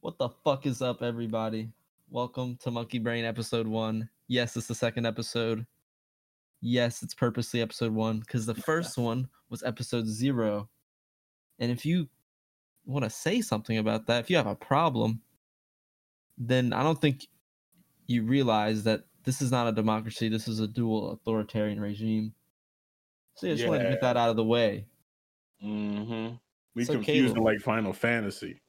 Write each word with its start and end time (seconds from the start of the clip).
What 0.00 0.18
the 0.18 0.28
fuck 0.28 0.66
is 0.66 0.82
up, 0.82 1.02
everybody? 1.02 1.70
Welcome 2.10 2.56
to 2.58 2.70
Monkey 2.70 2.98
Brain 2.98 3.24
episode 3.24 3.66
one. 3.66 4.08
Yes, 4.28 4.56
it's 4.56 4.66
the 4.66 4.74
second 4.74 5.06
episode. 5.06 5.66
Yes, 6.60 7.02
it's 7.02 7.14
purposely 7.14 7.60
episode 7.60 7.92
one 7.92 8.20
because 8.20 8.46
the 8.46 8.54
first 8.54 8.98
one 8.98 9.28
was 9.50 9.62
episode 9.62 10.06
zero. 10.06 10.68
And 11.58 11.70
if 11.72 11.84
you 11.84 12.08
want 12.84 13.04
to 13.04 13.10
say 13.10 13.40
something 13.40 13.78
about 13.78 14.06
that, 14.06 14.20
if 14.20 14.30
you 14.30 14.36
have 14.36 14.46
a 14.46 14.54
problem, 14.54 15.20
then 16.38 16.72
I 16.72 16.82
don't 16.82 17.00
think 17.00 17.26
you 18.06 18.22
realize 18.22 18.84
that 18.84 19.04
this 19.24 19.42
is 19.42 19.50
not 19.50 19.66
a 19.66 19.72
democracy. 19.72 20.28
This 20.28 20.46
is 20.46 20.60
a 20.60 20.68
dual 20.68 21.12
authoritarian 21.12 21.80
regime. 21.80 22.32
So 23.34 23.48
I 23.48 23.54
just 23.54 23.66
wanted 23.66 23.84
to 23.84 23.90
get 23.90 24.00
that 24.02 24.16
out 24.16 24.30
of 24.30 24.36
the 24.36 24.44
way. 24.44 24.86
Mm-hmm. 25.64 26.36
We 26.74 26.84
So 26.84 26.92
confusing 26.92 27.34
Caleb- 27.34 27.44
like 27.44 27.60
Final 27.60 27.92
Fantasy. 27.92 28.60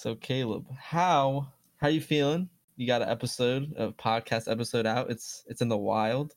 So 0.00 0.14
Caleb, 0.14 0.66
how 0.78 1.52
how 1.76 1.88
you 1.88 2.00
feeling? 2.00 2.48
You 2.78 2.86
got 2.86 3.02
an 3.02 3.10
episode, 3.10 3.74
a 3.76 3.88
podcast 3.92 4.50
episode 4.50 4.86
out. 4.86 5.10
It's 5.10 5.44
it's 5.46 5.60
in 5.60 5.68
the 5.68 5.76
wild, 5.76 6.36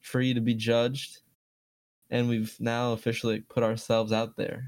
free 0.00 0.34
to 0.34 0.40
be 0.40 0.52
judged, 0.52 1.20
and 2.10 2.28
we've 2.28 2.56
now 2.58 2.92
officially 2.92 3.38
put 3.38 3.62
ourselves 3.62 4.12
out 4.12 4.36
there. 4.36 4.66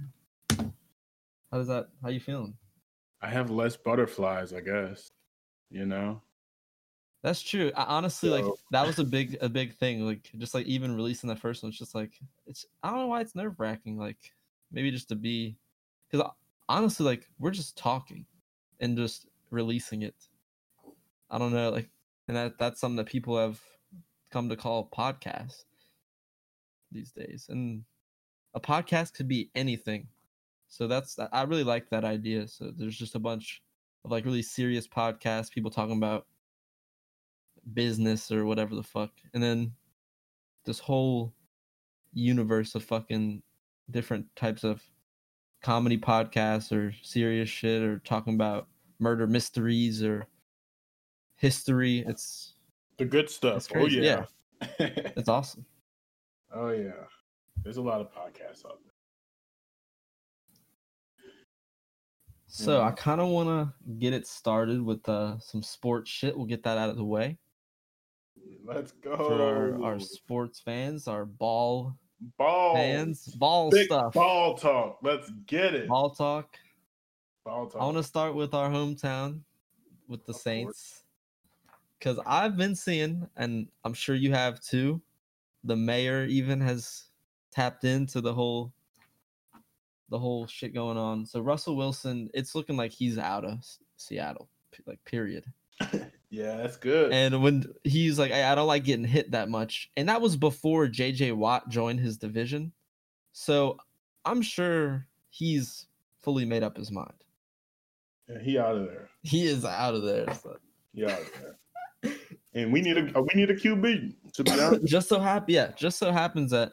How 0.48 1.58
does 1.58 1.66
that? 1.66 1.88
How 2.00 2.10
you 2.10 2.20
feeling? 2.20 2.54
I 3.20 3.30
have 3.30 3.50
less 3.50 3.76
butterflies, 3.76 4.52
I 4.52 4.60
guess. 4.60 5.08
You 5.68 5.86
know? 5.86 6.22
That's 7.24 7.42
true. 7.42 7.72
I, 7.74 7.82
honestly, 7.82 8.30
like 8.30 8.44
that 8.70 8.86
was 8.86 9.00
a 9.00 9.04
big 9.04 9.38
a 9.40 9.48
big 9.48 9.74
thing. 9.74 10.06
Like 10.06 10.30
just 10.38 10.54
like 10.54 10.66
even 10.66 10.94
releasing 10.94 11.26
the 11.26 11.34
first 11.34 11.64
one, 11.64 11.70
it's 11.70 11.80
just 11.80 11.96
like 11.96 12.12
it's. 12.46 12.64
I 12.84 12.90
don't 12.90 13.00
know 13.00 13.06
why 13.08 13.22
it's 13.22 13.34
nerve 13.34 13.58
wracking. 13.58 13.98
Like 13.98 14.18
maybe 14.70 14.92
just 14.92 15.08
to 15.08 15.16
be, 15.16 15.56
because 16.08 16.30
honestly, 16.68 17.04
like 17.04 17.28
we're 17.40 17.50
just 17.50 17.76
talking, 17.76 18.24
and 18.80 18.96
just 18.96 19.26
releasing 19.50 20.02
it. 20.02 20.14
I 21.30 21.38
don't 21.38 21.52
know, 21.52 21.70
like, 21.70 21.88
and 22.28 22.36
that 22.36 22.58
that's 22.58 22.80
something 22.80 22.96
that 22.96 23.06
people 23.06 23.38
have 23.38 23.60
come 24.30 24.48
to 24.48 24.56
call 24.56 24.88
podcasts 24.96 25.64
these 26.92 27.12
days, 27.12 27.46
and 27.48 27.84
a 28.54 28.60
podcast 28.60 29.14
could 29.14 29.28
be 29.28 29.50
anything. 29.54 30.08
So 30.68 30.86
that's 30.86 31.18
I 31.32 31.42
really 31.42 31.64
like 31.64 31.90
that 31.90 32.04
idea. 32.04 32.48
So 32.48 32.72
there's 32.76 32.96
just 32.96 33.14
a 33.14 33.20
bunch 33.20 33.62
of 34.04 34.10
like 34.10 34.24
really 34.24 34.42
serious 34.42 34.86
podcasts, 34.88 35.50
people 35.50 35.70
talking 35.70 35.96
about 35.96 36.26
business 37.74 38.30
or 38.30 38.44
whatever 38.46 38.74
the 38.74 38.82
fuck. 38.82 39.10
And 39.34 39.42
then 39.42 39.72
this 40.64 40.78
whole 40.78 41.32
universe 42.12 42.74
of 42.74 42.84
fucking 42.84 43.42
different 43.90 44.26
types 44.36 44.64
of 44.64 44.82
comedy 45.62 45.98
podcasts 45.98 46.72
or 46.72 46.94
serious 47.02 47.48
shit 47.48 47.82
or 47.82 47.98
talking 48.00 48.34
about 48.34 48.68
murder 48.98 49.26
mysteries 49.26 50.02
or 50.02 50.26
history. 51.36 52.04
It's 52.06 52.54
The 52.98 53.04
good 53.04 53.28
stuff. 53.30 53.66
Oh 53.70 53.74
crazy, 53.74 53.98
yeah. 53.98 54.24
it's 54.78 55.28
awesome. 55.28 55.64
oh 56.54 56.70
yeah. 56.70 56.92
There's 57.62 57.76
a 57.78 57.82
lot 57.82 58.00
of 58.00 58.12
podcasts 58.12 58.64
out 58.64 58.78
there. 58.84 58.92
So 62.46 62.78
Yeah. 62.78 62.86
I 62.88 62.90
kind 62.92 63.20
of 63.20 63.28
want 63.28 63.48
to 63.48 63.72
get 63.98 64.12
it 64.12 64.26
started 64.26 64.80
with 64.82 65.06
uh, 65.08 65.38
some 65.38 65.62
sports 65.62 66.10
shit. 66.10 66.36
We'll 66.36 66.46
get 66.46 66.62
that 66.62 66.78
out 66.78 66.90
of 66.90 66.96
the 66.96 67.04
way 67.04 67.38
Let's 68.64 68.92
go. 68.92 69.16
for 69.16 69.42
our, 69.42 69.82
our 69.84 70.00
sports 70.00 70.60
fans, 70.60 71.08
our 71.08 71.24
ball 71.24 71.96
ball 72.38 72.74
fans, 72.74 73.26
ball 73.34 73.70
Big 73.70 73.86
stuff, 73.86 74.14
Ball 74.14 74.56
talk. 74.56 74.98
Let's 75.02 75.30
get 75.46 75.74
it. 75.74 75.88
ball 75.88 76.10
talk. 76.10 76.56
I 77.46 77.84
want 77.84 77.96
to 77.96 78.02
start 78.02 78.34
with 78.34 78.54
our 78.54 78.68
hometown, 78.68 79.40
with 80.08 80.24
the 80.26 80.32
Of. 80.32 80.40
Saints, 80.40 81.04
because 81.98 82.18
I've 82.26 82.56
been 82.56 82.74
seeing, 82.74 83.28
and 83.36 83.68
I'm 83.84 83.94
sure 83.94 84.14
you 84.14 84.32
have 84.32 84.60
too. 84.60 85.00
The 85.64 85.76
mayor 85.76 86.24
even 86.24 86.60
has 86.60 87.04
tapped 87.52 87.84
into 87.84 88.20
the 88.20 88.34
whole, 88.34 88.72
the 90.08 90.18
whole 90.18 90.46
shit 90.46 90.74
going 90.74 90.96
on. 90.96 91.24
So 91.24 91.40
Russell 91.40 91.76
Wilson, 91.76 92.30
it's 92.34 92.54
looking 92.54 92.76
like 92.76 92.92
he's 92.92 93.18
out 93.18 93.44
of 93.44 93.64
Seattle, 93.96 94.48
like 94.86 95.04
period. 95.04 95.44
yeah, 96.30 96.56
that's 96.56 96.76
good. 96.76 97.12
And 97.12 97.42
when 97.42 97.64
he's 97.84 98.18
like, 98.18 98.32
I, 98.32 98.50
I 98.50 98.54
don't 98.54 98.66
like 98.66 98.84
getting 98.84 99.04
hit 99.04 99.30
that 99.30 99.48
much, 99.48 99.90
and 99.96 100.08
that 100.08 100.20
was 100.20 100.36
before 100.36 100.88
J.J. 100.88 101.32
Watt 101.32 101.68
joined 101.68 102.00
his 102.00 102.16
division. 102.16 102.72
So 103.32 103.78
I'm 104.24 104.42
sure 104.42 105.06
he's 105.30 105.86
fully 106.18 106.44
made 106.44 106.64
up 106.64 106.76
his 106.76 106.90
mind. 106.90 107.12
Yeah, 108.28 108.38
he 108.42 108.58
out 108.58 108.76
of 108.76 108.86
there. 108.86 109.08
He 109.22 109.46
is 109.46 109.64
out 109.64 109.94
of 109.94 110.02
there. 110.02 110.32
so- 110.34 110.58
He 110.92 111.04
out 111.04 111.20
of 111.20 111.30
there. 112.02 112.14
and 112.54 112.72
we 112.72 112.80
need 112.80 112.96
a 112.98 113.20
we 113.22 113.28
need 113.34 113.50
a 113.50 113.54
QB. 113.56 114.14
To 114.34 114.44
be 114.44 114.50
honest. 114.60 114.84
just 114.86 115.08
so 115.08 115.18
happy, 115.18 115.54
yeah, 115.54 115.72
just 115.76 115.98
so 115.98 116.12
happens 116.12 116.50
that 116.52 116.72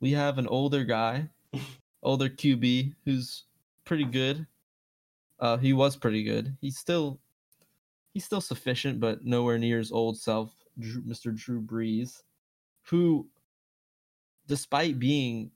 we 0.00 0.12
have 0.12 0.38
an 0.38 0.46
older 0.48 0.84
guy, 0.84 1.28
older 2.02 2.28
QB 2.28 2.94
who's 3.04 3.44
pretty 3.84 4.04
good. 4.04 4.46
Uh, 5.40 5.56
he 5.56 5.72
was 5.72 5.96
pretty 5.96 6.22
good. 6.22 6.56
He's 6.60 6.78
still, 6.78 7.18
he's 8.14 8.24
still 8.24 8.40
sufficient, 8.40 9.00
but 9.00 9.24
nowhere 9.24 9.58
near 9.58 9.78
his 9.78 9.90
old 9.90 10.16
self, 10.16 10.54
Drew, 10.78 11.02
Mr. 11.02 11.34
Drew 11.34 11.60
Brees, 11.60 12.22
who, 12.84 13.26
despite 14.46 15.00
being 15.00 15.50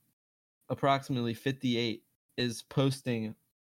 approximately 0.69 1.33
58, 1.33 2.03
is 2.35 2.63
posting 2.63 3.33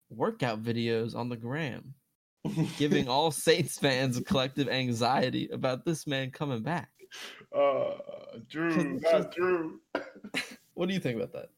workout 0.10 0.64
videos 0.64 1.16
on 1.16 1.30
the 1.30 1.38
gram, 1.38 1.94
giving 2.78 3.08
all 3.08 3.32
Saints 3.32 3.78
fans 3.78 4.18
a 4.18 4.24
collective 4.24 4.70
anxiety 4.70 5.50
about 5.52 5.86
this 5.86 6.08
man 6.08 6.32
coming 6.32 6.62
back. 6.62 6.90
uh 7.56 7.94
Drew, 8.50 9.00
not 9.02 9.34
Drew. 9.34 9.80
What 10.76 10.88
do 10.88 10.94
you 10.94 11.02
think 11.02 11.18
about 11.18 11.34
that? 11.34 11.50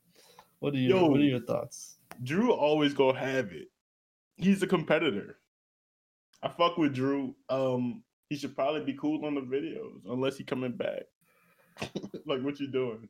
What 0.62 0.74
are 0.74 0.80
your 0.80 1.08
What 1.08 1.20
are 1.20 1.24
your 1.24 1.42
thoughts? 1.42 1.98
Drew 2.24 2.52
always 2.52 2.96
gonna 2.96 3.20
have 3.20 3.52
it. 3.52 3.68
He's 4.38 4.64
a 4.64 4.68
competitor. 4.68 5.38
I 6.42 6.50
fuck 6.50 6.80
with 6.80 6.96
Drew. 6.96 7.36
Um, 7.48 8.02
he 8.30 8.36
should 8.36 8.56
probably 8.56 8.82
be 8.82 8.94
cool 8.94 9.24
on 9.26 9.36
the 9.36 9.42
videos 9.42 10.00
unless 10.10 10.38
he 10.38 10.44
coming 10.44 10.72
back. 10.72 11.04
like 12.26 12.42
what 12.42 12.60
you 12.60 12.72
doing? 12.72 13.08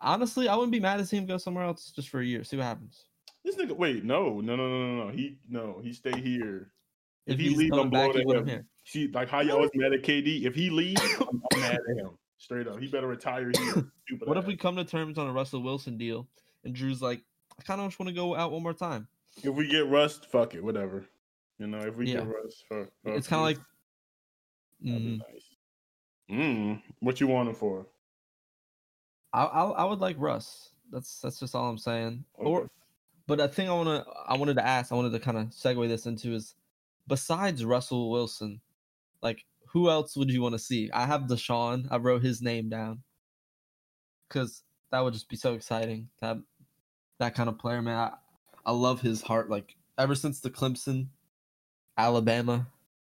Honestly, 0.00 0.48
I 0.48 0.54
wouldn't 0.54 0.70
be 0.70 0.78
mad 0.78 0.98
to 0.98 1.06
see 1.06 1.16
him 1.16 1.26
go 1.26 1.36
somewhere 1.36 1.64
else 1.64 1.90
just 1.90 2.10
for 2.10 2.20
a 2.20 2.24
year. 2.24 2.44
See 2.44 2.56
what 2.56 2.66
happens. 2.66 3.06
This 3.44 3.56
nigga, 3.56 3.76
wait, 3.76 4.04
no, 4.04 4.40
no, 4.40 4.56
no, 4.56 4.68
no, 4.68 4.96
no, 4.96 5.04
no. 5.06 5.10
He 5.12 5.36
no, 5.48 5.80
he 5.82 5.92
stay 5.92 6.18
here. 6.18 6.72
If, 7.26 7.34
If, 7.34 7.40
he 7.40 7.48
he's 7.50 7.58
leave, 7.58 7.72
I'm 7.72 7.90
back, 7.90 8.12
blowing 8.12 8.30
at 8.30 8.36
him 8.36 8.48
him. 8.48 8.68
See, 8.84 9.08
like 9.08 9.28
how 9.28 9.40
y'all 9.40 9.60
was 9.60 9.70
mad 9.74 9.92
at 9.92 10.02
KD. 10.02 10.44
If 10.44 10.54
he 10.54 10.70
leaves, 10.70 11.00
I'm, 11.20 11.42
I'm 11.52 11.60
mad 11.60 11.78
at 11.90 11.96
him. 11.96 12.10
Straight 12.38 12.66
up, 12.66 12.80
he 12.80 12.86
better 12.88 13.06
retire 13.06 13.50
here. 13.50 13.54
Stupid 14.06 14.28
What 14.28 14.36
if 14.36 14.46
we 14.46 14.56
come 14.56 14.76
to 14.76 14.84
terms 14.84 15.18
on 15.18 15.26
a 15.26 15.32
Russell 15.32 15.62
Wilson 15.62 15.96
deal 15.96 16.26
and 16.64 16.74
Drew's 16.74 17.00
like, 17.00 17.22
I 17.58 17.62
kind 17.62 17.80
of 17.80 17.88
just 17.88 17.98
want 17.98 18.08
to 18.08 18.14
go 18.14 18.34
out 18.34 18.50
one 18.52 18.62
more 18.62 18.74
time. 18.74 19.08
if 19.42 19.54
we 19.54 19.68
get 19.68 19.86
Russ, 19.88 20.18
fuck 20.18 20.54
it, 20.54 20.62
whatever. 20.62 21.04
You 21.58 21.66
know, 21.68 21.80
if 21.80 21.96
we 21.96 22.06
Yeah. 22.06 22.20
get 22.20 22.26
Russ, 22.28 22.64
fuck. 22.68 22.88
fuck 23.04 23.16
It's 23.16 23.28
kind 23.28 23.40
of 23.40 23.44
like, 23.44 23.58
That'd 24.80 25.02
mm, 25.02 25.18
nice. 25.18 25.56
Mm, 26.30 26.82
what 27.00 27.20
you 27.20 27.26
want 27.26 27.48
him 27.48 27.54
for? 27.54 27.86
I, 29.32 29.44
I 29.44 29.64
I 29.70 29.84
would 29.84 30.00
like 30.00 30.16
Russ. 30.18 30.70
That's 30.90 31.20
that's 31.20 31.40
just 31.40 31.54
all 31.54 31.68
I'm 31.68 31.78
saying. 31.78 32.24
Or, 32.34 32.60
Okay. 32.62 32.68
But 33.26 33.40
a 33.40 33.48
thing 33.48 33.68
I 33.68 33.72
wanna 33.72 34.04
I 34.26 34.36
wanted 34.36 34.54
to 34.56 34.66
ask, 34.66 34.92
I 34.92 34.96
wanted 34.96 35.12
to 35.12 35.20
kind 35.20 35.38
of 35.38 35.46
segue 35.48 35.88
this 35.88 36.06
into 36.06 36.34
is, 36.34 36.54
besides 37.06 37.64
Russell 37.64 38.10
Wilson, 38.10 38.60
like 39.22 39.44
who 39.68 39.90
else 39.90 40.16
would 40.16 40.30
you 40.30 40.40
want 40.40 40.54
to 40.54 40.58
see? 40.58 40.90
I 40.92 41.06
have 41.06 41.22
Deshaun. 41.22 41.88
I 41.90 41.96
wrote 41.96 42.22
his 42.22 42.40
name 42.40 42.68
down 42.68 43.02
because 44.28 44.62
that 44.92 45.00
would 45.00 45.12
just 45.12 45.28
be 45.28 45.36
so 45.36 45.54
exciting 45.54 46.08
to 46.20 46.26
have 46.26 46.42
that 47.18 47.34
kind 47.34 47.48
of 47.48 47.58
player, 47.58 47.82
man. 47.82 47.96
I, 47.96 48.12
I 48.64 48.72
love 48.72 49.00
his 49.00 49.20
heart. 49.20 49.50
Like 49.50 49.74
ever 49.98 50.14
since 50.14 50.40
the 50.40 50.50
Clemson, 50.50 51.08
Alabama 51.98 52.68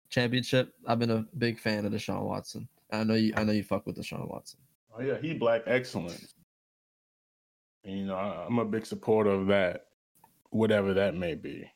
championship, 0.10 0.74
I've 0.88 1.00
been 1.00 1.12
a 1.12 1.26
big 1.38 1.60
fan 1.60 1.86
of 1.86 1.94
Deshaun 1.94 2.24
Watson. 2.24 2.68
I 2.92 3.04
know 3.04 3.16
you. 3.16 3.34
I 3.38 3.44
know 3.44 3.52
you 3.52 3.64
fuck 3.64 3.86
with 3.86 3.98
Deshaun 3.98 4.28
Watson. 4.30 4.60
Oh 4.98 5.02
yeah, 5.02 5.18
he 5.22 5.34
black 5.34 5.64
excellence. 5.68 6.34
And, 7.84 8.00
you 8.00 8.06
know, 8.06 8.16
I'm 8.16 8.58
a 8.58 8.66
big 8.66 8.86
supporter 8.86 9.30
of 9.30 9.48
that, 9.48 9.86
whatever 10.50 10.94
that 10.96 11.16
may 11.16 11.36
be. 11.36 11.70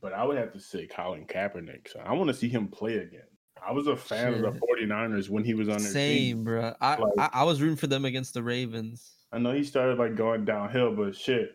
But 0.00 0.12
I 0.14 0.24
would 0.24 0.36
have 0.38 0.52
to 0.54 0.60
say 0.60 0.86
Colin 0.86 1.26
Kaepernick. 1.26 1.88
So 1.92 2.00
I 2.00 2.12
want 2.14 2.28
to 2.28 2.34
see 2.34 2.48
him 2.48 2.68
play 2.68 2.96
again. 2.96 3.22
I 3.66 3.72
was 3.72 3.86
a 3.86 3.96
fan 3.96 4.34
of 4.34 4.40
the 4.40 4.52
Shit. 4.52 4.88
49ers 4.88 5.28
when 5.30 5.44
he 5.44 5.54
was 5.54 5.68
on 5.68 5.78
their 5.78 5.90
Same, 5.92 6.18
team. 6.38 6.44
bro. 6.44 6.74
I, 6.80 6.96
Like- 6.96 7.12
I 7.18 7.40
I 7.40 7.44
was 7.44 7.60
rooting 7.62 7.76
for 7.76 7.86
them 7.86 8.04
against 8.04 8.34
the 8.34 8.42
Ravens. 8.42 9.12
I 9.32 9.38
know 9.38 9.52
he 9.52 9.64
started 9.64 9.98
like 9.98 10.16
going 10.16 10.44
downhill, 10.44 10.94
but 10.94 11.16
shit, 11.16 11.50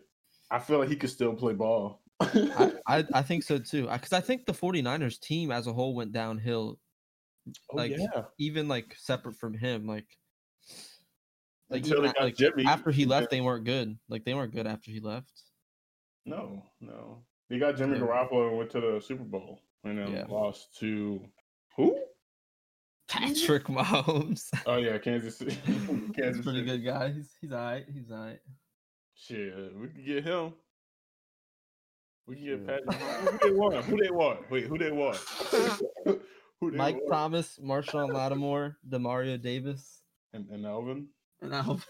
I 0.50 0.58
feel 0.58 0.78
like 0.78 0.88
he 0.88 0.96
could 0.96 1.10
still 1.10 1.34
play 1.34 1.54
ball. 1.54 2.02
I, 2.20 2.72
I 2.86 3.04
I 3.14 3.22
think 3.22 3.42
so 3.44 3.58
too. 3.58 3.88
Because 3.90 4.12
I 4.12 4.20
think 4.20 4.44
the 4.46 4.52
49ers 4.52 5.18
team 5.20 5.50
as 5.50 5.66
a 5.66 5.72
whole 5.72 5.94
went 5.94 6.12
downhill. 6.12 6.78
oh 7.70 7.76
like, 7.76 7.92
yeah, 7.96 8.22
Even 8.38 8.68
like 8.68 8.94
separate 8.98 9.36
from 9.36 9.54
him, 9.54 9.86
like 9.86 10.06
like, 11.70 11.86
even 11.86 12.12
like, 12.18 12.36
Jimmy, 12.36 12.64
after 12.66 12.90
he 12.90 13.04
left, 13.06 13.30
then- 13.30 13.38
they 13.38 13.44
weren't 13.44 13.64
good. 13.64 13.96
Like 14.08 14.24
they 14.24 14.34
weren't 14.34 14.52
good 14.52 14.66
after 14.66 14.90
he 14.90 15.00
left. 15.00 15.30
No, 16.26 16.36
mm-hmm. 16.82 16.86
no. 16.86 17.18
They 17.48 17.58
got 17.58 17.76
Jimmy 17.76 17.98
Yeah. 17.98 18.04
Garoppolo 18.04 18.48
and 18.48 18.58
went 18.58 18.70
to 18.70 18.80
the 18.80 19.00
Super 19.04 19.24
Bowl 19.24 19.60
and 19.84 19.98
then 19.98 20.12
Yeah. 20.12 20.24
lost 20.28 20.76
to 20.80 21.20
who? 21.76 21.98
Patrick 23.08 23.64
Mahomes. 23.68 24.48
Oh 24.66 24.76
yeah, 24.76 24.98
Kansas 24.98 25.36
City. 25.38 25.56
Kansas 25.66 26.40
a 26.40 26.42
pretty 26.42 26.60
City. 26.60 26.64
good 26.64 26.84
guy. 26.84 27.12
He's 27.12 27.30
he's 27.40 27.52
alright. 27.52 27.86
He's 27.92 28.10
alright. 28.10 28.38
Shit, 29.14 29.54
we 29.76 29.88
could 29.88 30.06
get 30.06 30.24
him. 30.24 30.52
We 32.26 32.36
can 32.36 32.44
get 32.44 32.58
Shit. 32.66 32.86
Patrick. 32.86 33.00
Mahomes. 33.00 33.30
Who 33.32 33.38
they 33.48 33.50
want? 33.50 33.84
Who 33.86 33.96
they 34.02 34.10
want? 34.10 34.50
Wait, 34.50 34.64
who 34.66 34.78
they 34.78 34.90
want? 34.92 35.16
who 36.60 36.70
they 36.70 36.76
Mike 36.76 36.96
want? 36.96 37.08
Thomas, 37.10 37.58
Marshon 37.62 38.12
Lattimore, 38.12 38.76
Demario 38.88 39.40
Davis, 39.40 40.02
and, 40.32 40.48
and 40.50 40.64
Alvin. 40.64 41.08
and 41.42 41.52
Alvin. 41.54 41.84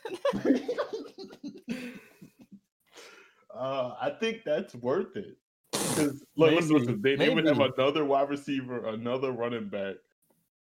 Uh, 3.61 3.95
I 4.01 4.09
think 4.09 4.39
that's 4.45 4.75
worth 4.75 5.17
it. 5.17 5.37
Because 5.71 6.25
look, 6.35 6.51
Maybe, 6.55 6.63
listen, 6.63 7.03
they, 7.03 7.15
they 7.15 7.29
would 7.29 7.45
have 7.45 7.61
another 7.61 8.07
wide 8.07 8.31
receiver, 8.31 8.87
another 8.87 9.33
running 9.33 9.69
back. 9.69 9.97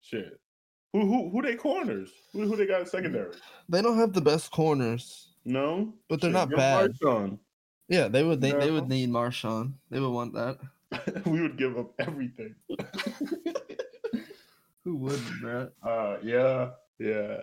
Shit. 0.01 0.39
Who 0.93 1.01
who 1.07 1.29
who 1.31 1.41
they 1.41 1.55
corners? 1.55 2.11
Who 2.33 2.47
who 2.47 2.55
they 2.55 2.67
got 2.67 2.81
in 2.81 2.85
secondary? 2.87 3.33
they 3.67 3.81
don't 3.81 3.97
have 3.97 4.13
the 4.13 4.21
best 4.21 4.51
corners, 4.51 5.33
No, 5.43 5.91
but 6.07 6.21
they're 6.21 6.29
Shit, 6.29 6.33
not 6.35 6.51
bad. 6.51 6.91
Marshon. 7.01 7.39
Yeah, 7.89 8.09
they 8.09 8.23
would. 8.23 8.39
They, 8.39 8.51
they 8.51 8.69
would 8.69 8.87
need 8.87 9.09
Marshon. 9.09 9.73
They 9.89 9.99
would 9.99 10.11
want 10.11 10.35
that. 10.35 10.59
we 11.25 11.41
would 11.41 11.57
give 11.57 11.79
up 11.79 11.93
everything. 11.97 12.53
Who 14.83 14.97
wouldn't, 14.97 15.41
bro? 15.41 15.69
uh, 15.81 16.17
yeah, 16.21 16.69
yeah. 16.99 17.37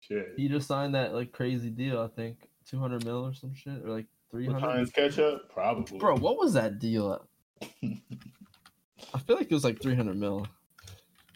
Shit. 0.00 0.34
He 0.36 0.48
just 0.48 0.68
signed 0.68 0.94
that 0.94 1.12
like 1.12 1.32
crazy 1.32 1.70
deal. 1.70 2.00
I 2.00 2.06
think 2.06 2.36
two 2.64 2.78
hundred 2.78 3.04
mil 3.04 3.26
or 3.26 3.34
some 3.34 3.52
shit, 3.54 3.84
or 3.84 3.90
like 3.90 4.06
three 4.34 4.48
With 4.48 4.56
hundred. 4.56 4.74
Heinz 4.78 4.90
ketchup, 4.90 5.48
probably. 5.48 5.96
Bro, 5.96 6.16
what 6.16 6.36
was 6.38 6.54
that 6.54 6.80
deal? 6.80 7.24
I 7.62 9.18
feel 9.24 9.36
like 9.36 9.46
it 9.48 9.54
was 9.54 9.62
like 9.62 9.80
three 9.80 9.94
hundred 9.94 10.16
mil. 10.16 10.44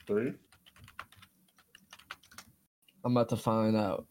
three. 0.05 0.33
I'm 3.05 3.13
about 3.17 3.29
to 3.29 3.37
find 3.37 3.77
out. 3.77 4.07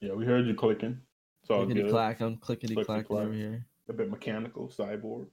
Yeah, 0.00 0.14
we 0.14 0.24
heard 0.24 0.46
you 0.46 0.54
clicking. 0.54 1.02
It's 1.42 1.50
all 1.50 1.66
Clickety 1.66 1.82
good. 1.82 1.90
clack. 1.90 2.20
I'm 2.22 2.38
clickety 2.38 2.74
clack. 2.82 3.10
over 3.10 3.30
here. 3.30 3.66
A 3.90 3.92
bit 3.92 4.10
mechanical, 4.10 4.68
cyborg. 4.74 5.26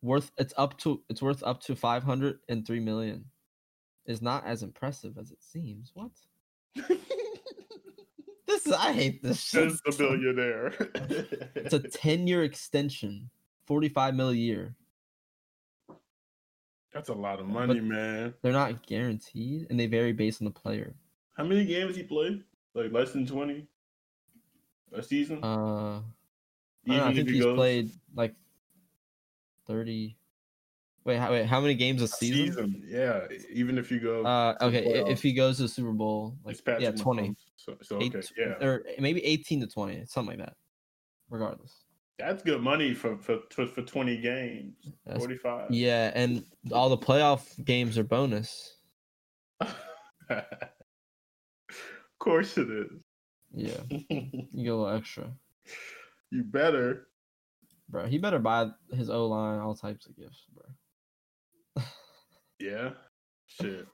Worth 0.00 0.32
it's 0.38 0.54
up 0.56 0.78
to 0.78 1.02
it's 1.10 1.20
worth 1.20 1.42
up 1.42 1.60
to 1.64 1.76
five 1.76 2.02
hundred 2.02 2.38
and 2.48 2.66
three 2.66 2.80
million. 2.80 3.26
Is 4.06 4.22
not 4.22 4.46
as 4.46 4.62
impressive 4.62 5.18
as 5.18 5.32
it 5.32 5.42
seems. 5.42 5.90
What? 5.92 6.12
This 8.46 8.66
is 8.66 8.72
I 8.72 8.92
hate 8.92 9.22
this 9.22 9.40
shit. 9.40 9.70
Just 9.70 9.86
a 9.86 9.92
billionaire. 9.92 10.72
It's 11.54 11.74
a 11.74 11.80
ten 11.80 12.26
year 12.26 12.44
extension, 12.44 13.28
forty 13.66 13.88
five 13.88 14.14
mil 14.14 14.30
a 14.30 14.34
year. 14.34 14.74
That's 16.92 17.08
a 17.08 17.14
lot 17.14 17.40
of 17.40 17.46
money, 17.46 17.80
man. 17.80 18.34
They're 18.40 18.52
not 18.52 18.86
guaranteed, 18.86 19.66
and 19.68 19.78
they 19.78 19.86
vary 19.86 20.12
based 20.12 20.40
on 20.40 20.46
the 20.46 20.50
player. 20.50 20.94
How 21.36 21.44
many 21.44 21.64
games 21.64 21.96
he 21.96 22.02
played? 22.02 22.42
Like 22.74 22.92
less 22.92 23.12
than 23.12 23.26
twenty 23.26 23.66
a 24.92 25.02
season. 25.02 25.42
Uh, 25.42 25.46
I, 25.46 26.02
don't 26.86 26.96
know, 26.96 27.04
I 27.04 27.14
think 27.14 27.28
he's 27.28 27.42
goes 27.42 27.56
played 27.56 27.90
like 28.14 28.34
thirty. 29.66 30.16
Wait, 31.06 31.18
how, 31.18 31.30
wait, 31.30 31.46
how 31.46 31.60
many 31.60 31.76
games 31.76 32.02
a 32.02 32.08
season? 32.08 32.46
season. 32.46 32.82
Yeah, 32.84 33.28
even 33.52 33.78
if 33.78 33.92
you 33.92 34.00
go. 34.00 34.24
Uh, 34.26 34.56
okay, 34.60 35.04
if 35.06 35.22
he 35.22 35.32
goes 35.32 35.58
to 35.58 35.62
the 35.62 35.68
Super 35.68 35.92
Bowl, 35.92 36.36
like 36.44 36.60
yeah, 36.80 36.90
twenty, 36.90 37.28
Mahomes. 37.28 37.36
So, 37.54 37.76
so 37.80 38.02
Eight- 38.02 38.16
okay, 38.16 38.26
yeah, 38.36 38.66
or 38.66 38.82
maybe 38.98 39.24
eighteen 39.24 39.60
to 39.60 39.68
twenty, 39.68 40.04
something 40.06 40.36
like 40.36 40.44
that. 40.44 40.56
Regardless, 41.30 41.84
that's 42.18 42.42
good 42.42 42.60
money 42.60 42.92
for 42.92 43.16
for 43.18 43.38
for, 43.52 43.68
for 43.68 43.82
twenty 43.82 44.16
games. 44.20 44.74
Forty 45.16 45.36
five. 45.36 45.70
yeah, 45.70 46.10
and 46.16 46.44
all 46.72 46.88
the 46.88 46.98
playoff 46.98 47.64
games 47.64 47.96
are 47.98 48.04
bonus. 48.04 48.78
of 49.60 50.42
course 52.18 52.58
it 52.58 52.68
is. 52.68 53.04
Yeah, 53.54 53.78
you 53.90 54.64
get 54.64 54.72
a 54.72 54.74
little 54.74 54.88
extra, 54.88 55.30
you 56.32 56.42
better. 56.42 57.06
bro. 57.88 58.06
He 58.06 58.18
better 58.18 58.40
buy 58.40 58.70
his 58.92 59.08
O 59.08 59.28
line 59.28 59.60
all 59.60 59.76
types 59.76 60.06
of 60.06 60.16
gifts, 60.16 60.46
bro. 60.52 60.64
Yeah. 62.58 62.90
Shit. 63.46 63.86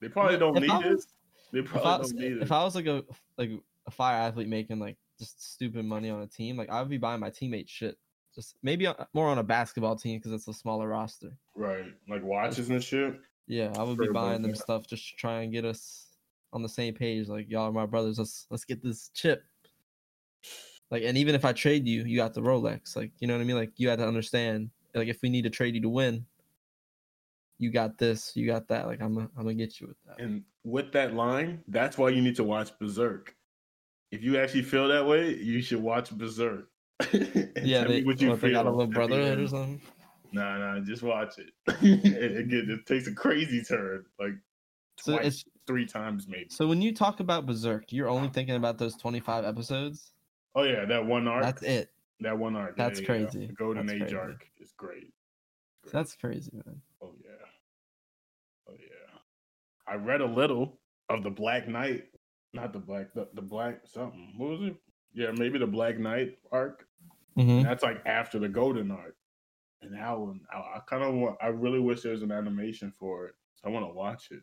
They 0.00 0.08
probably 0.08 0.38
don't 0.38 0.56
If 0.56 0.62
need 0.62 0.70
I 0.70 0.80
it. 0.82 1.04
They 1.52 1.60
I 1.60 1.62
probably 1.62 1.98
was, 1.98 2.12
don't 2.12 2.20
need 2.20 2.32
if 2.32 2.36
it. 2.38 2.42
If 2.42 2.52
I 2.52 2.64
was 2.64 2.74
like 2.74 2.86
a 2.86 3.04
like 3.38 3.50
a 3.86 3.90
fire 3.90 4.16
athlete 4.16 4.48
making 4.48 4.78
like 4.78 4.96
just 5.18 5.54
stupid 5.54 5.84
money 5.84 6.10
on 6.10 6.22
a 6.22 6.26
team, 6.26 6.56
like 6.56 6.70
I 6.70 6.80
would 6.80 6.90
be 6.90 6.98
buying 6.98 7.20
my 7.20 7.30
teammates 7.30 7.70
shit. 7.70 7.96
Just 8.34 8.56
maybe 8.62 8.86
more 9.14 9.28
on 9.28 9.38
a 9.38 9.42
basketball 9.42 9.96
team 9.96 10.18
because 10.18 10.32
it's 10.32 10.48
a 10.48 10.52
smaller 10.52 10.88
roster. 10.88 11.32
Right. 11.54 11.86
Like 12.08 12.22
watches 12.22 12.68
and 12.68 12.82
shit. 12.82 13.14
Yeah, 13.46 13.72
I 13.78 13.82
would 13.82 13.98
be 13.98 14.08
buying 14.08 14.42
them 14.42 14.54
stuff 14.54 14.86
just 14.86 15.08
to 15.10 15.16
try 15.16 15.42
and 15.42 15.52
get 15.52 15.64
us 15.64 16.06
on 16.52 16.62
the 16.62 16.68
same 16.68 16.94
page. 16.94 17.28
Like 17.28 17.48
y'all 17.48 17.68
are 17.68 17.72
my 17.72 17.86
brothers. 17.86 18.18
Let's 18.18 18.46
let's 18.50 18.64
get 18.64 18.82
this 18.82 19.10
chip. 19.14 19.44
Like, 20.90 21.02
and 21.02 21.18
even 21.18 21.34
if 21.34 21.44
I 21.44 21.52
trade 21.52 21.86
you, 21.86 22.04
you 22.04 22.16
got 22.16 22.34
the 22.34 22.40
Rolex. 22.40 22.94
Like, 22.94 23.10
you 23.18 23.26
know 23.26 23.34
what 23.34 23.40
I 23.40 23.44
mean? 23.44 23.56
Like, 23.56 23.72
you 23.76 23.88
had 23.88 23.98
to 23.98 24.06
understand. 24.06 24.70
Like, 24.94 25.08
if 25.08 25.20
we 25.20 25.28
need 25.28 25.42
to 25.42 25.50
trade 25.50 25.74
you 25.74 25.80
to 25.82 25.88
win, 25.88 26.24
you 27.58 27.70
got 27.70 27.98
this, 27.98 28.32
you 28.34 28.46
got 28.46 28.68
that. 28.68 28.86
Like, 28.86 29.00
I'm 29.00 29.14
gonna 29.14 29.30
I'm 29.36 29.44
gonna 29.44 29.54
get 29.54 29.80
you 29.80 29.88
with 29.88 29.96
that. 30.06 30.22
And 30.22 30.42
with 30.64 30.92
that 30.92 31.14
line, 31.14 31.62
that's 31.68 31.96
why 31.96 32.10
you 32.10 32.22
need 32.22 32.36
to 32.36 32.44
watch 32.44 32.70
Berserk. 32.78 33.34
If 34.10 34.22
you 34.22 34.38
actually 34.38 34.62
feel 34.62 34.88
that 34.88 35.06
way, 35.06 35.34
you 35.34 35.60
should 35.60 35.82
watch 35.82 36.10
Berserk. 36.10 36.68
Yeah, 37.62 37.80
tell 37.80 37.88
they, 37.88 38.02
what 38.02 38.20
you 38.20 38.30
what, 38.30 38.40
they 38.40 38.52
got 38.52 38.66
a 38.66 38.70
feel 38.70 38.76
little 38.76 38.82
at 38.82 38.88
the 38.90 38.94
brotherhood 38.94 39.38
or 39.40 39.48
something. 39.48 39.80
Nah, 40.32 40.58
nah, 40.58 40.80
just 40.80 41.02
watch 41.02 41.38
it. 41.38 41.50
it, 41.82 42.32
it, 42.32 42.48
get- 42.48 42.68
it 42.68 42.86
takes 42.86 43.06
a 43.06 43.14
crazy 43.14 43.62
turn, 43.62 44.04
like 44.20 44.34
So 44.98 45.12
twice, 45.12 45.26
it's 45.26 45.44
three 45.66 45.86
times 45.86 46.26
maybe. 46.28 46.46
so 46.48 46.66
when 46.66 46.80
you 46.82 46.94
talk 46.94 47.20
about 47.20 47.46
Berserk, 47.46 47.92
you're 47.92 48.08
only 48.08 48.28
thinking 48.28 48.54
about 48.54 48.78
those 48.78 48.96
25 48.96 49.44
episodes. 49.44 50.12
Oh 50.54 50.62
yeah, 50.62 50.84
that 50.84 51.04
one 51.04 51.26
arc. 51.26 51.42
That's 51.42 51.62
it. 51.62 51.90
That 52.20 52.38
one 52.38 52.56
arc. 52.56 52.76
That's 52.76 53.00
yeah, 53.00 53.06
yeah, 53.08 53.18
yeah. 53.18 53.24
crazy. 53.24 53.46
The 53.46 53.52
Golden 53.52 53.86
That's 53.86 53.94
Age 53.94 54.00
crazy. 54.02 54.16
arc 54.16 54.48
is 54.60 54.72
great. 54.76 55.12
Great. 55.82 55.92
That's 55.92 56.14
crazy, 56.16 56.50
man. 56.52 56.80
Oh 57.02 57.14
yeah. 57.24 57.25
I 59.88 59.94
read 59.94 60.20
a 60.20 60.26
little 60.26 60.78
of 61.08 61.22
the 61.22 61.30
Black 61.30 61.68
Knight, 61.68 62.04
not 62.52 62.72
the 62.72 62.78
Black, 62.78 63.12
the, 63.14 63.28
the 63.34 63.42
Black 63.42 63.80
something. 63.86 64.34
What 64.36 64.50
was 64.50 64.60
it? 64.62 64.76
Yeah, 65.14 65.30
maybe 65.36 65.58
the 65.58 65.66
Black 65.66 65.98
Knight 65.98 66.38
arc. 66.52 66.86
Mm-hmm. 67.38 67.62
That's 67.62 67.82
like 67.82 68.02
after 68.06 68.38
the 68.38 68.48
Golden 68.48 68.90
arc. 68.90 69.14
And 69.82 69.94
that 69.94 70.18
one, 70.18 70.40
I, 70.52 70.56
I 70.56 70.80
kind 70.88 71.02
of 71.04 71.14
want. 71.14 71.36
I 71.40 71.48
really 71.48 71.78
wish 71.80 72.02
there 72.02 72.12
was 72.12 72.22
an 72.22 72.32
animation 72.32 72.92
for 72.98 73.26
it. 73.26 73.34
So 73.56 73.68
I 73.68 73.70
want 73.70 73.86
to 73.86 73.92
watch 73.92 74.28
it. 74.30 74.42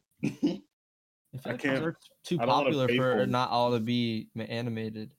If 1.34 1.46
I 1.46 1.50
can't- 1.58 1.62
can't. 1.84 1.96
Too 2.24 2.40
I 2.40 2.46
popular 2.46 2.88
for 2.88 2.96
for 2.96 3.20
it 3.20 3.24
it. 3.24 3.30
not 3.30 3.50
all 3.50 3.72
to 3.74 3.80
be 3.80 4.30
animated, 4.38 5.12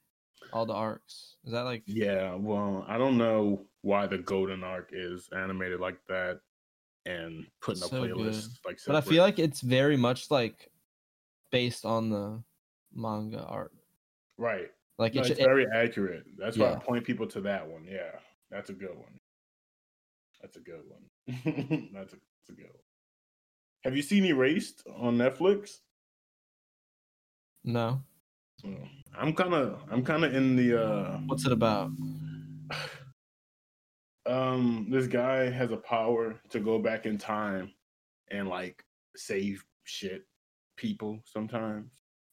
all 0.53 0.65
the 0.67 0.73
arcs. 0.73 1.37
Is 1.45 1.53
that 1.53 1.63
like? 1.63 1.83
yeah, 1.87 2.35
well, 2.35 2.85
I 2.89 2.97
don't 2.97 3.19
know 3.19 3.67
why 3.83 4.07
the 4.07 4.19
Golden 4.19 4.65
arc 4.65 4.91
is 4.93 5.29
animated 5.37 5.81
like 5.81 5.99
that 6.09 6.41
and 7.07 7.47
putting 7.61 7.83
in 7.83 7.87
a 7.87 7.89
So 7.89 8.01
good. 8.03 8.17
playlist 8.17 8.49
like. 8.67 8.79
But 8.87 8.97
I 8.97 9.01
feel 9.01 9.23
like 9.23 9.39
it's 9.39 9.61
very 9.61 9.97
much 9.97 10.31
like 10.31 10.71
based 11.51 11.85
on 11.85 12.11
the 12.11 12.43
manga 12.95 13.43
art. 13.45 13.73
right. 14.39 14.71
Like 14.97 15.15
No, 15.15 15.23
it 15.23 15.31
it's 15.31 15.39
should. 15.41 15.47
very 15.47 15.67
accurate. 15.75 16.25
That's 16.39 16.57
why 16.57 16.73
I 16.73 16.77
point 16.77 17.05
people 17.05 17.27
to 17.29 17.41
that 17.43 17.67
one. 17.67 17.85
Yeah, 17.91 18.13
that's 18.51 18.71
a 18.71 18.73
good 18.73 18.97
one. 18.97 19.19
That's 20.41 20.57
a 20.57 20.61
good 20.61 20.83
one. 20.89 21.03
that's, 21.93 22.13
a, 22.13 22.17
that's 22.17 22.51
a 22.51 22.53
good 22.53 22.67
one. 22.67 22.85
Have 23.83 23.97
you 23.97 24.03
seen 24.03 24.25
Erased 24.25 24.85
on 24.97 25.17
Netflix? 25.19 25.79
no. 27.65 28.01
Oh, 28.65 28.71
I'm 29.19 29.35
kind 29.35 29.53
of, 29.53 29.83
I'm 29.91 30.05
kind 30.05 30.25
of 30.25 30.35
in 30.35 30.55
the. 30.57 30.81
uh 30.81 31.19
What's 31.27 31.45
it 31.45 31.53
about? 31.53 31.91
Um, 34.27 34.89
this 34.91 35.07
guy 35.07 35.51
has 35.51 35.71
a 35.71 35.77
power 35.77 36.41
to 36.51 36.61
go 36.61 36.79
back 36.79 37.07
in 37.07 37.19
time 37.19 37.73
and 38.31 38.49
like 38.49 38.83
save 39.17 39.65
shit 39.85 40.25
people 40.77 41.21
sometimes. 41.25 41.91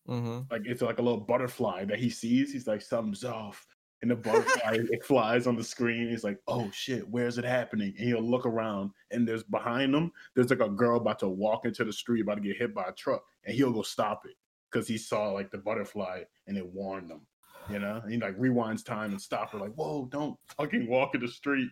Mm-hmm. 0.10 0.52
like 0.52 0.64
it's 0.66 0.82
like 0.82 0.98
a 0.98 1.02
little 1.02 1.20
butterfly 1.20 1.86
that 1.86 2.00
he 2.00 2.10
sees. 2.10 2.52
He's 2.52 2.68
like, 2.68 2.82
something's 2.82 3.24
off. 3.24 3.66
And 4.02 4.10
the 4.10 4.16
butterfly 4.16 4.80
it 4.92 5.06
flies 5.06 5.46
on 5.46 5.56
the 5.56 5.64
screen. 5.64 6.10
He's 6.10 6.24
like, 6.24 6.40
oh 6.48 6.70
shit, 6.74 7.08
where's 7.08 7.38
it 7.38 7.46
happening? 7.46 7.94
And 7.98 8.08
he'll 8.08 8.22
look 8.22 8.48
around 8.48 8.92
and 9.12 9.28
there's 9.28 9.44
behind 9.44 9.94
him, 9.94 10.12
there's 10.36 10.50
like 10.50 10.60
a 10.60 10.70
girl 10.70 10.98
about 10.98 11.20
to 11.20 11.30
walk 11.30 11.66
into 11.66 11.84
the 11.84 11.94
street, 11.94 12.22
about 12.22 12.36
to 12.36 12.42
get 12.42 12.58
hit 12.58 12.74
by 12.74 12.86
a 12.88 12.94
truck, 12.94 13.24
and 13.46 13.56
he'll 13.56 13.72
go 13.72 13.84
stop 13.84 14.26
it 14.26 14.36
because 14.72 14.88
he 14.88 14.98
saw 14.98 15.30
like 15.30 15.52
the 15.52 15.58
butterfly 15.60 16.22
and 16.48 16.58
it 16.58 16.66
warned 16.66 17.12
him. 17.12 17.22
You 17.70 17.78
know, 17.78 18.02
and 18.04 18.12
he 18.12 18.18
like 18.18 18.38
rewinds 18.40 18.84
time 18.84 19.12
and 19.12 19.22
stop 19.22 19.52
her, 19.52 19.60
like, 19.60 19.74
whoa, 19.76 20.08
don't 20.12 20.36
fucking 20.58 20.88
walk 20.88 21.14
in 21.14 21.22
the 21.22 21.28
street, 21.28 21.70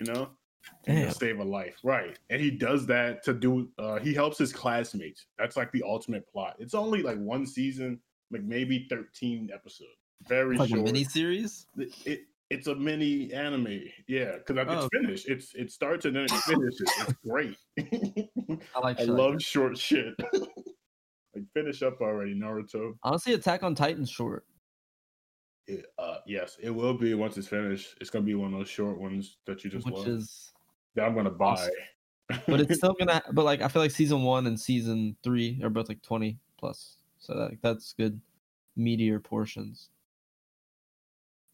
you 0.00 0.12
know? 0.12 0.30
And 0.86 1.12
save 1.14 1.38
a 1.40 1.44
life. 1.44 1.76
Right. 1.82 2.18
And 2.28 2.40
he 2.40 2.50
does 2.50 2.86
that 2.86 3.22
to 3.24 3.32
do 3.32 3.70
uh 3.78 3.98
he 3.98 4.12
helps 4.12 4.38
his 4.38 4.52
classmates. 4.52 5.26
That's 5.38 5.56
like 5.56 5.72
the 5.72 5.82
ultimate 5.86 6.26
plot. 6.30 6.56
It's 6.58 6.74
only 6.74 7.02
like 7.02 7.18
one 7.18 7.46
season, 7.46 8.00
like 8.30 8.42
maybe 8.42 8.86
13 8.90 9.50
episodes. 9.54 9.90
Very 10.28 10.56
Like 10.58 10.68
a 10.68 10.72
short. 10.72 10.84
mini 10.84 11.04
series. 11.04 11.66
It, 11.78 11.94
it 12.04 12.20
It's 12.50 12.66
a 12.66 12.74
mini 12.74 13.32
anime. 13.32 13.84
Yeah, 14.06 14.36
because 14.38 14.56
it's 14.58 14.84
Oh. 14.84 14.88
finished. 14.92 15.28
It's 15.28 15.54
it 15.54 15.70
starts 15.72 16.04
and 16.04 16.14
then 16.16 16.24
it 16.24 16.30
finishes. 16.32 16.82
It's 17.00 17.12
great. 17.26 17.56
I 17.78 18.80
like. 18.80 19.00
I 19.00 19.04
like 19.04 19.08
love 19.08 19.40
short 19.42 19.78
shit. 19.78 20.14
like 21.34 21.44
finish 21.54 21.82
up 21.82 22.00
already, 22.00 22.34
Naruto. 22.38 22.94
Honestly, 23.02 23.32
Attack 23.34 23.62
on 23.62 23.74
Titan's 23.74 24.10
short. 24.10 24.44
It, 25.70 25.86
uh, 25.98 26.18
yes, 26.26 26.56
it 26.60 26.70
will 26.70 26.94
be 26.94 27.14
once 27.14 27.36
it's 27.38 27.48
finished. 27.48 27.96
It's 28.00 28.10
gonna 28.10 28.24
be 28.24 28.34
one 28.34 28.52
of 28.52 28.58
those 28.58 28.68
short 28.68 28.98
ones 28.98 29.38
that 29.46 29.62
you 29.64 29.70
just 29.70 29.86
which 29.86 29.94
love 29.94 30.08
is 30.08 30.52
that 30.94 31.04
I'm 31.04 31.14
gonna 31.14 31.30
buy. 31.30 31.68
but 32.46 32.60
it's 32.60 32.76
still 32.76 32.94
gonna 32.94 33.20
but 33.32 33.44
like 33.44 33.60
i 33.60 33.66
feel 33.66 33.82
like 33.82 33.90
season 33.90 34.22
one 34.22 34.46
and 34.46 34.58
season 34.58 35.16
three 35.24 35.60
are 35.64 35.68
both 35.68 35.88
like 35.88 36.00
20 36.00 36.38
plus 36.58 36.98
so 37.18 37.34
like 37.34 37.58
that's 37.60 37.92
good 37.94 38.20
meteor 38.76 39.18
portions 39.18 39.90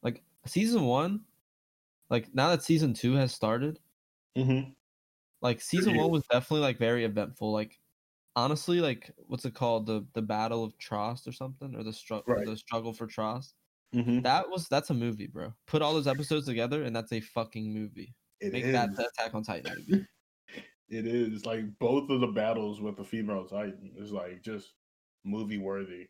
like 0.03 0.23
season 0.45 0.85
one 0.85 1.25
like 2.11 2.35
now 2.35 2.51
that 2.51 2.63
season 2.63 2.93
two 2.93 3.15
has 3.15 3.33
started 3.35 3.81
Mhm. 4.37 4.75
like 5.41 5.63
season 5.63 5.97
one 5.97 6.11
was 6.11 6.27
definitely 6.31 6.61
like 6.61 6.79
very 6.79 7.05
eventful 7.07 7.53
like 7.53 7.81
honestly 8.37 8.81
like 8.81 9.11
what's 9.29 9.47
it 9.47 9.55
called 9.55 9.87
the 9.87 10.07
the 10.13 10.21
battle 10.21 10.63
of 10.63 10.77
trost 10.77 11.27
or 11.27 11.33
something 11.33 11.75
or 11.75 11.83
the 11.83 11.93
struggle 11.93 12.35
Right. 12.35 12.45
the 12.45 12.57
struggle 12.57 12.93
for 12.93 13.07
trost 13.07 13.55
Mhm. 13.97 14.23
that 14.23 14.49
was 14.51 14.69
that's 14.69 14.91
a 14.91 14.95
movie 14.95 15.27
bro 15.27 15.53
put 15.67 15.81
all 15.83 15.95
those 15.95 16.07
episodes 16.07 16.45
together 16.47 16.83
and 16.83 16.95
that's 16.95 17.13
a 17.13 17.21
fucking 17.21 17.73
movie 17.73 18.15
It 18.41 18.53
make 18.53 18.65
is. 18.65 18.73
that 18.73 18.95
the 18.95 19.09
attack 19.09 19.35
on 19.35 19.43
titan 19.43 19.73
movie 19.89 20.05
It 20.89 21.05
is 21.05 21.45
like 21.45 21.65
both 21.81 22.11
of 22.11 22.21
the 22.21 22.29
battles 22.29 22.81
with 22.81 22.97
the 22.97 23.03
female 23.03 23.45
Titan 23.45 23.91
is 23.99 24.13
like 24.13 24.41
just 24.41 24.75
movie 25.25 25.59
worthy. 25.59 26.07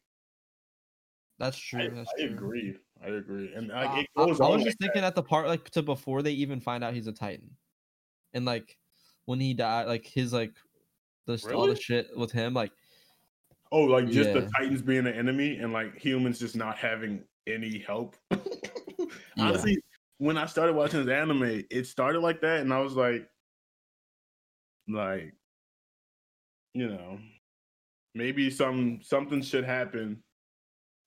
that's 1.38 1.56
true 1.56 1.80
I, 1.80 1.88
that's 1.88 2.10
I 2.18 2.26
true. 2.26 2.34
agree. 2.34 2.76
I 3.02 3.08
agree. 3.08 3.54
And 3.54 3.72
I, 3.72 3.84
I- 3.86 4.06
I 4.18 4.24
was 4.26 4.38
like 4.38 4.64
just 4.64 4.78
thinking 4.78 5.02
at 5.02 5.14
the 5.14 5.22
part 5.22 5.46
like 5.48 5.70
to 5.70 5.82
before 5.82 6.20
they 6.20 6.32
even 6.32 6.60
find 6.60 6.84
out 6.84 6.92
he's 6.92 7.06
a 7.06 7.12
Titan, 7.12 7.56
and 8.34 8.44
like 8.44 8.76
when 9.24 9.40
he 9.40 9.54
died, 9.54 9.86
like 9.86 10.04
his 10.06 10.32
like 10.34 10.54
the 11.24 11.42
all 11.54 11.66
the 11.66 11.76
shit 11.76 12.08
with 12.14 12.30
him, 12.32 12.52
like 12.52 12.72
Oh, 13.72 13.80
like 13.84 14.08
just 14.08 14.34
the 14.34 14.50
Titans 14.58 14.82
being 14.82 15.06
an 15.06 15.14
enemy 15.14 15.56
and 15.56 15.72
like 15.72 15.96
humans 15.98 16.38
just 16.38 16.54
not 16.54 16.76
having 16.76 17.24
any 17.46 17.78
help. 17.78 18.16
Yeah. 19.36 19.48
Honestly, 19.48 19.78
when 20.18 20.38
I 20.38 20.46
started 20.46 20.74
watching 20.74 21.04
this 21.04 21.14
anime, 21.14 21.64
it 21.70 21.86
started 21.86 22.20
like 22.20 22.40
that, 22.40 22.60
and 22.60 22.72
I 22.72 22.80
was 22.80 22.94
like, 22.94 23.28
like, 24.88 25.34
you 26.72 26.88
know, 26.88 27.18
maybe 28.14 28.50
some 28.50 29.00
something 29.02 29.42
should 29.42 29.64
happen. 29.64 30.22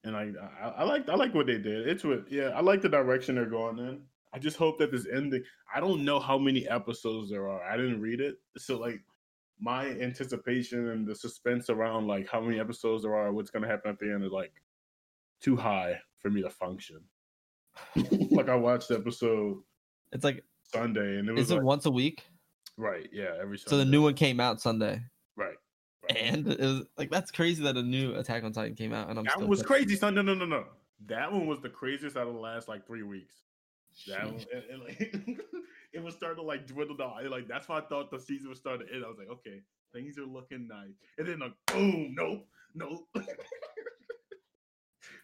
And 0.03 0.15
I, 0.15 0.31
I, 0.61 0.67
I 0.69 0.83
like, 0.83 1.09
I 1.09 1.15
like 1.15 1.33
what 1.33 1.47
they 1.47 1.57
did. 1.57 1.87
It's 1.87 2.03
what, 2.03 2.31
yeah, 2.31 2.49
I 2.49 2.61
like 2.61 2.81
the 2.81 2.89
direction 2.89 3.35
they're 3.35 3.45
going 3.45 3.79
in. 3.79 4.01
I 4.31 4.39
just 4.39 4.57
hope 4.57 4.77
that 4.77 4.91
this 4.91 5.07
ending. 5.11 5.43
I 5.73 5.79
don't 5.79 6.05
know 6.05 6.19
how 6.19 6.37
many 6.37 6.67
episodes 6.67 7.31
there 7.31 7.49
are. 7.49 7.63
I 7.63 7.75
didn't 7.77 7.99
read 7.99 8.21
it, 8.21 8.35
so 8.57 8.77
like 8.77 9.01
my 9.59 9.87
anticipation 9.87 10.89
and 10.89 11.07
the 11.07 11.15
suspense 11.15 11.69
around 11.69 12.07
like 12.07 12.29
how 12.29 12.39
many 12.39 12.59
episodes 12.59 13.03
there 13.03 13.15
are, 13.15 13.33
what's 13.33 13.49
gonna 13.49 13.67
happen 13.67 13.89
at 13.89 13.99
the 13.99 14.13
end 14.13 14.23
is 14.23 14.31
like 14.31 14.53
too 15.41 15.55
high 15.55 15.99
for 16.19 16.29
me 16.29 16.41
to 16.41 16.49
function. 16.49 17.01
like 18.31 18.49
I 18.49 18.55
watched 18.55 18.89
the 18.89 18.95
episode 18.95 19.59
it's 20.11 20.23
like 20.23 20.43
Sunday 20.63 21.17
and 21.17 21.29
it 21.29 21.33
was 21.33 21.43
is 21.43 21.51
it 21.51 21.55
like, 21.55 21.63
once 21.63 21.85
a 21.85 21.91
week? 21.91 22.25
right, 22.77 23.09
yeah, 23.11 23.35
every 23.39 23.57
Sunday. 23.57 23.69
So 23.69 23.77
the 23.77 23.85
new 23.85 24.01
one 24.01 24.13
came 24.13 24.39
out 24.39 24.61
Sunday, 24.61 25.01
right. 25.35 25.55
right. 26.03 26.17
and 26.17 26.47
it 26.47 26.59
was 26.59 26.85
like 26.97 27.11
that's 27.11 27.31
crazy 27.31 27.63
that 27.63 27.77
a 27.77 27.83
new 27.83 28.15
Attack 28.15 28.43
on 28.43 28.51
Titan 28.51 28.75
came 28.75 28.93
out, 28.93 29.09
and 29.09 29.19
I'm 29.19 29.25
that 29.25 29.39
was 29.39 29.59
pissed. 29.59 29.67
crazy, 29.67 29.95
son. 29.95 30.15
No, 30.15 30.21
no, 30.21 30.33
no, 30.33 30.45
no. 30.45 30.65
That 31.07 31.31
one 31.31 31.47
was 31.47 31.61
the 31.61 31.69
craziest 31.69 32.17
out 32.17 32.27
of 32.27 32.33
the 32.33 32.39
last 32.39 32.67
like 32.67 32.85
three 32.85 33.03
weeks. 33.03 33.35
That 34.07 34.25
one, 34.25 34.45
and, 34.71 34.81
like, 34.81 34.99
it 35.93 36.03
was 36.03 36.15
starting 36.15 36.37
to 36.37 36.47
like 36.47 36.67
dwindle 36.67 36.95
down. 36.95 37.13
I, 37.19 37.23
like 37.23 37.47
that's 37.47 37.67
why 37.67 37.79
I 37.79 37.81
thought 37.81 38.11
the 38.11 38.19
season 38.19 38.49
was 38.49 38.59
starting 38.59 38.87
to 38.87 38.93
end. 38.93 39.03
I 39.05 39.09
was 39.09 39.17
like, 39.17 39.29
okay, 39.29 39.61
things 39.93 40.17
are 40.17 40.25
looking 40.25 40.67
nice, 40.67 40.95
and 41.17 41.27
then 41.27 41.39
like, 41.39 41.53
boom, 41.67 42.15
nope, 42.17 42.45
nope. 42.75 43.07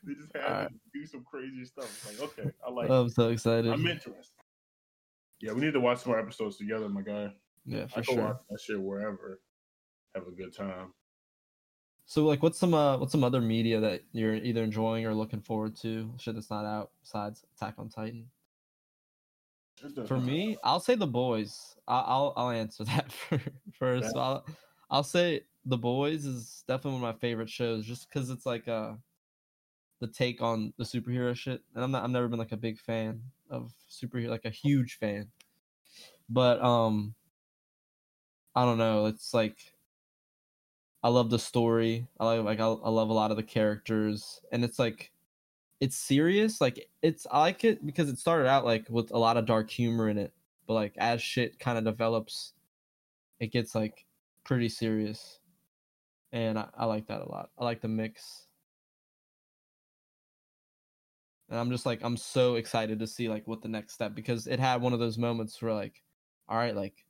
they 0.05 0.13
just 0.13 0.33
had 0.35 0.43
Alright. 0.43 0.69
to 0.69 0.99
do 0.99 1.05
some 1.05 1.23
crazy 1.23 1.65
stuff. 1.65 2.05
Like, 2.05 2.29
okay, 2.29 2.51
I 2.65 2.71
like. 2.71 2.89
I'm 2.89 3.09
so 3.09 3.29
excited. 3.29 3.71
I'm 3.71 3.85
interested. 3.85 4.33
Yeah, 5.41 5.53
we 5.53 5.61
need 5.61 5.73
to 5.73 5.79
watch 5.79 5.99
some 5.99 6.11
more 6.11 6.19
episodes 6.19 6.57
together, 6.57 6.87
my 6.89 7.01
guy. 7.01 7.31
yeah, 7.65 7.87
for 7.87 7.99
I 7.99 8.03
sure. 8.03 8.21
watch 8.21 8.41
that 8.49 8.59
shit 8.61 8.81
wherever. 8.81 9.41
Have 10.13 10.27
a 10.27 10.31
good 10.31 10.55
time. 10.55 10.93
So 12.05 12.25
like, 12.25 12.43
what's 12.43 12.59
some 12.59 12.73
uh, 12.73 12.97
what's 12.97 13.11
some 13.11 13.23
other 13.23 13.41
media 13.41 13.79
that 13.79 14.03
you're 14.13 14.35
either 14.35 14.63
enjoying 14.63 15.05
or 15.05 15.13
looking 15.13 15.41
forward 15.41 15.75
to? 15.77 16.11
Shit 16.17 16.35
that's 16.35 16.51
not 16.51 16.65
out 16.65 16.91
besides 17.01 17.43
Attack 17.55 17.75
on 17.77 17.89
Titan. 17.89 18.27
For 20.07 20.19
me, 20.19 20.57
I'll 20.63 20.79
say 20.79 20.95
the 20.95 21.07
boys. 21.07 21.75
I'll 21.87 22.33
I'll 22.37 22.51
answer 22.51 22.83
that 22.85 23.11
for, 23.11 23.41
first. 23.73 24.11
Yeah. 24.15 24.21
I'll 24.21 24.45
I'll 24.89 25.03
say 25.03 25.41
the 25.65 25.77
boys 25.77 26.25
is 26.25 26.63
definitely 26.67 26.99
one 26.99 27.09
of 27.09 27.15
my 27.15 27.19
favorite 27.19 27.49
shows, 27.49 27.85
just 27.85 28.07
because 28.07 28.29
it's 28.29 28.45
like 28.45 28.67
uh 28.67 28.93
the 30.05 30.13
take 30.13 30.41
on 30.41 30.73
the 30.77 30.83
superhero 30.83 31.35
shit, 31.35 31.61
and 31.73 31.83
I'm 31.83 31.91
not 31.91 32.03
I've 32.03 32.09
never 32.09 32.27
been 32.27 32.39
like 32.39 32.51
a 32.51 32.57
big 32.57 32.79
fan 32.79 33.21
of 33.49 33.73
superhero, 33.89 34.29
like 34.29 34.45
a 34.45 34.49
huge 34.49 34.97
fan, 34.97 35.29
but 36.29 36.61
um, 36.63 37.15
I 38.55 38.65
don't 38.65 38.77
know. 38.77 39.05
It's 39.07 39.33
like 39.33 39.57
I 41.03 41.09
love 41.09 41.29
the 41.29 41.39
story. 41.39 42.07
I 42.19 42.25
like 42.25 42.43
like 42.43 42.59
I, 42.59 42.65
I 42.65 42.89
love 42.89 43.09
a 43.09 43.13
lot 43.13 43.31
of 43.31 43.37
the 43.37 43.43
characters, 43.43 44.41
and 44.51 44.63
it's 44.63 44.79
like 44.79 45.11
it's 45.79 45.97
serious. 45.97 46.61
Like 46.61 46.89
it's 47.01 47.27
I 47.31 47.39
like 47.41 47.63
it 47.63 47.85
because 47.85 48.09
it 48.09 48.19
started 48.19 48.47
out 48.47 48.65
like 48.65 48.87
with 48.89 49.11
a 49.11 49.17
lot 49.17 49.37
of 49.37 49.45
dark 49.45 49.69
humor 49.69 50.09
in 50.09 50.17
it, 50.17 50.33
but 50.67 50.73
like 50.73 50.95
as 50.97 51.21
shit 51.21 51.59
kind 51.59 51.77
of 51.77 51.83
develops, 51.83 52.53
it 53.39 53.51
gets 53.51 53.75
like 53.75 54.05
pretty 54.43 54.69
serious, 54.69 55.39
and 56.31 56.59
I, 56.59 56.69
I 56.77 56.85
like 56.85 57.07
that 57.07 57.21
a 57.21 57.29
lot. 57.29 57.51
I 57.59 57.65
like 57.65 57.81
the 57.81 57.87
mix, 57.87 58.44
and 61.49 61.59
I'm 61.59 61.71
just 61.71 61.85
like 61.85 62.03
I'm 62.03 62.17
so 62.17 62.55
excited 62.55 62.99
to 62.99 63.07
see 63.07 63.29
like 63.29 63.47
what 63.47 63.61
the 63.61 63.67
next 63.67 63.93
step 63.93 64.15
because 64.15 64.47
it 64.47 64.59
had 64.59 64.81
one 64.81 64.93
of 64.93 64.99
those 64.99 65.17
moments 65.17 65.61
where 65.61 65.73
like, 65.73 66.01
all 66.47 66.57
right, 66.57 66.75
like 66.75 67.05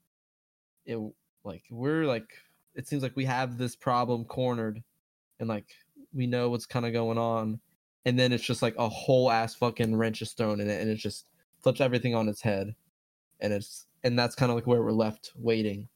it 0.86 0.98
like 1.44 1.64
we're 1.70 2.06
like 2.06 2.30
it 2.76 2.88
seems 2.88 3.04
like 3.04 3.16
we 3.16 3.26
have 3.26 3.58
this 3.58 3.76
problem 3.76 4.26
cornered, 4.26 4.84
and 5.40 5.50
like 5.50 5.68
we 6.14 6.28
know 6.28 6.50
what's 6.50 6.66
kind 6.66 6.86
of 6.86 6.94
going 6.94 7.18
on 7.18 7.60
and 8.06 8.18
then 8.18 8.32
it's 8.32 8.44
just 8.44 8.62
like 8.62 8.76
a 8.78 8.88
whole 8.88 9.30
ass 9.30 9.56
fucking 9.56 9.96
wrench 9.96 10.22
is 10.22 10.32
thrown 10.32 10.60
in 10.60 10.70
it 10.70 10.82
and 10.82 10.90
it 10.90 10.96
just 10.96 11.26
flips 11.62 11.82
everything 11.82 12.16
on 12.16 12.30
its 12.30 12.42
head 12.42 12.74
and 13.40 13.52
it's 13.52 13.88
and 14.04 14.18
that's 14.18 14.36
kind 14.36 14.52
of 14.52 14.56
like 14.56 14.68
where 14.68 14.82
we're 14.82 14.92
left 14.92 15.32
waiting 15.36 15.90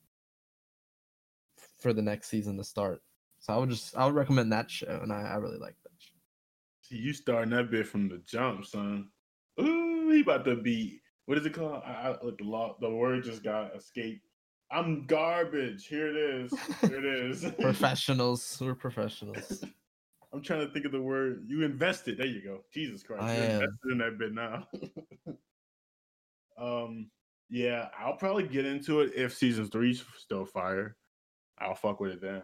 for 1.78 1.94
the 1.94 2.02
next 2.02 2.28
season 2.28 2.58
to 2.58 2.64
start 2.64 3.02
so 3.40 3.54
i 3.54 3.58
would 3.58 3.70
just 3.70 3.96
i 3.96 4.06
would 4.06 4.16
recommend 4.16 4.52
that 4.52 4.70
show 4.70 5.00
and 5.02 5.14
i, 5.14 5.22
I 5.22 5.36
really 5.36 5.60
like 5.60 5.76
that. 5.84 5.89
See, 6.90 6.98
you 6.98 7.14
starting 7.14 7.52
that 7.52 7.70
bit 7.70 7.88
from 7.88 8.10
the 8.10 8.18
jump, 8.26 8.66
son. 8.66 9.10
Ooh, 9.62 10.10
he 10.10 10.22
about 10.22 10.44
to 10.46 10.56
be. 10.56 11.02
What 11.28 11.38
is 11.38 11.46
it 11.46 11.54
called? 11.54 11.84
I, 11.86 11.92
I, 11.92 12.24
look, 12.24 12.40
the 12.40 12.46
law, 12.46 12.78
the 12.82 12.90
word 12.90 13.24
just 13.24 13.44
got 13.44 13.76
escaped. 13.76 14.26
I'm 14.72 15.06
garbage. 15.06 15.86
Here 15.86 16.08
it 16.08 16.16
is. 16.16 16.52
Here 16.82 16.98
it 16.98 17.06
is. 17.06 17.46
professionals 17.60 18.58
we're 18.62 18.76
professionals 18.76 19.64
I'm 20.34 20.42
trying 20.42 20.66
to 20.66 20.72
think 20.72 20.86
of 20.86 20.92
the 20.92 21.02
word. 21.02 21.46
You 21.48 21.64
invested. 21.64 22.18
There 22.18 22.28
you 22.28 22.42
go. 22.42 22.62
Jesus 22.74 23.04
Christ. 23.04 23.24
I 23.24 23.34
am. 23.34 23.62
invested 23.62 23.92
in 23.92 23.98
that 24.00 24.18
bit 24.18 24.34
now. 24.34 24.68
um, 26.58 27.10
yeah, 27.50 27.90
I'll 28.00 28.16
probably 28.16 28.48
get 28.48 28.66
into 28.66 29.02
it 29.02 29.14
if 29.16 29.36
season 29.36 29.68
three's 29.68 30.04
still 30.18 30.46
fire. 30.46 30.96
I'll 31.60 31.76
fuck 31.76 32.00
with 32.00 32.14
it 32.14 32.22
then. 32.22 32.44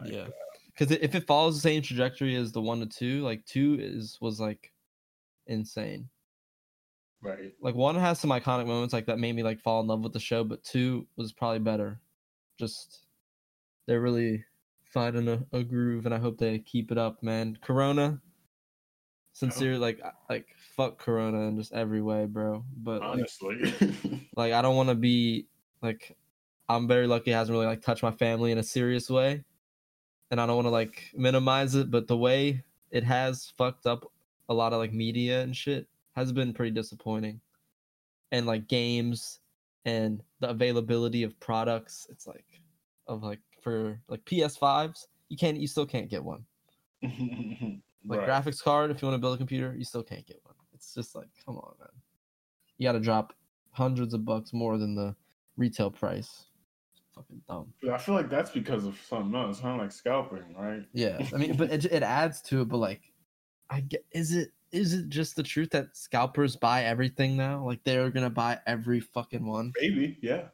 Like, 0.00 0.12
yeah 0.12 0.26
because 0.78 0.96
if 1.00 1.14
it 1.14 1.26
follows 1.26 1.56
the 1.56 1.60
same 1.60 1.82
trajectory 1.82 2.36
as 2.36 2.52
the 2.52 2.60
one 2.60 2.80
to 2.80 2.86
two 2.86 3.22
like 3.22 3.44
two 3.44 3.76
is 3.80 4.18
was 4.20 4.40
like 4.40 4.72
insane. 5.46 6.08
Right. 7.20 7.52
like 7.60 7.74
one 7.74 7.96
has 7.96 8.20
some 8.20 8.30
iconic 8.30 8.68
moments 8.68 8.94
like 8.94 9.06
that 9.06 9.18
made 9.18 9.34
me 9.34 9.42
like 9.42 9.60
fall 9.60 9.80
in 9.80 9.88
love 9.88 10.02
with 10.02 10.12
the 10.12 10.20
show 10.20 10.44
but 10.44 10.62
two 10.62 11.06
was 11.16 11.32
probably 11.32 11.58
better. 11.58 12.00
Just 12.58 13.06
they're 13.86 14.00
really 14.00 14.44
finding 14.84 15.28
a, 15.28 15.44
a 15.52 15.62
groove 15.62 16.06
and 16.06 16.14
i 16.14 16.18
hope 16.18 16.38
they 16.38 16.58
keep 16.60 16.92
it 16.92 16.98
up 16.98 17.22
man. 17.22 17.58
Corona 17.60 18.20
sincere 19.32 19.78
like 19.78 20.00
I- 20.04 20.12
like 20.32 20.46
fuck 20.76 20.98
corona 20.98 21.48
in 21.48 21.56
just 21.56 21.72
every 21.72 22.02
way 22.02 22.26
bro. 22.26 22.64
But 22.76 23.00
like, 23.00 23.10
Honestly. 23.10 24.28
like 24.36 24.52
i 24.52 24.62
don't 24.62 24.76
want 24.76 24.90
to 24.90 24.94
be 24.94 25.46
like 25.82 26.16
i'm 26.68 26.86
very 26.86 27.08
lucky 27.08 27.32
it 27.32 27.34
hasn't 27.34 27.54
really 27.54 27.66
like 27.66 27.82
touched 27.82 28.02
my 28.04 28.12
family 28.12 28.52
in 28.52 28.58
a 28.58 28.62
serious 28.62 29.10
way 29.10 29.44
and 30.30 30.40
i 30.40 30.46
don't 30.46 30.56
want 30.56 30.66
to 30.66 30.70
like 30.70 31.10
minimize 31.14 31.74
it 31.74 31.90
but 31.90 32.06
the 32.06 32.16
way 32.16 32.62
it 32.90 33.04
has 33.04 33.52
fucked 33.56 33.86
up 33.86 34.10
a 34.48 34.54
lot 34.54 34.72
of 34.72 34.78
like 34.78 34.92
media 34.92 35.42
and 35.42 35.56
shit 35.56 35.86
has 36.14 36.32
been 36.32 36.52
pretty 36.52 36.70
disappointing 36.70 37.40
and 38.32 38.46
like 38.46 38.66
games 38.68 39.40
and 39.84 40.22
the 40.40 40.48
availability 40.48 41.22
of 41.22 41.38
products 41.40 42.06
it's 42.10 42.26
like 42.26 42.60
of 43.06 43.22
like 43.22 43.40
for 43.62 44.00
like 44.08 44.24
ps5s 44.24 45.06
you 45.28 45.36
can't 45.36 45.58
you 45.58 45.66
still 45.66 45.86
can't 45.86 46.08
get 46.08 46.22
one 46.22 46.44
like 47.02 48.20
right. 48.20 48.28
graphics 48.28 48.62
card 48.62 48.90
if 48.90 49.00
you 49.00 49.06
want 49.06 49.14
to 49.14 49.20
build 49.20 49.34
a 49.34 49.38
computer 49.38 49.74
you 49.76 49.84
still 49.84 50.02
can't 50.02 50.26
get 50.26 50.40
one 50.44 50.54
it's 50.78 50.94
just 50.94 51.16
like, 51.16 51.28
come 51.44 51.56
on, 51.56 51.74
man. 51.80 51.88
You 52.78 52.86
got 52.86 52.92
to 52.92 53.00
drop 53.00 53.34
hundreds 53.72 54.14
of 54.14 54.24
bucks 54.24 54.52
more 54.52 54.78
than 54.78 54.94
the 54.94 55.16
retail 55.56 55.90
price. 55.90 56.46
Fucking 57.18 57.42
dumb. 57.48 57.72
But 57.82 57.90
I 57.94 57.98
feel 57.98 58.14
like 58.14 58.30
that's 58.30 58.50
because 58.52 58.84
of 58.84 58.96
something 59.00 59.34
else, 59.34 59.60
kind 59.60 59.74
of 59.74 59.80
like 59.80 59.90
scalping, 59.92 60.54
right? 60.56 60.86
Yeah, 60.92 61.26
I 61.34 61.36
mean, 61.36 61.56
but 61.56 61.70
it, 61.72 61.84
it 61.86 62.02
adds 62.04 62.40
to 62.42 62.60
it. 62.62 62.68
But 62.68 62.76
like, 62.78 63.12
I 63.70 63.80
get 63.80 64.04
is 64.12 64.34
it 64.36 64.52
is 64.70 64.94
it 64.94 65.08
just 65.08 65.34
the 65.34 65.42
truth 65.42 65.70
that 65.70 65.96
scalpers 65.96 66.54
buy 66.54 66.84
everything 66.84 67.36
now? 67.36 67.64
Like 67.66 67.82
they're 67.82 68.10
gonna 68.10 68.30
buy 68.30 68.60
every 68.66 69.00
fucking 69.00 69.44
one. 69.44 69.72
Maybe, 69.80 70.16
yeah. 70.22 70.48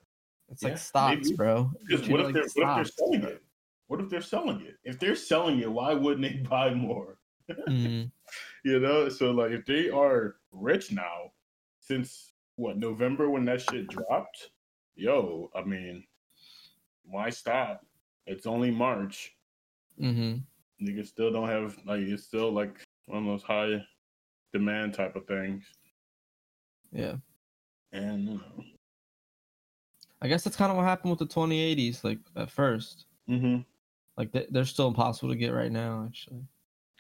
It's 0.49 0.63
Yeah, 0.63 0.71
like 0.71 0.79
stocks, 0.79 1.29
maybe. 1.29 1.37
bro. 1.37 1.71
Because 1.87 2.09
what 2.09 2.21
if 2.21 2.27
like 2.27 2.35
they're 2.35 2.43
what 2.65 2.71
if 2.71 2.75
they're 2.77 2.85
selling 2.85 3.23
it? 3.25 3.43
What 3.89 4.01
if 4.01 4.09
they're 4.09 4.23
selling 4.23 4.61
it? 4.63 4.77
If 4.85 4.99
they're 4.99 5.17
selling 5.17 5.59
it, 5.61 5.71
why 5.71 5.93
wouldn't 5.93 6.23
they 6.23 6.41
buy 6.49 6.73
more? 6.73 7.19
Mhm. 7.49 8.11
You 8.65 8.81
know, 8.81 9.11
so 9.11 9.33
like 9.33 9.51
if 9.51 9.67
they 9.67 9.91
are 9.91 10.37
rich 10.51 10.91
now, 10.91 11.33
since 11.81 12.33
what 12.57 12.79
November 12.79 13.29
when 13.29 13.45
that 13.45 13.61
shit 13.61 13.89
dropped, 13.89 14.51
yo, 14.95 15.51
I 15.55 15.63
mean, 15.63 16.07
why 17.05 17.31
stop? 17.31 17.85
It's 18.27 18.47
only 18.47 18.71
March. 18.71 19.35
Mhm. 20.01 20.43
Niggas 20.83 21.07
still 21.07 21.33
don't 21.33 21.49
have 21.49 21.77
like 21.87 22.01
it's 22.01 22.25
still 22.25 22.51
like 22.53 22.83
one 23.07 23.19
of 23.19 23.25
those 23.27 23.43
high 23.43 23.85
demand 24.53 24.95
type 24.95 25.17
of 25.17 25.27
things. 25.27 25.65
Yeah. 26.93 27.17
And 27.93 28.25
you 28.25 28.35
know, 28.35 28.65
I 30.23 30.29
guess 30.29 30.43
that's 30.43 30.57
kind 30.57 30.71
of 30.71 30.77
what 30.77 30.85
happened 30.87 31.11
with 31.11 31.19
the 31.19 31.27
2080s. 31.27 32.03
Like 32.03 32.19
at 32.37 32.51
first, 32.51 33.07
mm-hmm. 33.29 33.59
like 34.17 34.33
they, 34.33 34.47
they're 34.51 34.65
still 34.65 34.89
impossible 34.89 35.29
to 35.31 35.37
get 35.37 35.53
right 35.53 35.73
now. 35.73 36.05
Actually. 36.07 36.43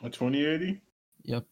a 0.02 0.11
2080. 0.11 0.80
Yep. 1.23 1.44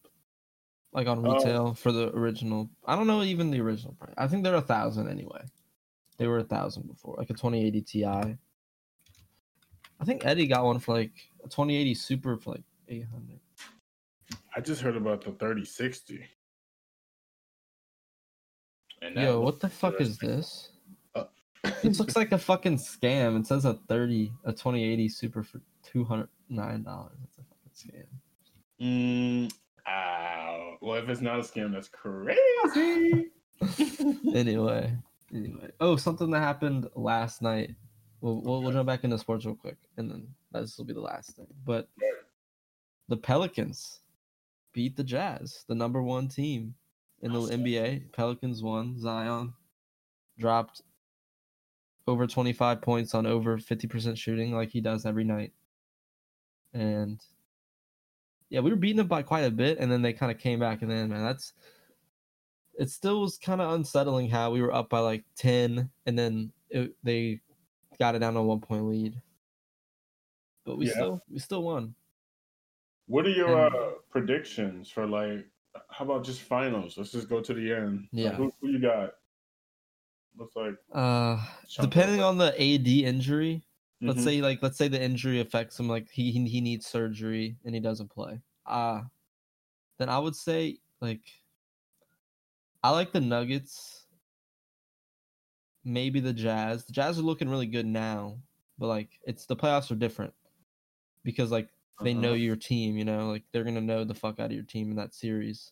Like 0.93 1.07
on 1.07 1.25
Oh. 1.25 1.33
retail 1.33 1.73
for 1.73 1.91
the 1.91 2.09
original. 2.15 2.69
I 2.85 2.95
don't 2.95 3.07
know 3.07 3.23
even 3.23 3.49
the 3.49 3.59
original 3.61 3.93
price. 3.95 4.13
I 4.17 4.27
think 4.27 4.43
they're 4.43 4.55
a 4.55 4.61
thousand 4.61 5.09
anyway. 5.09 5.41
They 6.17 6.27
were 6.27 6.39
a 6.39 6.43
thousand 6.43 6.87
before, 6.87 7.15
like 7.17 7.29
a 7.29 7.33
2080 7.33 7.81
Ti. 7.81 8.05
I 8.05 8.37
think 10.05 10.25
Eddie 10.25 10.47
got 10.47 10.65
one 10.65 10.79
for 10.79 10.93
like 10.93 11.13
a 11.43 11.47
2080 11.49 11.93
Super 11.95 12.37
for 12.37 12.51
like 12.51 12.63
800. 12.87 13.39
I 14.55 14.61
just 14.61 14.81
heard 14.81 14.95
about 14.97 15.21
the 15.21 15.31
3060. 15.31 16.23
And 19.01 19.15
Yo, 19.15 19.41
what 19.41 19.59
the 19.59 19.69
fuck 19.69 19.99
is 19.99 20.17
this? 20.17 20.69
Uh, 21.15 21.25
This 21.83 21.99
looks 21.99 22.15
like 22.21 22.31
a 22.31 22.37
fucking 22.37 22.77
scam. 22.77 23.39
It 23.39 23.47
says 23.47 23.65
a 23.65 23.73
30, 23.73 24.31
a 24.45 24.51
2080 24.51 25.09
Super 25.09 25.43
for 25.43 25.59
$209. 25.93 26.27
That's 26.49 27.37
a 27.37 27.43
fucking 27.43 27.73
scam. 27.75 28.05
Mm, 28.81 29.51
ow. 29.87 30.77
Well, 30.81 31.01
if 31.01 31.09
it's 31.09 31.21
not 31.21 31.39
a 31.39 31.43
scam, 31.43 31.73
that's 31.73 31.87
crazy. 31.89 33.29
anyway, 34.33 34.95
anyway. 35.33 35.69
Oh, 35.79 35.95
something 35.95 36.31
that 36.31 36.39
happened 36.39 36.87
last 36.95 37.41
night. 37.41 37.75
We'll, 38.21 38.41
we'll, 38.41 38.61
we'll 38.61 38.71
jump 38.71 38.87
back 38.87 39.03
into 39.03 39.17
sports 39.17 39.45
real 39.45 39.55
quick, 39.55 39.77
and 39.97 40.09
then 40.09 40.27
this 40.51 40.77
will 40.77 40.85
be 40.85 40.93
the 40.93 41.01
last 41.01 41.35
thing. 41.35 41.47
But 41.65 41.89
the 43.09 43.17
Pelicans 43.17 43.99
beat 44.71 44.95
the 44.95 45.03
Jazz, 45.03 45.65
the 45.67 45.75
number 45.75 46.01
one 46.01 46.27
team 46.27 46.73
in 47.21 47.33
the 47.33 47.39
Awesome. 47.39 47.63
NBA. 47.63 48.11
Pelicans 48.13 48.63
won. 48.63 48.97
Zion 48.99 49.53
dropped 50.37 50.81
over 52.07 52.27
25 52.27 52.81
points 52.81 53.13
on 53.15 53.25
over 53.25 53.57
50% 53.57 54.17
shooting, 54.17 54.53
like 54.53 54.69
he 54.69 54.81
does 54.81 55.05
every 55.05 55.23
night. 55.23 55.53
And 56.73 57.21
yeah, 58.49 58.59
we 58.59 58.69
were 58.69 58.75
beating 58.75 58.97
them 58.97 59.07
by 59.07 59.21
quite 59.21 59.45
a 59.45 59.51
bit, 59.51 59.79
and 59.79 59.91
then 59.91 60.01
they 60.01 60.13
kind 60.13 60.31
of 60.31 60.37
came 60.37 60.59
back. 60.59 60.81
And 60.81 60.91
then, 60.91 61.09
man, 61.09 61.23
that's 61.23 61.53
it. 62.79 62.89
Still 62.89 63.21
was 63.21 63.37
kind 63.37 63.61
of 63.61 63.73
unsettling 63.73 64.29
how 64.29 64.51
we 64.51 64.61
were 64.61 64.73
up 64.73 64.89
by 64.89 64.99
like 64.99 65.23
10, 65.35 65.89
and 66.05 66.17
then 66.19 66.51
it, 66.69 66.93
they 67.03 67.39
got 67.99 68.15
it 68.15 68.19
down 68.19 68.33
to 68.33 68.41
one 68.41 68.59
point 68.59 68.85
lead. 68.85 69.21
But 70.65 70.77
we 70.77 70.85
Yeah. 70.87 70.93
still 70.93 71.23
we 71.29 71.39
still 71.39 71.63
won. 71.63 71.95
what 73.07 73.25
are 73.25 73.29
your 73.31 73.65
And- 73.67 73.75
uh, 73.75 73.91
predictions 74.09 74.89
for 74.89 75.05
like? 75.05 75.45
How 75.89 76.05
about 76.05 76.23
just 76.23 76.41
finals? 76.41 76.97
Let's 76.97 77.11
just 77.11 77.27
go 77.27 77.41
to 77.41 77.53
the 77.53 77.73
end. 77.73 78.07
Like, 78.13 78.23
Yeah. 78.23 78.31
who, 78.33 78.53
who 78.61 78.69
you 78.69 78.79
got? 78.79 79.15
Looks 80.37 80.55
like 80.55 80.75
Uh, 80.91 81.43
depending 81.81 82.21
on 82.21 82.37
the 82.37 82.53
AD 82.59 83.03
injury, 83.05 83.63
let's 84.01 84.21
Mhm. 84.21 84.23
say 84.23 84.41
like 84.41 84.63
let's 84.63 84.77
say 84.77 84.87
the 84.87 85.01
injury 85.01 85.39
affects 85.41 85.79
him, 85.79 85.87
like 85.89 86.09
he 86.09 86.31
he, 86.31 86.47
he 86.47 86.61
needs 86.61 86.87
surgery 86.87 87.57
and 87.65 87.75
he 87.75 87.81
doesn't 87.81 88.09
play. 88.09 88.41
Uh 88.65 89.03
then 89.99 90.09
I 90.09 90.17
would 90.17 90.35
say 90.35 90.79
like 91.01 91.21
I 92.83 92.89
like 92.91 93.11
the 93.13 93.21
Nuggets, 93.21 94.05
maybe 95.83 96.19
the 96.19 96.33
Jazz. 96.33 96.85
The 96.85 96.93
Jazz 96.93 97.17
are 97.19 97.23
looking 97.23 97.49
really 97.49 97.67
good 97.67 97.85
now, 97.85 98.39
but 98.77 98.87
like 98.87 99.19
it's 99.25 99.45
the 99.45 99.55
playoffs 99.55 99.91
are 99.91 99.95
different 99.95 100.33
because 101.23 101.51
like 101.51 101.69
they 102.01 102.13
know 102.13 102.29
Uh-huh. 102.29 102.35
your 102.35 102.55
team, 102.55 102.97
you 102.97 103.05
know, 103.05 103.29
like 103.29 103.43
they're 103.51 103.63
gonna 103.63 103.81
know 103.81 104.03
the 104.03 104.13
fuck 104.15 104.39
out 104.39 104.47
of 104.47 104.51
your 104.53 104.63
team 104.63 104.89
in 104.91 104.97
that 104.97 105.13
series. 105.13 105.71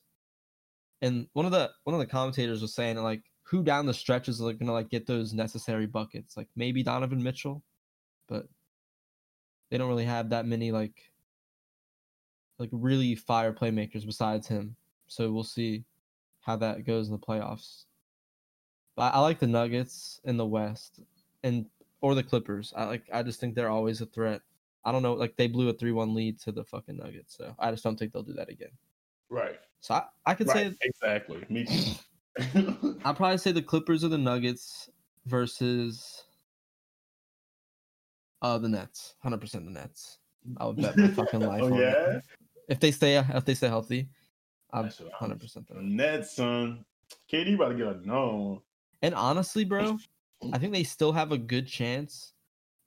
And 1.02 1.28
one 1.34 1.46
of 1.46 1.52
the 1.52 1.72
one 1.84 1.94
of 1.96 2.00
the 2.00 2.06
commentators 2.06 2.62
was 2.62 2.74
saying 2.74 2.98
like 2.98 3.24
who 3.44 3.64
down 3.64 3.86
the 3.86 3.94
stretch 3.94 4.30
is 4.30 4.40
like 4.40 4.60
gonna 4.60 4.72
like 4.74 4.90
get 4.90 5.06
those 5.08 5.34
necessary 5.34 5.88
buckets? 5.88 6.38
Like 6.38 6.48
maybe 6.56 6.84
Donovan 6.84 7.22
Mitchell, 7.24 7.64
but 8.28 8.48
they 9.70 9.78
don't 9.78 9.90
really 9.90 10.06
have 10.06 10.30
that 10.30 10.46
many 10.46 10.72
like 10.72 11.12
like 12.60 12.70
really 12.72 13.16
fire 13.16 13.54
playmakers 13.54 14.06
besides 14.06 14.48
him. 14.48 14.76
So 15.08 15.32
we'll 15.32 15.44
see 15.44 15.84
how 16.42 16.56
that 16.58 16.86
goes 16.86 17.08
in 17.08 17.14
the 17.14 17.20
playoffs. 17.20 17.86
But 18.96 19.14
I, 19.14 19.20
like 19.20 19.40
the 19.40 19.48
Nuggets 19.48 20.20
in 20.26 20.38
the 20.38 20.46
West 20.46 21.00
and 21.44 21.66
or 22.02 22.16
the 22.16 22.24
Clippers. 22.24 22.74
I 22.76 22.86
like 22.86 23.04
I 23.14 23.24
just 23.24 23.40
think 23.40 23.56
they're 23.56 23.70
always 23.70 24.02
a 24.02 24.06
threat. 24.06 24.42
I 24.84 24.92
don't 24.92 25.04
know, 25.04 25.14
like 25.14 25.38
they 25.38 25.48
blew 25.48 25.70
a 25.70 25.74
three 25.74 25.92
one 25.92 26.14
lead 26.14 26.40
to 26.42 26.52
the 26.52 26.64
fucking 26.66 26.98
Nuggets, 26.98 27.38
so 27.38 27.56
I 27.60 27.72
just 27.72 27.84
don't 27.84 27.98
think 27.98 28.12
they'll 28.12 28.24
do 28.24 28.34
that 28.34 28.50
again. 28.50 28.72
right, 29.30 29.60
So 29.80 29.96
I, 29.96 30.04
I 30.26 30.34
could 30.34 30.48
right, 30.48 30.72
say 30.72 30.76
exactly. 30.82 31.46
Me 31.50 31.66
too. 31.66 32.98
I'll 33.06 33.14
probably 33.14 33.38
say 33.38 33.52
the 33.52 33.62
Clippers 33.62 34.04
or 34.04 34.08
the 34.08 34.18
Nuggets 34.18 34.90
versus 35.26 36.24
uh 38.42 38.58
the 38.58 38.70
Nets. 38.70 39.16
Hundred 39.22 39.42
percent 39.42 39.66
the 39.66 39.72
Nets. 39.72 40.18
I 40.58 40.66
would 40.66 40.78
bet 40.78 40.98
my 40.98 41.08
fucking 41.10 41.40
life 41.46 41.62
Oh 41.64 41.80
yeah. 41.80 42.20
If 42.68 42.80
they 42.80 42.92
stay 42.92 43.18
if 43.18 43.46
they 43.46 43.54
stay 43.54 43.68
healthy, 43.68 44.10
I'm 44.74 44.84
That's 44.84 45.00
what 45.00 45.08
I'm- 45.08 45.16
hundred 45.20 45.40
percent. 45.40 45.66
Nets, 45.82 46.36
son. 46.36 46.86
KD 47.32 47.56
about 47.56 47.70
to 47.70 47.76
get 47.76 47.88
a 47.88 48.08
no. 48.08 48.64
And 49.02 49.14
honestly, 49.16 49.66
bro, 49.66 49.98
I 50.54 50.58
think 50.58 50.74
they 50.74 50.84
still 50.84 51.12
have 51.12 51.32
a 51.32 51.38
good 51.38 51.68
chance 51.68 52.34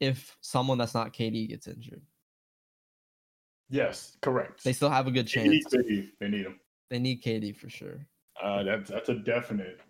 if 0.01 0.37
someone 0.41 0.79
that's 0.79 0.95
not 0.95 1.13
KD 1.13 1.49
gets 1.49 1.67
injured. 1.69 2.03
Yes, 3.71 4.17
correct. 4.23 4.63
They 4.65 4.73
still 4.73 4.91
have 4.91 5.07
a 5.07 5.11
good 5.11 5.29
They 5.29 5.49
need 5.49 5.63
chance. 5.63 5.75
KD. 5.75 6.09
They 6.21 6.29
need 6.29 6.47
him. 6.47 6.61
They 6.91 6.99
need 6.99 7.23
KD 7.23 7.57
for 7.57 7.69
sure. 7.69 8.07
Uh, 8.43 8.63
that's 8.63 8.91
that's 8.91 9.09
a 9.09 9.15
definite. 9.15 9.81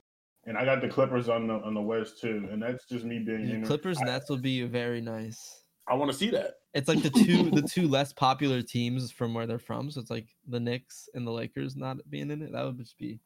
And 0.46 0.59
I 0.59 0.64
got 0.64 0.80
the 0.80 0.88
Clippers 0.88 1.28
on 1.28 1.46
the 1.46 1.54
on 1.54 1.74
the 1.74 1.80
West 1.80 2.20
too, 2.20 2.48
and 2.50 2.62
that's 2.62 2.85
just 2.87 3.04
me 3.04 3.18
being. 3.18 3.48
Yeah. 3.48 3.66
Clippers 3.66 3.98
I, 4.00 4.04
Nets 4.04 4.28
will 4.30 4.37
be 4.38 4.62
very 4.62 5.00
nice. 5.00 5.64
I 5.88 5.94
want 5.94 6.11
to 6.11 6.16
see 6.16 6.30
that. 6.30 6.54
It's 6.74 6.88
like 6.88 7.02
the 7.02 7.10
two 7.10 7.50
the 7.50 7.62
two 7.62 7.87
less 7.88 8.12
popular 8.12 8.60
teams 8.60 9.12
from 9.12 9.32
where 9.32 9.46
they're 9.46 9.58
from. 9.58 9.90
So 9.90 10.00
it's 10.00 10.10
like 10.10 10.26
the 10.48 10.58
Knicks 10.58 11.08
and 11.14 11.26
the 11.26 11.30
Lakers 11.30 11.76
not 11.76 11.98
being 12.10 12.30
in 12.30 12.42
it. 12.42 12.52
That 12.52 12.64
would 12.64 12.78
just 12.78 12.98
be 12.98 13.20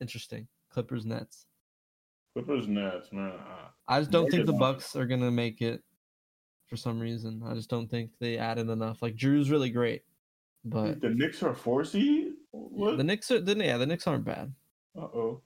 interesting. 0.00 0.46
Clippers 0.70 1.06
Nets. 1.06 1.46
Clippers 2.34 2.68
Nets, 2.68 3.10
man. 3.10 3.32
I, 3.88 3.96
I 3.96 4.00
just 4.00 4.10
don't 4.10 4.30
think 4.30 4.44
the. 4.44 4.52
Bucks 4.52 4.94
are 4.94 5.06
gonna 5.06 5.30
make 5.30 5.62
it 5.62 5.82
for 6.66 6.76
some 6.76 7.00
reason. 7.00 7.42
I 7.46 7.54
just 7.54 7.70
don't 7.70 7.88
think 7.88 8.10
they 8.20 8.36
added 8.36 8.68
enough. 8.68 9.00
Like 9.00 9.16
Jrue's 9.16 9.50
really 9.50 9.70
great, 9.70 10.02
but 10.64 11.00
the 11.00 11.10
Knicks 11.10 11.42
are 11.42 11.54
four 11.54 11.84
seed. 11.84 12.34
What? 12.50 12.98
the 12.98 13.04
Knicks 13.04 13.30
are 13.30 13.40
the 13.40 13.56
yeah 13.56 13.78
the 13.78 13.86
Knicks 13.86 14.06
aren't 14.06 14.24
bad. 14.24 14.52
Uh 14.94 15.04
oh. 15.04 15.40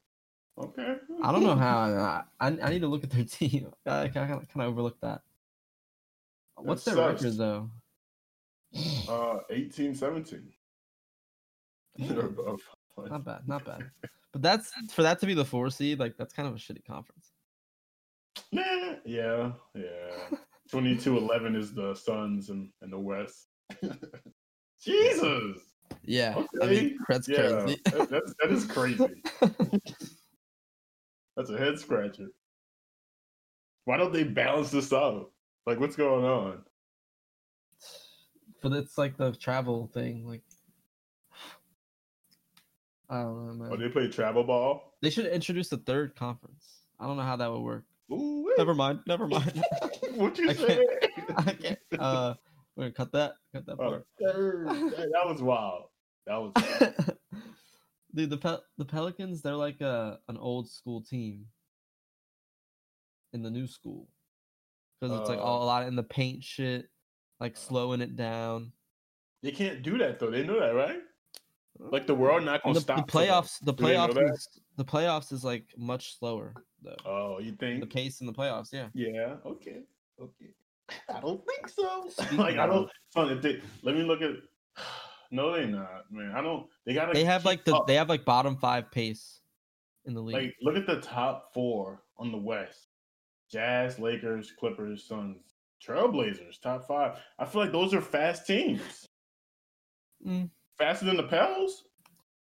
Okay. 0.59 0.97
I 1.23 1.33
don't 1.33 1.45
know 1.45 1.57
how. 1.57 1.79
I, 1.79 2.23
I, 2.41 2.59
I 2.63 2.71
need 2.71 2.81
to 2.81 2.89
look 2.89 3.05
at 3.05 3.11
their 3.11 3.25
team. 3.31 3.73
I 3.87 4.09
kind 4.09 4.33
of 4.33 4.61
overlooked 4.61 5.01
that. 5.03 5.23
What's 6.63 6.85
their 6.85 6.95
sucks. 6.95 7.23
record 7.23 7.39
though? 7.39 7.71
Uh, 9.09 9.39
18, 9.51 9.95
17. 9.95 10.49
They're 11.99 12.21
above. 12.27 12.61
Not 12.97 13.25
bad, 13.25 13.49
not 13.49 13.65
bad. 13.65 13.91
But 14.33 14.43
that's 14.43 14.71
for 14.93 15.03
that 15.03 15.21
to 15.21 15.27
be 15.27 15.35
the 15.35 15.45
four 15.45 15.71
seed. 15.71 15.99
Like 15.99 16.17
that's 16.17 16.33
kind 16.33 16.49
of 16.49 16.55
a 16.55 16.59
shitty 16.59 16.85
conference. 16.85 17.33
Nah, 18.51 18.95
yeah, 19.05 19.53
yeah. 19.75 20.29
22-11 20.73 21.57
is 21.57 21.75
the 21.75 21.95
Suns 21.95 22.49
and 22.49 22.71
in 22.83 22.91
the 22.91 22.99
West. 22.99 23.49
Jesus. 24.83 25.59
Yeah, 26.05 26.35
I 26.63 26.65
Okay, 26.65 26.75
mean 26.75 26.99
that's 27.09 27.29
Yeah, 27.29 27.63
crazy. 27.65 27.81
that, 27.87 28.11
that's, 28.11 28.35
that 28.41 28.51
is 28.51 28.65
crazy. 28.65 29.23
That's 31.37 31.49
a 31.49 31.57
head 31.57 31.79
scratcher. 31.79 32.27
Why 33.87 33.97
don't 33.97 34.13
they 34.13 34.23
balance 34.25 34.71
this 34.71 34.93
out? 34.93 35.31
Like, 35.67 35.79
what's 35.81 35.97
going 35.97 36.25
on? 36.25 36.63
but 38.63 38.73
it's 38.73 38.97
like 38.97 39.17
the 39.17 39.33
travel 39.33 39.91
thing. 39.93 40.25
Like 40.27 40.43
I 43.11 43.23
don't 43.23 43.47
know, 43.47 43.55
man. 43.55 43.71
Oh, 43.73 43.77
they 43.77 43.89
play 43.89 44.09
travel 44.09 44.45
ball. 44.45 44.95
They 45.03 45.11
should 45.11 45.27
introduce 45.27 45.71
a 45.73 45.77
third 45.79 46.15
conference. 46.17 46.81
I 47.01 47.07
don't 47.07 47.17
know 47.17 47.25
how 47.25 47.37
that 47.37 47.51
would 47.51 47.61
work. 47.61 47.85
Ooh, 48.13 48.55
Never 48.57 48.75
mind. 48.75 49.01
Never 49.07 49.27
mind. 49.27 49.63
what 50.15 50.39
you 50.39 50.51
I 50.51 50.55
say? 50.55 50.87
I 51.37 51.53
can't. 51.53 51.79
Uh, 51.99 52.35
we're 52.77 52.85
gonna 52.85 52.95
cut 52.95 53.13
that. 53.13 53.33
Cut 53.53 53.67
that 53.67 53.77
Oh, 53.81 53.89
part. 53.91 54.07
third. 54.21 54.67
That 54.69 55.11
that 55.13 55.27
was 55.27 55.43
wild. 55.43 55.85
That 56.27 56.37
was 56.37 56.53
wild. 56.55 56.95
Dude, 58.15 58.31
the 58.31 58.37
Pel- 58.37 58.63
the 58.79 58.85
Pelicans, 58.85 59.43
they're 59.43 59.57
like 59.57 59.81
a 59.81 60.21
an 60.29 60.37
old 60.37 60.71
school 60.71 61.03
team 61.03 61.47
in 63.33 63.43
the 63.43 63.51
new 63.51 63.67
school 63.67 64.07
because 65.03 65.19
it's 65.19 65.29
like 65.29 65.39
Uh, 65.39 65.43
all 65.43 65.65
a 65.65 65.67
lot 65.67 65.87
in 65.87 65.97
the 65.97 66.03
paint 66.03 66.45
shit, 66.45 66.89
like 67.41 67.57
slowing 67.57 68.01
it 68.01 68.15
down. 68.15 68.73
they 69.43 69.51
can't 69.51 69.83
do 69.83 69.99
that 69.99 70.21
though. 70.21 70.31
They 70.31 70.45
know 70.45 70.61
that, 70.61 70.75
right? 70.75 71.01
Like 71.79 72.07
the 72.07 72.15
world 72.15 72.45
not 72.45 72.63
gonna 72.63 72.75
the, 72.75 72.81
stop. 72.81 73.07
the 73.07 73.13
playoffs, 73.13 73.59
the 73.65 73.73
Do 73.73 73.85
they 73.85 73.95
know 73.95 74.07
playoffs, 74.09 74.33
is, 74.33 74.49
the 74.77 74.85
playoffs 74.85 75.33
is 75.33 75.45
like 75.45 75.65
much 75.77 76.19
slower 76.19 76.55
though. 76.83 76.97
Oh, 77.05 77.41
you 77.41 77.53
think 77.53 77.81
the 77.81 77.87
pace 77.87 78.21
in 78.21 78.27
the 78.29 78.33
playoffs, 78.33 78.73
yeah. 78.73 78.89
Yeah. 78.95 79.37
Okay. 79.45 79.81
Okay. 80.21 80.55
I 81.13 81.21
don't 81.21 81.43
think 81.47 81.69
so. 81.69 82.11
Like 82.37 82.59
I 82.59 82.67
don't. 82.67 82.89
Son, 83.11 83.31
if 83.37 83.43
they, 83.43 83.61
let 83.83 83.97
me 83.97 84.03
look 84.03 84.23
at. 84.23 84.33
No, 85.35 85.51
they 85.51 85.65
not, 85.65 86.05
man. 86.11 86.33
I 86.37 86.43
don't. 86.43 86.67
They 86.85 86.93
gotta. 86.93 87.15
They 87.15 87.25
have 87.25 87.47
like 87.47 87.65
the 87.65 87.75
up. 87.75 87.87
they 87.87 87.95
have 87.95 88.11
like 88.11 88.27
bottom 88.27 88.55
five 88.55 88.91
pace 88.91 89.41
in 90.05 90.13
the 90.13 90.21
league. 90.21 90.35
Like, 90.37 90.55
look 90.61 90.77
at 90.77 90.87
the 90.87 91.01
top 91.01 91.55
four 91.55 92.03
on 92.19 92.31
the 92.31 92.37
West: 92.37 92.89
Jazz, 93.53 93.99
Lakers, 93.99 94.53
Clippers, 94.59 95.05
Suns, 95.05 95.37
Trailblazers. 95.87 96.61
Top 96.61 96.87
five. 96.87 97.19
I 97.39 97.45
feel 97.45 97.61
like 97.61 97.73
those 97.73 97.93
are 97.93 98.01
fast 98.01 98.47
teams. 98.47 99.09
Mm. 100.27 100.49
Faster 100.79 101.07
than 101.07 101.17
the 101.17 101.25
Pels. 101.25 101.85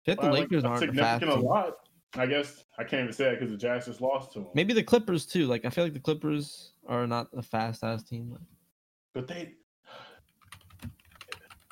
I 0.07 0.11
the 0.11 0.15
By, 0.17 0.29
like, 0.29 0.39
Lakers 0.41 0.63
aren't 0.63 0.79
fast 0.79 1.21
significant 1.21 1.31
a 1.31 1.47
lot. 1.47 1.73
I 2.15 2.25
guess 2.25 2.63
I 2.77 2.83
can't 2.83 3.03
even 3.03 3.13
say 3.13 3.25
that 3.25 3.39
because 3.39 3.51
the 3.51 3.57
Jazz 3.57 3.85
just 3.85 4.01
lost 4.01 4.33
to 4.33 4.39
them. 4.39 4.47
Maybe 4.53 4.73
the 4.73 4.83
Clippers 4.83 5.25
too. 5.25 5.45
Like 5.45 5.65
I 5.65 5.69
feel 5.69 5.83
like 5.83 5.93
the 5.93 5.99
Clippers 5.99 6.71
are 6.87 7.05
not 7.05 7.27
a 7.35 7.41
fast 7.41 7.83
ass 7.83 8.03
team. 8.03 8.31
Like, 8.31 8.41
But 9.13 9.27
they 9.27 9.53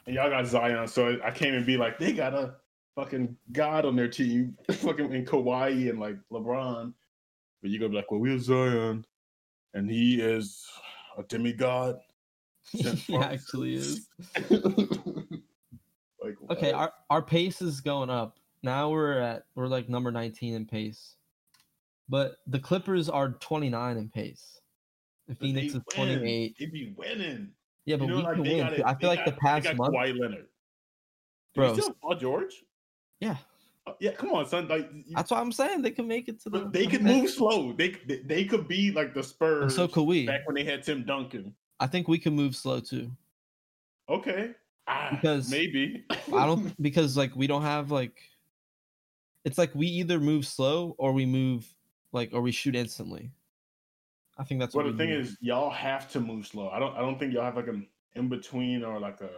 and 0.06 0.16
y'all 0.16 0.30
got 0.30 0.46
Zion, 0.46 0.88
so 0.88 1.18
I 1.24 1.32
can't 1.32 1.54
even 1.54 1.66
be 1.66 1.78
like 1.78 1.98
they 1.98 2.14
got 2.14 2.34
a 2.34 2.56
fucking 2.96 3.36
god 3.52 3.86
on 3.86 3.96
their 3.96 4.08
team, 4.08 4.58
fucking 4.72 5.12
in 5.14 5.26
Kawhi 5.26 5.90
and 5.90 6.00
like 6.00 6.18
LeBron. 6.32 6.94
But 7.62 7.72
you 7.72 7.80
gonna 7.80 7.90
be 7.90 7.96
like, 7.96 8.12
well, 8.12 8.20
we 8.20 8.32
have 8.32 8.44
Zion, 8.44 9.06
and 9.76 9.90
he 9.92 10.20
is 10.20 10.66
a 11.18 11.24
demigod. 11.24 11.98
He 12.72 13.16
actually 13.16 13.76
is. 13.76 14.08
like 14.50 16.36
Okay, 16.50 16.72
what? 16.72 16.74
our 16.74 16.94
our 17.12 17.22
pace 17.22 17.62
is 17.62 17.80
going 17.82 18.10
up. 18.10 18.40
Now 18.64 18.90
we're 18.90 19.20
at 19.20 19.44
we're 19.54 19.68
like 19.68 19.88
number 19.88 20.12
19 20.12 20.56
in 20.56 20.66
pace. 20.66 21.16
But 22.10 22.38
the 22.48 22.58
Clippers 22.60 23.08
are 23.10 23.30
29 23.30 23.98
in 23.98 24.10
pace. 24.10 24.60
The 25.28 25.34
But 25.36 25.42
Phoenix 25.42 25.74
is 25.76 25.82
win. 25.98 26.18
28. 26.20 26.56
They 26.60 26.66
be 26.66 26.94
winning. 26.98 27.50
Yeah, 27.86 27.98
but 27.98 28.06
you 28.06 28.10
know, 28.12 28.18
we 28.18 28.24
like 28.24 28.34
can 28.36 28.44
win. 28.44 28.58
got 28.58 28.76
too. 28.76 28.84
I 28.84 28.96
feel 28.96 29.10
they 29.12 29.16
like 29.16 29.26
the 29.26 29.32
got- 29.32 29.40
past 29.42 29.64
they 29.64 29.70
got 29.70 29.78
month, 29.78 29.94
Kawhi 29.96 30.20
Leonard. 30.20 30.46
Do 31.54 31.62
bro. 31.62 31.68
you 31.68 31.74
still 31.76 31.88
have 31.90 32.02
Paul 32.02 32.16
George? 32.16 32.64
Yeah, 33.20 33.38
yeah, 34.00 34.12
come 34.12 34.32
on, 34.32 34.46
son. 34.48 34.68
Like, 34.68 34.90
that's 35.14 35.32
what 35.32 35.40
I'm 35.40 35.52
saying. 35.52 35.82
They 35.82 35.92
can 35.92 36.08
make 36.08 36.28
it 36.28 36.42
to 36.42 36.50
the. 36.50 36.70
they 36.70 36.88
could 36.88 37.04
move 37.04 37.30
slow. 37.30 37.74
They, 37.74 37.90
they 38.08 38.18
they 38.26 38.46
could 38.46 38.68
be 38.68 38.92
like 38.92 39.14
the 39.14 39.20
And 39.20 39.28
Spurs 39.28 39.76
so 39.76 39.88
could 39.88 40.04
we. 40.04 40.26
back 40.26 40.46
when 40.48 40.56
they 40.56 40.64
had 40.64 40.84
Tim 40.84 41.04
Duncan. 41.04 41.54
I 41.80 41.88
think 41.88 42.08
we 42.08 42.18
can 42.18 42.34
move 42.36 42.56
slow 42.56 42.80
too. 42.80 43.12
Okay. 44.10 44.52
Ah, 44.88 45.10
Because 45.12 45.50
maybe. 45.50 46.06
I 46.34 46.46
don't 46.46 46.74
because 46.82 47.18
like 47.18 47.36
we 47.36 47.48
don't 47.48 47.64
have 47.64 47.92
like. 47.92 48.18
It's 49.44 49.58
like 49.58 49.74
we 49.76 49.88
either 49.88 50.20
move 50.20 50.48
slow 50.48 50.96
or 50.98 51.14
we 51.14 51.26
move 51.26 51.68
like 52.12 52.30
or 52.34 52.42
we 52.42 52.52
shoot 52.52 52.76
instantly. 52.76 53.32
I 54.38 54.44
think 54.44 54.60
that's 54.60 54.76
well, 54.76 54.86
what 54.86 54.92
the 54.92 54.98
thing 54.98 55.14
do. 55.14 55.20
is, 55.20 55.38
y'all 55.40 55.70
have 55.70 56.12
to 56.12 56.20
move 56.20 56.48
slow. 56.48 56.70
I 56.70 56.80
don't. 56.80 56.96
I 56.96 57.00
don't 57.00 57.20
think 57.20 57.34
y'all 57.34 57.44
have 57.44 57.56
like 57.56 57.68
an 57.68 57.88
in 58.16 58.30
between 58.30 58.84
or 58.84 59.00
like 59.00 59.22
a 59.22 59.30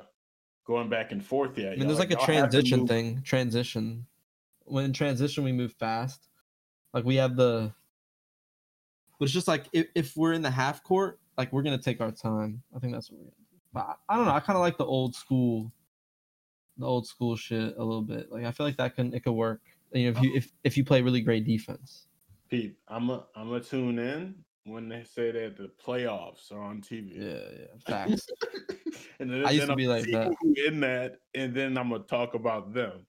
going 0.65 0.89
back 0.89 1.11
and 1.11 1.23
forth 1.23 1.57
yet. 1.57 1.73
I 1.73 1.75
mean, 1.75 1.87
there's 1.87 1.99
like 1.99 2.11
a 2.11 2.17
have 2.17 2.25
to 2.25 2.25
transition 2.25 2.87
thing. 2.87 3.21
Transition. 3.23 4.05
When 4.67 4.85
in 4.85 4.93
transition 4.93 5.43
we 5.43 5.51
move 5.51 5.73
fast. 5.73 6.27
Like 6.93 7.05
we 7.05 7.15
have 7.15 7.35
the. 7.35 7.73
But 9.19 9.25
it's 9.25 9.33
just 9.33 9.47
like 9.47 9.65
if, 9.73 9.87
if 9.95 10.15
we're 10.15 10.33
in 10.33 10.41
the 10.41 10.51
half 10.51 10.83
court, 10.83 11.19
like 11.37 11.51
we're 11.51 11.63
gonna 11.63 11.77
take 11.77 12.01
our 12.01 12.11
time. 12.11 12.61
I 12.75 12.79
think 12.79 12.93
that's 12.93 13.09
what 13.09 13.19
we're 13.19 13.25
gonna 13.25 13.35
do. 13.51 13.57
But 13.73 13.79
I, 13.81 14.13
I 14.13 14.17
don't 14.17 14.25
know. 14.25 14.33
I 14.33 14.39
kind 14.39 14.57
of 14.57 14.61
like 14.61 14.77
the 14.77 14.85
old 14.85 15.15
school. 15.15 15.71
The 16.77 16.85
old 16.85 17.07
school 17.07 17.35
shit 17.35 17.75
a 17.77 17.83
little 17.83 18.03
bit. 18.03 18.31
Like 18.31 18.45
I 18.45 18.51
feel 18.51 18.65
like 18.65 18.77
that 18.77 18.95
can 18.95 19.13
it 19.13 19.23
could 19.23 19.33
work. 19.33 19.61
You 19.93 20.11
know, 20.11 20.17
if 20.17 20.23
you 20.23 20.35
if 20.35 20.51
if 20.63 20.77
you 20.77 20.83
play 20.83 21.01
really 21.01 21.21
great 21.21 21.45
defense. 21.45 22.07
Pete, 22.49 22.77
I'm 22.87 23.09
a, 23.09 23.25
I'm 23.35 23.49
gonna 23.49 23.61
tune 23.61 23.99
in 23.99 24.35
when 24.65 24.87
they 24.87 25.03
say 25.03 25.31
that 25.31 25.57
the 25.57 25.69
playoffs 25.83 26.51
are 26.51 26.61
on 26.61 26.81
TV. 26.81 27.15
Yeah, 27.15 27.59
yeah. 27.59 27.65
Facts. 27.85 28.27
and 29.19 29.29
then, 29.31 29.45
I 29.45 29.51
used 29.51 29.61
then 29.61 29.67
to 29.67 29.73
I'm 29.73 29.77
be 29.77 29.87
like 29.87 30.05
see 30.05 30.11
that. 30.11 30.31
In 30.67 30.79
that, 30.81 31.17
and 31.33 31.53
then 31.53 31.77
I'm 31.77 31.89
gonna 31.89 32.03
talk 32.03 32.35
about 32.35 32.73
them 32.73 33.05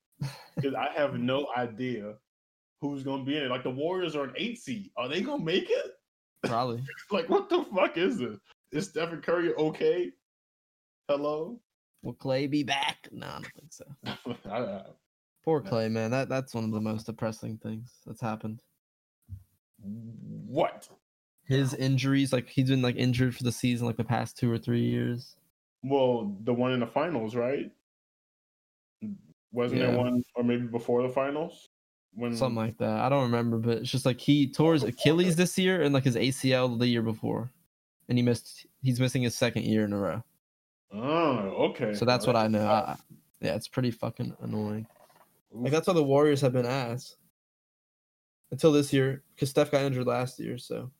because 0.56 0.74
I 0.74 0.88
have 0.94 1.14
no 1.18 1.46
idea 1.56 2.14
who's 2.80 3.02
gonna 3.02 3.24
be 3.24 3.36
in 3.36 3.44
it. 3.44 3.50
Like 3.50 3.62
the 3.62 3.70
Warriors 3.70 4.14
are 4.16 4.24
an 4.24 4.34
eight 4.36 4.58
seed. 4.58 4.90
Are 4.96 5.08
they 5.08 5.20
gonna 5.20 5.42
make 5.44 5.68
it? 5.70 5.92
Probably. 6.44 6.82
Like 7.10 7.28
what 7.28 7.48
the 7.48 7.64
fuck 7.74 7.96
is 7.96 8.18
this? 8.18 8.38
Is 8.72 8.86
Stephen 8.88 9.20
Curry 9.22 9.54
okay? 9.54 10.10
Hello. 11.08 11.58
Will 12.02 12.14
Klay 12.14 12.48
be 12.50 12.62
back? 12.62 13.08
No, 13.10 13.26
I 13.26 13.32
don't 13.32 13.46
think 13.58 13.72
so. 13.72 13.84
I- 14.50 14.58
I- 14.58 14.82
Poor. 15.44 15.62
Klay, 15.62 15.90
man. 15.90 16.10
That 16.10 16.28
that's 16.28 16.52
one 16.54 16.64
of 16.64 16.72
the 16.72 16.80
most 16.80 17.06
depressing 17.06 17.56
things 17.58 17.90
that's 18.06 18.20
happened. 18.20 18.62
what? 19.82 20.88
his 21.44 21.72
injuries 21.72 22.30
like 22.30 22.46
he's 22.46 22.68
been 22.68 22.82
like 22.82 22.96
injured 22.96 23.34
for 23.34 23.42
the 23.42 23.50
season 23.52 23.86
like 23.86 23.96
the 23.96 24.04
past 24.04 24.36
two 24.36 24.52
or 24.52 24.58
three 24.58 24.82
years 24.82 25.36
Well, 25.82 26.36
the 26.44 26.52
one 26.52 26.72
in 26.72 26.80
the 26.80 26.86
finals, 26.86 27.34
right? 27.34 27.70
Wasn't 29.52 29.80
Yeah. 29.80 29.88
there 29.88 29.98
one, 29.98 30.22
or 30.34 30.44
maybe 30.44 30.66
before 30.66 31.02
the 31.02 31.08
finals? 31.08 31.68
When 32.14 32.34
something 32.34 32.56
like 32.56 32.76
that 32.78 33.00
i 33.00 33.08
don't 33.08 33.22
remember 33.22 33.58
but 33.58 33.78
it's 33.78 33.90
just 33.90 34.06
like 34.06 34.18
he 34.18 34.50
tore 34.50 34.72
his 34.72 34.82
achilles 34.82 35.36
this 35.36 35.56
year 35.58 35.82
and 35.82 35.92
like 35.94 36.04
his 36.04 36.16
acl 36.16 36.76
the 36.78 36.86
year 36.88 37.02
before 37.02 37.52
and 38.08 38.18
he 38.18 38.22
missed 38.22 38.66
he's 38.82 38.98
missing 38.98 39.22
his 39.22 39.36
second 39.36 39.64
year 39.64 39.84
in 39.84 39.92
a 39.92 39.98
row 39.98 40.24
Oh, 40.92 41.38
okay. 41.70 41.94
so 41.94 42.04
that's 42.06 42.26
what 42.26 42.34
i 42.34 42.48
know 42.48 42.66
I, 42.66 42.96
yeah 43.40 43.54
it's 43.54 43.68
pretty 43.68 43.90
fucking 43.92 44.34
annoying 44.40 44.86
like 45.52 45.70
that's 45.70 45.86
why 45.86 45.92
the 45.92 46.02
warriors 46.02 46.40
have 46.40 46.54
been 46.54 46.66
ass 46.66 47.14
until 48.50 48.72
this 48.72 48.90
year 48.92 49.22
because 49.34 49.50
steph 49.50 49.70
got 49.70 49.82
injured 49.82 50.06
last 50.06 50.40
year 50.40 50.56
so 50.58 50.90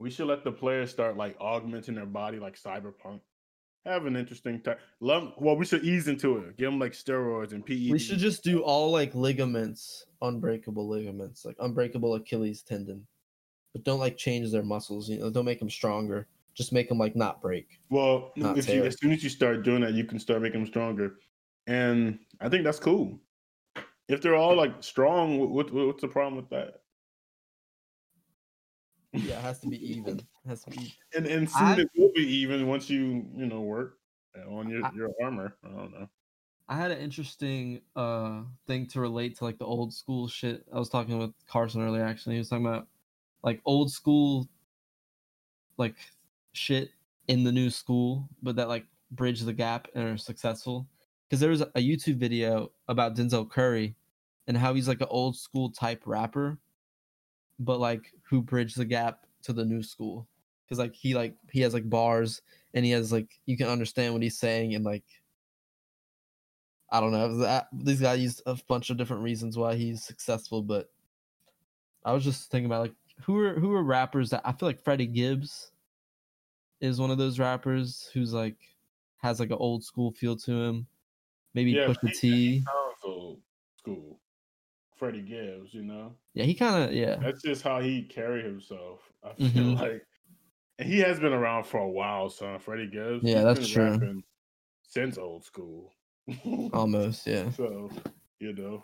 We 0.00 0.10
should 0.10 0.26
let 0.28 0.42
the 0.44 0.52
players 0.52 0.90
start 0.90 1.16
like 1.16 1.36
augmenting 1.38 1.94
their 1.94 2.06
body 2.06 2.38
like 2.40 2.58
cyberpunk. 2.58 3.20
Have 3.88 4.06
an 4.06 4.16
interesting 4.16 4.60
time. 4.60 4.76
Love, 5.00 5.32
well, 5.38 5.56
we 5.56 5.64
should 5.64 5.84
ease 5.84 6.08
into 6.08 6.38
it. 6.38 6.56
Give 6.56 6.70
them 6.70 6.78
like 6.78 6.92
steroids 6.92 7.52
and 7.52 7.64
PE. 7.64 7.90
We 7.90 7.98
should 7.98 8.18
just 8.18 8.44
do 8.44 8.60
all 8.62 8.90
like 8.90 9.14
ligaments 9.14 10.04
unbreakable 10.20 10.88
ligaments 10.88 11.44
like 11.44 11.54
unbreakable 11.60 12.14
achilles 12.16 12.62
tendon 12.62 13.06
but 13.72 13.84
don't 13.84 14.00
like 14.00 14.16
change 14.16 14.50
their 14.50 14.64
muscles 14.64 15.08
you 15.08 15.16
know 15.20 15.30
don't 15.30 15.44
make 15.44 15.60
them 15.60 15.70
stronger 15.70 16.26
just 16.58 16.72
make 16.72 16.88
them 16.88 16.98
like 16.98 17.14
not 17.14 17.40
break 17.40 17.78
Well, 17.88 18.32
not 18.34 18.58
if 18.58 18.68
you, 18.68 18.82
as 18.82 18.98
soon 18.98 19.12
as 19.12 19.22
you 19.22 19.30
start 19.30 19.62
doing 19.62 19.82
that, 19.82 19.94
you 19.94 20.04
can 20.04 20.18
start 20.18 20.42
making 20.42 20.60
them 20.60 20.66
stronger, 20.66 21.18
and 21.68 22.18
I 22.40 22.48
think 22.48 22.64
that's 22.64 22.80
cool. 22.80 23.20
If 24.08 24.20
they're 24.20 24.34
all 24.34 24.56
like 24.56 24.82
strong, 24.82 25.38
what, 25.38 25.50
what 25.50 25.72
what's 25.72 26.00
the 26.00 26.08
problem 26.08 26.34
with 26.34 26.50
that? 26.50 26.80
Yeah 29.12 29.38
it 29.38 29.42
has 29.42 29.60
to 29.60 29.68
be 29.68 29.78
even 29.96 30.18
it 30.18 30.48
has 30.48 30.64
to 30.64 30.70
be 30.70 30.92
And 31.14 31.26
and 31.26 31.48
soon 31.48 31.66
I- 31.66 31.80
it 31.80 31.88
will 31.96 32.12
be 32.14 32.26
even 32.26 32.66
once 32.68 32.90
you 32.90 33.26
you 33.34 33.46
know 33.46 33.60
work 33.62 33.98
on 34.46 34.68
your 34.68 34.84
I- 34.84 34.92
your 34.94 35.10
armor. 35.22 35.56
I 35.64 35.68
don't 35.68 35.92
know. 35.92 36.08
I 36.68 36.76
had 36.76 36.90
an 36.90 36.98
interesting 36.98 37.80
uh 37.96 38.42
thing 38.66 38.86
to 38.88 39.00
relate 39.00 39.36
to 39.38 39.44
like 39.44 39.58
the 39.58 39.64
old 39.64 39.92
school 39.94 40.28
shit. 40.28 40.64
I 40.72 40.78
was 40.78 40.90
talking 40.90 41.18
with 41.18 41.32
Carson 41.46 41.82
earlier 41.82 42.04
actually. 42.04 42.34
He 42.34 42.38
was 42.40 42.50
talking 42.50 42.66
about 42.66 42.86
like 43.42 43.60
old 43.64 43.90
school 43.90 44.48
like 45.76 45.96
shit 46.52 46.90
in 47.28 47.44
the 47.44 47.52
new 47.52 47.70
school, 47.70 48.28
but 48.42 48.56
that 48.56 48.68
like 48.68 48.86
bridge 49.12 49.40
the 49.40 49.52
gap 49.52 49.88
and 49.94 50.04
are 50.04 50.16
successful. 50.16 50.86
Because 51.28 51.40
there 51.40 51.50
was 51.50 51.60
a 51.60 51.66
YouTube 51.76 52.16
video 52.16 52.72
about 52.88 53.14
Denzel 53.14 53.48
Curry 53.48 53.94
and 54.46 54.56
how 54.56 54.74
he's 54.74 54.88
like 54.88 55.00
an 55.00 55.08
old 55.10 55.36
school 55.36 55.70
type 55.70 56.02
rapper, 56.06 56.58
but 57.58 57.80
like 57.80 58.12
who 58.22 58.42
bridged 58.42 58.76
the 58.76 58.84
gap 58.84 59.26
to 59.42 59.52
the 59.52 59.64
new 59.64 59.82
school. 59.82 60.26
Because 60.64 60.78
like 60.78 60.94
he 60.94 61.14
like 61.14 61.34
he 61.50 61.60
has 61.62 61.74
like 61.74 61.88
bars 61.88 62.42
and 62.74 62.84
he 62.84 62.90
has 62.90 63.12
like 63.12 63.40
you 63.46 63.56
can 63.56 63.68
understand 63.68 64.12
what 64.12 64.22
he's 64.22 64.38
saying 64.38 64.74
and 64.74 64.84
like 64.84 65.04
I 66.90 67.00
don't 67.00 67.12
know. 67.12 67.62
These 67.72 68.00
guys 68.00 68.20
use 68.20 68.42
a 68.46 68.58
bunch 68.68 68.90
of 68.90 68.96
different 68.96 69.22
reasons 69.22 69.58
why 69.58 69.74
he's 69.74 70.02
successful, 70.02 70.62
but 70.62 70.90
I 72.04 72.12
was 72.12 72.24
just 72.24 72.50
thinking 72.50 72.66
about 72.66 72.82
like 72.82 72.94
who 73.22 73.38
are 73.38 73.54
who 73.54 73.72
are 73.74 73.82
rappers 73.82 74.30
that 74.30 74.42
I 74.44 74.52
feel 74.52 74.68
like 74.68 74.82
Freddie 74.82 75.06
Gibbs 75.06 75.72
is 76.80 77.00
one 77.00 77.10
of 77.10 77.18
those 77.18 77.38
rappers 77.38 78.08
who's 78.14 78.32
like 78.32 78.56
has 79.18 79.40
like 79.40 79.50
an 79.50 79.58
old 79.58 79.84
school 79.84 80.12
feel 80.12 80.36
to 80.36 80.52
him. 80.52 80.86
Maybe 81.54 81.72
Yeah, 81.72 81.86
Pusha 81.86 82.18
T. 82.18 82.58
Sounds 82.60 82.98
old 83.04 83.40
school. 83.76 84.20
Freddie 84.98 85.22
Gibbs, 85.22 85.72
you 85.72 85.82
know. 85.82 86.14
Yeah, 86.34 86.44
he 86.44 86.54
kind 86.54 86.84
of 86.84 86.92
yeah. 86.92 87.16
That's 87.16 87.42
just 87.42 87.62
how 87.62 87.80
he 87.80 88.02
carry 88.02 88.42
himself. 88.42 89.00
I 89.24 89.32
feel 89.34 89.48
Mhm. 89.48 89.80
like 89.80 90.06
and 90.78 90.88
he 90.88 90.98
has 91.00 91.18
been 91.18 91.32
around 91.32 91.64
for 91.64 91.78
a 91.78 91.88
while, 91.88 92.28
son. 92.30 92.58
Freddie 92.58 92.88
Gibbs. 92.88 93.24
Yeah, 93.24 93.42
that's 93.42 93.68
true. 93.68 94.22
Since 94.82 95.18
old 95.18 95.44
school. 95.44 95.92
Almost, 96.72 97.26
yeah. 97.26 97.50
so, 97.56 97.90
you 98.40 98.54
know. 98.54 98.82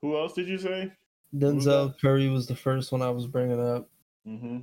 Who 0.00 0.16
else 0.18 0.32
did 0.32 0.48
you 0.48 0.58
say? 0.58 0.92
Denzel 1.34 1.94
Curry 2.00 2.28
was 2.28 2.46
the 2.46 2.56
first 2.56 2.90
one 2.92 3.00
I 3.02 3.10
was 3.10 3.26
bringing 3.26 3.60
up. 3.60 3.88
hmm 4.24 4.58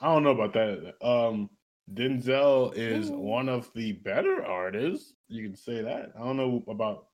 I 0.00 0.06
don't 0.14 0.22
know 0.22 0.30
about 0.30 0.52
that. 0.52 0.94
Um, 1.04 1.50
Denzel 1.92 2.72
is 2.76 3.10
Ooh. 3.10 3.18
one 3.18 3.48
of 3.48 3.70
the 3.74 3.92
better 3.92 4.44
artists. 4.44 5.14
You 5.28 5.42
can 5.42 5.56
say 5.56 5.82
that. 5.82 6.12
I 6.14 6.20
don't 6.20 6.36
know 6.36 6.62
about. 6.68 7.06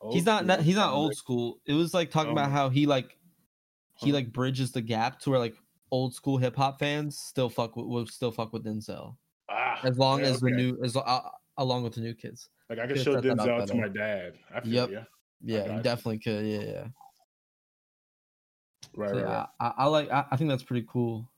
Old 0.00 0.14
he's 0.14 0.24
not, 0.26 0.60
he's 0.60 0.76
not 0.76 0.92
old 0.92 1.14
school. 1.16 1.60
It 1.66 1.74
was 1.74 1.94
like 1.94 2.10
talking 2.10 2.32
about 2.32 2.48
Oh. 2.48 2.52
how 2.52 2.68
he 2.68 2.86
like 2.86 3.16
he 3.94 4.12
like 4.12 4.32
bridges 4.32 4.72
the 4.72 4.80
gap 4.82 5.18
to 5.20 5.30
where 5.30 5.38
like 5.38 5.56
old 5.90 6.14
school 6.14 6.36
hip 6.38 6.54
hop 6.54 6.78
fans 6.78 7.18
still 7.18 7.48
fuck 7.48 7.74
with 7.76 7.86
will 7.86 8.06
still 8.06 8.30
fuck 8.30 8.52
with 8.52 8.64
Denzel 8.64 9.16
Ah, 9.48 9.80
as 9.82 9.98
long 9.98 10.20
yeah, 10.20 10.26
as 10.26 10.40
the 10.40 10.50
new 10.50 10.78
as 10.84 10.94
uh, 10.96 11.20
along 11.56 11.82
with 11.82 11.94
the 11.94 12.00
new 12.00 12.14
kids. 12.14 12.48
like 12.68 12.78
I 12.78 12.82
can 12.82 12.90
could've 12.90 13.02
show 13.02 13.14
set 13.14 13.22
that 13.24 13.38
up 13.40 13.46
Denzel 13.46 13.66
to 13.66 13.74
my 13.74 13.88
dad. 13.88 14.34
I 14.54 14.60
feel 14.60 14.72
Yep. 14.72 14.90
ya. 14.90 15.00
Yeah, 15.40 15.66
you 15.66 15.76
you. 15.76 15.82
definitely 15.82 16.18
could. 16.18 16.44
Yeah, 16.46 16.60
yeah. 16.60 16.86
Right, 18.96 19.10
So, 19.10 19.16
right, 19.16 19.22
yeah, 19.22 19.36
right. 19.38 19.46
I, 19.60 19.72
I 19.78 19.84
like. 19.86 20.10
I, 20.10 20.24
I 20.32 20.36
think 20.36 20.50
that's 20.50 20.62
pretty 20.64 20.86
cool. 20.88 21.30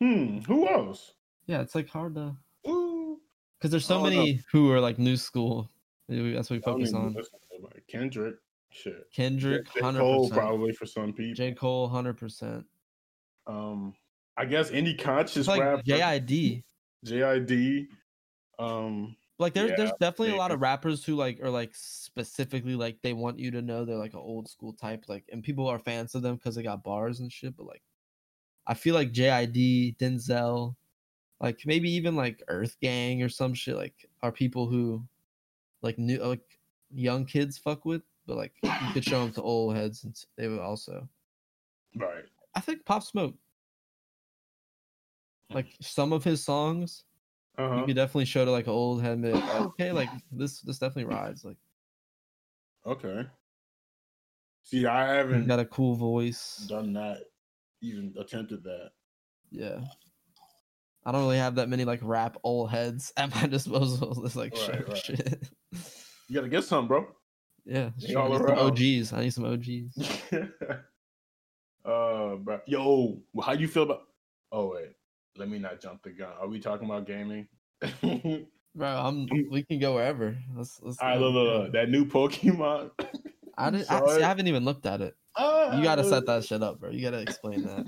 Hmm. 0.00 0.38
Who 0.40 0.68
else? 0.68 1.14
Yeah, 1.46 1.60
it's 1.60 1.74
like 1.74 1.88
hard 1.88 2.14
to 2.14 2.36
because 2.64 3.70
there's 3.70 3.86
so 3.86 3.94
don't 4.02 4.12
know. 4.12 4.18
many 4.20 4.40
who 4.52 4.70
are 4.72 4.80
like 4.80 4.98
new 4.98 5.16
school. 5.16 5.70
That's 6.08 6.50
what 6.50 6.56
we 6.56 6.62
focus 6.62 6.94
on. 6.94 7.12
listen 7.14 7.38
to 7.38 7.58
nobody. 7.60 7.80
Kendrick. 7.88 8.36
Shit. 8.70 9.10
Kendrick, 9.14 9.72
J. 9.74 9.80
hundred 9.80 10.00
Cole 10.00 10.28
percent. 10.28 10.40
probably 10.40 10.72
for 10.72 10.86
some 10.86 11.12
people. 11.12 11.34
J 11.34 11.52
Cole, 11.52 11.88
hundred 11.88 12.16
percent. 12.18 12.64
Um, 13.46 13.94
I 14.36 14.44
guess 14.44 14.70
any 14.70 14.94
conscious 14.94 15.46
like 15.48 15.60
rapper. 15.60 15.82
JID. 15.82 16.62
JID. 17.04 17.86
Um, 18.58 19.16
Like 19.38 19.54
there's 19.54 19.70
there's 19.76 19.90
Yeah, 19.90 19.96
definitely 20.00 20.34
a 20.34 20.38
lot 20.38 20.50
of 20.50 20.60
rappers 20.60 21.04
who 21.04 21.14
like 21.14 21.40
are 21.42 21.50
like 21.50 21.70
specifically 21.74 22.74
like 22.74 22.98
they 23.02 23.12
want 23.14 23.38
you 23.38 23.50
to 23.52 23.62
know 23.62 23.84
they're 23.84 23.96
like 23.96 24.14
an 24.14 24.20
old 24.20 24.48
school 24.48 24.72
type 24.72 25.04
like 25.08 25.24
and 25.32 25.42
people 25.42 25.66
are 25.66 25.78
fans 25.78 26.14
of 26.14 26.22
them 26.22 26.34
because 26.36 26.54
they 26.54 26.62
got 26.62 26.82
bars 26.82 27.20
and 27.20 27.32
shit. 27.32 27.56
But 27.56 27.66
like, 27.66 27.82
I 28.66 28.74
feel 28.74 28.94
like 28.94 29.12
JID, 29.12 29.96
Denzel, 29.96 30.74
like 31.40 31.60
maybe 31.64 31.90
even 31.92 32.16
like 32.16 32.42
Earth 32.48 32.76
Gang 32.82 33.22
or 33.22 33.28
some 33.28 33.54
shit 33.54 33.76
like 33.76 33.94
are 34.22 34.32
people 34.32 34.66
who 34.66 35.04
like 35.82 35.98
new 35.98 36.18
like 36.18 36.42
young 36.92 37.24
kids 37.24 37.58
fuck 37.58 37.84
with. 37.84 38.02
But 38.26 38.36
like 38.36 38.52
you 38.62 38.92
could 38.92 39.04
show 39.04 39.22
them 39.22 39.32
to 39.32 39.42
old 39.42 39.74
heads 39.76 40.04
and 40.04 40.14
they 40.36 40.48
would 40.48 40.60
also. 40.60 41.08
right. 41.96 42.24
I 42.54 42.60
think 42.60 42.84
Pop 42.84 43.02
Smoke. 43.02 43.34
Like 45.50 45.68
some 45.80 46.12
of 46.12 46.24
his 46.24 46.44
songs, 46.44 47.04
you 47.58 47.64
Uh-huh. 47.64 47.86
could 47.86 47.96
definitely 47.96 48.26
show 48.26 48.44
to 48.44 48.50
like 48.50 48.66
an 48.66 48.72
old 48.72 49.00
head. 49.02 49.22
like, 49.22 49.42
okay, 49.50 49.92
like 49.92 50.10
this 50.30 50.60
this 50.60 50.78
definitely 50.78 51.04
rides. 51.14 51.44
Like 51.44 51.56
Okay. 52.84 53.26
See, 54.62 54.84
I 54.86 55.14
haven't 55.14 55.46
got 55.46 55.58
a 55.60 55.64
cool 55.64 55.94
voice. 55.94 56.66
done 56.68 56.92
that, 56.92 57.22
even 57.80 58.14
attempted 58.18 58.62
that. 58.64 58.90
Yeah. 59.50 59.80
I 61.06 61.12
don't 61.12 61.22
really 61.22 61.38
have 61.38 61.54
that 61.54 61.70
many 61.70 61.86
like 61.86 62.00
rap 62.02 62.36
old 62.44 62.70
heads 62.70 63.10
at 63.16 63.34
my 63.34 63.46
disposal. 63.46 64.26
It's 64.26 64.36
like 64.36 64.54
Right, 64.54 64.86
right. 64.86 64.96
shit. 64.98 65.48
You 65.72 66.34
gotta 66.34 66.48
get 66.48 66.64
some, 66.64 66.86
bro. 66.88 67.06
yeah, 67.64 67.90
They 68.00 68.08
sure, 68.08 68.20
I 68.20 68.22
all 68.22 68.28
need 68.30 68.38
some 68.38 68.46
around. 68.46 68.58
OGs. 68.58 69.12
I 69.12 69.20
need 69.22 69.32
some 69.32 69.44
OGs. 69.44 70.22
uh, 71.84 72.36
bro. 72.36 72.60
Yo, 72.66 73.18
how 73.42 73.52
you 73.52 73.68
feel 73.68 73.84
about? 73.84 74.02
Oh 74.52 74.72
wait, 74.72 74.92
let 75.36 75.48
me 75.48 75.58
not 75.58 75.80
jump 75.80 76.02
the 76.02 76.10
gun. 76.10 76.32
Are 76.40 76.48
we 76.48 76.58
talking 76.60 76.86
about 76.88 77.06
gaming? 77.06 77.48
Bro, 78.74 78.86
I'm 78.88 79.26
we 79.50 79.62
can 79.64 79.78
go 79.80 79.94
wherever. 79.94 80.36
Let's 80.54 80.80
let's 80.82 80.98
right, 81.02 81.18
go. 81.18 81.28
look, 81.28 81.34
look, 81.34 81.62
look, 81.64 81.72
that 81.72 81.88
new 81.90 82.04
Pokemon. 82.04 82.90
I 83.56 83.70
didn't 83.70 83.86
I, 83.90 84.06
see. 84.16 84.22
I 84.22 84.28
haven't 84.28 84.46
even 84.46 84.64
looked 84.64 84.86
at 84.86 85.00
it. 85.00 85.16
Ah, 85.36 85.76
You 85.76 85.82
gotta 85.82 86.04
set 86.04 86.26
that 86.26 86.44
shit 86.44 86.62
up, 86.62 86.78
bro. 86.80 86.90
You 86.90 87.02
gotta 87.02 87.20
explain 87.20 87.62
that. 87.62 87.86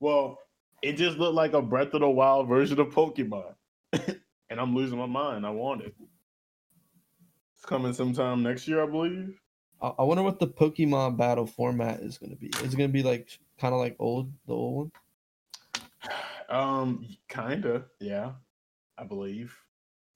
Well, 0.00 0.38
it 0.82 0.94
just 0.94 1.16
looked 1.18 1.34
like 1.34 1.52
a 1.54 1.62
Breath 1.62 1.94
of 1.94 2.00
the 2.00 2.08
Wild 2.10 2.48
version 2.48 2.80
of 2.80 2.88
Pokemon, 2.88 3.54
and 3.92 4.58
I'm 4.60 4.74
losing 4.74 4.98
my 4.98 5.06
mind. 5.06 5.46
I 5.46 5.50
want 5.50 5.82
it. 5.82 5.94
It's 7.60 7.66
coming 7.66 7.92
sometime 7.92 8.42
next 8.42 8.66
year, 8.66 8.82
I 8.82 8.86
believe. 8.86 9.38
I, 9.82 9.88
I 9.98 10.02
wonder 10.02 10.22
what 10.22 10.38
the 10.38 10.48
Pokemon 10.48 11.18
battle 11.18 11.46
format 11.46 12.00
is 12.00 12.16
gonna 12.16 12.34
be. 12.34 12.46
Is 12.46 12.72
it 12.72 12.76
gonna 12.78 12.88
be 12.88 13.02
like 13.02 13.38
kind 13.58 13.74
of 13.74 13.80
like 13.80 13.96
old 13.98 14.32
the 14.46 14.54
old 14.54 14.76
one? 14.76 14.92
Um, 16.48 17.06
kinda, 17.28 17.84
yeah, 18.00 18.32
I 18.98 19.04
believe, 19.04 19.54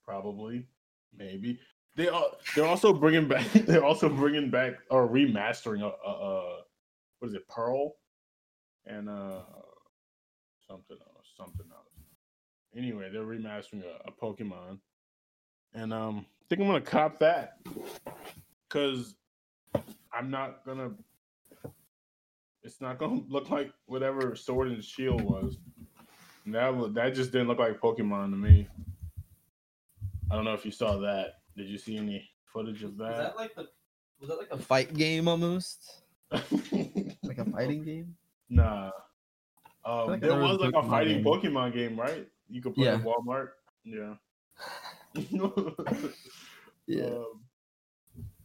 probably, 0.03 0.67
maybe. 1.15 1.59
They 1.95 2.09
are. 2.09 2.25
They're 2.53 2.65
also 2.65 2.91
bringing 2.91 3.29
back. 3.29 3.49
They're 3.53 3.85
also 3.85 4.09
bringing 4.09 4.49
back 4.49 4.73
or 4.89 5.07
remastering 5.07 5.81
a, 5.81 5.93
a, 6.05 6.11
a 6.11 6.61
what 7.19 7.29
is 7.29 7.35
it, 7.35 7.47
Pearl, 7.47 7.93
and 8.85 9.07
uh 9.07 9.43
something 10.67 10.97
else, 10.99 11.27
something 11.37 11.67
else. 11.71 12.05
Anyway, 12.75 13.09
they're 13.13 13.21
remastering 13.21 13.83
a, 13.85 14.09
a 14.09 14.11
Pokemon, 14.11 14.79
and 15.73 15.93
um, 15.93 16.25
think 16.49 16.61
I'm 16.61 16.67
gonna 16.67 16.81
cop 16.81 17.19
that 17.19 17.57
because 18.67 19.15
I'm 20.13 20.29
not 20.29 20.65
gonna. 20.65 20.91
It's 22.63 22.81
not 22.81 22.97
gonna 22.97 23.21
look 23.29 23.49
like 23.49 23.71
whatever 23.85 24.35
Sword 24.35 24.69
and 24.69 24.83
Shield 24.83 25.21
was. 25.21 25.57
And 26.45 26.53
That 26.53 26.93
that 26.93 27.13
just 27.15 27.31
didn't 27.31 27.47
look 27.47 27.59
like 27.59 27.79
Pokemon 27.79 28.31
to 28.31 28.37
me. 28.37 28.67
I 30.31 30.35
don't 30.35 30.45
know 30.45 30.53
if 30.53 30.65
you 30.65 30.71
saw 30.71 30.97
that. 30.97 31.35
Did 31.55 31.67
you 31.67 31.77
see 31.77 31.97
any 31.97 32.27
footage 32.45 32.83
of 32.83 32.97
that? 32.97 33.07
Was 33.07 33.17
that 33.17 33.23
that? 33.23 33.35
like 33.37 33.55
the 33.55 33.67
was 34.19 34.29
that 34.29 34.37
like 34.37 34.51
a 34.51 34.57
fight 34.57 34.93
game 34.93 35.27
almost? 35.27 36.01
Like 37.23 37.39
a 37.39 37.45
fighting 37.51 37.83
game? 37.83 38.15
Nah. 38.49 38.91
Um, 39.83 40.07
like 40.07 40.21
there 40.21 40.29
there 40.31 40.39
was 40.39 40.57
was 40.57 40.59
like 40.59 40.73
a 40.75 40.77
Pokemon 40.77 40.89
fighting 40.89 41.23
game. 41.23 41.25
Pokemon 41.25 41.73
game, 41.73 41.99
right? 41.99 42.27
You 42.49 42.61
could 42.61 42.75
play 42.75 42.85
Yeah. 42.85 42.95
at 42.95 43.03
Walmart. 43.03 43.49
Yeah. 43.83 44.13
Yeah. 46.87 47.05
Um, 47.05 47.41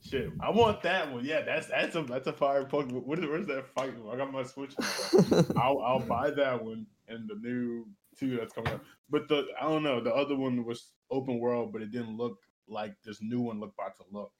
shit, 0.02 0.30
I 0.40 0.50
want 0.50 0.82
that 0.82 1.12
one. 1.12 1.24
Yeah, 1.24 1.42
that's 1.42 1.66
that's 1.66 1.94
a 1.94 2.02
that's 2.02 2.26
a 2.26 2.32
fire 2.32 2.64
Pokemon. 2.64 3.04
What 3.04 3.18
is, 3.18 3.26
where's 3.26 3.46
that 3.48 3.66
fight? 3.66 3.92
I 4.10 4.16
got 4.16 4.32
my 4.32 4.44
Switch. 4.44 4.74
I'll 5.56 5.78
I'll 5.80 6.00
buy 6.00 6.30
that 6.30 6.64
one 6.64 6.86
and 7.08 7.28
the 7.28 7.34
new 7.34 7.86
two 8.18 8.36
that's 8.36 8.52
coming 8.52 8.72
out. 8.72 8.80
But 9.10 9.28
the 9.28 9.46
I 9.60 9.64
don't 9.64 9.82
know. 9.82 10.00
The 10.00 10.14
other 10.14 10.36
one 10.36 10.64
was 10.64 10.92
open 11.10 11.38
world, 11.38 11.72
but 11.72 11.82
it 11.82 11.90
didn't 11.90 12.16
look 12.16 12.38
like 12.68 12.94
this 13.04 13.18
new 13.20 13.40
one 13.40 13.60
looked 13.60 13.74
about 13.78 13.96
to 13.96 14.04
look. 14.10 14.32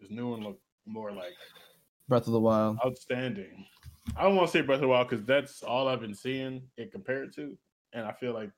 This 0.00 0.10
new 0.10 0.30
one 0.30 0.42
looked 0.42 0.62
more 0.86 1.12
like 1.12 1.34
Breath 2.08 2.26
of 2.26 2.32
the 2.32 2.40
Wild. 2.40 2.78
outstanding. 2.84 3.66
I 4.16 4.22
don't 4.22 4.36
want 4.36 4.50
to 4.50 4.52
say 4.52 4.62
Breath 4.62 4.76
of 4.76 4.82
the 4.82 4.88
Wild 4.88 5.08
because 5.08 5.24
that's 5.24 5.62
all 5.62 5.86
I've 5.86 6.00
been 6.00 6.14
seeing 6.14 6.62
it 6.76 6.90
compared 6.90 7.32
to, 7.34 7.56
and 7.92 8.04
I 8.04 8.12
feel 8.12 8.32
like 8.32 8.50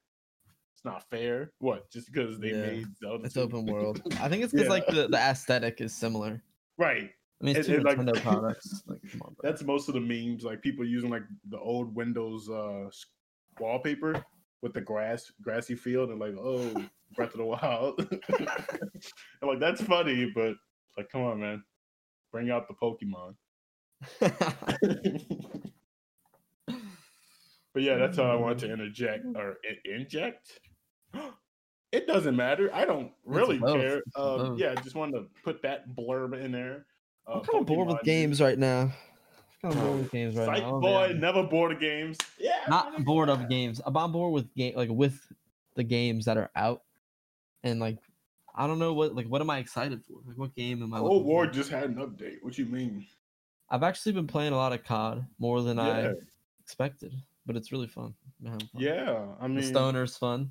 it's 0.80 0.84
not 0.86 1.04
fair. 1.10 1.52
What? 1.58 1.90
Just 1.90 2.10
because 2.10 2.38
they 2.38 2.48
Yeah, 2.52 2.62
made 2.66 2.86
Zelda 3.02 3.24
It's 3.24 3.34
2? 3.34 3.40
open 3.42 3.66
world. 3.66 4.00
I 4.20 4.28
think 4.30 4.42
it's 4.42 4.52
because 4.52 4.66
Yeah. 4.66 4.72
like 4.72 4.86
the, 4.86 5.08
the 5.08 5.18
aesthetic 5.18 5.80
is 5.82 5.94
similar. 5.94 6.42
right? 6.78 7.10
I 7.42 7.44
mean, 7.44 7.56
it's 7.56 7.68
It- 7.68 7.72
two 7.72 7.78
it, 7.80 7.84
like- 7.84 7.96
products. 8.22 8.82
Like, 8.86 9.00
come 9.12 9.22
on. 9.22 9.36
That's 9.42 9.62
most 9.62 9.88
of 9.88 9.94
the 9.94 10.00
memes, 10.00 10.42
like 10.42 10.62
people 10.62 10.86
using 10.86 11.10
like 11.10 11.24
the 11.50 11.58
old 11.58 11.94
Windows 11.94 12.48
uh 12.48 12.88
wallpaper 13.58 14.24
with 14.62 14.72
the 14.72 14.80
grass, 14.80 15.30
grassy 15.42 15.74
field, 15.74 16.10
and 16.10 16.18
like, 16.18 16.34
oh, 16.38 16.72
Breath 17.16 17.32
of 17.32 17.38
the 17.38 17.44
Wild. 17.44 17.98
and 18.38 19.50
like 19.50 19.60
that's 19.60 19.82
funny, 19.82 20.30
but 20.34 20.54
like, 20.96 21.10
come 21.10 21.22
on, 21.22 21.40
man, 21.40 21.62
bring 22.32 22.50
out 22.50 22.68
the 22.68 22.74
Pokemon. 22.74 23.34
but 27.74 27.82
yeah, 27.82 27.96
that's 27.96 28.18
all 28.18 28.30
I 28.30 28.34
wanted 28.34 28.58
to 28.60 28.72
interject 28.72 29.24
or 29.36 29.56
in- 29.68 30.00
inject. 30.00 30.58
It 31.92 32.06
doesn't 32.06 32.36
matter. 32.36 32.70
I 32.72 32.84
don't 32.84 33.10
really 33.24 33.58
care. 33.58 34.00
Um, 34.14 34.56
yeah, 34.56 34.74
I 34.76 34.80
just 34.80 34.94
wanted 34.94 35.18
to 35.18 35.26
put 35.42 35.60
that 35.62 35.88
blurb 35.96 36.40
in 36.40 36.52
there. 36.52 36.86
Uh, 37.26 37.38
I'm 37.38 37.44
kind 37.44 37.60
of 37.60 37.66
bored 37.66 37.88
with 37.88 38.02
games 38.02 38.40
right 38.40 38.56
now. 38.56 38.92
I'm 39.62 39.72
kind 39.72 39.74
of 39.74 39.80
bored 39.82 39.98
with 39.98 40.12
games 40.12 40.36
right 40.36 40.46
Psych 40.46 40.62
now. 40.62 40.68
I'll 40.68 40.80
boy, 40.80 40.94
honest. 40.94 41.20
never 41.20 41.42
bored 41.42 41.72
of 41.72 41.80
games. 41.80 42.16
Yeah, 42.38 42.60
Not 42.68 42.92
man, 42.92 43.02
bored 43.02 43.28
of 43.28 43.48
games. 43.48 43.80
I'm 43.84 44.12
bored 44.12 44.32
with 44.32 44.54
game 44.54 44.74
like 44.76 44.88
with 44.88 45.20
the 45.74 45.82
games 45.82 46.26
that 46.26 46.36
are 46.36 46.50
out, 46.54 46.82
and 47.64 47.80
like 47.80 47.98
I 48.54 48.68
don't 48.68 48.78
know 48.78 48.92
what 48.92 49.16
like 49.16 49.26
what 49.26 49.40
am 49.40 49.50
I 49.50 49.58
excited 49.58 50.04
for? 50.04 50.18
Like 50.24 50.38
what 50.38 50.54
game 50.54 50.84
am 50.84 50.94
I? 50.94 51.00
Oh, 51.00 51.18
War 51.18 51.46
for? 51.46 51.50
just 51.50 51.70
had 51.70 51.84
an 51.90 51.96
update. 51.96 52.36
What 52.42 52.56
you 52.56 52.66
mean? 52.66 53.04
I've 53.68 53.82
actually 53.82 54.12
been 54.12 54.28
playing 54.28 54.52
a 54.52 54.56
lot 54.56 54.72
of 54.72 54.84
COD 54.84 55.26
more 55.40 55.62
than 55.62 55.80
I 55.80 56.12
expected, 56.62 57.12
but 57.46 57.56
it's 57.56 57.72
really 57.72 57.88
fun. 57.88 58.14
Fun. 58.44 58.60
Yeah, 58.76 59.26
I 59.40 59.48
mean, 59.48 59.56
the 59.56 59.62
stoner's 59.64 60.16
fun. 60.16 60.50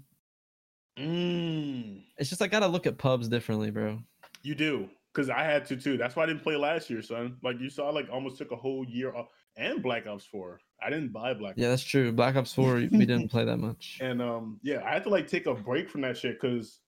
Mm, 1.00 2.02
It's 2.18 2.30
just 2.30 2.42
I 2.42 2.48
gotta 2.48 2.68
look 2.68 2.86
at 2.86 2.98
pubs 2.98 3.28
differently, 3.28 3.72
bro. 3.72 4.00
you 4.44 4.56
do. 4.56 4.90
because 5.14 5.30
I 5.30 5.44
had 5.44 5.66
to 5.68 5.76
too. 5.76 5.98
That's 5.98 6.16
why 6.16 6.24
I 6.24 6.26
didn't 6.28 6.44
play 6.44 6.56
last 6.56 6.90
year, 6.90 7.02
son. 7.02 7.38
Like 7.44 7.60
you 7.60 7.70
saw, 7.70 7.88
I, 7.88 7.92
like 7.92 8.10
almost 8.12 8.38
took 8.38 8.52
a 8.52 8.56
whole 8.56 8.86
year 8.86 9.16
off, 9.16 9.28
and 9.58 9.82
Black 9.82 10.08
Ops 10.08 10.26
Four. 10.26 10.60
I 10.82 10.90
didn't 10.90 11.12
buy 11.12 11.34
Black. 11.34 11.56
Yeah, 11.58 11.70
that's 11.70 11.84
true. 11.84 12.12
Black 12.12 12.36
Ops 12.36 12.54
Four, 12.54 12.76
we 12.76 12.88
didn't 12.90 13.30
play 13.30 13.46
that 13.46 13.58
much. 13.58 14.00
And 14.02 14.22
um, 14.22 14.60
yeah, 14.64 14.84
I 14.86 14.92
had 14.92 15.04
to 15.04 15.10
like 15.10 15.28
take 15.28 15.46
a 15.46 15.54
break 15.54 15.90
from 15.90 16.02
that 16.02 16.18
shit 16.18 16.40
because 16.40 16.80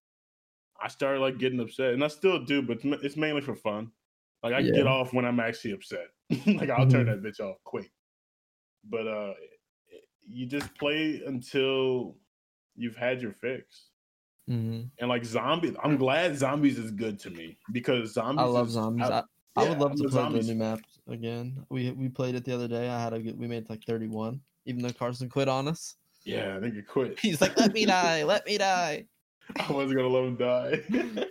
I 0.82 0.88
started 0.88 1.20
like 1.20 1.38
getting 1.38 1.60
upset, 1.60 1.94
and 1.94 2.04
I 2.04 2.08
still 2.08 2.44
do, 2.44 2.62
but 2.62 2.80
it's 2.84 3.18
mainly 3.18 3.42
for 3.42 3.56
fun. 3.56 3.92
Like 4.44 4.54
I 4.54 4.60
yeah. 4.60 4.74
get 4.74 4.88
off 4.88 5.14
when 5.14 5.26
I'm 5.26 5.40
actually 5.40 5.74
upset. 5.74 6.08
like 6.30 6.70
I'll 6.70 6.86
mm-hmm. 6.86 6.90
turn 6.90 7.06
that 7.08 7.22
bitch 7.22 7.40
off 7.40 7.58
quick. 7.64 7.92
But 8.90 9.08
uh, 9.08 9.34
you 10.28 10.48
just 10.48 10.74
play 10.76 11.22
until 11.26 12.16
you've 12.76 12.96
had 12.96 13.22
your 13.22 13.34
fix. 13.34 13.91
Mm-hmm. 14.50 14.88
And 15.00 15.10
like 15.10 15.24
zombies, 15.24 15.76
I'm 15.84 15.98
glad 15.98 16.38
zombies 16.38 16.78
is 16.78 16.92
good 16.92 17.20
to 17.20 17.30
me 17.30 17.58
because 17.72 18.14
zombies. 18.14 18.44
I 18.44 18.46
love 18.46 18.68
is, 18.68 18.74
zombies. 18.74 19.10
I, 19.10 19.24
I, 19.56 19.64
yeah, 19.64 19.70
would 19.70 19.80
love 19.80 19.96
to 19.96 20.04
play 20.04 20.12
zombies. 20.12 20.48
the 20.48 20.54
new 20.54 20.60
map 20.60 20.80
again. 21.08 21.66
We 21.70 21.92
we 21.92 22.10
played 22.10 22.36
it 22.36 22.46
the 22.46 22.54
other 22.54 22.68
day. 22.68 22.90
I 22.90 23.02
had 23.02 23.14
a 23.14 23.20
we 23.20 23.48
made 23.48 23.70
like 23.70 23.84
31, 23.86 24.42
even 24.66 24.82
though 24.82 24.92
Carson 24.92 25.30
quit 25.30 25.48
on 25.48 25.68
us. 25.68 25.96
Yeah, 26.24 26.56
I 26.56 26.60
think 26.60 26.76
he 26.76 26.82
quit. 26.82 27.20
He's 27.20 27.42
like, 27.42 27.58
"Let 27.58 27.74
me 27.74 27.86
die, 27.86 28.24
let 28.26 28.46
me 28.46 28.58
die." 28.58 29.06
I 29.56 29.72
wasn't 29.72 29.98
gonna 29.98 30.08
let 30.08 30.24
him 30.24 30.36
die. 30.36 30.82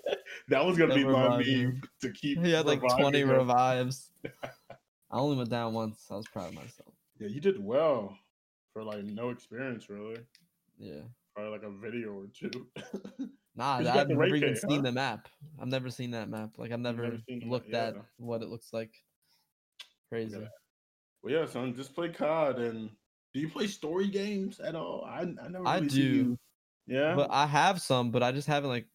that 0.48 0.64
was 0.64 0.76
gonna 0.76 0.94
be 0.94 1.04
my 1.04 1.38
meme 1.38 1.82
to 2.02 2.10
keep. 2.12 2.42
He 2.44 2.52
had 2.52 2.66
like 2.66 2.80
20 2.80 3.20
him. 3.20 3.30
revives. 3.30 4.10
I 5.10 5.18
only 5.18 5.36
went 5.36 5.50
down 5.50 5.74
once. 5.74 6.06
I 6.10 6.14
was 6.14 6.26
proud 6.28 6.48
of 6.48 6.54
myself. 6.54 6.94
Yeah, 7.18 7.28
you 7.28 7.40
did 7.40 7.62
well 7.62 8.16
for 8.72 8.84
like 8.84 9.04
no 9.04 9.30
experience, 9.30 9.88
really. 9.88 10.18
Yeah. 10.78 11.02
Probably 11.34 11.52
like 11.52 11.62
a 11.62 11.70
video 11.70 12.12
or 12.12 12.26
two. 12.34 12.66
nah, 13.56 13.76
I've 13.76 14.08
never 14.08 14.26
even 14.26 14.56
seen 14.56 14.76
huh? 14.76 14.82
the 14.82 14.92
map. 14.92 15.28
I've 15.60 15.68
never 15.68 15.90
seen 15.90 16.10
that 16.12 16.28
map. 16.28 16.50
Like 16.58 16.72
I've 16.72 16.80
never, 16.80 17.02
never 17.02 17.18
looked 17.46 17.72
at 17.72 17.94
what 18.16 18.42
it 18.42 18.48
looks 18.48 18.72
like. 18.72 18.92
Crazy. 20.08 20.38
Yeah. 20.38 20.46
Well, 21.22 21.34
yeah, 21.34 21.46
son, 21.46 21.74
just 21.76 21.94
play 21.94 22.08
COD 22.08 22.58
and 22.58 22.90
do 23.32 23.40
you 23.40 23.48
play 23.48 23.66
story 23.66 24.08
games 24.08 24.58
at 24.60 24.74
all? 24.74 25.04
I 25.06 25.20
I 25.20 25.24
never. 25.24 25.64
Really 25.64 25.66
I 25.66 25.80
do. 25.80 26.38
Yeah, 26.86 27.14
but 27.14 27.28
I 27.30 27.46
have 27.46 27.80
some, 27.80 28.10
but 28.10 28.22
I 28.22 28.32
just 28.32 28.48
haven't 28.48 28.70
like. 28.70 28.86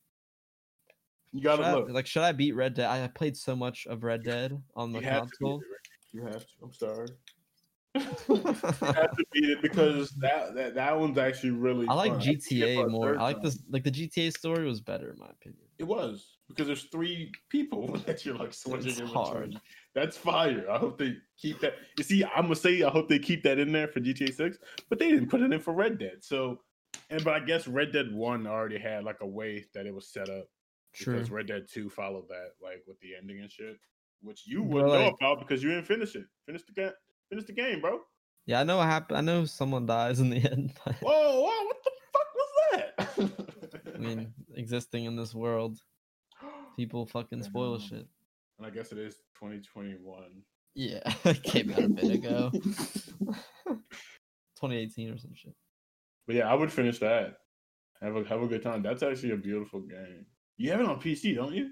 You 1.32 1.42
gotta 1.42 1.72
look. 1.74 1.90
I, 1.90 1.94
like, 1.94 2.08
should 2.08 2.24
I 2.24 2.32
beat 2.32 2.54
Red 2.54 2.74
Dead? 2.74 2.90
I 2.90 3.08
played 3.08 3.38
so 3.38 3.56
much 3.56 3.88
of 3.88 4.04
Red 4.04 4.24
Dead 4.24 4.62
on 4.76 4.92
the 4.92 5.00
you 5.00 5.08
console. 5.08 5.62
You 6.12 6.24
have 6.24 6.40
to. 6.42 6.54
I'm 6.64 6.74
sorry. 6.74 7.08
Have 7.96 9.16
to 9.16 9.26
beat 9.32 9.50
it 9.50 9.62
because 9.62 10.12
that 10.12 10.54
that, 10.56 10.76
that 10.76 11.00
one's 11.00 11.18
actually 11.18 11.52
really. 11.52 11.88
I 11.88 11.94
like 11.94 12.12
fun. 12.14 12.22
GTA 12.22 12.84
I 12.84 12.88
more. 12.88 13.18
I 13.18 13.24
like 13.24 13.42
this. 13.42 13.60
Like 13.70 13.84
the 13.84 13.92
GTA 13.92 14.36
story 14.36 14.66
was 14.66 14.82
better 14.82 15.12
in 15.12 15.20
my 15.20 15.28
opinion. 15.28 15.62
It 15.78 15.86
was 15.86 16.38
because 16.50 16.68
there's 16.68 16.84
three 16.86 17.32
people 17.50 17.88
that 18.06 18.26
you're 18.26 18.36
like 18.36 18.54
switching 18.54 18.92
it's 18.92 19.00
in 19.00 19.08
hard. 19.08 19.50
Between. 19.50 19.62
That's 19.94 20.18
fire. 20.18 20.66
I 20.70 20.78
hope 20.78 20.98
they 20.98 21.16
keep 21.38 21.60
that. 21.62 21.74
You 21.98 22.04
see, 22.04 22.24
I'm 22.24 22.44
gonna 22.44 22.56
say 22.56 22.84
I 22.84 22.90
hope 22.90 23.08
they 23.08 23.20
keep 23.20 23.44
that 23.44 23.60
in 23.60 23.72
there 23.72 23.88
for 23.88 24.00
GTA 24.00 24.34
Six, 24.34 24.58
but 24.90 25.00
they 25.00 25.10
didn't 25.10 25.30
put 25.30 25.42
it 25.42 25.52
in 25.52 25.60
for 25.60 25.74
Red 25.74 25.98
Dead. 25.98 26.18
So, 26.22 26.60
and 27.10 27.24
but 27.24 27.34
I 27.34 27.40
guess 27.40 27.68
Red 27.68 27.92
Dead 27.92 28.14
One 28.14 28.48
already 28.48 28.80
had 28.80 29.04
like 29.04 29.18
a 29.22 29.28
way 29.28 29.66
that 29.74 29.86
it 29.86 29.94
was 29.94 30.08
set 30.12 30.30
up. 30.30 30.46
True. 30.94 31.16
Because 31.16 31.32
Red 31.32 31.48
Dead 31.48 31.66
Two 31.72 31.90
followed 31.90 32.28
that, 32.30 32.52
like 32.62 32.84
with 32.88 33.00
the 33.00 33.10
ending 33.20 33.40
and 33.40 33.52
shit, 33.52 33.78
which 34.22 34.44
you 34.46 34.64
wouldn't 34.64 34.92
like, 34.92 35.00
know 35.00 35.18
about 35.20 35.40
because 35.40 35.64
you 35.64 35.70
didn't 35.70 35.88
finish 35.88 36.16
it. 36.16 36.26
Finish 36.46 36.64
the 36.66 36.74
game. 36.74 36.92
Finish 37.30 37.46
the 37.46 37.54
game, 37.54 37.82
bro. 37.82 38.00
Yeah, 38.46 38.60
I 38.60 38.64
know 38.64 38.78
what 38.78 38.88
happened. 38.88 39.18
I 39.18 39.22
know 39.22 39.46
someone 39.46 39.86
dies 39.86 40.20
in 40.20 40.30
the 40.30 40.38
end. 40.52 40.74
whoa, 41.02 41.42
whoa! 41.42 41.66
What 41.66 41.78
the 41.84 41.92
fuck 42.14 42.28
was 42.36 42.52
that? 42.72 43.96
I 43.96 43.98
mean, 43.98 44.34
existing 44.56 45.06
in 45.06 45.16
this 45.16 45.34
world, 45.34 45.80
people 46.78 47.06
fucking 47.08 47.44
spoil 47.44 47.80
shit. 47.80 48.06
And 48.58 48.68
I 48.68 48.70
guess 48.70 48.92
it 48.92 48.98
is 49.00 49.16
2021. 49.40 50.24
Yeah, 50.76 51.00
it 51.26 51.44
came 51.44 51.72
out 51.72 51.84
a 51.84 51.90
bit 51.90 52.12
ago. 52.12 52.52
2018 53.66 55.12
or 55.12 55.18
some 55.18 55.34
shit. 55.34 55.54
But 56.28 56.36
yeah, 56.36 56.50
I 56.50 56.54
would 56.54 56.72
finish 56.72 57.00
that. 57.00 57.38
Have 58.02 58.16
a 58.16 58.24
have 58.26 58.42
a 58.42 58.48
good 58.48 58.62
time. 58.62 58.82
That's 58.84 59.04
actually 59.04 59.32
a 59.32 59.38
beautiful 59.38 59.82
game. 59.82 60.26
You 60.58 60.72
have 60.72 60.82
it 60.82 60.86
on 60.86 61.00
PC, 61.02 61.36
don't 61.36 61.54
you? 61.54 61.70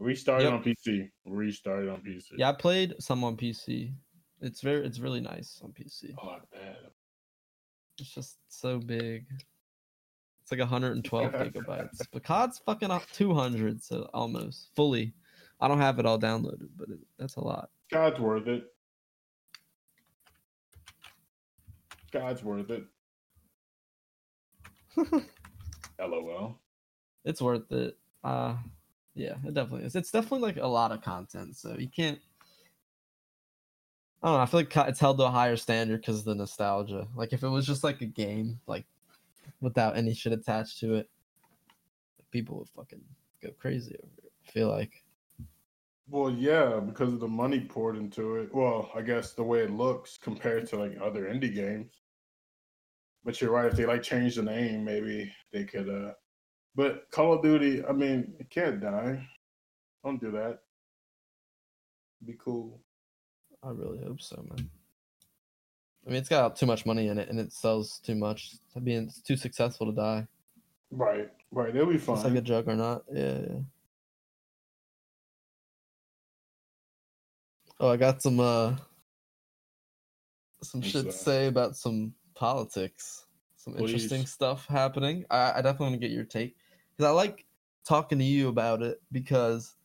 Restarted 0.00 0.46
yep. 0.46 0.54
on 0.54 0.64
PC. 0.64 1.10
Restarted 1.26 1.90
on 1.90 2.00
PC. 2.00 2.30
Yeah, 2.38 2.48
I 2.48 2.52
played 2.54 2.94
some 2.98 3.22
on 3.22 3.36
PC. 3.36 3.92
It's 4.40 4.62
very 4.62 4.84
it's 4.86 4.98
really 4.98 5.20
nice 5.20 5.60
on 5.62 5.72
PC. 5.72 6.14
Oh, 6.20 6.30
I 6.30 6.38
bet. 6.50 6.78
It's 7.98 8.08
just 8.14 8.38
so 8.48 8.78
big. 8.78 9.26
It's 10.42 10.50
like 10.50 10.60
112 10.60 11.32
gigabytes. 11.32 12.00
But 12.10 12.24
COD's 12.24 12.58
fucking 12.64 12.90
up 12.90 13.02
200, 13.12 13.82
so 13.82 14.08
almost 14.14 14.70
fully. 14.74 15.12
I 15.60 15.68
don't 15.68 15.78
have 15.78 15.98
it 15.98 16.06
all 16.06 16.18
downloaded, 16.18 16.70
but 16.78 16.88
it, 16.88 16.98
that's 17.18 17.36
a 17.36 17.44
lot. 17.44 17.68
COD's 17.92 18.18
worth 18.18 18.48
it. 18.48 18.64
COD's 22.10 22.42
worth 22.42 22.70
it. 22.70 22.84
LOL. 26.00 26.58
It's 27.26 27.42
worth 27.42 27.70
it. 27.70 27.98
Uh 28.24 28.54
yeah, 29.20 29.34
it 29.44 29.52
definitely 29.52 29.84
is. 29.86 29.94
It's 29.94 30.10
definitely 30.10 30.40
like 30.40 30.56
a 30.56 30.66
lot 30.66 30.92
of 30.92 31.02
content, 31.02 31.54
so 31.54 31.76
you 31.78 31.88
can't. 31.88 32.18
I 34.22 34.28
don't 34.28 34.36
know. 34.36 34.42
I 34.42 34.46
feel 34.46 34.60
like 34.60 34.88
it's 34.88 34.98
held 34.98 35.18
to 35.18 35.24
a 35.24 35.30
higher 35.30 35.56
standard 35.56 36.00
because 36.00 36.20
of 36.20 36.24
the 36.24 36.34
nostalgia. 36.34 37.06
Like 37.14 37.34
if 37.34 37.42
it 37.42 37.48
was 37.48 37.66
just 37.66 37.84
like 37.84 38.00
a 38.00 38.06
game, 38.06 38.58
like 38.66 38.86
without 39.60 39.98
any 39.98 40.14
shit 40.14 40.32
attached 40.32 40.80
to 40.80 40.94
it, 40.94 41.10
people 42.30 42.56
would 42.58 42.68
fucking 42.70 43.02
go 43.42 43.50
crazy 43.58 43.94
over 44.02 44.12
it. 44.24 44.32
I 44.48 44.50
feel 44.52 44.68
like. 44.68 45.04
Well, 46.08 46.30
yeah, 46.30 46.80
because 46.80 47.12
of 47.12 47.20
the 47.20 47.28
money 47.28 47.60
poured 47.60 47.98
into 47.98 48.36
it. 48.36 48.54
Well, 48.54 48.90
I 48.94 49.02
guess 49.02 49.32
the 49.32 49.44
way 49.44 49.60
it 49.60 49.70
looks 49.70 50.16
compared 50.16 50.66
to 50.68 50.76
like 50.76 50.96
other 50.98 51.24
indie 51.24 51.54
games. 51.54 51.92
But 53.22 53.38
you're 53.38 53.52
right. 53.52 53.66
If 53.66 53.76
they 53.76 53.84
like 53.84 54.02
change 54.02 54.36
the 54.36 54.42
name, 54.42 54.82
maybe 54.82 55.30
they 55.52 55.64
could. 55.64 55.90
uh 55.90 56.12
But 56.74 57.10
Call 57.10 57.34
of 57.34 57.42
Duty, 57.42 57.84
I 57.84 57.92
mean, 57.92 58.32
it 58.38 58.48
can't 58.50 58.80
die. 58.80 59.26
Don't 60.04 60.20
do 60.20 60.30
that. 60.32 60.60
Be 62.24 62.36
cool. 62.38 62.80
I 63.62 63.70
really 63.70 64.02
hope 64.02 64.20
so, 64.20 64.36
man. 64.48 64.70
I 66.06 66.10
mean, 66.10 66.18
it's 66.18 66.28
got 66.28 66.56
too 66.56 66.66
much 66.66 66.86
money 66.86 67.08
in 67.08 67.18
it, 67.18 67.28
and 67.28 67.38
it 67.38 67.52
sells 67.52 67.98
too 67.98 68.14
much. 68.14 68.56
I 68.74 68.80
mean, 68.80 69.04
it's 69.04 69.20
too 69.20 69.36
successful 69.36 69.86
to 69.86 69.92
die. 69.92 70.26
Right, 70.90 71.30
right. 71.50 71.72
They'll 71.72 71.86
be 71.86 71.98
fine. 71.98 72.16
It's 72.16 72.24
like 72.24 72.34
a 72.34 72.40
juggernaut. 72.40 73.04
Yeah, 73.12 73.38
yeah. 73.38 73.58
Oh, 77.78 77.88
I 77.88 77.96
got 77.96 78.20
some 78.20 78.40
uh 78.40 78.76
some 80.62 80.82
shit 80.82 81.06
to 81.06 81.12
say 81.12 81.46
about 81.46 81.76
some 81.76 82.14
politics. 82.34 83.24
Some 83.70 83.78
Please. 83.78 83.94
interesting 83.94 84.26
stuff 84.26 84.66
happening. 84.66 85.24
I, 85.30 85.52
I 85.52 85.62
definitely 85.62 85.90
want 85.90 86.00
to 86.00 86.08
get 86.08 86.10
your 86.10 86.24
take 86.24 86.56
because 86.96 87.08
I 87.08 87.12
like 87.12 87.46
talking 87.84 88.18
to 88.18 88.24
you 88.24 88.48
about 88.48 88.82
it 88.82 89.00
because 89.12 89.76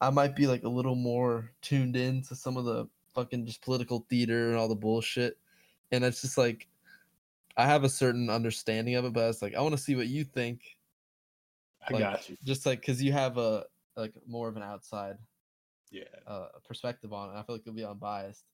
I 0.00 0.10
might 0.10 0.34
be 0.34 0.48
like 0.48 0.64
a 0.64 0.68
little 0.68 0.96
more 0.96 1.52
tuned 1.62 1.96
in 1.96 2.22
to 2.22 2.34
some 2.34 2.56
of 2.56 2.64
the 2.64 2.88
fucking 3.14 3.46
just 3.46 3.62
political 3.62 4.04
theater 4.10 4.48
and 4.48 4.56
all 4.56 4.66
the 4.66 4.74
bullshit, 4.74 5.38
and 5.92 6.02
it's 6.02 6.22
just 6.22 6.36
like 6.36 6.66
I 7.56 7.66
have 7.66 7.84
a 7.84 7.88
certain 7.88 8.28
understanding 8.30 8.96
of 8.96 9.04
it, 9.04 9.12
but 9.12 9.28
it's 9.28 9.42
like 9.42 9.54
I 9.54 9.60
want 9.60 9.76
to 9.76 9.82
see 9.82 9.94
what 9.94 10.08
you 10.08 10.24
think. 10.24 10.76
I 11.86 11.96
got 11.96 12.28
you. 12.28 12.36
Just 12.44 12.66
like 12.66 12.80
because 12.80 13.00
you 13.00 13.12
have 13.12 13.38
a 13.38 13.64
like 13.96 14.14
more 14.26 14.48
of 14.48 14.56
an 14.56 14.64
outside 14.64 15.18
yeah 15.92 16.02
uh, 16.26 16.46
perspective 16.66 17.12
on 17.12 17.30
it. 17.30 17.38
I 17.38 17.44
feel 17.44 17.54
like 17.54 17.64
you'll 17.64 17.76
be 17.76 17.84
unbiased. 17.84 18.44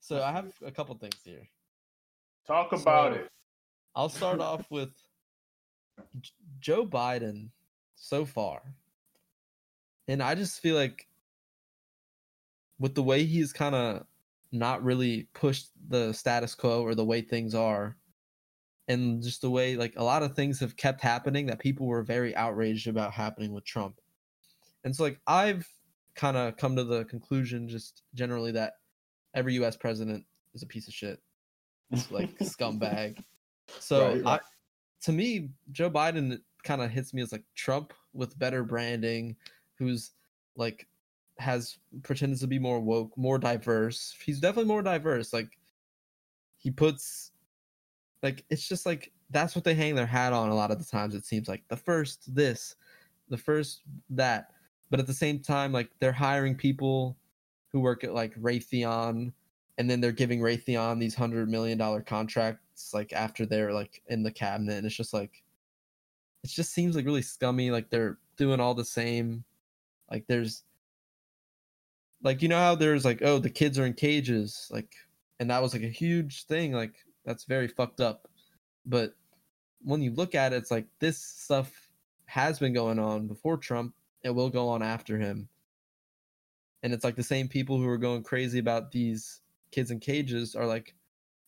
So 0.00 0.22
I 0.22 0.32
have 0.32 0.54
a 0.64 0.70
couple 0.70 0.94
things 0.94 1.18
here. 1.22 1.46
Talk 2.46 2.72
about 2.72 3.12
so, 3.12 3.20
it. 3.20 3.30
I'll 3.94 4.08
start 4.08 4.40
off 4.40 4.64
with 4.70 4.90
Joe 6.60 6.86
Biden 6.86 7.50
so 7.94 8.24
far. 8.24 8.62
And 10.08 10.22
I 10.22 10.34
just 10.34 10.60
feel 10.60 10.76
like 10.76 11.06
with 12.78 12.94
the 12.94 13.02
way 13.02 13.24
he's 13.24 13.52
kind 13.52 13.74
of 13.74 14.06
not 14.52 14.82
really 14.84 15.28
pushed 15.32 15.70
the 15.88 16.12
status 16.12 16.54
quo 16.54 16.82
or 16.82 16.94
the 16.94 17.04
way 17.04 17.20
things 17.20 17.54
are 17.54 17.96
and 18.88 19.22
just 19.22 19.40
the 19.40 19.50
way 19.50 19.76
like 19.76 19.94
a 19.96 20.04
lot 20.04 20.22
of 20.22 20.34
things 20.34 20.60
have 20.60 20.76
kept 20.76 21.00
happening 21.00 21.46
that 21.46 21.58
people 21.58 21.86
were 21.86 22.02
very 22.02 22.36
outraged 22.36 22.86
about 22.86 23.12
happening 23.12 23.52
with 23.52 23.64
Trump. 23.64 24.00
And 24.84 24.94
so 24.94 25.04
like 25.04 25.20
I've 25.26 25.66
kind 26.14 26.36
of 26.36 26.56
come 26.56 26.76
to 26.76 26.84
the 26.84 27.04
conclusion 27.06 27.68
just 27.68 28.02
generally 28.14 28.52
that 28.52 28.74
every 29.34 29.54
US 29.54 29.76
president 29.76 30.24
is 30.54 30.62
a 30.62 30.66
piece 30.66 30.86
of 30.86 30.94
shit. 30.94 31.20
It's 31.90 32.10
like 32.10 32.38
scumbag. 32.38 33.18
So 33.66 34.12
right, 34.12 34.24
right. 34.24 34.40
I 34.40 34.40
to 35.02 35.12
me 35.12 35.50
Joe 35.72 35.90
Biden 35.90 36.40
kind 36.62 36.82
of 36.82 36.90
hits 36.90 37.12
me 37.12 37.22
as 37.22 37.32
like 37.32 37.44
Trump 37.54 37.92
with 38.12 38.38
better 38.38 38.64
branding 38.64 39.36
who's 39.78 40.12
like 40.56 40.86
has 41.38 41.78
pretends 42.02 42.40
to 42.40 42.46
be 42.46 42.58
more 42.58 42.80
woke, 42.80 43.16
more 43.16 43.38
diverse. 43.38 44.16
He's 44.24 44.40
definitely 44.40 44.68
more 44.68 44.82
diverse. 44.82 45.32
Like 45.32 45.58
he 46.56 46.70
puts 46.70 47.32
like 48.22 48.44
it's 48.50 48.66
just 48.66 48.86
like 48.86 49.12
that's 49.30 49.54
what 49.54 49.64
they 49.64 49.74
hang 49.74 49.94
their 49.94 50.06
hat 50.06 50.32
on 50.32 50.48
a 50.48 50.54
lot 50.54 50.70
of 50.70 50.78
the 50.78 50.84
times 50.84 51.14
it 51.14 51.24
seems 51.24 51.48
like 51.48 51.62
the 51.68 51.76
first 51.76 52.34
this, 52.34 52.76
the 53.28 53.36
first 53.36 53.82
that 54.10 54.50
but 54.90 55.00
at 55.00 55.06
the 55.06 55.12
same 55.12 55.40
time, 55.40 55.72
like 55.72 55.90
they're 55.98 56.12
hiring 56.12 56.54
people 56.54 57.16
who 57.68 57.80
work 57.80 58.04
at 58.04 58.14
like 58.14 58.34
Raytheon, 58.36 59.32
and 59.78 59.88
then 59.90 60.00
they're 60.00 60.12
giving 60.12 60.40
Raytheon 60.40 60.98
these 60.98 61.14
hundred 61.14 61.48
million 61.48 61.78
dollar 61.78 62.00
contracts 62.00 62.92
like 62.94 63.12
after 63.12 63.46
they're 63.46 63.72
like 63.72 64.02
in 64.08 64.22
the 64.22 64.32
cabinet, 64.32 64.76
and 64.76 64.86
it's 64.86 64.96
just 64.96 65.14
like 65.14 65.42
it 66.42 66.50
just 66.50 66.72
seems 66.72 66.96
like 66.96 67.06
really 67.06 67.22
scummy. 67.22 67.70
Like 67.70 67.90
they're 67.90 68.18
doing 68.36 68.60
all 68.60 68.74
the 68.74 68.84
same. 68.84 69.44
Like 70.10 70.26
there's 70.26 70.64
like 72.24 72.42
you 72.42 72.48
know 72.48 72.58
how 72.58 72.74
there's 72.74 73.04
like 73.04 73.22
oh 73.22 73.38
the 73.38 73.50
kids 73.50 73.78
are 73.78 73.86
in 73.86 73.92
cages 73.92 74.68
like 74.72 74.92
and 75.38 75.50
that 75.50 75.62
was 75.62 75.72
like 75.72 75.82
a 75.82 75.88
huge 75.88 76.46
thing 76.46 76.72
like 76.72 76.94
that's 77.24 77.44
very 77.44 77.68
fucked 77.68 78.00
up 78.00 78.26
but 78.86 79.14
when 79.82 80.02
you 80.02 80.10
look 80.12 80.34
at 80.34 80.52
it 80.52 80.56
it's 80.56 80.70
like 80.70 80.86
this 80.98 81.18
stuff 81.18 81.70
has 82.24 82.58
been 82.58 82.72
going 82.72 82.98
on 82.98 83.28
before 83.28 83.58
trump 83.58 83.94
it 84.22 84.30
will 84.30 84.50
go 84.50 84.68
on 84.68 84.82
after 84.82 85.18
him 85.18 85.48
and 86.82 86.92
it's 86.92 87.04
like 87.04 87.16
the 87.16 87.22
same 87.22 87.46
people 87.46 87.78
who 87.78 87.88
are 87.88 87.98
going 87.98 88.22
crazy 88.22 88.58
about 88.58 88.90
these 88.90 89.40
kids 89.74 89.90
in 89.90 89.98
cages 89.98 90.54
are 90.54 90.66
like 90.66 90.94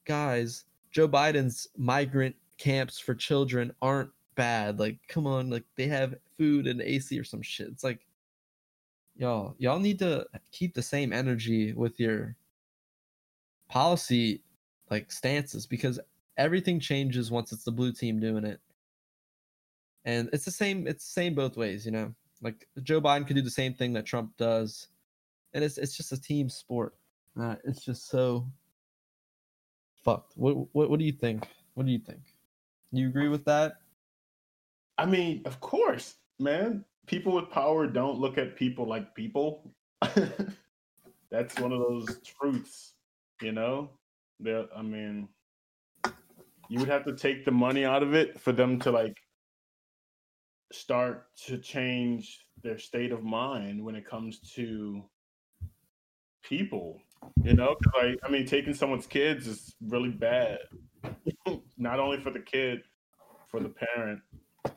guys 0.04 0.64
joe 0.90 1.08
biden's 1.08 1.68
migrant 1.76 2.34
camps 2.58 2.98
for 2.98 3.14
children 3.14 3.72
aren't 3.82 4.10
bad. 4.34 4.78
Like 4.78 4.98
come 5.08 5.26
on 5.26 5.50
like 5.50 5.64
they 5.76 5.88
have 5.88 6.14
food 6.36 6.66
and 6.66 6.80
ac 6.80 7.18
or 7.18 7.24
some 7.24 7.42
shit. 7.42 7.68
It's 7.68 7.84
like 7.84 8.06
y'all 9.16 9.54
y'all 9.58 9.80
need 9.80 9.98
to 10.00 10.26
keep 10.52 10.74
the 10.74 10.82
same 10.82 11.12
energy 11.12 11.72
with 11.72 11.98
your 11.98 12.36
policy 13.68 14.42
like 14.90 15.10
stances 15.10 15.66
because 15.66 15.98
everything 16.36 16.78
changes 16.78 17.30
once 17.30 17.50
it's 17.52 17.64
the 17.64 17.72
blue 17.72 17.92
team 17.92 18.20
doing 18.20 18.44
it. 18.44 18.60
And 20.04 20.28
it's 20.32 20.44
the 20.44 20.50
same 20.50 20.86
it's 20.86 21.04
the 21.04 21.20
same 21.20 21.34
both 21.34 21.56
ways 21.56 21.84
you 21.84 21.92
know? 21.92 22.14
Like 22.42 22.68
joe 22.82 23.00
biden 23.00 23.26
could 23.26 23.36
do 23.36 23.42
the 23.42 23.50
same 23.50 23.74
thing 23.74 23.92
that 23.94 24.06
trump 24.06 24.36
does. 24.36 24.88
And 25.54 25.64
it's 25.64 25.78
it's 25.78 25.96
just 25.96 26.12
a 26.12 26.20
team 26.20 26.48
sport 26.48 26.94
uh, 27.40 27.56
it's 27.64 27.84
just 27.84 28.08
so 28.08 28.46
fucked 30.04 30.32
what, 30.36 30.54
what 30.72 30.90
what 30.90 30.98
do 30.98 31.04
you 31.04 31.12
think 31.12 31.48
what 31.74 31.86
do 31.86 31.92
you 31.92 31.98
think 31.98 32.20
you 32.92 33.08
agree 33.08 33.28
with 33.28 33.44
that 33.44 33.78
I 34.98 35.06
mean, 35.06 35.42
of 35.44 35.60
course, 35.60 36.16
man. 36.38 36.84
People 37.06 37.32
with 37.34 37.50
power 37.50 37.86
don't 37.86 38.18
look 38.18 38.38
at 38.38 38.56
people 38.56 38.88
like 38.88 39.14
people. 39.14 39.72
That's 41.30 41.58
one 41.60 41.72
of 41.72 41.80
those 41.80 42.18
truths, 42.24 42.94
you 43.42 43.52
know. 43.52 43.90
There, 44.40 44.64
I 44.76 44.82
mean, 44.82 45.28
you 46.68 46.80
would 46.80 46.88
have 46.88 47.04
to 47.04 47.14
take 47.14 47.44
the 47.44 47.52
money 47.52 47.84
out 47.84 48.02
of 48.02 48.14
it 48.14 48.40
for 48.40 48.52
them 48.52 48.78
to 48.80 48.90
like 48.90 49.16
start 50.72 51.26
to 51.46 51.58
change 51.58 52.40
their 52.62 52.78
state 52.78 53.12
of 53.12 53.22
mind 53.22 53.82
when 53.84 53.94
it 53.94 54.08
comes 54.08 54.40
to 54.54 55.04
people. 56.42 57.00
You 57.42 57.54
know, 57.54 57.76
because 57.78 57.92
like 58.02 58.18
I 58.24 58.28
mean, 58.28 58.46
taking 58.46 58.74
someone's 58.74 59.06
kids 59.06 59.46
is 59.46 59.74
really 59.80 60.10
bad. 60.10 60.58
Not 61.78 62.00
only 62.00 62.20
for 62.20 62.30
the 62.30 62.40
kid, 62.40 62.82
for 63.48 63.60
the 63.60 63.68
parent. 63.68 64.20
so, 64.66 64.72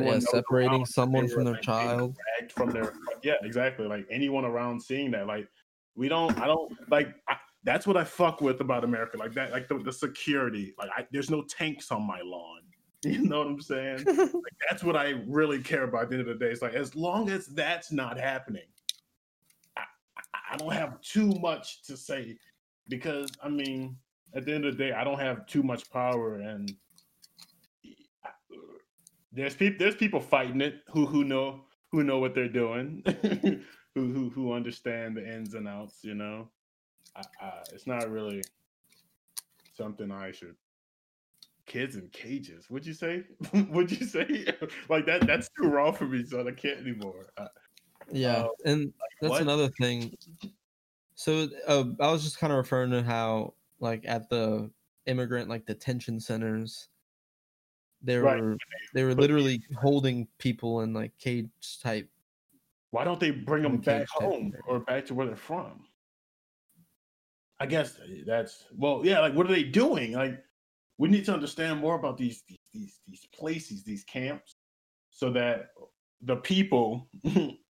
yeah, 0.00 0.18
separating 0.18 0.86
someone 0.86 1.28
from 1.28 1.44
their 1.44 1.54
like, 1.54 1.62
child 1.62 2.16
from 2.54 2.70
their 2.70 2.92
yeah, 3.22 3.34
exactly. 3.42 3.86
Like 3.86 4.06
anyone 4.10 4.44
around 4.44 4.80
seeing 4.80 5.10
that, 5.12 5.26
like 5.26 5.48
we 5.94 6.08
don't, 6.08 6.38
I 6.40 6.46
don't 6.46 6.72
like. 6.90 7.08
I, 7.28 7.36
that's 7.64 7.86
what 7.86 7.96
I 7.96 8.04
fuck 8.04 8.40
with 8.40 8.60
about 8.60 8.84
America, 8.84 9.16
like 9.16 9.34
that, 9.34 9.50
like 9.50 9.66
the, 9.66 9.78
the 9.78 9.92
security. 9.92 10.74
Like 10.78 10.90
I, 10.96 11.06
there's 11.10 11.30
no 11.30 11.42
tanks 11.42 11.90
on 11.90 12.06
my 12.06 12.20
lawn. 12.22 12.60
You 13.04 13.22
know 13.22 13.38
what 13.38 13.46
I'm 13.46 13.60
saying? 13.60 14.04
like, 14.04 14.56
that's 14.68 14.82
what 14.82 14.96
I 14.96 15.10
really 15.28 15.62
care 15.62 15.84
about. 15.84 16.04
At 16.04 16.08
the 16.08 16.16
end 16.16 16.28
of 16.28 16.38
the 16.38 16.44
day, 16.44 16.50
it's 16.50 16.62
like 16.62 16.74
as 16.74 16.96
long 16.96 17.30
as 17.30 17.46
that's 17.46 17.92
not 17.92 18.18
happening, 18.18 18.64
I, 18.64 18.75
I 20.50 20.56
don't 20.56 20.72
have 20.72 21.00
too 21.00 21.32
much 21.40 21.82
to 21.84 21.96
say 21.96 22.36
because 22.88 23.30
I 23.42 23.48
mean, 23.48 23.96
at 24.34 24.44
the 24.44 24.54
end 24.54 24.64
of 24.64 24.76
the 24.76 24.84
day, 24.84 24.92
I 24.92 25.04
don't 25.04 25.18
have 25.18 25.46
too 25.46 25.62
much 25.62 25.90
power, 25.90 26.34
and 26.36 26.72
there's 29.32 29.54
people 29.54 29.76
there's 29.78 29.96
people 29.96 30.20
fighting 30.20 30.60
it 30.60 30.82
who 30.90 31.06
who 31.06 31.24
know 31.24 31.64
who 31.90 32.02
know 32.02 32.18
what 32.18 32.34
they're 32.34 32.48
doing, 32.48 33.02
who 33.94 34.12
who 34.12 34.30
who 34.30 34.52
understand 34.52 35.16
the 35.16 35.26
ins 35.26 35.54
and 35.54 35.68
outs. 35.68 36.00
You 36.02 36.14
know, 36.14 36.48
I, 37.14 37.22
I, 37.40 37.52
it's 37.72 37.86
not 37.86 38.10
really 38.10 38.42
something 39.74 40.10
I 40.10 40.32
should. 40.32 40.56
Kids 41.66 41.96
in 41.96 42.08
cages. 42.10 42.70
Would 42.70 42.86
you 42.86 42.94
say? 42.94 43.24
Would 43.70 43.90
you 43.90 44.06
say 44.06 44.46
like 44.88 45.06
that? 45.06 45.26
That's 45.26 45.50
too 45.58 45.68
raw 45.68 45.90
for 45.90 46.06
me, 46.06 46.24
so 46.24 46.46
I 46.46 46.52
can't 46.52 46.78
anymore. 46.80 47.26
Yeah, 48.12 48.36
uh, 48.36 48.48
and 48.64 48.84
like, 48.84 48.92
that's 49.20 49.30
what? 49.30 49.42
another 49.42 49.68
thing. 49.80 50.16
So 51.14 51.48
uh, 51.66 51.84
I 52.00 52.10
was 52.10 52.22
just 52.22 52.38
kind 52.38 52.52
of 52.52 52.58
referring 52.58 52.90
to 52.90 53.02
how, 53.02 53.54
like, 53.80 54.04
at 54.06 54.28
the 54.28 54.70
immigrant 55.06 55.48
like 55.48 55.66
detention 55.66 56.20
centers, 56.20 56.88
they 58.02 58.18
right. 58.18 58.40
were 58.40 58.56
they 58.94 59.04
were 59.04 59.14
literally 59.14 59.62
holding 59.80 60.28
people 60.38 60.82
in 60.82 60.92
like 60.92 61.16
cage 61.18 61.78
type. 61.82 62.08
Why 62.90 63.04
don't 63.04 63.18
they 63.18 63.30
bring 63.30 63.62
them 63.62 63.78
back 63.78 64.08
home 64.08 64.52
or 64.66 64.80
back 64.80 65.06
to 65.06 65.14
where 65.14 65.26
they're 65.26 65.36
from? 65.36 65.84
I 67.58 67.66
guess 67.66 67.98
that's 68.26 68.64
well, 68.76 69.00
yeah. 69.04 69.20
Like, 69.20 69.34
what 69.34 69.46
are 69.46 69.54
they 69.54 69.62
doing? 69.62 70.12
Like, 70.12 70.42
we 70.98 71.08
need 71.08 71.24
to 71.24 71.32
understand 71.32 71.80
more 71.80 71.94
about 71.94 72.16
these 72.18 72.42
these 72.72 73.00
these 73.06 73.26
places, 73.34 73.82
these 73.82 74.04
camps, 74.04 74.56
so 75.10 75.30
that 75.32 75.70
the 76.22 76.36
people, 76.36 77.08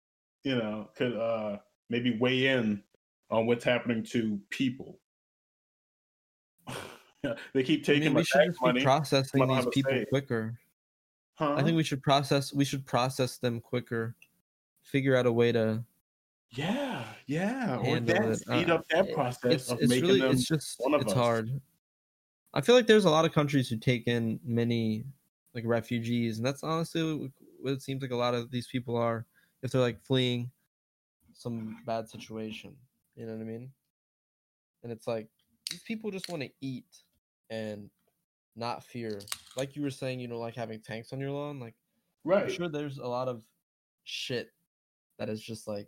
you 0.44 0.56
know, 0.56 0.90
could 0.96 1.16
uh 1.16 1.58
maybe 1.90 2.18
weigh 2.18 2.48
in 2.48 2.84
on 3.30 3.46
what's 3.46 3.64
happening 3.64 4.04
to 4.04 4.40
people. 4.50 5.00
they 7.54 7.64
keep 7.64 7.84
taking 7.84 8.04
I 8.04 8.06
mean, 8.08 8.16
we 8.16 8.24
should 8.24 8.46
just 8.48 8.62
money. 8.62 8.80
be 8.80 8.84
processing 8.84 9.48
these 9.48 9.66
people 9.68 10.06
quicker. 10.10 10.60
Huh? 11.36 11.56
I 11.56 11.64
think 11.64 11.76
we 11.76 11.84
should 11.84 12.04
process. 12.04 12.54
We 12.54 12.66
should 12.66 12.86
process 12.86 13.38
them 13.38 13.60
quicker. 13.60 14.16
Figure 14.84 15.16
out 15.16 15.26
a 15.26 15.32
way 15.32 15.52
to. 15.52 15.84
Yeah, 16.52 17.04
yeah, 17.26 17.78
or 17.78 18.00
that 18.00 18.38
speed 18.38 18.70
uh, 18.70 18.76
up 18.76 18.88
that 18.90 19.12
process 19.12 19.54
it's, 19.54 19.72
of 19.72 19.80
it's 19.80 19.90
making 19.90 20.06
really, 20.06 20.20
them 20.20 20.32
it's 20.34 20.48
just, 20.48 20.76
one 20.78 20.94
of 20.94 21.02
it's 21.02 21.12
us. 21.12 21.18
hard. 21.18 21.50
I 22.54 22.62
feel 22.62 22.76
like 22.76 22.86
there's 22.86 23.06
a 23.06 23.10
lot 23.10 23.26
of 23.26 23.34
countries 23.34 23.68
who 23.68 23.78
take 23.78 24.06
in 24.06 24.40
many 24.46 25.06
like 25.56 25.64
refugees, 25.66 26.38
and 26.38 26.46
that's 26.46 26.64
honestly 26.64 27.32
what 27.60 27.74
it 27.74 27.82
seems 27.82 28.04
like 28.04 28.12
a 28.12 28.16
lot 28.16 28.36
of 28.36 28.52
these 28.52 28.68
people 28.68 28.96
are 28.96 29.26
if 29.64 29.72
they're 29.72 29.82
like 29.82 30.00
fleeing 30.04 30.52
some 31.34 31.78
bad 31.86 32.08
situation. 32.08 32.76
You 33.16 33.26
know 33.26 33.34
what 33.34 33.42
I 33.42 33.46
mean? 33.46 33.72
And 34.84 34.92
it's 34.92 35.08
like 35.08 35.28
these 35.72 35.82
people 35.82 36.12
just 36.12 36.30
want 36.30 36.44
to 36.44 36.50
eat 36.62 36.86
and 37.50 37.90
not 38.56 38.84
fear. 38.84 39.22
Like 39.56 39.76
you 39.76 39.82
were 39.82 39.90
saying, 39.90 40.20
you 40.20 40.28
know, 40.28 40.38
like 40.38 40.56
having 40.56 40.80
tanks 40.82 41.14
on 41.14 41.20
your 41.20 41.32
lawn. 41.32 41.60
Like, 41.60 41.76
right? 42.24 42.44
I'm 42.44 42.52
sure 42.52 42.68
there's 42.68 42.98
a 42.98 43.08
lot 43.08 43.28
of 43.28 43.44
shit 44.04 44.52
that 45.18 45.30
is 45.30 45.42
just 45.42 45.68
like 45.68 45.88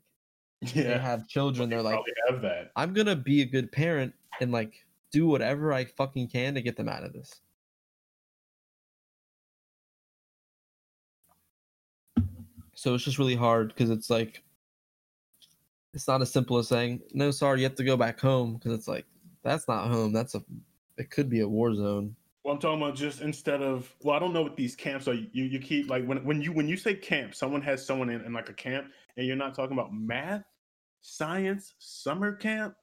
yeah. 0.62 0.84
they 0.84 0.98
have 0.98 1.28
children. 1.28 1.70
They're 1.70 1.82
like, 1.82 2.00
have 2.30 2.42
that. 2.42 2.72
I'm 2.76 2.94
gonna 2.94 3.16
be 3.16 3.42
a 3.42 3.46
good 3.46 3.72
parent 3.72 4.14
and 4.40 4.52
like 4.52 4.86
do 5.12 5.28
whatever 5.28 5.74
I 5.74 5.86
fucking 5.86 6.30
can 6.30 6.56
to 6.56 6.62
get 6.62 6.78
them 6.78 6.90
out 6.90 7.04
of 7.04 7.14
this. 7.14 7.42
So 12.76 12.94
it's 12.94 13.04
just 13.04 13.18
really 13.18 13.36
hard 13.36 13.70
because 13.70 13.90
it's 13.90 14.10
like 14.10 14.44
it's 15.94 16.08
not 16.08 16.22
as 16.22 16.32
simple 16.32 16.58
as 16.58 16.68
saying 16.68 17.02
no, 17.14 17.32
sorry, 17.32 17.60
you 17.60 17.66
have 17.66 17.76
to 17.76 17.84
go 17.84 17.98
back 17.98 18.20
home 18.20 18.56
because 18.56 18.74
it's 18.74 18.88
like 18.88 19.06
that's 19.44 19.68
not 19.68 19.88
home. 19.88 20.14
That's 20.14 20.36
a 20.36 20.44
it 20.98 21.10
could 21.10 21.30
be 21.30 21.40
a 21.42 21.48
war 21.48 21.74
zone. 21.74 22.16
Well, 22.44 22.54
I'm 22.54 22.60
talking 22.60 22.82
about 22.82 22.96
just 22.96 23.22
instead 23.22 23.62
of 23.62 23.92
well, 24.04 24.16
I 24.16 24.20
don't 24.20 24.34
know 24.34 24.44
what 24.44 24.56
these 24.56 24.76
camps 24.76 25.08
are. 25.08 25.14
You 25.14 25.46
you 25.46 25.60
keep 25.60 25.90
like 25.90 26.06
when 26.06 26.24
when 26.26 26.42
you 26.42 26.52
when 26.52 26.68
you 26.68 26.78
say 26.78 26.94
camp, 26.94 27.34
someone 27.34 27.62
has 27.62 27.86
someone 27.86 28.10
in, 28.10 28.22
in 28.22 28.34
like 28.34 28.50
a 28.50 28.54
camp, 28.54 28.88
and 29.18 29.26
you're 29.26 29.36
not 29.36 29.56
talking 29.56 29.76
about 29.76 29.94
math, 29.94 30.44
science, 31.02 31.74
summer 31.80 32.36
camp. 32.36 32.76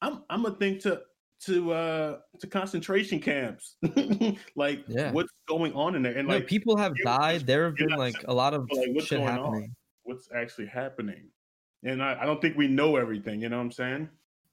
I'm 0.00 0.22
I'm 0.30 0.44
gonna 0.44 0.54
think 0.56 0.80
to 0.82 1.02
to 1.46 1.72
uh 1.72 2.18
to 2.38 2.46
concentration 2.46 3.18
camps 3.18 3.76
like 4.56 4.84
yeah. 4.88 5.10
what's 5.12 5.32
going 5.48 5.72
on 5.72 5.94
in 5.94 6.02
there 6.02 6.16
and 6.16 6.28
no, 6.28 6.34
like 6.34 6.46
people 6.46 6.76
have 6.76 6.92
died 7.02 7.46
there 7.46 7.64
have 7.64 7.76
been 7.76 7.96
like 7.96 8.14
a 8.26 8.34
lot 8.34 8.52
of 8.52 8.68
like, 8.70 9.00
shit 9.00 9.20
happening 9.20 9.62
on? 9.62 9.76
what's 10.02 10.28
actually 10.34 10.66
happening 10.66 11.28
and 11.82 12.02
I, 12.02 12.18
I 12.20 12.26
don't 12.26 12.42
think 12.42 12.56
we 12.56 12.68
know 12.68 12.96
everything 12.96 13.40
you 13.40 13.48
know 13.48 13.56
what 13.56 13.64
i'm 13.64 13.72
saying 13.72 14.08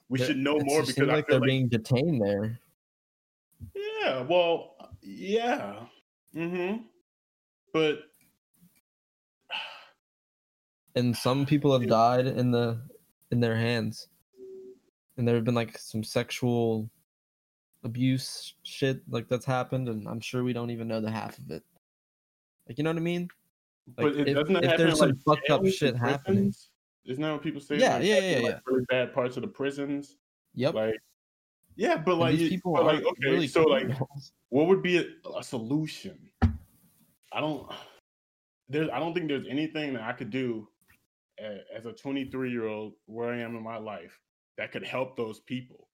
we 0.07 0.19
should 0.19 0.37
know 0.37 0.57
more 0.61 0.81
because 0.85 1.07
like 1.07 1.27
they're 1.27 1.39
like, 1.39 1.47
being 1.47 1.67
detained 1.67 2.21
there 2.21 2.59
yeah, 3.73 4.21
well, 4.21 4.75
yeah. 5.01 5.79
Mm-hmm. 6.35 6.83
But 7.73 7.99
and 10.95 11.15
some 11.15 11.45
people 11.45 11.77
have 11.77 11.87
died 11.87 12.27
in 12.27 12.51
the 12.51 12.81
in 13.31 13.39
their 13.39 13.55
hands. 13.55 14.07
And 15.17 15.27
there 15.27 15.35
have 15.35 15.43
been 15.43 15.55
like 15.55 15.77
some 15.77 16.03
sexual 16.03 16.89
abuse 17.83 18.53
shit 18.63 19.01
like 19.09 19.27
that's 19.29 19.45
happened 19.45 19.87
and 19.87 20.07
I'm 20.07 20.19
sure 20.19 20.43
we 20.43 20.53
don't 20.53 20.71
even 20.71 20.87
know 20.87 21.01
the 21.01 21.11
half 21.11 21.37
of 21.37 21.49
it. 21.51 21.63
Like 22.67 22.77
you 22.77 22.83
know 22.83 22.91
what 22.91 22.97
I 22.97 23.01
mean? 23.01 23.29
Like, 23.97 24.13
but 24.13 24.15
it 24.17 24.27
if, 24.29 24.35
doesn't 24.35 24.63
if 24.63 24.77
there's 24.77 24.99
some 24.99 25.09
like, 25.09 25.39
fucked 25.39 25.49
up 25.49 25.65
shit 25.65 25.93
and 25.93 25.99
happening. 25.99 26.53
Isn't 27.05 27.23
that 27.23 27.31
what 27.31 27.41
people 27.41 27.61
say? 27.61 27.77
Yeah, 27.77 27.95
like, 27.95 28.03
yeah, 28.03 28.15
in, 28.17 28.23
yeah, 28.23 28.43
like, 28.43 28.51
yeah. 28.55 28.59
Really 28.65 28.85
bad 28.89 29.13
parts 29.13 29.37
of 29.37 29.41
the 29.41 29.47
prisons. 29.47 30.17
Yep. 30.55 30.73
Like, 30.73 30.95
yeah, 31.77 31.95
but 31.95 32.15
like, 32.15 32.37
you- 32.37 32.49
people 32.49 32.73
but, 32.73 32.81
are 32.81 32.93
like, 32.93 33.05
okay, 33.05 33.29
really 33.29 33.47
so 33.47 33.63
like, 33.63 33.83
criminals. 33.85 34.33
what 34.49 34.67
would 34.67 34.83
be 34.83 34.97
a, 34.97 35.05
a 35.37 35.43
solution? 35.43 36.17
I 37.31 37.39
don't. 37.39 37.71
There's. 38.67 38.89
I 38.89 38.99
don't 38.99 39.13
think 39.13 39.29
there's 39.29 39.47
anything 39.49 39.93
that 39.93 40.03
I 40.03 40.11
could 40.11 40.29
do 40.29 40.67
as 41.39 41.85
a 41.85 41.93
23 41.93 42.51
year 42.51 42.67
old 42.67 42.93
where 43.05 43.31
I 43.31 43.39
am 43.39 43.55
in 43.55 43.63
my 43.63 43.77
life 43.77 44.19
that 44.57 44.71
could 44.71 44.83
help 44.83 45.15
those 45.17 45.39
people. 45.41 45.87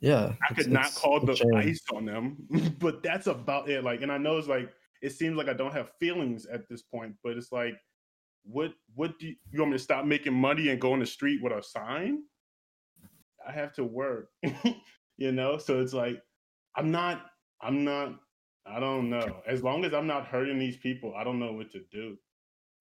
yeah. 0.00 0.32
I 0.48 0.54
could 0.54 0.70
not 0.70 0.94
call 0.94 1.20
the 1.20 1.34
shame. 1.36 1.54
ice 1.54 1.82
on 1.94 2.04
them, 2.04 2.36
but 2.78 3.02
that's 3.02 3.26
about 3.26 3.68
it. 3.68 3.82
Like, 3.84 4.02
and 4.02 4.12
I 4.12 4.18
know 4.18 4.36
it's 4.38 4.48
like 4.48 4.70
it 5.02 5.10
seems 5.10 5.36
like 5.36 5.48
I 5.48 5.52
don't 5.54 5.72
have 5.72 5.90
feelings 6.00 6.46
at 6.46 6.68
this 6.68 6.82
point, 6.82 7.14
but 7.24 7.36
it's 7.36 7.52
like, 7.52 7.74
what 8.44 8.72
what 8.94 9.18
do 9.18 9.28
you, 9.28 9.36
you 9.52 9.60
want 9.60 9.72
me 9.72 9.78
to 9.78 9.82
stop 9.82 10.04
making 10.04 10.34
money 10.34 10.68
and 10.68 10.80
go 10.80 10.92
on 10.92 11.00
the 11.00 11.06
street 11.06 11.42
with 11.42 11.52
a 11.52 11.62
sign? 11.62 12.22
I 13.46 13.52
have 13.52 13.72
to 13.74 13.84
work, 13.84 14.30
you 15.16 15.32
know. 15.32 15.58
So 15.58 15.80
it's 15.80 15.94
like 15.94 16.20
I'm 16.76 16.90
not, 16.90 17.26
I'm 17.62 17.84
not, 17.84 18.20
I 18.66 18.78
don't 18.80 19.08
know. 19.08 19.42
As 19.46 19.62
long 19.62 19.84
as 19.84 19.94
I'm 19.94 20.06
not 20.06 20.26
hurting 20.26 20.58
these 20.58 20.76
people, 20.76 21.14
I 21.16 21.24
don't 21.24 21.38
know 21.38 21.52
what 21.52 21.70
to 21.72 21.80
do 21.90 22.16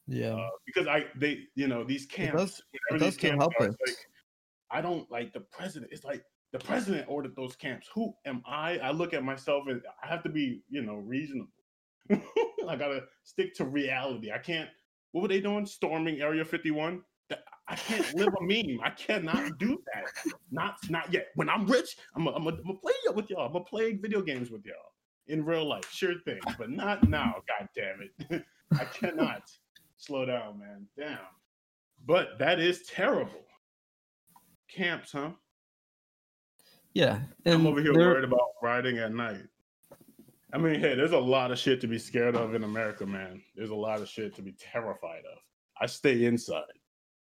Yeah. 0.07 0.35
uh, 0.35 0.49
because 0.65 0.87
I 0.87 1.05
they 1.15 1.43
you 1.55 1.67
know 1.67 1.83
these 1.83 2.05
camps 2.05 2.41
does- 2.41 2.61
whenever 2.89 3.05
does 3.05 3.15
these 3.15 3.21
camps 3.21 3.45
are, 3.45 3.49
helpless. 3.59 3.75
it's 3.79 3.91
like 3.99 4.07
I 4.71 4.81
don't 4.81 5.09
like 5.11 5.33
the 5.33 5.41
president. 5.41 5.91
It's 5.91 6.03
like 6.03 6.23
the 6.51 6.59
president 6.59 7.05
ordered 7.09 7.35
those 7.35 7.55
camps. 7.55 7.87
Who 7.93 8.13
am 8.25 8.41
I? 8.45 8.77
I 8.79 8.91
look 8.91 9.13
at 9.13 9.23
myself 9.23 9.65
and 9.67 9.81
I 10.03 10.07
have 10.07 10.23
to 10.23 10.29
be 10.29 10.61
you 10.69 10.81
know 10.81 10.95
reasonable. 10.95 11.51
I 12.11 12.75
gotta 12.75 13.03
stick 13.23 13.53
to 13.55 13.65
reality. 13.65 14.31
I 14.31 14.37
can't. 14.37 14.69
What 15.11 15.21
were 15.21 15.27
they 15.27 15.41
doing? 15.41 15.65
Storming 15.65 16.21
Area 16.21 16.45
51. 16.45 17.01
I 17.69 17.75
can't 17.75 18.13
live 18.15 18.33
a 18.39 18.41
meme. 18.43 18.79
I 18.83 18.91
cannot 18.91 19.57
do 19.57 19.81
that. 19.93 20.05
Not 20.51 20.77
not 20.89 21.11
yet. 21.11 21.27
When 21.35 21.49
I'm 21.49 21.65
rich, 21.65 21.97
I'm 22.15 22.23
gonna 22.25 22.37
I'm 22.37 22.43
gonna- 22.45 22.61
I'm 22.67 22.77
play 22.77 22.93
with 23.13 23.29
y'all. 23.29 23.45
I'm 23.47 23.53
gonna 23.53 23.65
play 23.65 23.93
video 23.93 24.21
games 24.21 24.49
with 24.51 24.65
y'all 24.65 24.75
in 25.27 25.43
real 25.43 25.67
life. 25.67 25.89
Sure 25.91 26.13
thing, 26.23 26.39
but 26.57 26.69
not 26.69 27.09
now. 27.09 27.35
God 27.47 27.67
damn 27.75 28.09
it. 28.31 28.45
I 28.79 28.85
cannot 28.85 29.43
slow 29.97 30.25
down, 30.25 30.59
man. 30.59 30.87
Damn. 30.97 31.19
But 32.05 32.39
that 32.39 32.59
is 32.59 32.83
terrible. 32.83 33.46
Camps, 34.69 35.11
huh? 35.11 35.31
Yeah. 36.93 37.19
I'm 37.45 37.65
over 37.67 37.81
here 37.81 37.93
they're- 37.93 38.01
worried 38.13 38.23
about 38.23 38.39
riding 38.61 38.97
at 38.97 39.13
night. 39.13 39.43
I 40.53 40.57
mean, 40.57 40.79
hey, 40.79 40.95
there's 40.95 41.11
a 41.11 41.19
lot 41.19 41.51
of 41.51 41.59
shit 41.59 41.81
to 41.81 41.87
be 41.87 41.99
scared 41.99 42.35
of 42.35 42.55
in 42.55 42.63
America, 42.63 43.05
man. 43.05 43.43
There's 43.55 43.69
a 43.69 43.75
lot 43.75 44.01
of 44.01 44.07
shit 44.07 44.33
to 44.35 44.41
be 44.41 44.53
terrified 44.53 45.23
of. 45.31 45.39
I 45.79 45.85
stay 45.87 46.25
inside. 46.25 46.63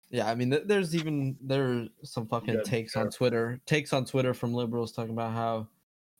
Yeah, 0.10 0.30
I 0.30 0.36
mean, 0.36 0.50
there's 0.66 0.96
even 0.96 1.38
there 1.40 1.72
are 1.72 1.88
some 2.04 2.26
fucking 2.28 2.64
takes 2.66 2.96
on. 2.98 3.10
Twitter, 3.12 3.62
takes 3.66 3.94
on 3.94 4.06
Twitter 4.06 4.34
from 4.34 4.54
liberals 4.54 4.92
talking 4.92 5.14
about 5.14 5.32
how 5.34 5.68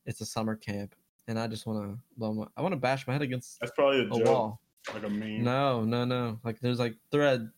it's 0.06 0.22
a 0.22 0.26
summer 0.26 0.56
camp, 0.56 0.96
and 1.28 1.38
I 1.40 1.48
just 1.48 1.66
want 1.66 1.84
to 1.84 2.00
blow 2.18 2.34
my, 2.34 2.46
I 2.56 2.62
want 2.62 2.72
to 2.74 2.80
bash 2.80 3.06
my 3.08 3.14
head 3.14 3.22
against 3.24 3.60
That's 3.60 3.74
probably 3.74 4.02
a 4.02 4.06
a 4.06 4.18
joke, 4.20 4.26
wall. 4.28 4.62
like 4.94 5.04
a 5.04 5.10
meme. 5.10 5.44
No, 5.44 5.84
no, 5.84 6.06
no. 6.06 6.40
Like 6.46 6.60
there's 6.62 6.80
like 6.80 6.96
thread 7.12 7.50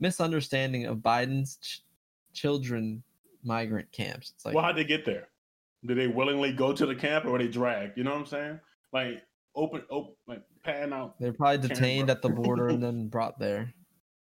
misunderstanding 0.00 0.86
of 0.86 0.98
Biden's 0.98 1.82
children 2.38 3.02
migrant 3.44 3.90
camps. 3.92 4.32
It's 4.34 4.44
like 4.44 4.54
well, 4.54 4.64
how'd 4.64 4.76
they 4.76 4.84
get 4.84 5.04
there? 5.04 5.28
Did 5.84 5.98
they 5.98 6.06
willingly 6.06 6.52
go 6.52 6.72
to 6.72 6.86
the 6.86 6.94
camp 6.94 7.24
or 7.24 7.32
were 7.32 7.38
they 7.38 7.48
dragged? 7.48 7.96
You 7.96 8.04
know 8.04 8.12
what 8.12 8.20
I'm 8.20 8.26
saying? 8.26 8.60
Like 8.92 9.22
open, 9.54 9.82
open, 9.90 10.14
like 10.26 10.42
pan 10.64 10.92
out. 10.92 11.18
they're 11.20 11.32
probably 11.32 11.66
detained 11.68 12.10
at 12.10 12.22
the 12.22 12.28
border 12.28 12.68
and 12.68 12.82
then 12.82 13.08
brought 13.10 13.38
there. 13.38 13.72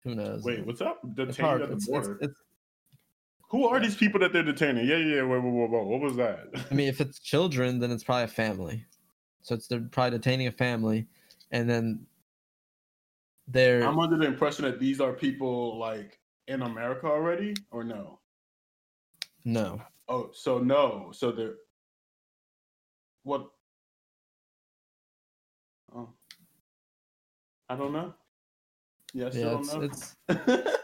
Who 0.04 0.14
knows? 0.14 0.42
Wait, 0.44 0.66
what's 0.66 0.80
up? 0.80 1.00
Detained 1.14 1.36
hard. 1.36 1.62
at 1.62 1.68
the 1.68 1.76
It's, 1.76 1.84
it's, 1.84 1.90
border. 1.90 2.18
it's, 2.20 2.34
Who 3.50 3.68
are 3.68 3.80
these 3.80 3.94
people 3.96 4.18
that 4.20 4.32
they're 4.32 4.42
detaining? 4.42 4.86
Yeah, 4.86 4.96
yeah. 4.96 5.22
Wait, 5.22 5.38
wait, 5.42 5.52
wait, 5.52 5.70
wait. 5.70 5.84
What 5.84 6.00
was 6.00 6.16
that? 6.16 6.48
I 6.70 6.74
mean, 6.74 6.88
if 6.88 7.00
it's 7.00 7.18
children, 7.18 7.78
then 7.78 7.90
it's 7.90 8.04
probably 8.04 8.24
a 8.24 8.28
family. 8.28 8.84
So 9.42 9.54
it's 9.54 9.68
they're 9.68 9.80
probably 9.80 10.18
detaining 10.18 10.46
a 10.46 10.52
family, 10.52 11.06
and 11.50 11.68
then 11.68 12.06
they're 13.48 13.82
I'm 13.82 13.98
under 13.98 14.16
the 14.16 14.26
impression 14.26 14.64
that 14.64 14.78
these 14.78 15.00
are 15.00 15.12
people 15.12 15.78
like 15.78 16.18
in 16.48 16.62
America 16.62 17.06
already, 17.06 17.54
or 17.70 17.84
no? 17.84 18.18
no. 19.44 19.80
Oh, 20.08 20.30
so 20.32 20.58
no. 20.58 21.10
So 21.12 21.32
they're 21.32 21.54
what? 23.22 23.48
Oh, 25.94 26.08
I 27.68 27.76
don't 27.76 27.92
know. 27.92 28.14
Yeah, 29.14 29.26
I 29.26 29.36
Yeah, 29.36 29.58
it's, 29.58 29.74
know. 29.74 29.82
it's. 29.82 30.16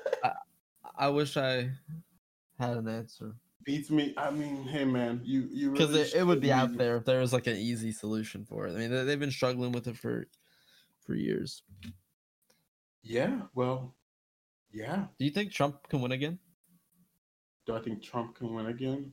I 0.99 1.09
wish 1.09 1.37
I 1.37 1.71
had 2.59 2.77
an 2.77 2.89
answer 2.89 3.35
Beats 3.65 3.91
me. 3.91 4.15
I 4.17 4.31
mean, 4.31 4.65
hey 4.65 4.85
man, 4.85 5.21
you 5.25 5.49
you 5.53 5.73
because 5.73 5.91
really 5.91 6.03
it, 6.03 6.15
it 6.15 6.27
would 6.27 6.41
be 6.41 6.53
out 6.53 6.77
there 6.77 6.97
if 6.97 7.05
there 7.05 7.21
was 7.21 7.33
like 7.33 7.47
an 7.47 7.57
easy 7.57 7.93
solution 7.93 8.45
for 8.45 8.67
it. 8.67 8.75
I 8.75 8.79
mean, 8.79 8.91
they, 8.91 9.05
they've 9.05 9.21
been 9.21 9.31
struggling 9.31 9.73
with 9.73 9.87
it 9.87 9.97
for 9.97 10.27
for 11.05 11.15
years. 11.15 11.63
Yeah. 13.03 13.43
Well. 13.55 13.95
Yeah. 14.73 15.07
Do 15.19 15.25
you 15.25 15.31
think 15.31 15.53
Trump 15.53 15.89
can 15.89 16.01
win 16.01 16.13
again? 16.13 16.39
Do 17.67 17.77
I 17.77 17.81
think 17.81 18.03
Trump 18.03 18.37
can 18.37 18.55
win 18.55 18.67
again? 18.67 19.13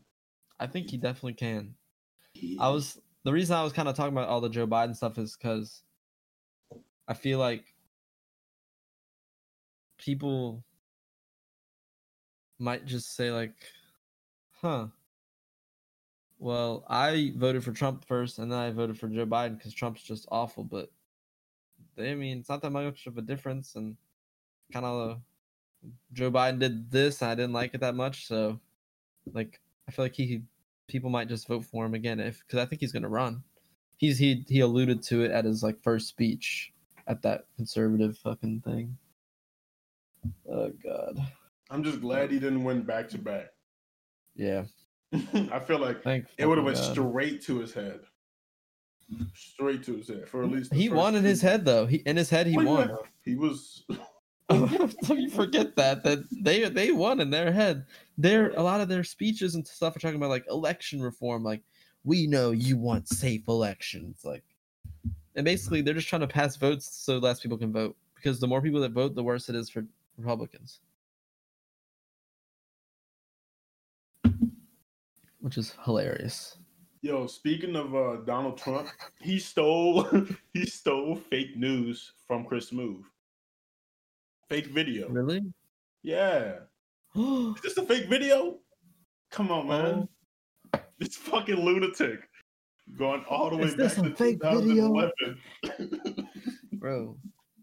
I 0.59 0.67
think 0.67 0.89
he 0.89 0.97
definitely 0.97 1.33
can. 1.33 1.75
I 2.59 2.69
was 2.69 3.01
the 3.23 3.33
reason 3.33 3.55
I 3.55 3.63
was 3.63 3.73
kind 3.73 3.87
of 3.87 3.95
talking 3.95 4.13
about 4.13 4.29
all 4.29 4.41
the 4.41 4.49
Joe 4.49 4.67
Biden 4.67 4.95
stuff 4.95 5.17
is 5.17 5.35
because 5.35 5.83
I 7.07 7.13
feel 7.13 7.39
like 7.39 7.65
people 9.97 10.63
might 12.59 12.85
just 12.85 13.15
say 13.15 13.31
like, 13.31 13.55
"Huh, 14.61 14.87
well, 16.37 16.85
I 16.87 17.33
voted 17.35 17.63
for 17.63 17.71
Trump 17.71 18.05
first, 18.05 18.39
and 18.39 18.51
then 18.51 18.59
I 18.59 18.71
voted 18.71 18.99
for 18.99 19.07
Joe 19.07 19.25
Biden 19.25 19.57
because 19.57 19.73
Trump's 19.73 20.03
just 20.03 20.27
awful." 20.31 20.63
But 20.63 20.91
they, 21.95 22.11
I 22.11 22.15
mean, 22.15 22.39
it's 22.39 22.49
not 22.49 22.61
that 22.61 22.71
much 22.71 23.07
of 23.07 23.17
a 23.17 23.21
difference, 23.21 23.75
and 23.75 23.97
kind 24.71 24.85
of 24.85 25.21
Joe 26.13 26.31
Biden 26.31 26.59
did 26.59 26.89
this, 26.91 27.21
and 27.21 27.31
I 27.31 27.35
didn't 27.35 27.53
like 27.53 27.73
it 27.73 27.81
that 27.81 27.95
much, 27.95 28.27
so 28.27 28.59
like 29.33 29.59
I 29.87 29.91
feel 29.91 30.05
like 30.05 30.15
he 30.15 30.41
people 30.87 31.09
might 31.09 31.27
just 31.27 31.47
vote 31.47 31.65
for 31.65 31.85
him 31.85 31.93
again 31.95 32.19
if 32.19 32.39
because 32.45 32.59
I 32.59 32.65
think 32.65 32.79
he's 32.81 32.91
gonna 32.91 33.09
run. 33.09 33.43
He's 33.97 34.17
he 34.17 34.45
he 34.47 34.59
alluded 34.59 35.01
to 35.03 35.23
it 35.23 35.31
at 35.31 35.45
his 35.45 35.63
like 35.63 35.81
first 35.81 36.07
speech 36.07 36.71
at 37.07 37.21
that 37.21 37.45
conservative 37.55 38.17
fucking 38.17 38.61
thing. 38.61 38.97
Oh 40.49 40.71
god. 40.83 41.17
I'm 41.69 41.83
just 41.83 42.01
glad 42.01 42.31
he 42.31 42.39
didn't 42.39 42.63
win 42.63 42.81
back 42.83 43.09
to 43.09 43.17
back. 43.17 43.47
Yeah. 44.35 44.65
I 45.13 45.59
feel 45.59 45.79
like 45.79 46.03
Thank 46.03 46.25
it 46.37 46.45
would 46.45 46.57
have 46.57 46.65
went 46.65 46.77
God. 46.77 46.91
straight 46.91 47.41
to 47.43 47.59
his 47.59 47.73
head. 47.73 48.01
Straight 49.33 49.83
to 49.83 49.95
his 49.97 50.07
head 50.07 50.27
for 50.27 50.43
at 50.43 50.51
least. 50.51 50.73
He 50.73 50.89
won 50.89 51.15
in 51.15 51.23
his 51.23 51.41
head 51.41 51.63
though. 51.65 51.85
He 51.85 51.97
in 51.97 52.17
his 52.17 52.29
head 52.29 52.47
he 52.47 52.57
Well, 52.57 52.65
won. 52.65 52.89
yeah, 52.89 52.95
He 53.23 53.35
was. 53.35 53.83
you 55.09 55.29
forget 55.29 55.75
that 55.75 56.03
that 56.03 56.19
they 56.31 56.69
they 56.69 56.91
won 56.91 57.19
in 57.19 57.31
their 57.31 57.51
head. 57.51 57.85
Their 58.17 58.51
a 58.51 58.61
lot 58.61 58.81
of 58.81 58.87
their 58.87 59.03
speeches 59.03 59.55
and 59.55 59.65
stuff 59.65 59.95
are 59.95 59.99
talking 59.99 60.17
about 60.17 60.29
like 60.29 60.45
election 60.49 61.01
reform. 61.01 61.43
Like 61.43 61.61
we 62.03 62.27
know 62.27 62.51
you 62.51 62.77
want 62.77 63.07
safe 63.07 63.47
elections. 63.47 64.21
Like 64.23 64.43
and 65.35 65.45
basically 65.45 65.81
they're 65.81 65.95
just 65.95 66.07
trying 66.07 66.21
to 66.21 66.27
pass 66.27 66.55
votes 66.55 66.87
so 66.87 67.17
less 67.17 67.39
people 67.39 67.57
can 67.57 67.73
vote 67.73 67.95
because 68.15 68.39
the 68.39 68.47
more 68.47 68.61
people 68.61 68.79
that 68.81 68.91
vote, 68.91 69.15
the 69.15 69.23
worse 69.23 69.49
it 69.49 69.55
is 69.55 69.69
for 69.69 69.85
Republicans. 70.17 70.79
Which 75.39 75.57
is 75.57 75.75
hilarious. 75.83 76.57
Yo, 77.01 77.27
speaking 77.27 77.75
of 77.75 77.93
uh, 77.93 78.15
Donald 78.25 78.57
Trump, 78.57 78.89
he 79.21 79.37
stole 79.37 80.07
he 80.53 80.65
stole 80.65 81.15
fake 81.15 81.55
news 81.55 82.13
from 82.27 82.45
Chris 82.45 82.71
Move. 82.71 83.05
Fake 84.49 84.67
video. 84.67 85.09
Really? 85.09 85.41
Yeah. 86.03 86.59
oh, 87.15 87.55
Is 87.57 87.61
this 87.61 87.77
a 87.77 87.85
fake 87.85 88.07
video? 88.09 88.59
Come 89.31 89.51
on, 89.51 89.67
man. 89.67 90.07
This 90.99 91.15
fucking 91.15 91.63
lunatic. 91.63 92.19
Going 92.97 93.25
all 93.27 93.49
the 93.49 93.57
way 93.57 93.63
Is 93.63 93.75
this 93.75 93.95
back 93.95 94.05
a 94.05 94.09
to 94.09 94.15
fake 94.15 94.39
video? 94.43 95.11
bro. 96.73 97.17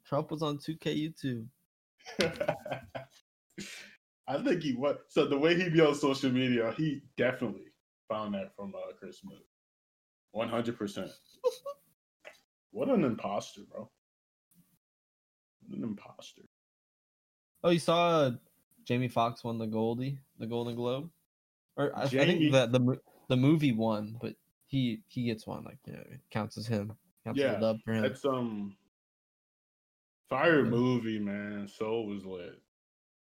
Trump 0.04 0.30
was 0.32 0.42
on 0.42 0.58
2K 0.58 1.12
YouTube. 1.14 1.46
I 4.28 4.42
think 4.42 4.62
he 4.62 4.74
was. 4.74 4.96
So 5.08 5.26
the 5.26 5.38
way 5.38 5.54
he 5.54 5.68
be 5.70 5.80
on 5.80 5.94
social 5.94 6.30
media, 6.30 6.74
he 6.76 7.02
definitely 7.16 7.66
found 8.08 8.34
that 8.34 8.54
from 8.56 8.74
uh, 8.74 8.92
Chris 8.98 9.20
hundred 10.34 10.76
percent. 10.76 11.10
What 12.70 12.88
an 12.88 13.04
imposter, 13.04 13.62
bro. 13.70 13.90
What 15.66 15.78
an 15.78 15.84
imposter. 15.84 16.42
Oh, 17.64 17.70
you 17.70 17.78
saw 17.78 18.08
uh, 18.08 18.30
Jamie 18.84 19.08
Foxx 19.08 19.44
won 19.44 19.58
the 19.58 19.66
Goldie, 19.66 20.18
the 20.38 20.46
Golden 20.46 20.74
Globe, 20.74 21.10
or 21.76 21.96
I, 21.96 22.02
I 22.02 22.08
think 22.08 22.52
that 22.52 22.72
the 22.72 22.98
the 23.28 23.36
movie 23.36 23.72
won, 23.72 24.16
but 24.20 24.34
he 24.66 25.02
he 25.08 25.24
gets 25.24 25.46
one 25.46 25.64
like 25.64 25.78
you 25.86 25.92
know 25.92 26.00
it 26.10 26.20
counts 26.30 26.56
as 26.58 26.66
him, 26.66 26.96
counts 27.24 27.40
as 27.40 27.44
Yeah, 27.44 27.56
a 27.58 27.60
dub 27.60 27.82
for 27.84 27.92
him. 27.92 28.02
That's 28.02 28.24
um. 28.24 28.76
Fire 30.28 30.64
movie, 30.64 31.18
man. 31.18 31.68
Soul 31.68 32.06
was 32.06 32.24
lit. 32.24 32.58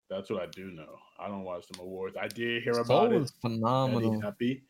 That's 0.09 0.29
what 0.29 0.41
I 0.41 0.45
do 0.45 0.71
know. 0.71 0.97
I 1.19 1.27
don't 1.27 1.43
watch 1.43 1.67
them 1.67 1.81
awards. 1.81 2.15
I 2.15 2.27
did 2.29 2.63
hear 2.63 2.73
Soul 2.73 2.83
about 2.85 3.11
was 3.11 3.31
it. 3.31 3.35
phenomenal. 3.41 4.21
Happy. 4.21 4.63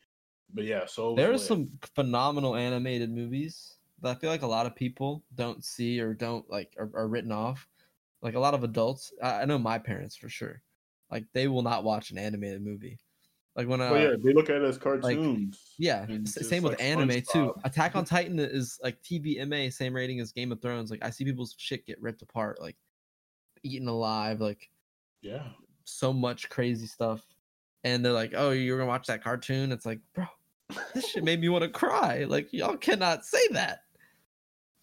But 0.52 0.64
yeah, 0.64 0.84
Soul 0.86 1.14
was 1.14 1.22
There 1.22 1.32
are 1.32 1.38
some 1.38 1.70
phenomenal 1.94 2.56
animated 2.56 3.10
movies 3.10 3.76
that 4.02 4.16
I 4.16 4.18
feel 4.18 4.30
like 4.30 4.42
a 4.42 4.48
lot 4.48 4.66
of 4.66 4.74
people 4.74 5.22
don't 5.36 5.64
see 5.64 6.00
or 6.00 6.12
don't 6.12 6.48
like 6.50 6.74
are, 6.76 6.90
are 6.94 7.08
written 7.08 7.30
off. 7.30 7.68
Like 8.24 8.34
a 8.34 8.40
lot 8.40 8.54
of 8.54 8.64
adults, 8.64 9.12
I, 9.22 9.42
I 9.42 9.44
know 9.44 9.58
my 9.58 9.78
parents 9.78 10.16
for 10.16 10.30
sure. 10.30 10.62
Like 11.10 11.26
they 11.34 11.46
will 11.46 11.62
not 11.62 11.84
watch 11.84 12.10
an 12.10 12.16
animated 12.16 12.64
movie. 12.64 12.98
Like 13.54 13.68
when 13.68 13.82
I 13.82 13.90
But 13.90 14.00
yeah, 14.00 14.08
uh, 14.08 14.16
they 14.24 14.32
look 14.32 14.48
at 14.48 14.56
it 14.56 14.64
as 14.64 14.78
cartoons. 14.78 15.74
Yeah, 15.78 16.06
and 16.08 16.24
just 16.24 16.48
same 16.48 16.62
with 16.62 16.72
like 16.72 16.82
anime 16.82 17.22
too. 17.30 17.54
Attack 17.64 17.94
on 17.94 18.06
Titan 18.06 18.38
is 18.38 18.80
like 18.82 19.00
TVMA, 19.02 19.72
same 19.72 19.94
rating 19.94 20.20
as 20.20 20.32
Game 20.32 20.50
of 20.50 20.62
Thrones. 20.62 20.90
Like 20.90 21.04
I 21.04 21.10
see 21.10 21.24
people's 21.24 21.54
shit 21.58 21.86
get 21.86 22.00
ripped 22.00 22.22
apart, 22.22 22.60
like 22.60 22.76
eaten 23.62 23.86
alive, 23.86 24.40
like 24.40 24.70
Yeah. 25.20 25.44
so 25.84 26.12
much 26.12 26.48
crazy 26.48 26.86
stuff. 26.86 27.22
And 27.84 28.02
they're 28.02 28.12
like, 28.12 28.32
"Oh, 28.34 28.50
you're 28.50 28.78
gonna 28.78 28.88
watch 28.88 29.06
that 29.08 29.22
cartoon?" 29.22 29.70
It's 29.70 29.84
like, 29.84 30.00
bro, 30.14 30.24
this 30.94 31.10
shit 31.10 31.24
made 31.24 31.42
me 31.42 31.50
want 31.50 31.62
to 31.62 31.68
cry. 31.68 32.24
Like 32.24 32.52
y'all 32.54 32.78
cannot 32.78 33.26
say 33.26 33.46
that. 33.50 33.83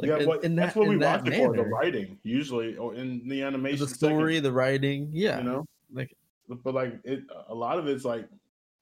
Like, 0.02 0.10
yeah, 0.10 0.18
in- 0.20 0.26
but 0.26 0.44
in 0.44 0.56
that's 0.56 0.74
that- 0.74 0.80
what 0.80 0.90
we 0.90 0.98
watch 0.98 1.28
it 1.28 1.36
for, 1.36 1.56
the 1.56 1.64
writing, 1.64 2.18
usually, 2.24 2.76
or 2.78 2.96
in 2.96 3.28
the 3.28 3.42
animation. 3.44 3.80
the 3.80 3.88
second, 3.88 4.18
story, 4.18 4.40
the 4.40 4.52
writing, 4.52 5.10
yeah. 5.14 5.38
you 5.38 5.44
know? 5.44 5.66
like 5.94 6.16
But 6.64 6.74
like 6.74 7.00
it 7.04 7.24
a 7.48 7.56
lot 7.56 7.78
of 7.80 7.88
it's 7.88 8.04
like 8.06 8.28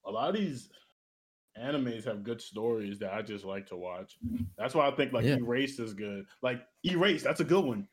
a 0.06 0.10
lot 0.10 0.28
of 0.30 0.34
these 0.40 0.70
animes 1.60 2.04
have 2.04 2.22
good 2.24 2.40
stories 2.40 2.98
that 3.00 3.12
I 3.12 3.22
just 3.22 3.44
like 3.44 3.66
to 3.66 3.76
watch. 3.76 4.16
That's 4.56 4.74
why 4.74 4.88
I 4.88 4.90
think 4.92 5.12
like 5.12 5.24
Yeah. 5.24 5.36
Erase 5.36 5.78
is 5.78 5.92
good. 5.94 6.26
Like 6.42 6.62
Erase, 6.84 7.22
that's 7.22 7.40
a 7.40 7.44
good 7.44 7.64
one. 7.64 7.86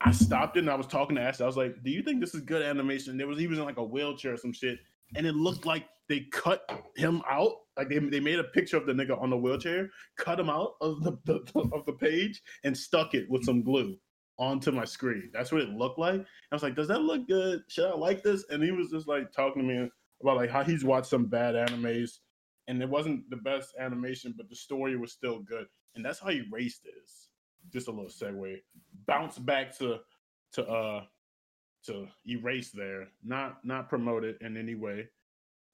I 0.00 0.10
stopped 0.10 0.56
it 0.56 0.60
and 0.60 0.70
I 0.70 0.74
was 0.74 0.86
talking 0.88 1.14
to 1.16 1.22
Ashley. 1.22 1.44
I 1.44 1.46
was 1.46 1.56
like, 1.56 1.80
"Do 1.84 1.90
you 1.90 2.02
think 2.02 2.20
this 2.20 2.34
is 2.34 2.40
good 2.40 2.62
animation?" 2.62 3.16
There 3.16 3.26
was 3.28 3.38
he 3.38 3.46
was 3.46 3.58
in 3.58 3.64
like 3.64 3.76
a 3.76 3.84
wheelchair 3.84 4.32
or 4.32 4.36
some 4.36 4.52
shit, 4.52 4.80
and 5.14 5.26
it 5.26 5.34
looked 5.34 5.66
like 5.66 5.86
they 6.08 6.26
cut 6.32 6.68
him 6.96 7.22
out. 7.28 7.52
Like 7.76 7.88
they, 7.88 7.98
they 7.98 8.20
made 8.20 8.38
a 8.38 8.44
picture 8.44 8.76
of 8.76 8.86
the 8.86 8.92
nigga 8.92 9.20
on 9.20 9.30
the 9.30 9.36
wheelchair, 9.36 9.88
cut 10.18 10.38
him 10.38 10.50
out 10.50 10.74
of 10.80 11.02
the, 11.02 11.12
the 11.24 11.40
of 11.72 11.84
the 11.86 11.94
page, 11.94 12.42
and 12.64 12.76
stuck 12.76 13.14
it 13.14 13.28
with 13.30 13.44
some 13.44 13.62
glue 13.62 13.96
onto 14.38 14.70
my 14.70 14.84
screen. 14.84 15.30
That's 15.32 15.52
what 15.52 15.62
it 15.62 15.70
looked 15.70 15.98
like. 15.98 16.20
I 16.20 16.54
was 16.54 16.62
like, 16.62 16.74
"Does 16.74 16.88
that 16.88 17.02
look 17.02 17.26
good? 17.28 17.62
Should 17.68 17.86
I 17.86 17.94
like 17.94 18.22
this?" 18.22 18.44
And 18.50 18.62
he 18.62 18.72
was 18.72 18.90
just 18.90 19.08
like 19.08 19.32
talking 19.32 19.62
to 19.62 19.68
me 19.68 19.90
about 20.20 20.36
like 20.36 20.50
how 20.50 20.64
he's 20.64 20.84
watched 20.84 21.08
some 21.08 21.26
bad 21.26 21.54
animes, 21.54 22.18
and 22.68 22.82
it 22.82 22.88
wasn't 22.88 23.28
the 23.30 23.36
best 23.36 23.74
animation, 23.78 24.34
but 24.36 24.48
the 24.48 24.56
story 24.56 24.96
was 24.96 25.12
still 25.12 25.40
good. 25.40 25.66
And 25.94 26.04
that's 26.04 26.18
how 26.18 26.30
Erased 26.30 26.86
is. 26.86 27.28
Just 27.72 27.88
a 27.88 27.90
little 27.90 28.06
segue. 28.10 28.56
Bounce 29.06 29.38
back 29.38 29.76
to 29.78 29.98
to 30.52 30.66
uh 30.66 31.04
to 31.86 32.06
erase 32.26 32.70
there. 32.70 33.08
Not 33.24 33.64
not 33.64 33.88
promote 33.88 34.24
it 34.24 34.38
in 34.40 34.56
any 34.56 34.74
way, 34.74 35.08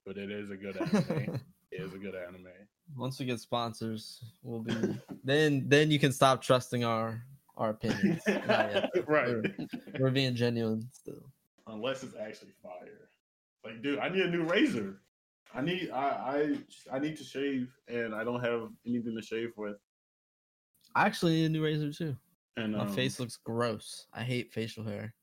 but 0.07 0.17
it 0.17 0.31
is 0.31 0.51
a 0.51 0.57
good 0.57 0.77
anime. 0.77 1.41
it 1.71 1.81
is 1.81 1.95
a 1.95 1.99
good 1.99 2.15
anime. 2.15 2.49
once 2.97 3.19
we 3.19 3.27
get 3.27 3.41
sponsors, 3.41 4.23
we'll 4.43 4.61
be 4.61 4.75
then 5.25 5.65
then 5.69 5.91
you 5.91 5.99
can 5.99 6.13
stop 6.13 6.43
trusting 6.43 6.85
our 6.85 7.23
our 7.57 7.71
opinions. 7.71 8.23
Right. 9.07 9.35
We're, 9.35 9.43
we're 9.99 10.11
being 10.11 10.35
genuine 10.35 10.89
still. 10.93 11.31
Unless 11.67 12.03
it's 12.03 12.15
actually 12.17 12.53
fire. 12.63 13.09
Like, 13.65 13.83
dude, 13.83 13.99
I 13.99 14.09
need 14.09 14.23
a 14.23 14.31
new 14.31 14.45
razor. 14.45 15.01
I 15.55 15.63
need 15.63 15.91
I 15.91 16.57
I 16.91 16.97
I 16.97 16.99
need 16.99 17.17
to 17.17 17.25
shave 17.25 17.69
and 17.89 18.15
I 18.15 18.25
don't 18.25 18.43
have 18.43 18.69
anything 18.87 19.17
to 19.17 19.23
shave 19.23 19.51
with. 19.57 19.77
I 20.95 21.07
actually 21.07 21.33
need 21.33 21.47
a 21.47 21.49
new 21.51 21.65
razor 21.65 21.93
too. 21.93 22.17
And 22.57 22.73
My 22.73 22.81
um, 22.81 22.93
face 22.93 23.21
looks 23.21 23.37
gross. 23.37 24.07
I 24.13 24.23
hate 24.23 24.53
facial 24.53 24.85
hair. 24.85 25.15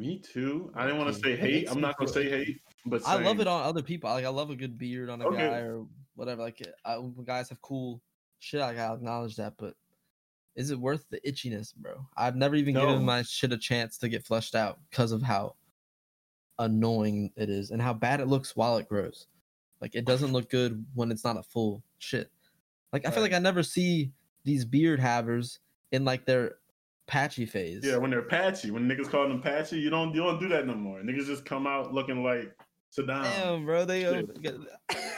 Me 0.00 0.18
too. 0.18 0.72
I 0.74 0.84
didn't 0.86 0.98
want 0.98 1.14
to 1.14 1.20
say 1.20 1.36
hate. 1.36 1.70
I'm 1.70 1.78
not 1.82 1.98
gonna 1.98 2.10
say 2.10 2.26
hate, 2.30 2.62
but 2.86 3.02
I 3.06 3.22
love 3.22 3.38
it 3.38 3.46
on 3.46 3.62
other 3.62 3.82
people. 3.82 4.08
Like 4.08 4.24
I 4.24 4.30
love 4.30 4.48
a 4.48 4.56
good 4.56 4.78
beard 4.78 5.10
on 5.10 5.20
a 5.20 5.26
Okay. 5.26 5.36
guy 5.36 5.58
or 5.58 5.84
whatever. 6.14 6.40
Like 6.40 6.66
I, 6.86 6.96
when 6.96 7.22
guys 7.26 7.50
have 7.50 7.60
cool 7.60 8.00
shit. 8.38 8.62
I 8.62 8.72
gotta 8.72 8.94
acknowledge 8.94 9.36
that, 9.36 9.54
but 9.58 9.74
is 10.56 10.70
it 10.70 10.80
worth 10.80 11.04
the 11.10 11.20
itchiness, 11.20 11.74
bro? 11.76 12.06
I've 12.16 12.34
never 12.34 12.54
even 12.54 12.72
No. 12.72 12.80
given 12.80 13.04
my 13.04 13.20
shit 13.22 13.52
a 13.52 13.58
chance 13.58 13.98
to 13.98 14.08
get 14.08 14.24
fleshed 14.24 14.54
out 14.54 14.78
because 14.88 15.12
of 15.12 15.20
how 15.20 15.56
annoying 16.58 17.30
it 17.36 17.50
is 17.50 17.70
and 17.70 17.82
how 17.82 17.92
bad 17.92 18.20
it 18.20 18.26
looks 18.26 18.56
while 18.56 18.78
it 18.78 18.88
grows. 18.88 19.26
Like 19.82 19.94
it 19.94 20.06
doesn't 20.06 20.32
look 20.32 20.48
good 20.48 20.82
when 20.94 21.10
it's 21.10 21.24
not 21.24 21.36
a 21.36 21.42
full 21.42 21.82
shit. 21.98 22.30
Like 22.94 23.06
I 23.06 23.10
feel 23.10 23.22
like 23.22 23.34
I 23.34 23.38
never 23.38 23.62
see 23.62 24.12
these 24.44 24.64
beard 24.64 24.98
havers 24.98 25.58
in 25.92 26.06
like 26.06 26.24
their 26.24 26.56
patchy 27.10 27.44
phase. 27.44 27.84
Yeah, 27.84 27.96
when 27.96 28.10
they're 28.10 28.22
patchy, 28.22 28.70
when 28.70 28.88
niggas 28.88 29.10
call 29.10 29.28
them 29.28 29.42
patchy, 29.42 29.80
you 29.80 29.90
don't 29.90 30.14
you 30.14 30.22
don't 30.22 30.38
do 30.38 30.48
that 30.48 30.66
no 30.66 30.74
more. 30.74 31.00
Niggas 31.00 31.26
just 31.26 31.44
come 31.44 31.66
out 31.66 31.92
looking 31.92 32.22
like 32.22 32.56
Saddam. 32.96 33.24
Damn, 33.24 33.64
bro, 33.64 33.84
they 33.84 34.04
uh, 34.04 34.22
go, 34.40 34.64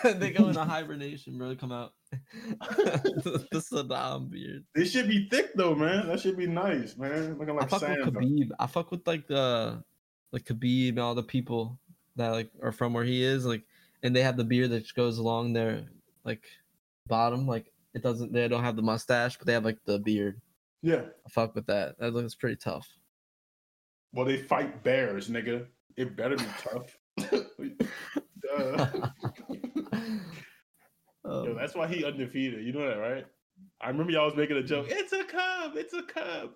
they 0.14 0.30
go 0.30 0.48
into 0.48 0.64
hibernation, 0.64 1.36
bro. 1.36 1.54
Come 1.54 1.70
out 1.70 1.92
the, 2.10 3.46
the 3.52 3.58
Saddam 3.58 4.30
beard. 4.30 4.64
They 4.74 4.86
should 4.86 5.06
be 5.06 5.28
thick 5.28 5.50
though, 5.54 5.74
man. 5.74 6.08
That 6.08 6.18
should 6.18 6.38
be 6.38 6.46
nice, 6.46 6.96
man. 6.96 7.36
Looking 7.38 7.56
I 7.56 7.60
like 7.60 7.68
fuck 7.68 7.80
sand. 7.80 8.06
with 8.06 8.14
Khabib. 8.14 8.50
I 8.58 8.66
fuck 8.66 8.90
with 8.90 9.06
like 9.06 9.26
the 9.26 9.84
like 10.32 10.46
Khabib 10.46 10.90
and 10.90 11.00
all 11.00 11.14
the 11.14 11.22
people 11.22 11.78
that 12.16 12.30
like 12.30 12.50
are 12.62 12.72
from 12.72 12.94
where 12.94 13.04
he 13.04 13.22
is, 13.22 13.44
like, 13.44 13.64
and 14.02 14.16
they 14.16 14.22
have 14.22 14.38
the 14.38 14.44
beard 14.44 14.70
that 14.70 14.92
goes 14.94 15.18
along 15.18 15.52
their 15.52 15.84
like 16.24 16.44
bottom, 17.06 17.46
like 17.46 17.70
it 17.92 18.02
doesn't. 18.02 18.32
They 18.32 18.48
don't 18.48 18.64
have 18.64 18.76
the 18.76 18.82
mustache, 18.82 19.36
but 19.36 19.46
they 19.46 19.52
have 19.52 19.66
like 19.66 19.84
the 19.84 19.98
beard. 19.98 20.40
Yeah. 20.82 21.02
I 21.26 21.30
fuck 21.30 21.54
with 21.54 21.66
that. 21.66 21.98
That 21.98 22.12
looks 22.12 22.34
pretty 22.34 22.56
tough. 22.56 22.88
Well, 24.12 24.26
they 24.26 24.36
fight 24.38 24.82
bears, 24.82 25.28
nigga. 25.28 25.66
It 25.96 26.16
better 26.16 26.36
be 26.36 26.44
tough. 26.58 26.98
Duh. 27.28 29.10
Yo, 31.24 31.30
Um, 31.30 31.54
that's 31.56 31.74
why 31.74 31.86
he 31.86 32.04
undefeated. 32.04 32.64
You 32.66 32.72
know 32.72 32.86
that, 32.88 32.96
right? 32.98 33.24
I 33.80 33.88
remember 33.88 34.12
y'all 34.12 34.26
was 34.26 34.34
making 34.36 34.56
a 34.56 34.62
joke. 34.62 34.86
It's 34.88 35.12
a 35.12 35.24
cub. 35.24 35.76
It's 35.76 35.94
a 35.94 36.02
cub. 36.02 36.50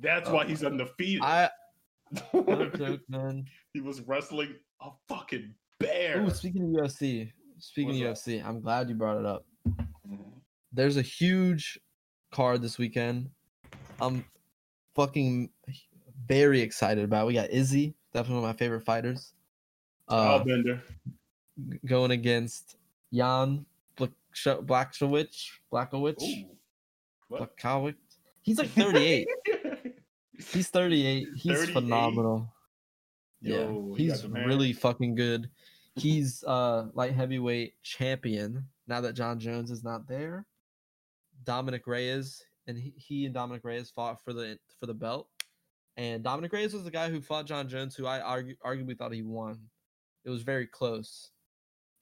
That's 0.00 0.28
why 0.28 0.44
Oh, 0.44 0.46
he's 0.46 0.62
undefeated. 0.64 1.22
I 1.22 1.48
no 2.34 2.70
joke, 2.70 3.00
man. 3.08 3.46
he 3.72 3.80
was 3.80 4.00
wrestling 4.02 4.54
a 4.82 4.90
fucking 5.08 5.54
bear. 5.80 6.20
Ooh, 6.20 6.30
speaking 6.30 6.62
of 6.62 6.70
UFC, 6.70 7.32
speaking 7.58 8.02
of 8.02 8.08
What's 8.08 8.22
UFC, 8.26 8.44
I'm 8.44 8.60
glad 8.60 8.88
you 8.88 8.94
brought 8.94 9.18
it 9.18 9.26
up. 9.26 9.44
Mhm. 10.06 10.24
there's 10.72 10.96
a 10.98 11.02
huge 11.02 11.78
card 12.32 12.62
this 12.62 12.78
weekend. 12.78 13.30
I'm 14.00 14.24
fucking 14.94 15.50
very 16.26 16.60
excited 16.60 17.04
about. 17.04 17.26
We 17.26 17.34
got 17.34 17.50
Izzy, 17.50 17.94
definitely 18.12 18.40
one 18.42 18.50
of 18.50 18.56
my 18.56 18.58
favorite 18.58 18.84
fighters. 18.84 19.32
Uh, 20.08 20.40
Stylebender. 20.40 20.80
g- 21.70 21.78
going 21.86 22.10
against 22.12 22.76
Jan 23.12 23.66
Blachowicz, 23.98 25.46
Blachowicz. 25.72 26.46
Blachowicz. 27.30 27.94
He's 28.42 28.58
like 28.58 28.68
38. 28.70 29.26
He's 30.52 30.68
38. 30.68 31.28
He's 31.36 31.58
38? 31.60 31.72
phenomenal. 31.72 32.52
Yo, 33.40 33.88
yeah, 33.90 33.96
he 33.96 34.04
he's 34.10 34.26
really 34.26 34.72
fucking 34.72 35.14
good. 35.14 35.50
He's 35.98 36.44
uh 36.44 36.88
light 36.92 37.12
heavyweight 37.14 37.82
champion 37.82 38.66
now 38.86 39.00
that 39.00 39.14
Jon 39.14 39.38
Jones 39.38 39.70
is 39.70 39.82
not 39.82 40.06
there. 40.06 40.44
Dominic 41.44 41.86
Reyes 41.86 42.42
and 42.66 42.76
he, 42.78 42.92
he 42.96 43.24
and 43.26 43.34
Dominic 43.34 43.64
Reyes 43.64 43.90
fought 43.90 44.22
for 44.24 44.32
the 44.32 44.58
for 44.78 44.86
the 44.86 44.94
belt. 44.94 45.28
And 45.96 46.22
Dominic 46.22 46.52
Reyes 46.52 46.74
was 46.74 46.84
the 46.84 46.90
guy 46.90 47.08
who 47.08 47.20
fought 47.20 47.46
Jon 47.46 47.68
Jones, 47.68 47.96
who 47.96 48.06
I 48.06 48.20
argue, 48.20 48.54
arguably 48.64 48.98
thought 48.98 49.12
he 49.12 49.22
won. 49.22 49.58
It 50.24 50.30
was 50.30 50.42
very 50.42 50.66
close, 50.66 51.30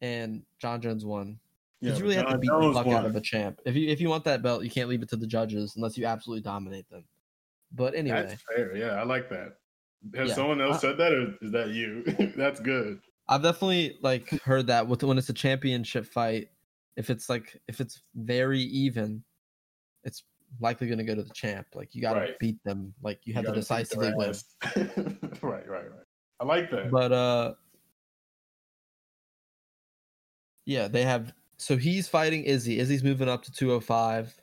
and 0.01 0.43
Jon 0.59 0.81
Jones 0.81 1.05
won. 1.05 1.39
Yeah, 1.81 1.95
you 1.97 2.03
really 2.03 2.15
have 2.17 2.25
to 2.27 2.31
John 2.33 2.41
beat 2.41 2.49
Jones 2.49 2.75
the 2.77 2.83
fuck 2.85 2.93
out 2.93 3.05
of 3.05 3.15
a 3.15 3.21
champ. 3.21 3.61
If 3.67 3.77
you 3.77 3.89
if 3.89 4.01
you 4.01 4.09
want 4.09 4.25
that 4.25 4.43
belt, 4.43 4.65
you 4.65 4.71
can't 4.71 4.89
leave 4.89 5.03
it 5.03 5.09
to 5.11 5.17
the 5.17 5.27
judges 5.27 5.75
unless 5.77 5.97
you 5.99 6.07
absolutely 6.07 6.43
dominate 6.43 6.89
them. 6.91 7.05
But 7.73 7.95
anyway, 7.95 8.23
That's 8.23 8.43
fair. 8.55 8.75
Yeah, 8.77 8.93
I 9.01 9.05
like 9.05 9.29
that. 9.31 9.57
Has 10.15 10.31
Yeah, 10.31 10.35
someone 10.35 10.61
else 10.61 10.79
I- 10.79 10.81
said 10.81 10.97
that, 10.99 11.12
or 11.12 11.35
is 11.43 11.51
that 11.53 11.69
you? 11.71 12.03
That's 12.37 12.61
good. 12.61 13.01
I've 13.29 13.43
definitely 13.43 13.99
like 14.03 14.29
heard 14.43 14.67
that 14.69 14.87
with 14.87 15.03
when 15.03 15.19
it's 15.19 15.29
a 15.29 15.35
championship 15.35 16.07
fight, 16.07 16.49
if 16.97 17.11
it's 17.11 17.29
like 17.29 17.61
if 17.69 17.81
it's 17.81 18.03
very 18.15 18.61
even, 18.61 19.23
it's 20.05 20.25
likely 20.61 20.87
going 20.87 20.99
to 20.99 21.05
go 21.05 21.15
to 21.15 21.23
the 21.23 21.33
champ. 21.35 21.67
Like 21.75 21.95
you 21.95 22.03
got 22.03 22.15
to 22.15 22.21
Right. 22.21 22.39
beat 22.39 22.63
them. 22.65 22.95
Like 23.03 23.21
you, 23.25 23.35
have 23.35 23.45
to 23.45 23.53
gotta 23.53 23.61
beat 23.61 23.69
their 23.69 23.79
decisively 23.79 24.13
win. 24.17 24.35
right, 25.43 25.69
right, 25.69 25.91
right. 25.91 26.07
I 26.41 26.45
like 26.45 26.71
that. 26.71 26.91
But 26.91 27.13
uh, 27.13 27.55
yeah, 30.67 30.89
they 30.89 31.03
have. 31.03 31.33
So 31.57 31.77
he's 31.77 32.09
fighting 32.09 32.45
Izzy. 32.45 32.79
Izzy's 32.79 33.05
moving 33.05 33.29
up 33.29 33.43
to 33.45 33.53
205, 33.53 34.35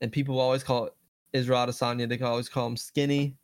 and 0.00 0.10
people 0.10 0.40
always 0.40 0.62
call 0.64 0.90
Israel 1.32 1.66
Adesanya. 1.66 2.08
They 2.08 2.16
can 2.16 2.26
always 2.26 2.48
call 2.48 2.66
him 2.66 2.76
skinny. 2.76 3.36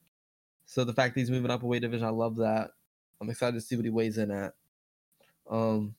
So 0.65 0.85
the 0.85 0.93
fact 0.93 1.15
that 1.15 1.21
he's 1.21 1.31
moving 1.31 1.51
up 1.51 1.63
a 1.63 1.67
weight 1.67 1.83
division, 1.83 2.07
I 2.07 2.11
love 2.11 2.37
that. 2.37 2.71
I'm 3.21 3.29
excited 3.29 3.55
to 3.55 3.61
see 3.61 3.77
what 3.77 3.85
he 3.85 3.91
weighs 3.91 4.19
in 4.19 4.31
at. 4.31 4.55
Um, 5.51 5.95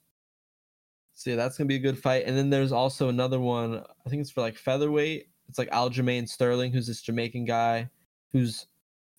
so 1.13 1.29
yeah, 1.29 1.35
that's 1.35 1.57
gonna 1.57 1.67
be 1.67 1.75
a 1.75 1.79
good 1.79 1.97
fight. 1.99 2.25
And 2.25 2.35
then 2.37 2.49
there's 2.49 2.71
also 2.71 3.09
another 3.09 3.39
one. 3.39 3.83
I 4.05 4.09
think 4.09 4.21
it's 4.21 4.31
for 4.31 4.41
like 4.41 4.57
featherweight. 4.57 5.27
It's 5.53 5.59
like 5.59 5.69
Aljamain 5.69 6.27
Sterling, 6.27 6.71
who's 6.71 6.87
this 6.87 7.03
Jamaican 7.03 7.45
guy, 7.45 7.87
who's 8.31 8.65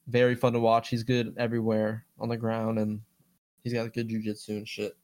very 0.09 0.35
fun 0.35 0.53
to 0.55 0.59
watch. 0.59 0.89
He's 0.89 1.05
good 1.05 1.33
everywhere 1.39 2.07
on 2.19 2.29
the 2.29 2.37
ground, 2.37 2.81
and 2.81 3.03
he's 3.63 3.73
got 3.73 3.93
good 3.93 4.09
jujitsu 4.09 4.49
and 4.49 4.67
shit. 4.67 4.97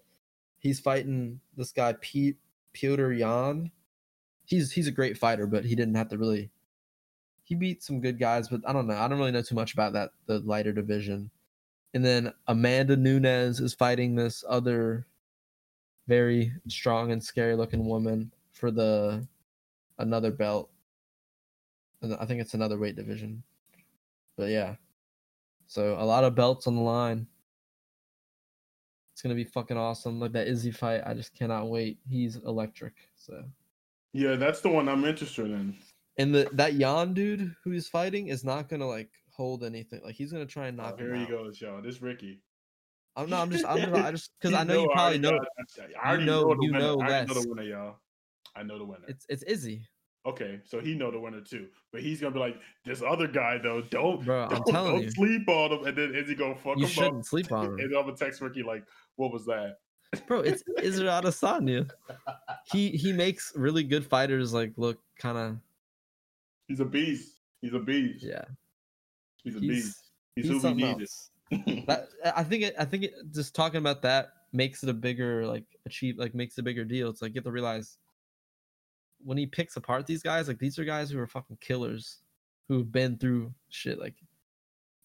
He's 0.59 0.81
fighting 0.81 1.39
this 1.57 1.71
guy 1.71 1.95
Pete 2.01 2.37
Piotr 2.73 3.13
Yan. 3.13 3.71
He's 4.45 4.73
he's 4.73 4.89
a 4.89 4.91
great 4.91 5.17
fighter, 5.17 5.47
but 5.47 5.65
he 5.65 5.77
didn't 5.77 5.95
have 5.95 6.09
to 6.09 6.19
really. 6.19 6.51
He 7.45 7.55
beat 7.55 7.85
some 7.85 8.01
good 8.01 8.19
guys, 8.19 8.49
but 8.49 8.63
I 8.67 8.73
don't 8.73 8.89
know. 8.89 8.97
I 8.97 9.07
don't 9.07 9.21
really 9.21 9.31
know 9.31 9.41
too 9.41 9.55
much 9.55 9.73
about 9.73 9.93
that 9.93 10.11
the 10.27 10.41
lighter 10.41 10.73
division. 10.73 11.31
And 11.95 12.05
then 12.05 12.33
Amanda 12.49 12.97
Nunes 12.97 13.61
is 13.61 13.73
fighting 13.73 14.17
this 14.17 14.43
other 14.49 15.07
very 16.09 16.53
strong 16.67 17.13
and 17.13 17.23
scary 17.23 17.55
looking 17.55 17.87
woman 17.87 18.33
for 18.51 18.73
the 18.73 19.29
another 19.97 20.33
belt. 20.33 20.71
I 22.03 22.25
think 22.27 22.41
it's 22.41 22.55
another 22.55 22.79
weight 22.79 22.97
division. 22.97 23.43
But 24.37 24.51
yeah. 24.51 24.77
So 25.67 25.97
a 25.99 26.05
lot 26.05 26.25
of 26.25 26.35
belts 26.35 26.67
on 26.67 26.75
the 26.77 26.83
line. 26.83 27.27
It's 29.13 29.23
gonna 29.23 29.35
be 29.35 29.45
fucking 29.45 29.77
awesome. 29.77 30.19
Like 30.19 30.33
that 30.33 30.49
Izzy 30.49 30.71
fight, 30.71 31.03
I 31.05 31.15
just 31.15 31.35
cannot 31.35 31.69
wait. 31.69 31.99
He's 32.09 32.37
electric. 32.37 32.95
So 33.17 33.45
Yeah, 34.13 34.37
that's 34.37 34.61
the 34.61 34.71
one 34.71 34.89
I'm 34.89 35.05
interested 35.05 35.51
in. 35.51 35.77
and 36.17 36.35
the 36.35 36.49
that 36.53 36.75
Yan 36.75 37.13
dude 37.13 37.55
who 37.63 37.71
he's 37.71 37.89
fighting 37.89 38.29
is 38.29 38.45
not 38.45 38.69
gonna 38.69 38.87
like 38.87 39.11
hold 39.31 39.63
anything. 39.63 40.01
Like 40.05 40.15
he's 40.15 40.33
gonna 40.33 40.47
try 40.47 40.69
and 40.69 40.77
knock 40.77 40.95
Oh, 40.99 41.03
him 41.03 41.15
here 41.15 41.17
he 41.17 41.27
goes, 41.27 41.61
y'all. 41.61 41.83
This 41.83 42.01
Ricky. 42.01 42.41
I'm 43.17 43.29
not. 43.29 43.43
I'm 43.43 43.51
just. 43.51 43.67
I'm 43.67 43.79
just. 43.81 43.93
I 43.93 44.11
just 44.13 44.31
because 44.41 44.57
I 44.57 44.65
know 44.65 44.83
you 44.83 44.89
probably 44.93 45.19
already 45.19 45.19
know. 45.19 45.31
got- 45.33 45.91
I 46.03 46.09
already 46.09 46.25
know- 46.25 46.43
know, 46.43 46.55
the 46.55 46.65
you 46.65 46.73
winner. 46.73 46.79
know 46.79 47.01
I 47.03 47.25
know 47.27 47.35
the 47.35 47.49
winner, 47.49 47.63
y'all. 47.63 47.97
I 48.57 48.63
know 48.63 48.79
the 48.79 48.85
winner. 48.85 49.05
It's 49.09 49.27
it's 49.29 49.43
Izzy, 49.43 49.83
Okay, 50.27 50.61
so 50.65 50.81
he 50.81 50.95
know 50.95 51.11
the 51.11 51.19
winner 51.19 51.41
too, 51.41 51.69
but 51.93 52.03
he's 52.03 52.21
gonna 52.21 52.35
be 52.35 52.41
like 52.41 52.57
this 52.85 53.03
other 53.03 53.27
guy 53.27 53.57
though. 53.57 53.81
Don't, 53.81 54.23
bro. 54.25 54.43
I'm 54.45 54.51
don't, 54.51 54.67
telling 54.67 54.93
don't 54.93 55.03
you, 55.05 55.11
sleep 55.13 55.49
on 55.49 55.73
him, 55.73 55.87
and 55.87 55.97
then 55.97 56.15
Izzy 56.15 56.35
gonna 56.35 56.55
fuck 56.55 56.77
you 56.77 56.85
him 56.85 56.91
shouldn't 56.91 57.19
up. 57.21 57.25
sleep 57.25 57.51
on 57.53 57.65
him, 57.67 57.79
And 57.79 57.97
I'm 57.97 58.05
gonna 58.05 58.17
text 58.17 58.43
Ricky 58.43 58.63
like, 58.63 58.85
"What 59.17 59.33
was 59.33 59.47
that?" 59.47 59.77
bro. 60.27 60.41
It's 60.41 60.63
Israel 60.83 61.13
Adesanya. 61.23 61.89
He 62.71 62.91
he 62.91 63.13
makes 63.13 63.53
really 63.57 63.83
good 63.83 64.05
fighters 64.05 64.53
like 64.53 64.73
look 64.77 64.99
kind 65.19 65.39
of 65.39 65.57
He's 66.69 66.81
a 66.81 66.85
beast. 66.85 67.39
He's 67.63 67.73
a 67.75 67.79
beast. 67.81 68.23
yeah. 68.25 68.45
He's 69.43 69.57
a 69.57 69.61
He's 69.61 69.69
beast. 69.71 69.99
He's, 70.37 70.45
he's 70.45 70.49
who 70.51 70.57
we 70.57 70.61
something 70.61 70.87
needed. 70.87 71.01
else. 71.03 71.31
That 71.87 72.09
I 72.37 72.45
think 72.45 72.63
it. 72.65 72.75
I 72.79 72.85
think 72.85 73.05
it. 73.05 73.15
Just 73.33 73.55
talking 73.55 73.79
about 73.79 74.03
that 74.03 74.33
makes 74.53 74.83
it 74.83 74.89
a 74.89 74.95
bigger 74.95 75.47
like 75.47 75.65
achieve 75.87 76.19
like 76.19 76.35
makes 76.35 76.59
a 76.59 76.63
bigger 76.63 76.85
deal. 76.85 77.09
It's 77.09 77.23
like 77.23 77.31
you 77.35 77.39
have 77.39 77.45
to 77.45 77.51
realize 77.51 77.97
when 79.25 79.39
he 79.39 79.47
picks 79.47 79.77
apart 79.77 80.07
these 80.07 80.23
guys, 80.23 80.49
like 80.49 80.59
these 80.59 80.79
are 80.79 80.85
guys 80.85 81.11
who 81.11 81.19
are 81.19 81.27
fucking 81.27 81.59
killers, 81.61 82.19
who've 82.69 82.91
been 82.91 83.17
through 83.19 83.53
shit, 83.69 83.99
like 83.99 84.15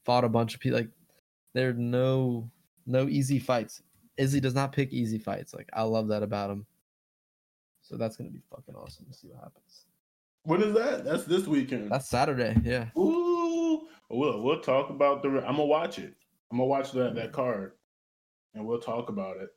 fought 0.06 0.24
a 0.24 0.30
bunch 0.30 0.54
of 0.54 0.60
people. 0.60 0.80
Like 0.80 0.90
there 1.54 1.70
are 1.70 1.74
no 1.74 2.50
no 2.86 3.08
easy 3.08 3.40
fights. 3.40 3.82
Izzy 4.18 4.40
does 4.40 4.56
not 4.56 4.72
pick 4.72 4.94
easy 4.94 5.18
fights. 5.18 5.54
Like 5.54 5.70
I 5.74 5.84
love 5.84 6.08
that 6.10 6.24
about 6.24 6.50
him. 6.50 6.66
So 7.82 7.98
that's 7.98 8.16
gonna 8.16 8.30
be 8.30 8.42
fucking 8.50 8.76
awesome 8.76 9.06
to 9.06 9.14
see 9.14 9.28
what 9.28 9.44
happens. 9.44 9.86
When 10.44 10.62
is 10.62 10.74
that? 10.76 11.04
That's 11.04 11.26
this 11.26 11.48
weekend. 11.48 11.92
That's 11.92 12.10
Saturday, 12.10 12.56
yeah. 12.64 12.88
Ooh, 12.98 13.88
we'll 14.10 14.42
we'll 14.42 14.62
talk 14.62 14.90
about 14.90 15.22
the. 15.22 15.30
I'm 15.30 15.58
gonna 15.58 15.66
watch 15.66 16.00
it. 16.00 16.14
I'm 16.52 16.58
gonna 16.58 16.68
watch 16.68 16.92
that 16.92 17.16
that 17.16 17.32
card, 17.32 17.74
and 18.54 18.66
we'll 18.66 18.80
talk 18.80 19.10
about 19.10 19.38
it 19.38 19.50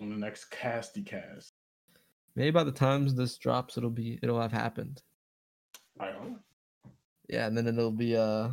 on 0.00 0.10
the 0.10 0.16
next 0.16 0.50
casty 0.50 1.04
cast. 1.04 1.51
Maybe 2.36 2.50
by 2.50 2.64
the 2.64 2.72
time 2.72 3.06
this 3.14 3.36
drops, 3.36 3.76
it'll 3.76 3.90
be 3.90 4.18
it'll 4.22 4.40
have 4.40 4.52
happened. 4.52 5.02
I 6.00 6.10
hope. 6.12 6.38
Yeah, 7.28 7.46
and 7.46 7.56
then 7.56 7.66
it'll 7.68 7.90
be 7.90 8.16
uh, 8.16 8.50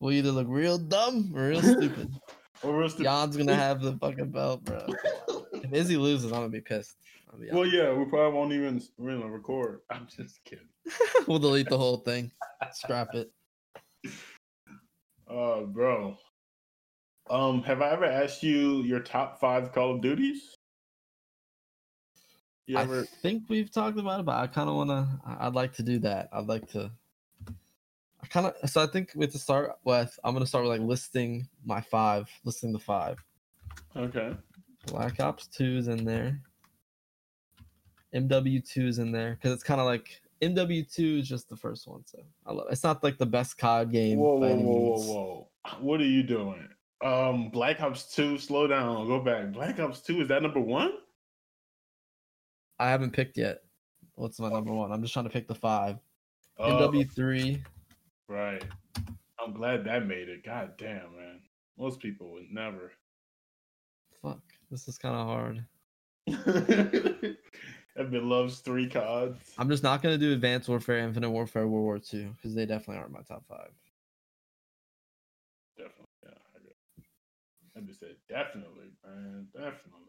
we'll 0.00 0.12
either 0.12 0.30
look 0.30 0.46
real 0.48 0.78
dumb 0.78 1.32
or 1.34 1.48
real 1.48 1.62
stupid. 1.62 2.12
Or 2.62 2.82
else 2.82 2.94
the- 2.94 3.04
Jan's 3.04 3.36
gonna 3.36 3.54
have 3.54 3.80
the 3.82 3.96
fucking 3.98 4.30
belt, 4.30 4.64
bro. 4.64 4.86
If 5.52 5.72
Izzy 5.72 5.96
loses, 5.96 6.26
I'm 6.26 6.38
gonna 6.38 6.48
be 6.50 6.60
pissed. 6.60 6.96
I'll 7.32 7.40
be 7.40 7.48
well, 7.50 7.66
yeah, 7.66 7.92
we 7.92 8.04
probably 8.04 8.38
won't 8.38 8.52
even 8.52 8.80
we're 8.98 9.16
gonna 9.18 9.30
record. 9.30 9.80
I'm 9.90 10.06
just 10.06 10.38
kidding. 10.44 10.68
we'll 11.26 11.38
delete 11.40 11.68
the 11.68 11.78
whole 11.78 11.96
thing, 11.98 12.30
scrap 12.72 13.08
it. 13.14 13.30
Uh, 15.28 15.62
bro. 15.62 16.16
Um, 17.28 17.62
have 17.64 17.82
I 17.82 17.90
ever 17.90 18.04
asked 18.04 18.42
you 18.44 18.82
your 18.82 19.00
top 19.00 19.40
five 19.40 19.72
Call 19.72 19.96
of 19.96 20.02
Duties? 20.02 20.55
You 22.66 22.78
I 22.78 23.04
think 23.22 23.44
we've 23.48 23.70
talked 23.70 23.98
about 23.98 24.20
it, 24.20 24.26
but 24.26 24.36
I 24.36 24.46
kind 24.48 24.68
of 24.68 24.74
wanna. 24.76 25.20
I- 25.24 25.46
I'd 25.46 25.54
like 25.54 25.72
to 25.74 25.82
do 25.82 25.98
that. 26.00 26.28
I'd 26.32 26.46
like 26.46 26.68
to. 26.72 26.90
I 28.22 28.26
kind 28.28 28.46
of. 28.46 28.70
So 28.70 28.82
I 28.82 28.86
think 28.86 29.12
we 29.14 29.24
have 29.24 29.32
to 29.32 29.38
start 29.38 29.72
with. 29.84 30.18
I'm 30.24 30.34
gonna 30.34 30.46
start 30.46 30.64
with 30.64 30.78
like 30.78 30.86
listing 30.88 31.48
my 31.64 31.80
five, 31.80 32.28
listing 32.44 32.72
the 32.72 32.78
five. 32.78 33.22
Okay. 33.94 34.34
Black 34.86 35.20
Ops 35.20 35.46
2 35.48 35.76
is 35.78 35.88
in 35.88 36.04
there. 36.04 36.40
MW2 38.14 38.86
is 38.86 38.98
in 38.98 39.12
there 39.12 39.34
because 39.34 39.52
it's 39.52 39.64
kind 39.64 39.80
of 39.80 39.86
like 39.86 40.20
MW2 40.40 41.20
is 41.20 41.28
just 41.28 41.48
the 41.48 41.56
first 41.56 41.86
one, 41.88 42.04
so 42.06 42.18
I 42.46 42.52
love. 42.52 42.66
It's 42.70 42.84
not 42.84 43.02
like 43.02 43.18
the 43.18 43.26
best 43.26 43.58
COD 43.58 43.90
game. 43.90 44.18
Whoa, 44.18 44.36
whoa, 44.36 44.54
whoa, 44.56 44.78
whoa, 44.78 45.00
whoa! 45.00 45.48
What 45.80 46.00
are 46.00 46.04
you 46.06 46.22
doing? 46.22 46.68
Um, 47.04 47.50
Black 47.50 47.80
Ops 47.80 48.14
Two. 48.14 48.38
Slow 48.38 48.66
down. 48.66 49.06
Go 49.06 49.20
back. 49.20 49.52
Black 49.52 49.78
Ops 49.80 50.00
Two 50.00 50.20
is 50.20 50.28
that 50.28 50.42
number 50.42 50.60
one? 50.60 50.92
I 52.78 52.90
haven't 52.90 53.12
picked 53.12 53.36
yet. 53.36 53.62
What's 54.14 54.40
my 54.40 54.48
number 54.48 54.72
one? 54.72 54.92
I'm 54.92 55.02
just 55.02 55.12
trying 55.12 55.26
to 55.26 55.30
pick 55.30 55.46
the 55.48 55.54
five. 55.54 55.98
Oh, 56.58 56.88
MW3. 56.88 57.62
Right. 58.28 58.64
I'm 59.38 59.52
glad 59.52 59.84
that 59.84 60.06
made 60.06 60.28
it. 60.28 60.44
God 60.44 60.72
damn, 60.78 61.14
man. 61.16 61.40
Most 61.78 62.00
people 62.00 62.32
would 62.32 62.50
never. 62.50 62.92
Fuck, 64.22 64.40
this 64.70 64.88
is 64.88 64.98
kind 64.98 65.14
of 65.14 65.26
hard. 65.26 65.64
Evan 67.96 68.28
loves 68.28 68.58
three 68.58 68.88
cards. 68.88 69.38
I'm 69.58 69.70
just 69.70 69.82
not 69.82 70.02
gonna 70.02 70.18
do 70.18 70.32
Advanced 70.32 70.68
Warfare, 70.68 70.98
Infinite 70.98 71.30
Warfare, 71.30 71.66
World 71.66 71.84
War 71.84 71.98
Two 71.98 72.32
because 72.36 72.54
they 72.54 72.66
definitely 72.66 72.98
aren't 72.98 73.12
my 73.12 73.22
top 73.22 73.44
five. 73.48 73.70
Definitely. 75.76 76.06
Yeah, 76.24 76.30
I, 76.30 76.58
agree. 76.58 76.74
I 77.76 77.80
just 77.80 78.00
said 78.00 78.16
definitely, 78.28 78.88
man. 79.04 79.46
Definitely. 79.54 80.05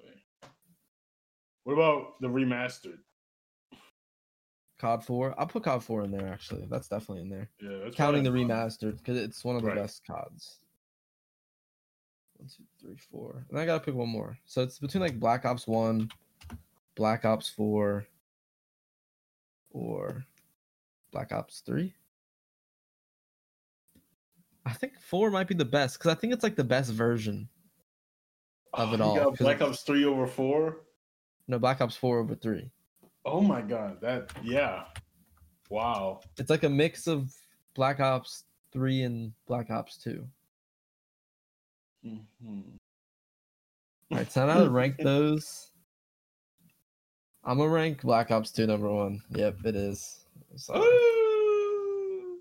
What 1.68 1.74
about 1.74 2.22
the 2.22 2.30
remastered? 2.30 2.99
COD 4.80 5.03
4. 5.03 5.36
I'll 5.38 5.47
put 5.47 5.63
COD 5.63 5.84
4 5.84 6.03
in 6.05 6.11
there 6.11 6.26
actually. 6.30 6.65
That's 6.72 6.88
definitely 6.88 7.24
in 7.24 7.30
there. 7.30 7.49
Yeah, 7.59 7.80
that's 7.84 7.95
Counting 7.97 8.24
the 8.24 8.30
remastered 8.30 8.95
because 8.99 9.18
it's 9.18 9.43
one 9.43 9.57
of 9.57 9.63
the 9.63 9.68
Right. 9.68 9.76
best 9.76 10.05
CODs. 10.07 10.59
One, 12.38 12.47
two, 12.47 12.63
three, 12.80 12.95
four. 12.95 13.45
And 13.49 13.59
I 13.59 13.65
gotta 13.65 13.84
pick 13.84 13.95
one 13.95 14.07
more. 14.07 14.38
So 14.45 14.61
it's 14.63 14.80
between 14.80 15.01
like 15.03 15.20
Black 15.20 15.43
Ops 15.43 15.68
1, 15.68 16.09
Black 16.95 17.26
Ops 17.26 17.49
4, 17.49 18.07
or 19.72 20.26
Black 21.11 21.34
Ops 21.34 21.59
3. 21.59 21.93
I 24.65 24.72
think 24.72 24.93
4 25.01 25.32
might 25.32 25.49
be 25.49 25.55
the 25.55 25.65
best 25.65 25.99
because 25.99 26.15
I 26.15 26.15
think 26.18 26.32
it's 26.32 26.43
like 26.43 26.55
the 26.55 26.63
best 26.63 26.93
version. 26.93 27.49
of 28.74 28.91
oh, 28.91 28.93
it 28.93 29.01
Oh, 29.01 29.03
all, 29.03 29.15
got 29.15 29.30
'cause 29.32 29.38
Black 29.39 29.61
Ops 29.61 29.82
three 29.84 30.05
over 30.05 30.28
four. 30.28 30.86
No, 31.48 31.58
Black 31.58 31.80
Ops 31.82 31.95
4 31.95 32.20
over 32.20 32.36
3. 32.36 32.70
Oh 33.26 33.41
my 33.41 33.62
god, 33.62 34.00
that 34.02 34.32
yeah. 34.43 34.86
Wow. 35.70 36.22
It's 36.38 36.50
like 36.50 36.64
a 36.64 36.70
mix 36.70 37.08
of 37.08 37.34
Black 37.74 38.00
Ops 38.00 38.45
3 38.72 39.04
and 39.04 39.34
Black 39.48 39.70
Ops 39.70 39.98
2. 39.98 40.26
Mhm. 42.06 42.78
All 44.12 44.18
right, 44.18 44.32
so 44.32 44.45
now 44.45 44.64
to 44.64 44.70
rank 44.70 44.98
those. 45.04 45.72
I'm 47.43 47.58
gonna 47.58 47.70
rank 47.70 48.02
Black 48.02 48.32
Ops 48.32 48.52
2 48.52 48.68
number 48.68 48.89
one. 48.89 49.22
Yep, 49.32 49.66
it 49.66 49.76
is. 49.76 50.26
So 50.56 50.76
Ooh. 50.76 52.39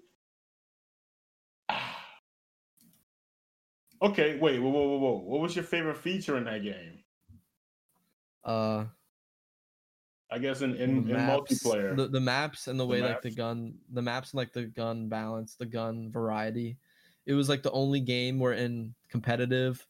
okay, 4.02 4.38
wait, 4.38 4.60
whoa, 4.60 4.70
whoa, 4.70 4.86
whoa, 4.86 4.98
whoa. 4.98 5.18
What 5.24 5.40
was 5.40 5.54
your 5.54 5.64
favorite 5.64 5.98
feature 5.98 6.36
in 6.36 6.44
that 6.44 6.62
game? 6.64 6.98
uh 8.44 8.84
I 10.30 10.38
guess 10.38 10.60
in, 10.60 10.72
the 10.72 10.82
in, 10.82 10.90
in 10.90 11.12
maps, 11.12 11.52
multiplayer. 11.52 11.96
The, 11.96 12.08
the 12.08 12.20
maps 12.20 12.66
and 12.66 12.78
the 12.78 12.84
The 12.84 12.88
way 12.88 13.02
like 13.02 13.22
the 13.22 13.30
gun 13.30 13.74
the 13.92 14.02
maps 14.02 14.32
and 14.32 14.38
like 14.38 14.52
the 14.52 14.64
gun 14.64 15.08
balance, 15.08 15.54
the 15.54 15.66
gun 15.66 16.10
variety. 16.10 16.78
It 17.26 17.34
was 17.34 17.48
like 17.48 17.62
the 17.62 17.70
only 17.72 18.00
game 18.00 18.38
where 18.38 18.52
in 18.52 18.94
competitive 19.08 19.86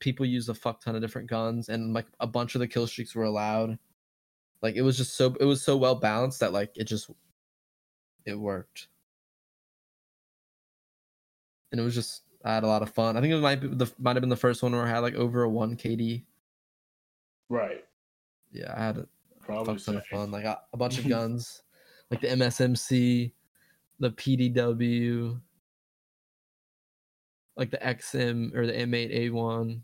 people 0.00 0.26
used 0.26 0.48
a 0.48 0.54
fuck 0.54 0.82
ton 0.82 0.94
of 0.94 1.00
different 1.00 1.28
guns 1.30 1.68
and 1.68 1.94
like 1.94 2.06
a 2.20 2.26
bunch 2.26 2.54
of 2.54 2.58
the 2.58 2.68
kill 2.68 2.86
streaks 2.86 3.14
were 3.14 3.24
allowed. 3.24 3.78
Like 4.60 4.76
it 4.76 4.82
was 4.82 4.96
just 4.96 5.16
so 5.16 5.34
it 5.40 5.44
was 5.44 5.62
so 5.62 5.76
well 5.76 5.94
balanced 5.94 6.40
that 6.40 6.52
like 6.52 6.76
it 6.76 6.84
just 6.84 7.10
it 8.26 8.38
worked. 8.38 8.88
And 11.72 11.80
it 11.80 11.84
was 11.84 11.94
just 11.94 12.22
I 12.44 12.54
had 12.54 12.64
a 12.64 12.68
lot 12.68 12.82
of 12.82 12.90
fun. 12.90 13.16
I 13.16 13.20
think 13.22 13.32
it 13.32 13.40
might 13.40 13.60
be 13.60 13.68
the 13.68 13.90
might 13.98 14.16
have 14.16 14.22
been 14.22 14.28
the 14.28 14.36
first 14.36 14.62
one 14.62 14.72
where 14.72 14.84
I 14.84 14.90
had 14.90 14.98
like 14.98 15.14
over 15.14 15.42
a 15.42 15.48
one 15.48 15.76
KD. 15.76 16.24
right. 17.48 17.84
Yeah, 18.52 18.72
I 18.76 18.84
had 18.84 18.98
a 18.98 19.08
Probably 19.44 19.76
fuck 19.76 19.84
ton 19.84 19.96
of 19.96 20.06
fun. 20.06 20.30
Like 20.30 20.44
a, 20.44 20.60
a 20.72 20.76
bunch 20.76 20.98
of 20.98 21.08
guns, 21.08 21.62
like 22.10 22.20
the 22.20 22.28
MSMC, 22.28 23.32
the 24.00 24.10
PDW. 24.10 25.40
like 27.56 27.70
the 27.70 27.78
XM 27.78 28.54
or 28.54 28.66
the 28.66 28.72
M8A1, 28.72 29.80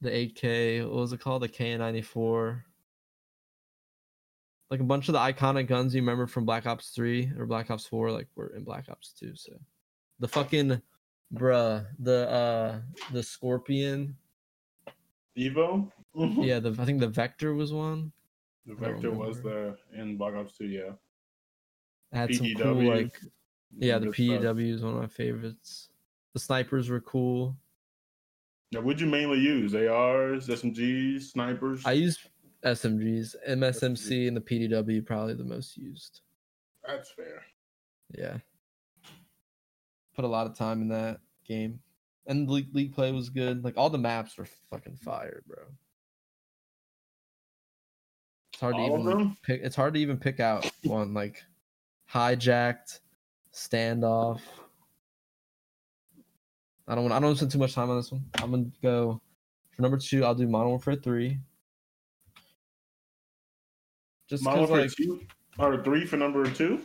the 0.00 0.10
8K. 0.10 0.82
What 0.88 0.96
was 0.96 1.12
it 1.12 1.20
called? 1.20 1.42
The 1.42 1.48
KN94. 1.48 2.62
Like 4.70 4.80
a 4.80 4.84
bunch 4.84 5.08
of 5.08 5.14
the 5.14 5.18
iconic 5.18 5.66
guns 5.66 5.94
you 5.94 6.00
remember 6.00 6.28
from 6.28 6.44
Black 6.44 6.64
Ops 6.66 6.90
3 6.90 7.32
or 7.36 7.46
Black 7.46 7.70
Ops 7.70 7.86
4, 7.86 8.12
like 8.12 8.28
were 8.36 8.54
in 8.54 8.62
Black 8.62 8.84
Ops 8.88 9.12
2. 9.18 9.34
So 9.34 9.52
the 10.20 10.28
fucking 10.28 10.80
bruh, 11.34 11.84
the 11.98 12.30
uh 12.30 12.80
the 13.12 13.22
Scorpion. 13.22 14.16
Evo. 15.36 15.90
Mm-hmm. 16.16 16.42
Yeah, 16.42 16.58
the 16.58 16.76
I 16.78 16.84
think 16.84 17.00
the 17.00 17.08
Vector 17.08 17.54
was 17.54 17.72
one. 17.72 18.12
the 18.66 18.74
Vector 18.74 19.10
was 19.10 19.38
remember. 19.38 19.76
the 19.92 20.00
in 20.00 20.16
Black 20.16 20.34
Ops 20.34 20.56
2. 20.58 20.66
Yeah. 20.66 20.90
Had 22.12 22.34
some 22.34 22.52
cool 22.54 22.74
like 22.74 23.18
yeah, 23.78 23.98
the. 23.98 24.08
PEW 24.08 24.74
is 24.74 24.82
one 24.82 24.94
of 24.94 25.00
my 25.00 25.06
favorites. 25.06 25.88
The 26.34 26.40
snipers 26.40 26.88
were 26.88 27.00
cool. 27.00 27.56
Now, 28.72 28.80
what'd 28.80 29.00
you 29.00 29.06
mainly 29.06 29.40
use? 29.40 29.74
ARs, 29.74 30.46
SMGs, 30.46 31.22
snipers? 31.22 31.82
I 31.84 31.92
use 31.92 32.18
SMGs, 32.64 33.34
MSMC, 33.48 34.28
and 34.28 34.36
the 34.36 34.40
PDW 34.40 35.04
probably 35.04 35.34
the 35.34 35.44
most 35.44 35.76
used. 35.76 36.20
That's 36.86 37.10
fair. 37.10 37.42
Yeah. 38.16 38.38
Put 40.14 40.24
a 40.24 40.28
lot 40.28 40.46
of 40.46 40.56
time 40.56 40.82
in 40.82 40.88
that 40.88 41.20
game. 41.46 41.80
And 42.26 42.48
league, 42.48 42.68
league 42.72 42.94
play 42.94 43.10
was 43.10 43.28
good. 43.28 43.64
Like 43.64 43.76
all 43.76 43.90
the 43.90 43.98
maps 43.98 44.36
were 44.36 44.46
fucking 44.70 44.96
fire, 44.96 45.42
bro. 45.48 45.64
It's 48.60 48.62
hard 48.62 48.74
to 48.74 48.80
All 48.82 49.08
of 49.08 49.16
even 49.16 49.36
pick 49.42 49.62
it's 49.62 49.74
hard 49.74 49.94
to 49.94 50.00
even 50.00 50.18
pick 50.18 50.38
out 50.38 50.70
one 50.84 51.14
like 51.14 51.42
hijacked, 52.12 53.00
standoff. 53.54 54.42
I 56.86 56.94
don't 56.94 57.04
want 57.04 57.14
I 57.14 57.20
don't 57.20 57.36
spend 57.36 57.52
too 57.52 57.58
much 57.58 57.72
time 57.72 57.88
on 57.88 57.96
this 57.96 58.12
one. 58.12 58.22
I'm 58.34 58.50
gonna 58.50 58.66
go 58.82 59.22
for 59.70 59.80
number 59.80 59.96
two, 59.96 60.26
I'll 60.26 60.34
do 60.34 60.46
Modern 60.46 60.68
Warfare 60.68 60.96
3. 60.96 61.38
Just 64.28 64.44
Modern 64.44 64.60
Warfare 64.60 64.82
like 64.82 64.90
2 64.94 65.26
or 65.58 65.82
3 65.82 66.04
for 66.04 66.18
number 66.18 66.44
2? 66.50 66.82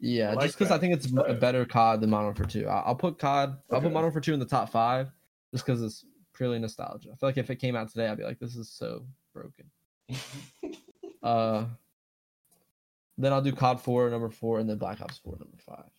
Yeah, 0.00 0.34
I 0.36 0.42
just 0.46 0.58
because 0.58 0.72
I 0.72 0.78
think 0.78 0.92
it's 0.94 1.06
a 1.24 1.34
better 1.34 1.64
COD 1.64 2.00
than 2.00 2.10
Modern 2.10 2.26
Warfare 2.26 2.46
2. 2.46 2.66
I- 2.66 2.80
I'll 2.80 2.96
put 2.96 3.20
COD, 3.20 3.56
I'll 3.70 3.80
put 3.80 3.92
Modern 3.92 4.06
Warfare 4.06 4.22
2 4.22 4.34
in 4.34 4.40
the 4.40 4.46
top 4.46 4.70
five 4.70 5.12
just 5.52 5.64
because 5.64 5.80
it's 5.84 6.04
purely 6.34 6.58
nostalgia. 6.58 7.10
I 7.12 7.14
feel 7.14 7.28
like 7.28 7.38
if 7.38 7.48
it 7.48 7.60
came 7.60 7.76
out 7.76 7.90
today, 7.90 8.08
I'd 8.08 8.18
be 8.18 8.24
like, 8.24 8.40
this 8.40 8.56
is 8.56 8.68
so 8.68 9.06
broken. 9.32 9.70
Uh, 11.22 11.64
then 13.18 13.32
I'll 13.32 13.42
do 13.42 13.52
COD 13.52 13.80
4, 13.80 14.10
number 14.10 14.30
four, 14.30 14.58
and 14.58 14.68
then 14.68 14.78
Black 14.78 15.00
Ops 15.00 15.18
4, 15.18 15.36
number 15.38 15.58
five. 15.64 15.90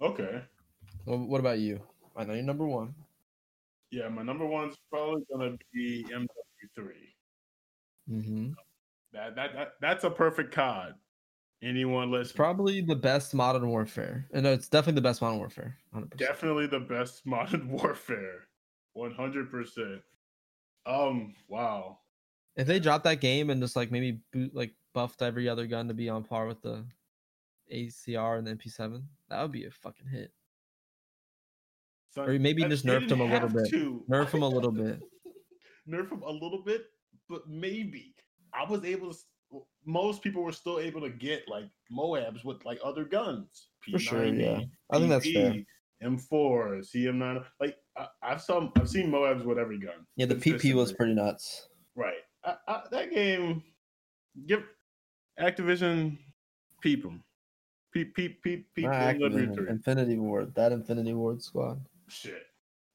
okay. 0.00 0.42
What, 1.04 1.20
what 1.20 1.40
about 1.40 1.58
you? 1.58 1.80
I 2.16 2.24
know 2.24 2.34
you're 2.34 2.42
number 2.42 2.66
one. 2.66 2.94
Yeah, 3.90 4.08
my 4.08 4.22
number 4.22 4.44
one's 4.46 4.76
probably 4.90 5.22
gonna 5.32 5.56
be 5.72 6.04
MW3. 6.12 6.90
Mm-hmm. 8.10 8.50
That 9.12 9.34
that, 9.36 9.54
that 9.54 9.68
that's 9.80 10.04
a 10.04 10.10
perfect 10.10 10.54
COD. 10.54 10.94
Anyone 11.62 12.08
It's 12.08 12.12
listen? 12.12 12.36
probably 12.36 12.80
the 12.82 12.94
best 12.94 13.34
Modern 13.34 13.66
Warfare. 13.68 14.26
And 14.32 14.44
no, 14.44 14.52
it's 14.52 14.68
definitely 14.68 15.00
the 15.00 15.08
best 15.08 15.20
Modern 15.22 15.38
Warfare. 15.38 15.76
100%. 15.94 16.16
Definitely 16.16 16.66
the 16.66 16.80
best 16.80 17.22
modern 17.26 17.68
warfare. 17.68 18.46
One 18.92 19.12
hundred 19.12 19.50
percent. 19.50 20.02
Um. 20.86 21.34
Wow. 21.48 21.98
If 22.58 22.66
they 22.66 22.80
drop 22.80 23.04
that 23.04 23.20
game 23.20 23.50
and 23.50 23.62
just 23.62 23.76
like 23.76 23.90
maybe 23.92 24.18
boot 24.32 24.54
like 24.54 24.74
buffed 24.92 25.22
every 25.22 25.48
other 25.48 25.66
gun 25.66 25.88
to 25.88 25.94
be 25.94 26.08
on 26.08 26.24
par 26.24 26.46
with 26.46 26.60
the 26.60 26.84
ACR 27.72 28.36
and 28.36 28.46
the 28.46 28.54
MP7, 28.56 29.02
that 29.30 29.40
would 29.40 29.52
be 29.52 29.64
a 29.64 29.70
fucking 29.70 30.08
hit. 30.08 30.32
Son, 32.10 32.28
Or 32.28 32.38
maybe 32.38 32.62
that- 32.62 32.68
just 32.70 32.84
they 32.84 32.90
nerfed 32.92 33.10
him 33.10 33.20
a 33.20 33.24
little 33.24 33.48
bit. 33.48 33.70
to. 33.70 34.04
Nerf 34.10 34.30
him 34.30 34.42
a 34.42 34.48
little 34.48 34.72
bit. 34.72 35.00
nerf 35.88 36.10
him 36.10 36.22
a 36.22 36.30
little 36.30 36.62
bit, 36.64 36.86
but 37.28 37.48
maybe 37.48 38.14
I 38.52 38.68
was 38.68 38.84
able 38.84 39.12
to. 39.12 39.18
Most 39.86 40.22
people 40.22 40.42
were 40.42 40.52
still 40.52 40.80
able 40.80 41.00
to 41.02 41.08
get 41.10 41.48
like 41.48 41.64
Moabs 41.90 42.44
with 42.44 42.64
like 42.64 42.78
other 42.84 43.04
guns. 43.04 43.68
For 43.90 43.98
sure, 43.98 44.26
yeah. 44.26 44.60
I 44.90 44.98
think 44.98 45.08
that's 45.10 45.30
fair. 45.30 45.54
M4, 46.02 46.84
CM9. 46.94 47.44
Like 47.60 47.76
I, 47.96 48.06
I've 48.22 48.42
saw, 48.42 48.70
I've 48.76 48.88
seen 48.88 49.10
Moabs 49.10 49.44
with 49.44 49.58
every 49.58 49.78
gun. 49.78 50.06
Yeah, 50.16 50.26
the 50.26 50.34
PP 50.34 50.74
was 50.74 50.92
pretty 50.92 51.14
nuts. 51.14 51.67
I, 52.48 52.72
I, 52.72 52.82
that 52.90 53.10
game, 53.10 53.62
give 54.46 54.64
Activision 55.38 56.18
peep 56.80 57.02
them, 57.02 57.22
peep 57.92 58.14
peep 58.14 58.42
peep 58.42 58.66
peep. 58.74 58.86
Infinity 59.68 60.16
Ward, 60.18 60.54
that 60.54 60.72
Infinity 60.72 61.14
Ward 61.14 61.42
squad. 61.42 61.80
Shit, 62.08 62.42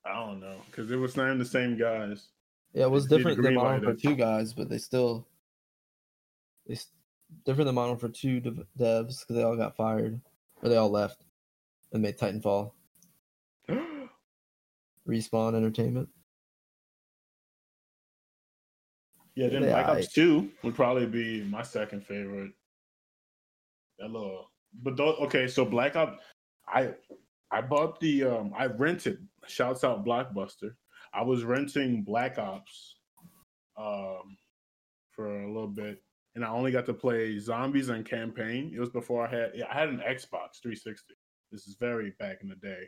I 0.05 0.13
don't 0.13 0.39
know 0.39 0.57
because 0.69 0.89
it 0.91 0.95
was 0.95 1.15
not 1.15 1.27
even 1.27 1.39
the 1.39 1.45
same 1.45 1.77
guys. 1.77 2.29
Yeah, 2.73 2.85
it 2.85 2.91
was 2.91 3.05
did 3.05 3.17
different 3.17 3.41
than 3.41 3.55
Warfare 3.55 3.91
it. 3.91 4.01
2 4.01 4.15
guys, 4.15 4.53
but 4.53 4.69
they 4.69 4.79
still 4.79 5.27
they 6.65 6.77
different 7.45 7.67
than 7.67 7.75
Modern 7.75 7.91
Warfare 7.91 8.09
2 8.09 8.39
dev- 8.39 8.67
devs 8.79 9.19
because 9.19 9.35
they 9.35 9.43
all 9.43 9.55
got 9.55 9.75
fired 9.75 10.19
or 10.61 10.69
they 10.69 10.77
all 10.77 10.89
left 10.89 11.23
and 11.91 12.01
made 12.01 12.17
Titanfall 12.17 12.71
respawn 15.07 15.55
entertainment. 15.55 16.09
Yeah, 19.35 19.49
then 19.49 19.63
Black 19.63 19.87
aight. 19.87 19.97
Ops 20.03 20.13
Two 20.13 20.51
would 20.63 20.75
probably 20.75 21.05
be 21.07 21.43
my 21.43 21.61
second 21.63 22.05
favorite. 22.05 22.51
That 23.99 24.11
little, 24.11 24.51
but 24.81 24.97
though, 24.97 25.15
okay, 25.15 25.47
so 25.47 25.65
Black 25.65 25.95
Ops, 25.95 26.23
I 26.67 26.93
I 27.51 27.61
bought 27.61 27.99
the 27.99 28.23
um 28.25 28.53
I 28.57 28.65
rented. 28.67 29.27
Shouts 29.47 29.83
out 29.83 30.05
Blockbuster. 30.05 30.71
I 31.13 31.21
was 31.21 31.43
renting 31.43 32.03
Black 32.03 32.37
Ops, 32.39 32.95
um, 33.77 34.37
for 35.11 35.43
a 35.43 35.47
little 35.47 35.67
bit, 35.67 36.01
and 36.35 36.43
I 36.43 36.49
only 36.49 36.71
got 36.71 36.85
to 36.87 36.93
play 36.93 37.37
zombies 37.39 37.89
and 37.89 38.05
campaign. 38.05 38.71
It 38.75 38.79
was 38.79 38.89
before 38.89 39.27
I 39.27 39.29
had 39.29 39.51
yeah, 39.55 39.65
I 39.69 39.79
had 39.79 39.89
an 39.89 39.97
Xbox 39.99 40.61
360. 40.61 41.13
This 41.51 41.67
is 41.67 41.75
very 41.79 42.13
back 42.19 42.39
in 42.41 42.49
the 42.49 42.55
day. 42.55 42.85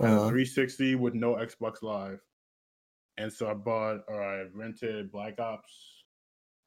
I 0.00 0.08
had 0.08 0.12
a 0.18 0.20
Uh, 0.22 0.28
360 0.28 0.94
with 0.96 1.14
no 1.14 1.34
Xbox 1.36 1.82
Live. 1.82 2.20
And 3.16 3.32
so 3.32 3.48
I 3.48 3.54
bought 3.54 4.00
or 4.08 4.22
I 4.22 4.44
rented 4.54 5.12
Black 5.12 5.38
Ops, 5.38 5.72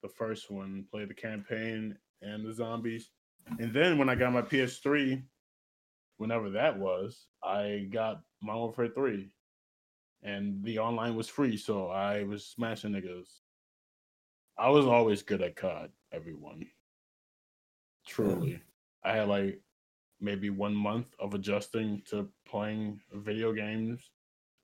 the 0.01 0.09
first 0.09 0.49
one, 0.49 0.85
played 0.89 1.09
the 1.09 1.13
campaign 1.13 1.97
and 2.21 2.45
the 2.45 2.53
zombies. 2.53 3.09
And 3.59 3.73
then 3.73 3.97
when 3.97 4.09
I 4.09 4.15
got 4.15 4.33
my 4.33 4.41
PS3, 4.41 5.23
whenever 6.17 6.49
that 6.51 6.77
was, 6.77 7.27
I 7.43 7.87
got 7.91 8.21
Modern 8.41 8.61
Warfare 8.61 8.89
3. 8.89 9.29
And 10.23 10.63
the 10.63 10.79
online 10.79 11.15
was 11.15 11.27
free, 11.27 11.57
so 11.57 11.87
I 11.87 12.23
was 12.23 12.45
smashing 12.45 12.91
niggas. 12.91 13.27
I 14.57 14.69
was 14.69 14.85
always 14.85 15.21
good 15.21 15.41
at 15.41 15.55
COD, 15.55 15.91
everyone. 16.11 16.65
Truly. 18.07 18.53
Hmm. 18.53 19.09
I 19.09 19.15
had 19.15 19.27
like 19.27 19.61
maybe 20.19 20.49
one 20.49 20.75
month 20.75 21.13
of 21.19 21.33
adjusting 21.33 22.01
to 22.09 22.27
playing 22.47 22.99
video 23.13 23.53
games 23.53 24.11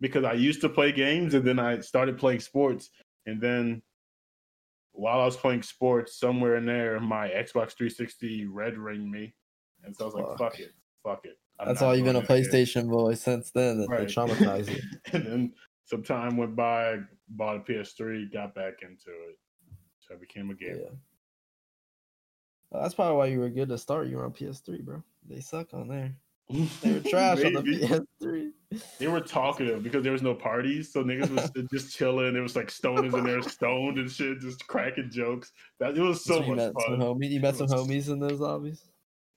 because 0.03 0.25
I 0.25 0.33
used 0.33 0.59
to 0.59 0.67
play 0.69 0.91
games 0.91 1.33
and 1.33 1.47
then 1.47 1.59
I 1.59 1.79
started 1.79 2.17
playing 2.17 2.41
sports. 2.41 2.89
And 3.25 3.39
then 3.39 3.81
while 4.91 5.21
I 5.21 5.23
was 5.25 5.37
playing 5.37 5.63
sports, 5.63 6.19
somewhere 6.19 6.57
in 6.57 6.65
there, 6.65 6.99
my 6.99 7.29
Xbox 7.29 7.71
360 7.71 8.47
red 8.47 8.77
ringed 8.77 9.09
me. 9.09 9.33
And 9.85 9.95
so 9.95 10.03
I 10.03 10.05
was 10.07 10.15
like, 10.15 10.37
Fuck. 10.37 10.59
it. 10.59 10.73
Fuck 11.03 11.21
it. 11.23 11.39
I'm 11.57 11.69
that's 11.69 11.81
all 11.81 11.95
you've 11.95 12.05
been 12.05 12.17
a. 12.17 12.21
PlayStation 12.21 12.89
boy 12.89 13.13
since 13.13 13.51
then. 13.51 13.79
That 13.79 13.89
they 13.91 13.95
Right. 13.95 14.07
traumatized 14.09 14.75
you. 14.75 14.81
and 15.13 15.25
then 15.25 15.53
some 15.85 16.03
time 16.03 16.35
went 16.35 16.53
by, 16.57 16.97
bought 17.29 17.55
a 17.55 17.59
PS3, 17.61 18.31
got 18.33 18.53
back 18.53 18.81
into 18.81 19.09
it. 19.29 19.39
So 20.01 20.15
I 20.15 20.17
became 20.17 20.49
a 20.49 20.53
Yeah. 20.59 20.73
gamer. 20.73 20.97
Well, 22.71 22.81
that's 22.81 22.93
probably 22.93 23.15
why 23.15 23.27
you 23.27 23.39
were 23.39 23.49
good 23.49 23.69
to 23.69 23.77
start. 23.77 24.07
You 24.07 24.17
were 24.17 24.25
on 24.25 24.33
PS3, 24.33 24.83
bro. 24.83 25.01
They 25.29 25.39
suck 25.39 25.73
on 25.73 25.87
there. 25.87 26.13
They 26.49 26.93
were 26.93 26.99
trash 26.99 27.43
on 27.43 27.53
the 27.53 27.61
PS3. 27.61 28.51
They 28.99 29.07
were 29.07 29.21
talkative 29.21 29.83
because 29.83 30.03
there 30.03 30.11
was 30.11 30.21
no 30.21 30.33
parties, 30.33 30.91
so 30.91 31.03
niggas 31.03 31.29
was 31.29 31.67
just 31.73 31.95
chilling. 31.95 32.33
There 32.33 32.43
was 32.43 32.55
like 32.55 32.67
stoners 32.67 33.17
in 33.17 33.23
there, 33.23 33.41
stoned 33.41 33.97
and 33.97 34.11
shit, 34.11 34.39
just 34.39 34.67
cracking 34.67 35.09
jokes. 35.11 35.51
That 35.79 35.97
it 35.97 36.01
was 36.01 36.23
so 36.23 36.39
much 36.39 36.57
met 36.57 36.73
some 36.79 36.99
fun. 36.99 36.99
homies. 36.99 37.29
You 37.29 37.39
met 37.39 37.55
some 37.55 37.67
homies 37.67 38.09
in 38.09 38.19
those 38.19 38.39
lobbies. 38.39 38.83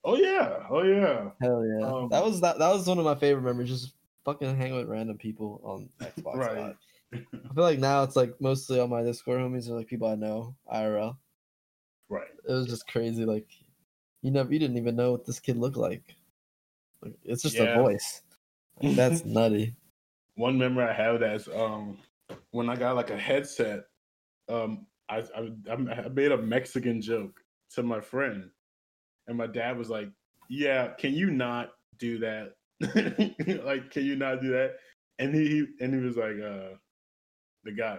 Oh 0.05 0.17
yeah, 0.17 0.65
oh 0.71 0.83
yeah. 0.83 1.31
Hell 1.41 1.65
yeah, 1.67 1.87
Um, 1.87 2.09
that 2.11 2.25
was 2.25 2.41
that. 2.41 2.59
That 2.59 2.73
was 2.73 2.87
one 2.87 2.99
of 2.99 3.05
my 3.05 3.15
favorite 3.15 3.43
memories. 3.43 3.69
Just 3.71 3.95
fucking 4.25 4.57
hang 4.57 4.75
with 4.75 4.89
random 4.89 5.17
people 5.17 5.61
on 5.63 5.89
Xbox 6.01 6.37
Right. 6.37 6.75
I 7.15 7.19
feel 7.55 7.63
like 7.65 7.79
now 7.79 8.03
it's 8.03 8.17
like 8.17 8.35
mostly 8.41 8.81
all 8.81 8.89
my 8.89 9.03
Discord 9.03 9.41
homies 9.41 9.69
are 9.69 9.75
like 9.75 9.87
people 9.87 10.09
I 10.09 10.17
know 10.17 10.57
IRL. 10.73 11.17
Right. 12.09 12.27
It 12.49 12.53
was 12.53 12.67
just 12.67 12.89
crazy. 12.89 13.25
Like 13.25 13.47
you 14.23 14.31
never, 14.33 14.53
you 14.53 14.59
didn't 14.59 14.77
even 14.77 14.97
know 14.97 15.13
what 15.13 15.25
this 15.25 15.39
kid 15.41 15.57
looked 15.57 15.77
like. 15.77 16.16
Like 17.07 17.19
it's 17.25 17.43
just 17.43 17.57
Yeah. 17.57 17.79
a 17.79 17.83
voice. 17.83 18.23
Like, 18.83 18.97
that's 18.97 19.25
nutty. 19.25 19.75
One 20.35 20.59
memory 20.59 20.85
I 20.85 20.93
have 20.93 21.21
that's 21.21 21.49
um 21.49 21.99
when 22.51 22.69
I 22.69 22.77
got 22.77 22.97
like 22.97 23.11
a 23.11 23.17
headset, 23.17 23.85
um 24.49 24.87
I 25.09 25.25
I, 25.37 25.51
I 25.71 26.09
made 26.09 26.33
a 26.33 26.37
Mexican 26.37 27.01
joke 27.01 27.41
to 27.75 27.83
my 27.83 28.01
friend, 28.01 28.51
and 29.27 29.37
my 29.37 29.47
dad 29.47 29.79
was 29.79 29.89
like, 29.89 30.09
"Yeah, 30.49 30.89
can 30.89 31.15
you 31.15 31.31
not 31.31 31.71
do 31.99 32.19
that? 32.19 32.55
like, 33.65 33.91
can 33.91 34.05
you 34.05 34.17
not 34.17 34.43
do 34.43 34.51
that? 34.51 34.77
And 35.19 35.35
he, 35.35 35.49
he 35.49 35.67
and 35.81 35.95
he 35.95 36.01
was 36.01 36.17
like, 36.17 36.37
uh, 36.43 36.77
the 37.65 37.73
guy, 37.73 37.99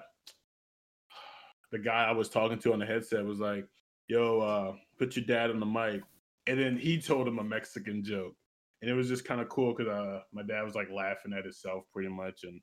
the 1.71 1.79
guy 1.79 2.05
I 2.05 2.11
was 2.11 2.29
talking 2.29 2.59
to 2.59 2.73
on 2.73 2.79
the 2.79 2.85
headset 2.85 3.25
was 3.25 3.39
like, 3.39 3.67
"Yo, 4.07 4.39
uh, 4.41 4.75
put 4.99 5.15
your 5.15 5.25
dad 5.25 5.49
on 5.49 5.59
the 5.59 5.65
mic," 5.65 6.03
and 6.45 6.59
then 6.59 6.77
he 6.77 7.01
told 7.01 7.27
him 7.27 7.39
a 7.39 7.43
Mexican 7.43 8.03
joke, 8.03 8.35
and 8.81 8.89
it 8.91 8.93
was 8.93 9.07
just 9.07 9.25
kind 9.25 9.41
of 9.41 9.49
cool 9.49 9.73
because 9.75 9.91
uh, 9.91 10.21
my 10.33 10.43
dad 10.43 10.61
was 10.63 10.75
like 10.75 10.89
laughing 10.91 11.33
at 11.33 11.43
himself 11.43 11.83
pretty 11.93 12.09
much, 12.09 12.41
and 12.43 12.61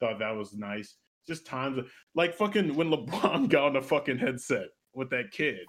thought 0.00 0.18
that 0.18 0.34
was 0.36 0.54
nice. 0.54 0.96
Just 1.26 1.46
times 1.46 1.78
like 2.14 2.34
fucking 2.34 2.74
when 2.74 2.90
LeBron 2.92 3.48
got 3.48 3.64
on 3.64 3.72
the 3.74 3.82
fucking 3.82 4.18
headset 4.18 4.66
with 4.94 5.10
that 5.10 5.30
kid. 5.30 5.60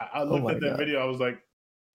I, 0.00 0.08
I 0.14 0.22
Oh 0.22 0.26
looked 0.26 0.44
my 0.44 0.52
at 0.52 0.60
that 0.60 0.70
God. 0.70 0.78
video. 0.78 1.00
I 1.00 1.04
was 1.04 1.20
like, 1.20 1.38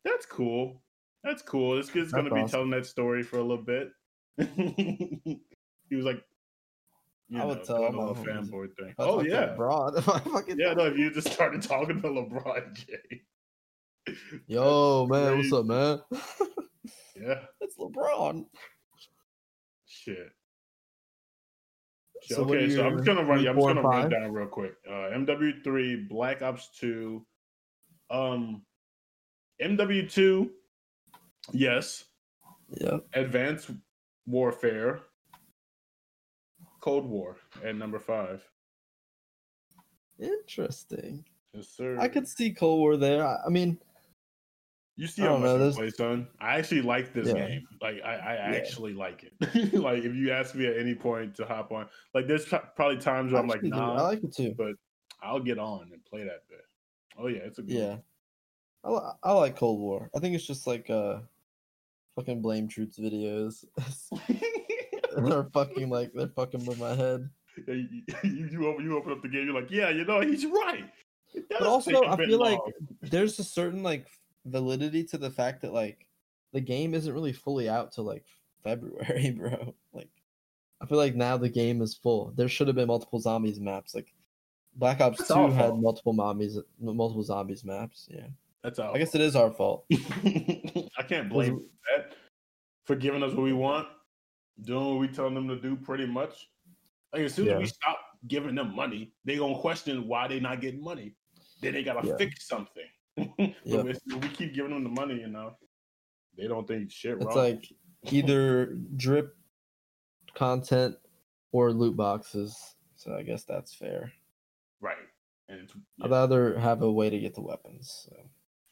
"That's 0.06 0.26
cool. 0.26 0.82
That's 1.24 1.42
cool. 1.42 1.76
This 1.76 1.90
kid's 1.90 2.12
That's 2.12 2.24
gonna 2.24 2.34
be 2.34 2.42
awesome. 2.42 2.52
telling 2.52 2.70
that 2.72 2.86
story 2.86 3.24
for 3.24 3.38
a 3.38 3.44
little 3.44 3.64
bit." 3.64 3.90
he 4.38 5.96
was 5.96 6.06
like, 6.06 6.24
you 7.30 7.40
I 7.42 7.46
would 7.46 7.60
know, 7.60 7.64
tell 7.64 7.86
him 7.88 7.96
my 7.96 8.04
a 8.04 8.14
fanboy 8.14 8.76
thing. 8.78 8.94
I 8.98 9.04
Oh 9.04 9.22
yeah, 9.22 9.56
LeBron. 9.58 9.98
If 9.98 10.10
I 10.10 10.20
fucking 10.20 10.58
yeah. 10.60 10.74
No, 10.74 10.86
if 10.86 10.98
you 10.98 11.12
just 11.12 11.32
started 11.32 11.62
talking 11.62 12.02
to 12.02 12.08
LeBron 12.08 12.74
James, 12.74 14.18
Yo, 14.48 15.06
man, 15.08 15.38
what's 15.38 15.54
up, 15.54 15.66
man? 15.66 16.00
Yeah, 17.22 17.40
it's 17.60 17.78
LeBron. 17.78 18.46
shit. 19.88 20.32
So 22.24 22.44
okay, 22.44 22.70
so 22.70 22.86
I'm 22.86 22.98
just 22.98 23.06
gonna 23.06 23.24
run. 23.24 23.40
week 23.40 23.48
I'm 23.48 23.56
just 23.56 23.68
gonna 23.68 23.82
run 23.82 24.10
down 24.10 24.32
real 24.32 24.48
quick. 24.48 24.76
Uh, 24.88 25.10
MW3, 25.12 26.08
Black 26.08 26.42
Ops 26.42 26.70
2, 26.80 27.26
um, 28.12 28.62
MW2, 29.62 30.50
yes, 31.52 32.06
yeah, 32.80 32.98
Advanced 33.14 33.72
Warfare, 34.28 35.02
Cold 36.80 37.06
War 37.06 37.38
at 37.64 37.76
number 37.76 37.98
five. 37.98 38.44
Interesting. 40.20 41.26
Yes, 41.54 41.70
sir. 41.70 41.98
I 42.00 42.08
could 42.08 42.28
see 42.28 42.52
Cold 42.52 42.80
War 42.80 42.98
there. 42.98 43.26
I 43.26 43.38
I 43.48 43.50
mean, 43.50 43.80
You 45.02 45.08
see 45.08 45.24
how 45.24 45.36
much 45.38 45.58
there's- 45.58 45.76
play, 45.78 45.90
son. 45.90 46.28
I 46.40 46.60
actually 46.60 46.84
like 46.84 47.12
this 47.12 47.28
Yeah. 47.30 47.34
game. 47.48 47.68
Like 47.82 48.02
I, 48.06 48.14
I 48.18 48.34
Yeah. 48.52 48.58
actually 48.58 48.94
like 48.94 49.24
it. 49.24 49.74
like 49.74 50.04
if 50.04 50.14
you 50.14 50.32
ask 50.32 50.54
me 50.54 50.68
at 50.68 50.78
any 50.78 50.94
point 50.94 51.34
to 51.38 51.46
hop 51.46 51.72
on, 51.72 51.88
like 52.14 52.28
there's 52.28 52.46
pro- 52.46 52.60
probably 52.76 52.98
times 52.98 53.32
where 53.32 53.42
I'm 53.42 53.48
like, 53.48 53.64
nah, 53.64 53.96
I 53.96 54.02
like 54.02 54.24
it 54.24 54.32
too. 54.32 54.54
but 54.56 54.74
I'll 55.24 55.40
get 55.40 55.58
on 55.58 55.90
and 55.92 56.06
play 56.06 56.24
that 56.24 56.48
bit. 56.48 56.62
Oh 57.18 57.26
yeah, 57.26 57.40
it's 57.40 57.58
a 57.58 57.64
good 57.64 57.72
Yeah. 57.76 57.98
I, 58.84 59.12
I 59.24 59.32
like 59.34 59.56
Cold 59.56 59.80
War. 59.80 60.08
I 60.16 60.20
think 60.20 60.36
it's 60.36 60.46
just 60.46 60.68
like 60.68 60.88
uh 60.92 61.22
fucking 62.16 62.44
blame 62.44 62.68
troots 62.68 63.00
videos. 63.00 63.66
they're 65.18 65.46
fucking 65.46 65.90
like 65.90 66.12
they're 66.14 66.28
fucking 66.28 66.64
with 66.66 66.80
my 66.80 66.94
head. 66.94 67.28
Yeah, 67.68 67.74
you, 67.74 68.02
you, 68.24 68.48
you 68.50 68.68
open 68.68 68.86
you 68.86 68.96
open 68.98 69.12
up 69.12 69.22
the 69.22 69.28
game, 69.28 69.46
you're 69.46 69.54
like, 69.54 69.70
yeah, 69.72 69.90
you 69.90 70.06
know, 70.06 70.22
he's 70.22 70.46
right. 70.46 70.86
But 71.50 71.64
also, 71.64 72.02
I 72.06 72.16
feel 72.16 72.40
like 72.40 72.60
there's 73.02 73.38
a 73.40 73.44
certain 73.44 73.84
like 73.84 74.06
validity 74.46 75.04
to 75.06 75.18
the 75.18 75.30
fact 75.30 75.62
that 75.62 75.74
like 75.74 76.08
the 76.54 76.62
game 76.62 76.94
isn't 76.94 77.14
really 77.14 77.34
fully 77.34 77.70
out 77.70 77.92
till 77.92 78.04
like 78.04 78.26
February, 78.64 79.32
bro. 79.38 79.74
Like 79.94 80.10
I 80.82 80.86
feel 80.86 80.98
like 80.98 81.16
now 81.16 81.38
the 81.38 81.50
game 81.50 81.82
is 81.82 81.96
full. 81.96 82.34
There 82.36 82.50
should 82.50 82.68
have 82.68 82.76
been 82.76 82.88
multiple 82.88 83.20
zombies 83.20 83.60
maps. 83.60 83.94
Like 83.94 84.14
Black 84.76 85.02
Ops 85.02 85.20
That's 85.20 85.30
Two 85.30 85.36
our 85.36 85.52
had 85.52 85.76
multiple 85.78 86.16
zombies, 86.16 86.58
multiple 86.80 87.24
zombies 87.24 87.64
maps. 87.64 88.08
Yeah, 88.10 88.28
that's 88.64 88.80
all. 88.80 88.96
I 88.96 88.98
guess 88.98 89.16
it 89.16 89.22
is 89.22 89.36
our 89.36 89.52
fault. 89.52 89.86
I 89.92 91.04
can't 91.08 91.30
blame 91.30 91.62
that 91.96 92.16
for 92.86 92.96
giving 92.96 93.22
us 93.24 93.34
what 93.34 93.44
we 93.44 93.54
want, 93.54 93.88
doing 94.64 94.86
what 94.86 95.00
we 95.00 95.08
telling 95.08 95.34
them 95.36 95.48
to 95.50 95.58
do, 95.60 95.76
pretty 95.76 96.06
much. 96.06 96.50
Like 97.14 97.24
as 97.24 97.34
soon 97.34 97.50
as 97.50 97.60
we 97.60 97.68
stop 97.68 98.00
giving 98.28 98.56
them 98.56 98.74
money, 98.76 99.12
they 99.26 99.36
gonna 99.38 99.60
question 99.60 100.08
why 100.08 100.28
they 100.28 100.40
not 100.40 100.62
getting 100.62 100.84
money. 100.84 101.14
Then 101.62 101.74
they 101.74 101.84
gotta 101.84 102.08
Yeah. 102.08 102.18
fix 102.18 102.48
something. 102.48 102.88
but 103.18 103.54
Yep. 103.66 103.86
if 103.88 104.00
we 104.08 104.28
keep 104.30 104.54
giving 104.54 104.72
them 104.72 104.84
the 104.84 104.90
money, 104.90 105.16
you 105.20 105.28
know, 105.28 105.56
they 106.38 106.48
don't 106.48 106.68
think 106.68 106.92
shit 106.92 107.18
wrong. 107.18 107.28
It's 107.28 107.36
like 107.36 107.74
either 108.14 108.78
drip 108.96 109.36
content 110.34 110.96
or 111.52 111.72
loot 111.72 111.96
boxes. 111.98 112.76
So 112.96 113.16
I 113.16 113.24
guess 113.24 113.44
that's 113.44 113.74
fair. 113.74 114.12
right, 114.80 114.96
and 115.50 115.60
it's 115.62 115.74
yeah, 115.98 116.06
I'd 116.06 116.12
rather 116.12 116.58
have 116.60 116.82
a 116.82 116.92
way 116.92 117.10
to 117.10 117.20
get 117.20 117.34
the 117.36 117.42
weapons. 117.42 118.08
So. 118.10 118.16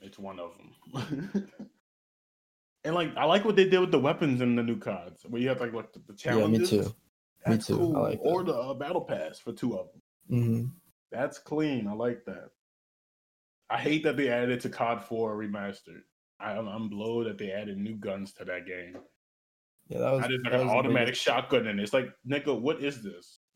it's 0.02 0.20
one 0.20 0.40
of 0.40 0.52
them. 0.58 1.30
and 2.84 2.96
like 2.96 3.16
I 3.18 3.26
like 3.26 3.44
what 3.44 3.56
they 3.56 3.68
did 3.68 3.80
with 3.80 3.92
the 3.92 4.00
weapons 4.00 4.42
in 4.42 4.56
the 4.56 4.64
new 4.64 4.78
cards, 4.78 5.26
where 5.28 5.42
you 5.42 5.50
have 5.50 5.60
like 5.62 5.74
like 5.74 5.92
the, 5.94 6.00
the 6.08 6.14
Yeah, 6.26 6.48
me 6.48 6.60
challenges. 6.60 6.70
too. 6.70 6.84
Me 6.84 6.94
That's 7.46 7.68
too. 7.68 7.74
I 7.76 7.78
cool. 7.78 7.94
like 8.02 8.20
or 8.22 8.44
the 8.44 8.54
uh, 8.54 8.74
battle 8.74 9.02
pass 9.02 9.40
for 9.40 9.52
two 9.52 9.78
of 9.78 9.88
them. 9.92 10.02
hmm 10.40 10.66
That's 11.12 11.40
clean. 11.40 11.88
I 11.88 11.94
like 11.94 12.24
that. 12.26 12.52
I 13.70 13.78
hate 13.78 14.04
that 14.04 14.18
they 14.18 14.30
added 14.30 14.50
it 14.50 14.62
to 14.62 14.70
COD 14.70 15.04
4 15.04 15.38
remastered. 15.38 16.02
I, 16.40 16.52
I'm, 16.54 16.68
I'm 16.68 16.90
blown 16.90 17.26
that 17.26 17.38
they 17.38 17.52
added 17.52 17.78
new 17.78 17.96
guns 17.96 18.34
to 18.34 18.46
that 18.46 18.66
game. 18.66 18.98
Yeah, 19.88 20.00
that 20.00 20.12
was. 20.12 20.24
I 20.24 20.28
just 20.28 20.46
like 20.46 20.54
an 20.54 20.70
automatic 20.70 21.08
biggest- 21.08 21.22
shotgun 21.22 21.68
in 21.68 21.80
it. 21.80 21.84
It's 21.84 21.94
like, 21.94 22.10
nigga, 22.28 22.60
what 22.60 22.82
is 22.82 23.02
this? 23.04 23.40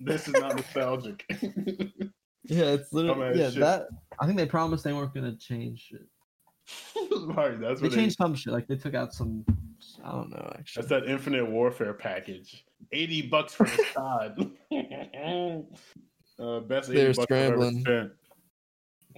this 0.00 0.28
is 0.28 0.34
not 0.34 0.56
nostalgic. 0.56 1.24
Yeah, 2.48 2.66
it's 2.66 2.92
literally 2.92 3.20
Dumbass 3.20 3.36
yeah. 3.36 3.50
shit. 3.50 3.60
That 3.60 3.86
I 4.20 4.26
think 4.26 4.38
they 4.38 4.46
promised 4.46 4.84
they 4.84 4.92
weren't 4.92 5.12
gonna 5.12 5.36
change 5.36 5.80
shit. 5.90 6.06
right, 7.26 7.60
that's 7.60 7.80
They 7.80 7.88
what 7.88 7.96
changed 7.96 8.16
some 8.16 8.34
shit. 8.34 8.52
Like 8.52 8.66
they 8.68 8.76
took 8.76 8.94
out 8.94 9.12
some. 9.12 9.44
I 10.04 10.12
don't 10.12 10.30
know 10.30 10.52
Actually, 10.58 10.86
That's 10.86 11.04
that 11.04 11.10
Infinite 11.10 11.48
Warfare 11.48 11.92
package. 11.92 12.64
80 12.92 13.22
bucks 13.22 13.52
for 13.54 13.64
the 13.64 13.84
COD. 13.94 14.52
uh, 16.38 16.60
best 16.60 16.88
80 16.90 16.96
They're 16.98 17.12
bucks 17.14 17.18
I've 17.30 17.52
ever 17.52 17.70
scrambling. 17.80 18.10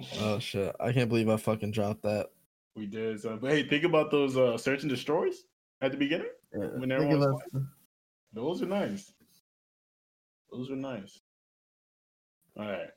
Spent. 0.02 0.22
Oh 0.22 0.38
shit! 0.38 0.74
I 0.80 0.92
can't 0.92 1.08
believe 1.08 1.28
I 1.28 1.36
fucking 1.36 1.70
dropped 1.70 2.02
that. 2.02 2.30
We 2.74 2.86
did. 2.86 3.20
So, 3.20 3.36
but 3.40 3.50
hey, 3.50 3.62
think 3.68 3.84
about 3.84 4.10
those 4.10 4.36
uh, 4.36 4.56
search 4.56 4.82
and 4.82 4.90
destroys 4.90 5.44
at 5.80 5.90
the 5.90 5.96
beginning. 5.96 6.28
Yeah, 6.52 6.66
When 6.76 6.88
think 6.90 7.02
everyone's 7.02 7.42
Those 8.32 8.62
are 8.62 8.66
nice. 8.66 9.12
Those 10.52 10.70
are 10.70 10.76
nice. 10.76 11.20
All 12.56 12.66
right. 12.66 12.88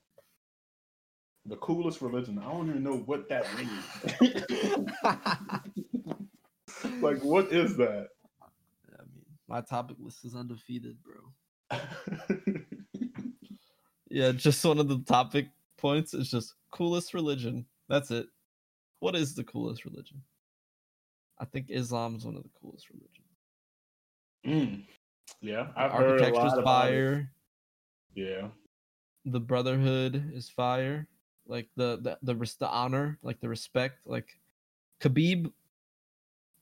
The 1.48 1.56
coolest 1.58 2.02
religion. 2.02 2.38
I 2.40 2.44
don't 2.52 2.70
even 2.70 2.84
know 2.84 2.98
what 2.98 3.28
that 3.30 3.46
means. 3.58 3.84
like, 7.02 7.24
what 7.24 7.52
is 7.52 7.76
that? 7.78 8.10
I 8.42 9.02
mean, 9.02 9.26
my 9.48 9.62
topic 9.62 9.98
list 10.00 10.24
is 10.24 10.36
undefeated, 10.36 10.98
bro. 11.02 11.80
Yeah, 14.12 14.34
just 14.34 14.64
one 14.66 14.78
of 14.78 14.90
the 14.90 15.00
topic 15.00 15.48
points 15.78 16.14
is 16.14 16.30
just 16.30 16.56
coolest 16.72 17.14
religion. 17.14 17.66
That's 17.90 18.12
it. 18.12 18.28
What 19.00 19.16
is 19.16 19.36
the 19.36 19.44
coolest 19.44 19.86
religion? 19.86 20.22
I 21.40 21.46
think 21.46 21.68
Islam's 21.70 22.26
one 22.26 22.36
of 22.36 22.44
the 22.44 22.50
coolest 22.62 22.88
religions. 22.90 23.18
Mm. 24.46 24.86
Yeah, 25.42 25.68
I've 25.76 25.92
heard 25.92 26.22
a 26.22 26.24
Architecture's 26.26 26.52
lot 26.52 26.60
about 26.60 26.88
it. 26.90 26.92
fire. 26.92 27.32
Yeah, 28.16 28.48
The 29.26 29.40
brotherhood 29.40 30.32
is 30.34 30.50
fire. 30.50 31.08
Like 31.48 31.70
the 31.76 31.98
the 32.02 32.18
the, 32.22 32.36
res- 32.36 32.56
the 32.56 32.68
honor, 32.70 33.18
like 33.24 33.40
the 33.40 33.50
respect, 33.50 34.06
like 34.06 34.40
Khabib. 35.00 35.52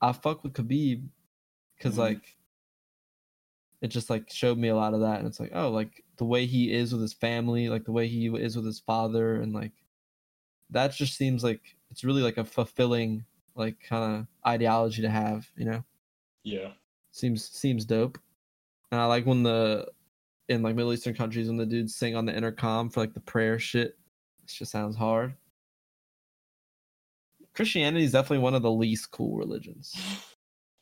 I 0.02 0.14
fuck 0.14 0.44
with 0.44 0.54
Khabib 0.54 1.06
because 1.78 1.96
Mhm. 1.96 2.00
like 2.00 2.38
it 3.82 3.88
just 3.90 4.10
like 4.10 4.30
showed 4.30 4.58
me 4.58 4.70
a 4.70 4.76
lot 4.76 4.94
of 4.94 5.02
that, 5.02 5.20
and 5.20 5.28
it's 5.28 5.40
like 5.40 5.52
oh 5.54 5.70
like 5.70 6.04
the 6.18 6.26
way 6.26 6.46
he 6.46 6.72
is 6.72 6.94
with 6.94 7.02
his 7.02 7.14
family, 7.14 7.68
like 7.70 7.84
the 7.86 7.92
way 7.92 8.08
he 8.08 8.28
is 8.28 8.56
with 8.56 8.66
his 8.66 8.80
father, 8.80 9.42
and 9.42 9.54
like 9.54 9.74
that 10.72 10.94
just 10.94 11.16
seems 11.18 11.44
like 11.44 11.62
it's 11.92 12.04
really 12.04 12.22
like 12.22 12.38
a 12.38 12.44
fulfilling 12.46 13.26
like 13.56 13.76
kind 13.82 14.16
of 14.20 14.28
ideology 14.48 15.02
to 15.02 15.10
have, 15.10 15.48
you 15.58 15.66
know. 15.66 15.84
yeah. 16.44 16.70
seems 17.12 17.50
seems 17.50 17.86
dope. 17.86 18.18
And 18.92 19.00
I 19.02 19.06
like 19.06 19.26
when 19.26 19.44
the 19.44 19.88
in 20.48 20.64
like 20.64 20.76
Middle 20.76 20.94
Eastern 20.94 21.14
countries 21.14 21.48
when 21.48 21.58
the 21.58 21.66
dudes 21.66 21.96
sing 21.96 22.16
on 22.16 22.26
the 22.26 22.36
intercom 22.36 22.90
for 22.90 23.00
like 23.02 23.14
the 23.14 23.20
prayer 23.20 23.60
shit. 23.60 23.98
It 24.44 24.48
just 24.50 24.72
sounds 24.72 24.96
hard. 24.96 25.36
Christianity 27.54 28.06
is 28.06 28.12
definitely 28.12 28.40
one 28.40 28.56
of 28.56 28.62
the 28.62 28.72
least 28.72 29.12
cool 29.12 29.36
religions. 29.38 29.96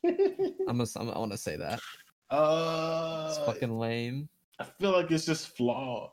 I'm 0.06 0.78
gonna, 0.78 0.86
I'm, 0.96 1.10
I 1.10 1.18
want 1.18 1.32
to 1.32 1.38
say 1.38 1.56
that. 1.58 1.80
uh, 2.30 3.28
It's 3.30 3.40
fucking 3.46 3.78
lame. 3.78 4.30
I 4.60 4.66
feel 4.80 4.92
like 4.92 5.10
it's 5.12 5.26
just 5.26 5.56
flawed. 5.56 6.12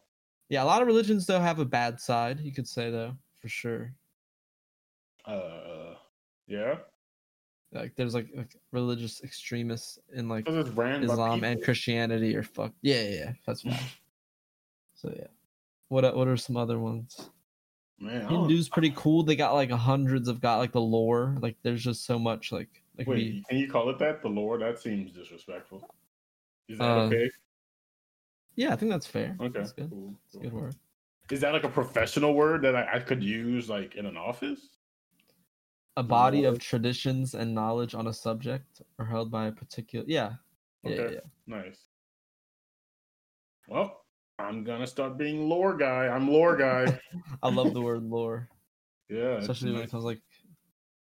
Yeah, 0.48 0.62
a 0.62 0.66
lot 0.66 0.80
of 0.82 0.86
religions 0.86 1.26
though 1.26 1.40
have 1.40 1.58
a 1.58 1.64
bad 1.64 2.00
side. 2.00 2.40
You 2.40 2.52
could 2.52 2.68
say 2.68 2.90
though, 2.90 3.14
for 3.44 3.48
sure. 3.50 3.92
Uh, 5.26 5.96
yeah, 6.46 6.76
Like 7.72 7.94
there's 7.94 8.14
like, 8.14 8.28
like 8.34 8.56
religious 8.72 9.22
extremists 9.22 9.98
in 10.14 10.30
like 10.30 10.46
because 10.46 10.66
it's 10.66 10.74
ran 10.74 11.06
by 11.06 11.12
Islam 11.12 11.44
and. 11.44 11.62
Christianity 11.62 12.34
or 12.34 12.42
fucked. 12.42 12.76
Yeah, 12.80 13.02
yeah, 13.02 13.08
yeah, 13.10 13.32
that's 13.46 13.60
fine. 13.68 13.76
so 14.94 15.12
yeah, 15.14 15.26
what 15.88 16.06
are- 16.06 16.14
what 16.16 16.26
are 16.26 16.38
some 16.38 16.56
other 16.56 16.78
ones? 16.78 17.28
Man, 17.98 18.26
Hindu's 18.28 18.70
pretty 18.70 18.92
cool. 18.96 19.22
They 19.24 19.36
got 19.36 19.52
like 19.52 19.70
hundreds 19.70 20.26
of 20.28 20.40
got 20.40 20.56
like 20.56 20.72
the 20.72 20.80
lore. 20.80 21.36
Like 21.40 21.56
there's 21.62 21.84
just 21.84 22.06
so 22.06 22.18
much 22.18 22.50
like 22.50 22.70
like 22.96 23.06
Wait, 23.06 23.44
can 23.46 23.58
you 23.58 23.68
call 23.70 23.90
it 23.90 23.98
that? 23.98 24.22
The 24.22 24.28
lore? 24.28 24.58
That 24.58 24.78
seems 24.78 25.12
disrespectful. 25.12 25.86
Is 26.66 26.78
that 26.78 26.84
Uh, 26.90 27.00
okay? 27.04 27.30
yeah, 28.56 28.72
I 28.72 28.76
think 28.76 28.90
that's 28.90 29.06
fair. 29.06 29.36
Okay, 29.38 29.58
That's 29.58 29.72
good. 29.72 29.90
cool, 29.90 30.14
That's 30.24 30.36
a 30.36 30.38
good 30.48 30.52
word. 30.54 30.74
Is 31.30 31.40
that 31.40 31.52
like 31.52 31.64
a 31.64 31.68
professional 31.68 32.34
word 32.34 32.62
that 32.62 32.76
I, 32.76 32.96
I 32.96 32.98
could 33.00 33.22
use 33.22 33.68
like 33.68 33.94
in 33.96 34.06
an 34.06 34.16
office? 34.16 34.60
A 35.96 36.02
body 36.02 36.42
lore. 36.42 36.52
of 36.52 36.58
traditions 36.58 37.34
and 37.34 37.54
knowledge 37.54 37.94
on 37.94 38.08
a 38.08 38.12
subject 38.12 38.82
are 38.98 39.06
held 39.06 39.30
by 39.30 39.46
a 39.46 39.52
particular. 39.52 40.04
Yeah. 40.08 40.32
Yeah, 40.82 40.90
yeah, 40.94 41.00
Okay. 41.02 41.14
yeah. 41.14 41.20
Nice. 41.46 41.78
Well, 43.68 44.04
I'm 44.38 44.64
gonna 44.64 44.86
start 44.86 45.16
being 45.16 45.48
lore 45.48 45.76
guy. 45.76 46.08
I'm 46.08 46.28
lore 46.30 46.56
guy. 46.56 47.00
I 47.42 47.48
love 47.48 47.72
the 47.72 47.80
word 47.80 48.02
lore, 48.02 48.48
Yeah, 49.08 49.36
especially 49.38 49.70
when 49.70 49.80
nice. 49.80 49.88
it 49.88 49.90
comes 49.92 50.04
like. 50.04 50.20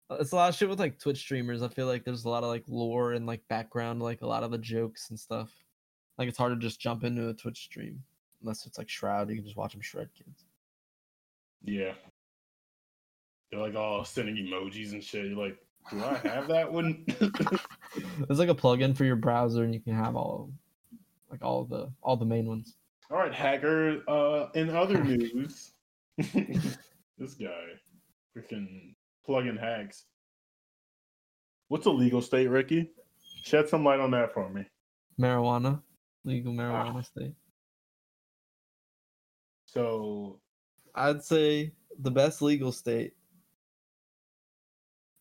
It's 0.10 0.32
a 0.32 0.36
lot 0.38 0.48
of 0.48 0.56
shit 0.56 0.70
with 0.70 0.80
like 0.80 1.00
Twitch 1.00 1.18
streamers. 1.18 1.62
I 1.62 1.68
feel 1.68 1.86
like 1.88 2.06
there's 2.06 2.24
a 2.24 2.30
lot 2.30 2.44
of 2.44 2.50
like 2.50 2.64
lore 2.70 3.12
and 3.12 3.26
like 3.26 3.42
background, 3.50 4.02
like 4.02 4.22
a 4.22 4.28
lot 4.28 4.44
of 4.44 4.52
the 4.52 4.58
jokes 4.58 5.10
and 5.10 5.20
stuff. 5.20 5.52
Like 6.18 6.30
it's 6.30 6.38
hard 6.38 6.54
to 6.54 6.66
just 6.66 6.80
jump 6.80 7.04
into 7.04 7.28
a 7.28 7.34
Twitch 7.34 7.58
stream 7.66 8.02
unless 8.42 8.66
it's 8.66 8.78
like 8.78 8.90
Shroud. 8.90 9.30
You 9.30 9.36
can 9.36 9.46
just 9.46 9.58
watch 9.58 9.74
them 9.74 9.82
shred 9.82 10.10
kids. 10.16 10.46
Yeah. 11.64 11.94
They're 13.52 13.62
like 13.62 13.76
all 13.76 14.04
sending 14.04 14.36
emojis 14.36 14.92
and 14.92 15.04
shit. 15.04 15.26
You're 15.26 15.38
like, 15.38 15.58
do 15.90 16.04
I 16.04 16.16
have 16.28 16.48
that 16.50 16.72
one? 16.72 17.06
There's 18.28 18.40
like 18.40 18.50
a 18.50 18.56
plugin 18.56 18.96
for 18.96 19.06
your 19.06 19.16
browser, 19.16 19.64
and 19.64 19.74
you 19.74 19.80
can 19.80 19.94
have 19.94 20.16
all, 20.16 20.50
of 20.92 21.00
like 21.32 21.44
all 21.44 21.64
the 21.64 21.90
all 22.02 22.18
the 22.18 22.26
main 22.26 22.46
ones. 22.46 22.76
all 23.10 23.18
right, 23.18 23.34
hacker. 23.34 24.02
Uh, 24.08 24.48
in 24.54 24.70
other 24.76 25.02
news, 25.04 25.72
this 26.18 27.34
guy 27.40 27.64
freaking 28.36 28.96
plug-in 29.26 29.56
hacks. 29.56 30.06
What's 31.70 31.86
a 31.86 31.92
legal 31.92 32.22
state, 32.22 32.48
Ricky? 32.48 32.92
Shed 33.44 33.70
some 33.70 33.86
light 33.86 34.00
on 34.00 34.12
that 34.12 34.34
for 34.34 34.50
me. 34.50 34.66
Marijuana, 35.20 35.82
legal 36.26 36.54
marijuana 36.54 37.06
state. 37.06 37.34
So, 39.78 40.40
I'd 40.96 41.24
say 41.24 41.72
the 42.00 42.12
best 42.12 42.42
legal 42.42 42.72
state. 42.72 43.14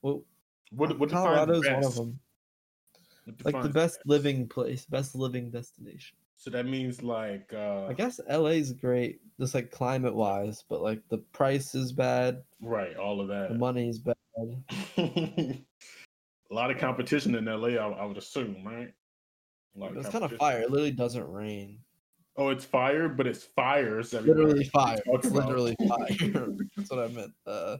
Well, 0.02 0.24
what 0.70 0.98
what 0.98 1.08
defines 1.08 1.26
Colorado's 1.26 1.68
one 1.68 1.84
of 1.84 1.94
them. 1.94 2.20
Like 3.26 3.36
the 3.36 3.52
defines 3.52 3.74
best 3.74 3.98
living 4.06 4.48
place, 4.48 4.86
best 4.86 5.14
living 5.14 5.50
destination. 5.50 6.16
So 6.36 6.50
that 6.50 6.66
means 6.66 7.02
like 7.02 7.52
uh 7.52 7.86
I 7.86 7.92
guess 7.92 8.20
LA's 8.28 8.72
great, 8.72 9.20
just 9.40 9.54
like 9.54 9.70
climate 9.70 10.14
wise, 10.14 10.64
but 10.68 10.82
like 10.82 11.00
the 11.08 11.18
price 11.18 11.74
is 11.74 11.92
bad, 11.92 12.42
right, 12.60 12.96
all 12.96 13.20
of 13.20 13.28
that. 13.28 13.48
the 13.48 13.54
that. 13.54 13.60
money's 13.60 13.98
bad. 13.98 14.14
a 14.96 16.54
lot 16.54 16.70
of 16.70 16.78
competition 16.78 17.34
in 17.34 17.46
LA, 17.46 17.68
I, 17.68 17.88
I 17.88 18.04
would 18.04 18.18
assume, 18.18 18.62
right? 18.64 18.92
A 19.74 19.78
lot 19.78 19.96
It's 19.96 20.08
kind 20.08 20.24
of 20.24 20.32
fire. 20.32 20.62
It 20.62 20.70
literally 20.70 20.92
doesn't 20.92 21.28
rain. 21.28 21.80
Oh, 22.38 22.50
it's 22.50 22.64
fire, 22.64 23.08
but 23.08 23.26
it's 23.26 23.44
fires 23.44 24.12
everywhere. 24.12 24.44
Literally 24.44 24.64
fire. 24.64 24.98
It's 25.06 25.30
literally 25.30 25.74
fire. 25.88 26.46
That's 26.76 26.90
what 26.90 26.98
I 27.00 27.08
meant. 27.08 27.32
Uh, 27.46 27.76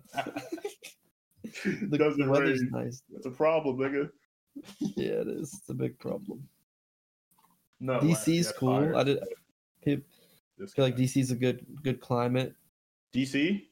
the 1.90 1.98
doesn't 1.98 2.28
weather's 2.28 2.60
rain. 2.62 2.70
nice. 2.72 3.02
It's 3.14 3.26
a 3.26 3.30
problem, 3.30 3.76
nigga. 3.78 4.10
Yeah, 4.80 5.20
it 5.20 5.28
is. 5.28 5.52
It's 5.54 5.68
a 5.68 5.74
big 5.74 5.98
problem. 5.98 6.48
No, 7.80 7.98
DC's 8.00 8.52
cool. 8.52 8.74
fire. 8.74 8.96
I 8.96 9.04
did. 9.04 9.18
I 9.20 9.24
feel 9.86 10.84
like. 10.84 10.96
DC's 10.96 11.30
a 11.30 11.36
good 11.36 11.64
good 11.82 12.00
climate. 12.00 12.54
DC. 13.14 13.62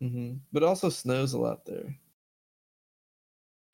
hmm 0.00 0.32
But 0.52 0.62
it 0.62 0.66
also 0.66 0.88
snows 0.88 1.34
a 1.34 1.38
lot 1.38 1.66
there. 1.66 1.94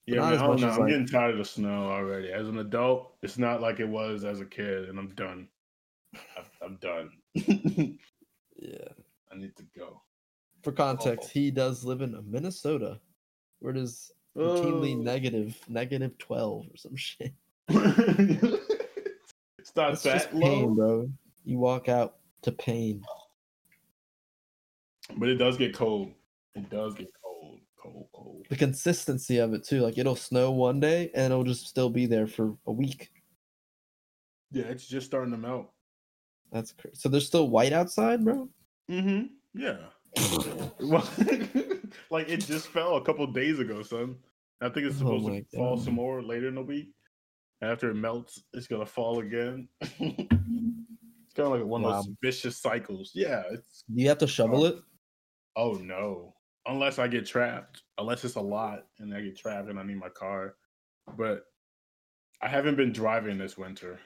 Yeah, 0.07 0.24
I 0.24 0.30
don't 0.36 0.61
know. 0.61 0.68
I'm 0.68 0.78
like- 0.80 0.88
getting 0.88 1.07
tired 1.07 1.30
of 1.32 1.38
the 1.38 1.45
snow 1.45 1.88
already. 1.88 2.32
As 2.32 2.49
an 2.49 2.59
adult, 2.59 3.14
it's 3.22 3.38
not 3.38 3.61
like 3.61 3.78
it 3.78 3.88
was 3.88 4.24
as 4.24 4.40
a 4.40 4.45
kid, 4.45 4.88
and 4.88 4.99
I'm 4.99 5.09
done. 5.11 5.47
I've, 6.15 6.51
I'm 6.63 6.77
done. 6.77 7.11
Yeah. 8.59 8.89
I 9.33 9.37
need 9.37 9.57
to 9.57 9.65
go. 9.77 10.03
For 10.63 10.71
context, 10.71 11.31
Oh. 11.31 11.33
he 11.35 11.51
does 11.51 11.85
live 11.85 12.01
in 12.01 12.17
Minnesota, 12.31 13.01
where 13.59 13.73
it 13.73 13.77
is 13.77 14.13
routinely 14.37 14.95
Oh. 14.97 15.03
negative 15.03 15.59
negative 15.69 16.17
twelve 16.19 16.67
or 16.71 16.77
some 16.77 16.95
shit. 16.95 17.33
it's 17.69 18.53
not 19.75 19.91
That's 19.91 20.03
that 20.05 20.13
just 20.15 20.33
low, 20.33 20.41
pain, 20.43 20.75
bro. 20.77 21.11
You 21.45 21.59
walk 21.59 21.89
out 21.89 22.19
to 22.43 22.53
pain. 22.53 23.03
but 25.17 25.29
it 25.29 25.37
does 25.37 25.57
get 25.57 25.75
cold. 25.75 26.13
It 26.55 26.71
does 26.71 26.95
get 26.95 27.11
cold, 27.25 27.59
cold, 27.83 28.07
cold. 28.15 28.47
The 28.49 28.57
consistency 28.57 29.39
of 29.39 29.55
it 29.55 29.65
too. 29.65 29.81
Like 29.81 29.99
it'll 29.99 30.15
snow 30.15 30.53
one 30.53 30.79
day 30.79 31.11
and 31.15 31.33
it'll 31.33 31.43
just 31.45 31.67
still 31.67 31.91
be 31.91 32.07
there 32.07 32.29
for 32.29 32.55
a 32.67 32.73
week. 32.73 33.11
Yeah, 34.53 34.65
it's 34.67 34.87
just 34.87 35.07
starting 35.07 35.33
to 35.33 35.39
melt. 35.39 35.73
That's 36.53 36.73
crazy. 36.73 36.97
So 36.97 37.09
there's 37.09 37.27
still 37.27 37.49
white 37.49 37.73
outside, 37.73 38.25
bro. 38.25 38.49
Mm-hmm. 38.91 39.27
Yeah. 39.61 39.77
Well, 40.81 41.09
like 42.11 42.29
it 42.29 42.39
just 42.39 42.67
fell 42.69 42.97
a 42.97 43.03
couple 43.05 43.25
days 43.29 43.61
ago, 43.61 43.83
son. 43.83 44.17
I 44.61 44.69
think 44.69 44.87
it's 44.87 44.97
Oh 44.97 44.99
supposed 44.99 45.27
my 45.29 45.39
to 45.41 45.57
fall 45.57 45.77
God. 45.77 45.85
some 45.85 45.95
more 45.95 46.23
later 46.23 46.49
in 46.49 46.57
the 46.57 46.63
week. 46.63 46.89
After 47.63 47.91
it 47.91 47.95
melts, 47.95 48.43
it's 48.53 48.67
gonna 48.67 48.85
fall 48.85 49.21
again. 49.21 49.69
it's 49.81 49.99
kind 51.37 51.47
of 51.47 51.53
like 51.53 51.65
one 51.65 51.85
of 51.85 52.05
those 52.05 52.15
vicious 52.21 52.59
cycles. 52.59 53.13
Yeah. 53.15 53.45
It's 53.53 53.85
Do 53.93 54.03
you 54.03 54.09
have 54.09 54.19
to 54.19 54.27
shovel 54.27 54.65
it? 54.67 54.77
oh 55.57 55.75
no. 55.75 56.35
Unless 56.67 56.99
I 56.99 57.07
get 57.09 57.27
trapped. 57.27 57.83
Unless 57.99 58.25
it's 58.25 58.35
a 58.35 58.41
lot 58.41 58.87
and 58.99 59.15
I 59.15 59.21
get 59.21 59.37
trapped 59.39 59.71
and 59.71 59.79
I 59.79 59.85
need 59.85 59.99
my 60.01 60.09
car. 60.11 60.57
But 61.17 61.45
I 62.43 62.49
haven't 62.49 62.77
been 62.77 62.93
driving 62.93 63.39
this 63.39 63.57
winter. 63.57 64.01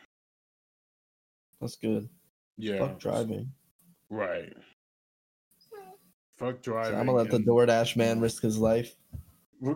That's 1.61 1.77
good. 1.77 2.09
Yeah. 2.59 2.79
Fuck 2.79 2.99
driving. 2.99 3.53
Right. 4.11 4.53
Hmm. 5.73 5.91
Fuck 6.37 6.57
So 6.57 6.73
driving. 6.73 6.99
I'm 6.99 7.07
gonna 7.07 7.19
let 7.19 7.31
the 7.31 7.37
and- 7.37 7.47
DoorDash 7.47 7.97
man 7.97 8.21
risk 8.21 8.43
his 8.43 8.59
life. 8.59 8.95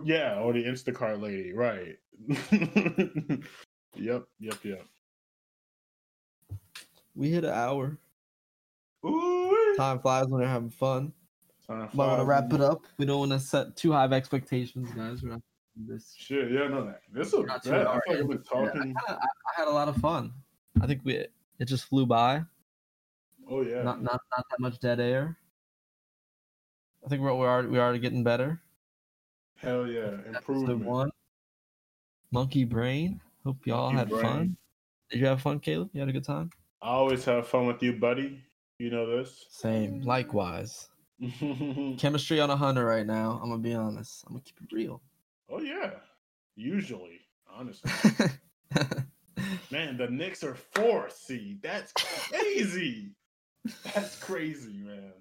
Yeah, 0.03 0.39
or 0.39 0.53
the 0.53 0.63
Instacart 0.63 1.19
lady, 1.21 1.53
right? 1.53 1.97
yep, 3.95 4.23
yep, 4.39 4.55
yep. 4.63 4.85
We 7.15 7.31
hit 7.31 7.43
an 7.43 7.49
hour. 7.51 7.97
Ooh, 9.05 9.73
Time 9.75 9.99
flies 9.99 10.27
when 10.27 10.41
you're 10.41 10.49
having 10.49 10.69
fun. 10.69 11.11
time 11.65 11.89
Might 11.93 12.07
want 12.07 12.19
to 12.21 12.25
wrap 12.25 12.53
it 12.53 12.61
up. 12.61 12.83
We 12.99 13.05
don't 13.05 13.19
want 13.19 13.31
to 13.31 13.39
set 13.39 13.75
too 13.75 13.91
high 13.91 14.05
of 14.05 14.13
expectations, 14.13 14.91
guys. 14.91 15.23
We're 15.23 15.31
not 15.31 15.41
this. 15.75 16.13
Shit, 16.15 16.51
yeah, 16.51 16.67
no, 16.67 16.85
that 16.85 17.01
this 17.11 17.27
is. 17.29 17.33
We're 17.33 17.45
not 17.47 17.63
too 17.63 17.71
That, 17.71 17.87
I 17.87 17.91
far 17.93 18.01
feel 18.07 18.13
like 18.13 18.21
I've 18.21 18.27
been 18.29 18.37
into 18.37 18.43
it. 18.43 18.53
I, 18.53 18.65
talking. 18.67 18.81
kinda, 18.83 19.01
I, 19.07 19.13
I 19.13 19.53
had 19.57 19.67
a 19.67 19.71
lot 19.71 19.87
of 19.87 19.97
fun. 19.97 20.31
I 20.79 20.85
think 20.85 21.01
we 21.03 21.15
it 21.15 21.31
just 21.65 21.85
flew 21.85 22.05
by. 22.05 22.43
Oh 23.51 23.61
yeah, 23.61 23.83
Not 23.83 24.01
not 24.01 24.21
not 24.35 24.45
that 24.49 24.59
much 24.59 24.79
dead 24.79 25.01
air. 25.01 25.37
I 27.05 27.09
think 27.09 27.21
we're 27.21 27.35
we're 27.35 27.49
already, 27.49 27.67
we're 27.67 27.81
already 27.81 27.99
getting 27.99 28.23
better. 28.23 28.61
hell 29.57 29.85
yeah, 29.85 30.11
improvement. 30.25 30.85
one. 30.85 31.11
Monkey 32.31 32.63
Brain. 32.63 33.19
Hope 33.43 33.67
y'all 33.67 33.91
Monkey 33.91 33.97
had 33.97 34.09
Brain. 34.09 34.23
fun. 34.23 34.57
Did 35.09 35.19
you 35.19 35.25
have 35.25 35.41
fun, 35.41 35.59
Caleb? 35.59 35.89
You 35.91 35.99
had 35.99 36.07
a 36.07 36.13
good 36.13 36.23
time. 36.23 36.49
I 36.81 36.91
always 36.91 37.25
have 37.25 37.45
fun 37.45 37.67
with 37.67 37.83
you, 37.83 37.93
buddy. 37.93 38.41
You 38.79 38.89
know 38.89 39.05
this. 39.17 39.47
Same. 39.49 40.01
Likewise. 40.01 40.87
Chemistry 41.97 42.39
on 42.39 42.49
a 42.49 42.55
hundred 42.55 42.85
right 42.85 43.05
now. 43.05 43.37
I'm 43.43 43.49
gonna 43.49 43.61
be 43.61 43.73
honest. 43.73 44.23
I'm 44.25 44.33
gonna 44.35 44.43
keep 44.43 44.55
it 44.61 44.73
real. 44.73 45.01
Oh 45.49 45.59
yeah, 45.59 45.91
usually, 46.55 47.19
honestly, 47.53 47.91
man, 49.71 49.97
the 49.97 50.07
Knicks 50.09 50.41
are 50.45 50.55
four 50.55 51.09
seed. 51.09 51.61
That's 51.61 51.91
crazy. 51.93 53.11
That's 53.93 54.17
crazy, 54.19 54.81
man. 54.83 55.13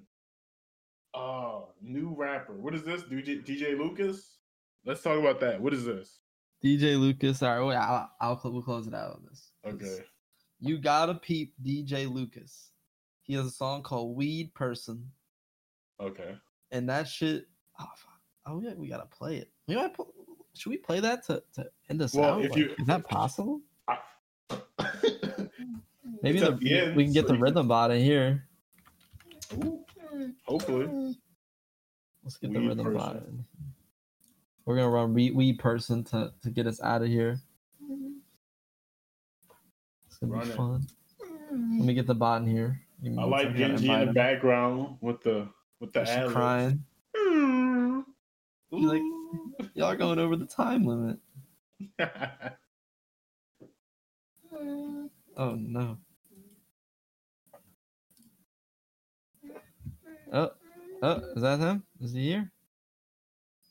Oh, 1.14 1.68
new 1.82 2.14
rapper. 2.16 2.54
What 2.54 2.74
is 2.74 2.84
this? 2.84 3.02
DJ, 3.02 3.44
DJ 3.44 3.76
Lucas? 3.78 4.36
Let's 4.84 5.02
talk 5.02 5.18
about 5.18 5.40
that. 5.40 5.60
What 5.60 5.74
is 5.74 5.84
this? 5.84 6.20
DJ 6.64 6.98
Lucas. 6.98 7.42
All 7.42 7.58
right, 7.58 7.66
wait, 7.66 7.76
I'll, 7.76 8.10
I'll 8.20 8.40
we'll 8.44 8.62
close 8.62 8.86
it 8.86 8.94
out 8.94 9.12
on 9.16 9.22
this. 9.28 9.50
Okay. 9.66 10.04
You 10.60 10.78
gotta 10.78 11.14
peep 11.14 11.54
DJ 11.64 12.12
Lucas. 12.12 12.70
He 13.22 13.34
has 13.34 13.46
a 13.46 13.50
song 13.50 13.82
called 13.82 14.16
Weed 14.16 14.52
Person, 14.54 15.10
Okay. 16.00 16.34
and 16.70 16.88
that 16.88 17.08
shit. 17.08 17.46
Oh, 17.78 17.84
fuck. 17.96 18.20
oh 18.46 18.60
yeah, 18.60 18.74
we 18.76 18.88
gotta 18.88 19.06
play 19.06 19.36
it. 19.38 19.50
We 19.68 19.74
might. 19.76 19.94
Should 20.54 20.70
we 20.70 20.76
play 20.78 21.00
that 21.00 21.24
to, 21.26 21.42
to 21.54 21.66
end 21.88 22.02
us 22.02 22.14
Well, 22.14 22.34
out? 22.34 22.44
if 22.44 22.50
Like, 22.50 22.58
you- 22.58 22.74
is 22.78 22.86
that 22.86 23.08
possible? 23.08 23.60
Maybe 26.22 26.38
the, 26.40 26.52
the 26.52 26.92
we 26.94 27.04
can 27.04 27.12
get 27.12 27.26
the 27.26 27.36
rhythm 27.38 27.68
bot 27.68 27.90
in 27.90 28.02
here. 28.02 28.46
Ooh, 29.54 29.80
Hopefully. 30.44 31.16
Let's 32.22 32.36
get 32.36 32.52
the 32.52 32.60
rhythm 32.60 32.92
bot 32.94 33.14
Person. 33.14 33.28
in. 33.28 33.44
We're 34.66 34.76
gonna 34.76 34.90
run 34.90 35.14
Weed 35.14 35.58
Person 35.58 36.04
to 36.04 36.32
to 36.42 36.50
get 36.50 36.66
us 36.66 36.80
out 36.82 37.02
of 37.02 37.08
here. 37.08 37.40
It's 40.06 40.18
gonna 40.18 40.32
Run 40.32 40.44
be 40.46 40.50
it. 40.50 40.56
fun. 40.56 40.86
Let 41.50 41.86
me 41.86 41.94
get 41.94 42.06
the 42.06 42.14
bot 42.14 42.42
in 42.42 42.48
here. 42.48 42.80
I 43.18 43.24
like 43.24 43.54
Genji 43.56 43.90
in 43.90 44.06
the 44.06 44.12
background 44.12 44.98
with 45.00 45.22
the 45.22 45.48
with 45.80 45.92
the 45.94 46.02
ad 46.08 46.28
crying. 46.30 46.84
You 47.14 48.04
like- 48.72 49.02
Y'all 49.74 49.96
going 49.96 50.18
over 50.18 50.36
the 50.36 50.46
time 50.46 50.84
limit. 50.84 51.18
Oh 55.36 55.54
no. 55.54 55.96
Oh, 60.32 60.50
oh, 61.02 61.22
is 61.34 61.42
that 61.42 61.58
him? 61.58 61.82
Is 62.00 62.12
he 62.12 62.28
here? 62.28 62.52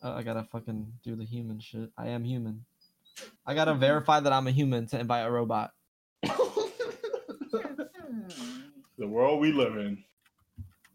Oh, 0.04 0.12
I 0.12 0.24
gotta 0.24 0.44
fucking 0.44 0.92
do 1.04 1.16
the 1.16 1.24
human 1.24 1.58
shit. 1.60 1.90
I 1.98 2.10
am 2.10 2.26
human. 2.26 2.66
I 3.46 3.54
gotta 3.54 3.74
verify 3.74 4.20
that 4.20 4.34
I'm 4.34 4.48
a 4.48 4.52
human 4.52 4.86
to 4.88 5.00
invite 5.00 5.26
a 5.26 5.32
robot. 5.32 5.72
the 6.22 6.38
world 9.00 9.40
we 9.40 9.54
live 9.54 9.78
in. 9.78 10.04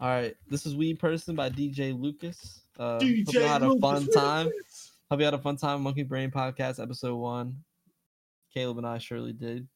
All 0.00 0.08
right, 0.08 0.36
this 0.50 0.66
is 0.66 0.76
Weed 0.76 0.98
Person 0.98 1.34
by 1.34 1.48
DJ 1.48 1.98
Lucas. 1.98 2.60
Uh, 2.78 2.98
DJ 2.98 3.24
hope 3.24 3.34
you 3.34 3.40
had 3.40 3.62
a 3.62 3.78
fun 3.78 4.00
Lucas. 4.00 4.14
time. 4.14 4.50
Hope 5.10 5.20
you 5.20 5.24
had 5.24 5.34
a 5.34 5.38
fun 5.38 5.56
time. 5.56 5.80
Monkey 5.82 6.02
Brain 6.02 6.30
Podcast, 6.30 6.82
episode 6.82 7.16
one. 7.16 7.56
Caleb 8.52 8.78
and 8.78 8.86
I 8.86 8.98
surely 8.98 9.32
did. 9.32 9.66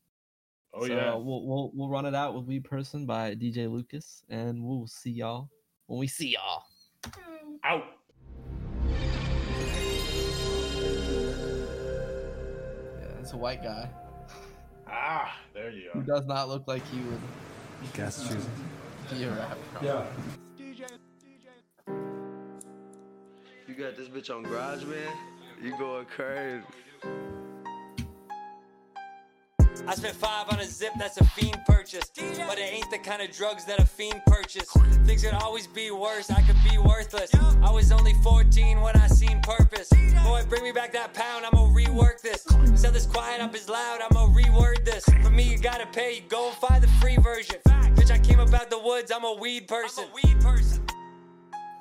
Oh 0.74 0.86
so 0.86 0.92
yeah. 0.92 1.14
we'll, 1.14 1.46
we'll 1.46 1.70
we'll 1.74 1.88
run 1.88 2.04
it 2.04 2.14
out 2.14 2.34
with 2.34 2.44
Weed 2.44 2.64
Person 2.64 3.06
by 3.06 3.34
DJ 3.34 3.72
Lucas, 3.72 4.22
and 4.28 4.62
we'll 4.62 4.86
see 4.86 5.10
y'all 5.10 5.48
when 5.88 5.98
we 5.98 6.06
see 6.06 6.34
y'all. 6.34 6.62
Out. 7.64 7.84
Yeah, 13.00 13.20
it's 13.20 13.32
a 13.32 13.36
white 13.36 13.62
guy 13.62 13.88
Ah, 14.86 15.36
there 15.52 15.70
you 15.70 15.90
who 15.92 16.00
are. 16.00 16.02
does 16.02 16.26
not 16.26 16.48
look 16.48 16.66
like 16.66 16.86
he 16.88 16.98
would 17.00 17.20
Gas 17.94 18.22
choosing. 18.26 18.50
be 19.10 19.24
a 19.24 19.30
rapper. 19.30 19.56
Yeah. 19.84 20.04
You 23.66 23.74
got 23.74 23.96
this 23.96 24.08
bitch 24.08 24.34
on 24.34 24.42
garage, 24.42 24.82
man. 24.84 25.12
You 25.62 25.76
going 25.78 26.06
crazy. 26.06 26.64
I 29.88 29.94
spent 29.94 30.14
five 30.16 30.50
on 30.50 30.60
a 30.60 30.66
zip, 30.66 30.92
that's 30.98 31.16
a 31.16 31.24
fiend 31.24 31.64
purchase. 31.66 32.10
But 32.46 32.58
it 32.58 32.74
ain't 32.74 32.90
the 32.90 32.98
kind 32.98 33.22
of 33.22 33.34
drugs 33.34 33.64
that 33.64 33.78
a 33.78 33.86
fiend 33.86 34.20
purchase. 34.26 34.70
Things 35.06 35.24
could 35.24 35.32
always 35.32 35.66
be 35.66 35.90
worse, 35.90 36.30
I 36.30 36.42
could 36.42 36.62
be 36.62 36.76
worthless. 36.76 37.34
I 37.62 37.70
was 37.70 37.90
only 37.90 38.12
14 38.22 38.82
when 38.82 38.94
I 38.96 39.06
seen 39.06 39.40
purpose. 39.40 39.88
Boy, 40.24 40.44
bring 40.46 40.62
me 40.62 40.72
back 40.72 40.92
that 40.92 41.14
pound, 41.14 41.46
I'ma 41.46 41.68
rework 41.68 42.20
this. 42.20 42.46
Sell 42.78 42.92
this 42.92 43.06
quiet 43.06 43.40
up 43.40 43.54
is 43.54 43.70
loud, 43.70 44.00
I'ma 44.02 44.26
reword 44.28 44.84
this. 44.84 45.06
For 45.22 45.30
me, 45.30 45.44
you 45.44 45.56
gotta 45.56 45.86
pay, 45.86 46.16
you 46.16 46.22
go 46.28 46.48
and 46.48 46.56
find 46.58 46.84
the 46.84 46.88
free 47.00 47.16
version. 47.16 47.56
Bitch, 47.66 48.10
I 48.10 48.18
came 48.18 48.40
up 48.40 48.52
out 48.52 48.68
the 48.68 48.78
woods, 48.78 49.10
I'm 49.10 49.24
a 49.24 49.32
weed 49.32 49.68
person. 49.68 50.04
weed 50.14 50.38
person. 50.42 50.77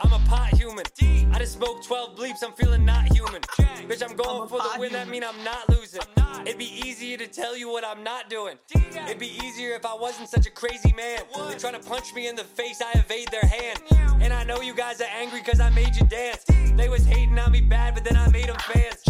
I'm 0.01 0.13
a 0.13 0.19
pot 0.27 0.53
human. 0.53 0.85
I 1.33 1.39
just 1.39 1.53
smoked 1.53 1.85
12 1.85 2.15
bleeps, 2.15 2.43
I'm 2.43 2.53
feeling 2.53 2.85
not 2.85 3.11
human. 3.13 3.41
Bitch, 3.41 4.03
I'm 4.07 4.15
going 4.15 4.43
I'm 4.43 4.47
for 4.47 4.59
the 4.59 4.79
win, 4.79 4.91
that 4.93 5.07
mean 5.07 5.23
I'm 5.23 5.43
not 5.43 5.69
losing. 5.69 6.01
It'd 6.45 6.57
be 6.57 6.87
easier 6.87 7.17
to 7.17 7.27
tell 7.27 7.57
you 7.57 7.69
what 7.69 7.83
I'm 7.85 8.03
not 8.03 8.29
doing. 8.29 8.57
It'd 8.73 9.19
be 9.19 9.37
easier 9.43 9.75
if 9.75 9.85
I 9.85 9.95
wasn't 9.95 10.29
such 10.29 10.45
a 10.45 10.51
crazy 10.51 10.93
man. 10.93 11.21
They're 11.35 11.59
trying 11.59 11.81
to 11.81 11.87
punch 11.87 12.13
me 12.13 12.27
in 12.27 12.35
the 12.35 12.43
face, 12.43 12.81
I 12.81 12.97
evade 12.99 13.29
their 13.31 13.45
hand. 13.45 13.81
And 14.21 14.33
I 14.33 14.43
know 14.43 14.61
you 14.61 14.73
guys 14.73 15.01
are 15.01 15.09
angry 15.15 15.41
cause 15.41 15.59
I 15.59 15.69
made 15.71 15.95
you 15.95 16.05
dance. 16.05 16.45
They 16.75 16.89
was 16.89 17.05
hating 17.05 17.37
on 17.39 17.51
me 17.51 17.61
bad, 17.61 17.95
but 17.95 18.03
then 18.03 18.17
I 18.17 18.27
made 18.29 18.47
them 18.49 18.57
fans. 18.57 19.03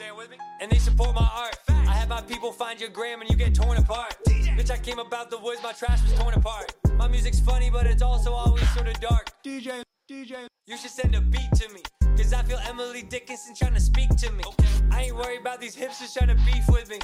Staying 0.00 0.16
with 0.16 0.30
me? 0.30 0.38
And 0.62 0.72
they 0.72 0.78
support 0.78 1.14
my 1.14 1.28
art. 1.36 1.58
I 1.68 1.92
had 1.92 2.08
my 2.08 2.22
people 2.22 2.52
find 2.52 2.80
your 2.80 2.88
gram 2.88 3.20
and 3.20 3.28
you 3.28 3.36
get 3.36 3.54
torn 3.54 3.76
apart. 3.76 4.16
Bitch, 4.24 4.70
I 4.70 4.78
came 4.78 4.98
about 4.98 5.28
the 5.28 5.36
woods, 5.36 5.62
my 5.62 5.72
trash 5.72 6.02
was 6.02 6.14
torn 6.14 6.32
apart. 6.32 6.72
My 6.96 7.06
music's 7.06 7.38
funny, 7.38 7.68
but 7.68 7.86
it's 7.86 8.00
also 8.00 8.32
always 8.32 8.66
sort 8.70 8.88
of 8.88 8.98
dark. 8.98 9.28
DJ, 9.44 9.82
DJ. 10.10 10.46
You 10.66 10.78
should 10.78 10.90
send 10.90 11.14
a 11.14 11.20
beat 11.20 11.52
to 11.56 11.68
me. 11.74 11.82
Cause 12.20 12.34
I 12.34 12.42
feel 12.42 12.60
Emily 12.68 13.00
Dickinson 13.00 13.54
trying 13.54 13.72
to 13.72 13.80
speak 13.80 14.10
to 14.16 14.30
me. 14.32 14.44
I 14.90 15.04
ain't 15.04 15.16
worried 15.16 15.40
about 15.40 15.58
these 15.58 15.74
hipsters 15.74 16.12
trying 16.14 16.28
to 16.28 16.34
beef 16.44 16.68
with 16.68 16.90
me. 16.90 16.98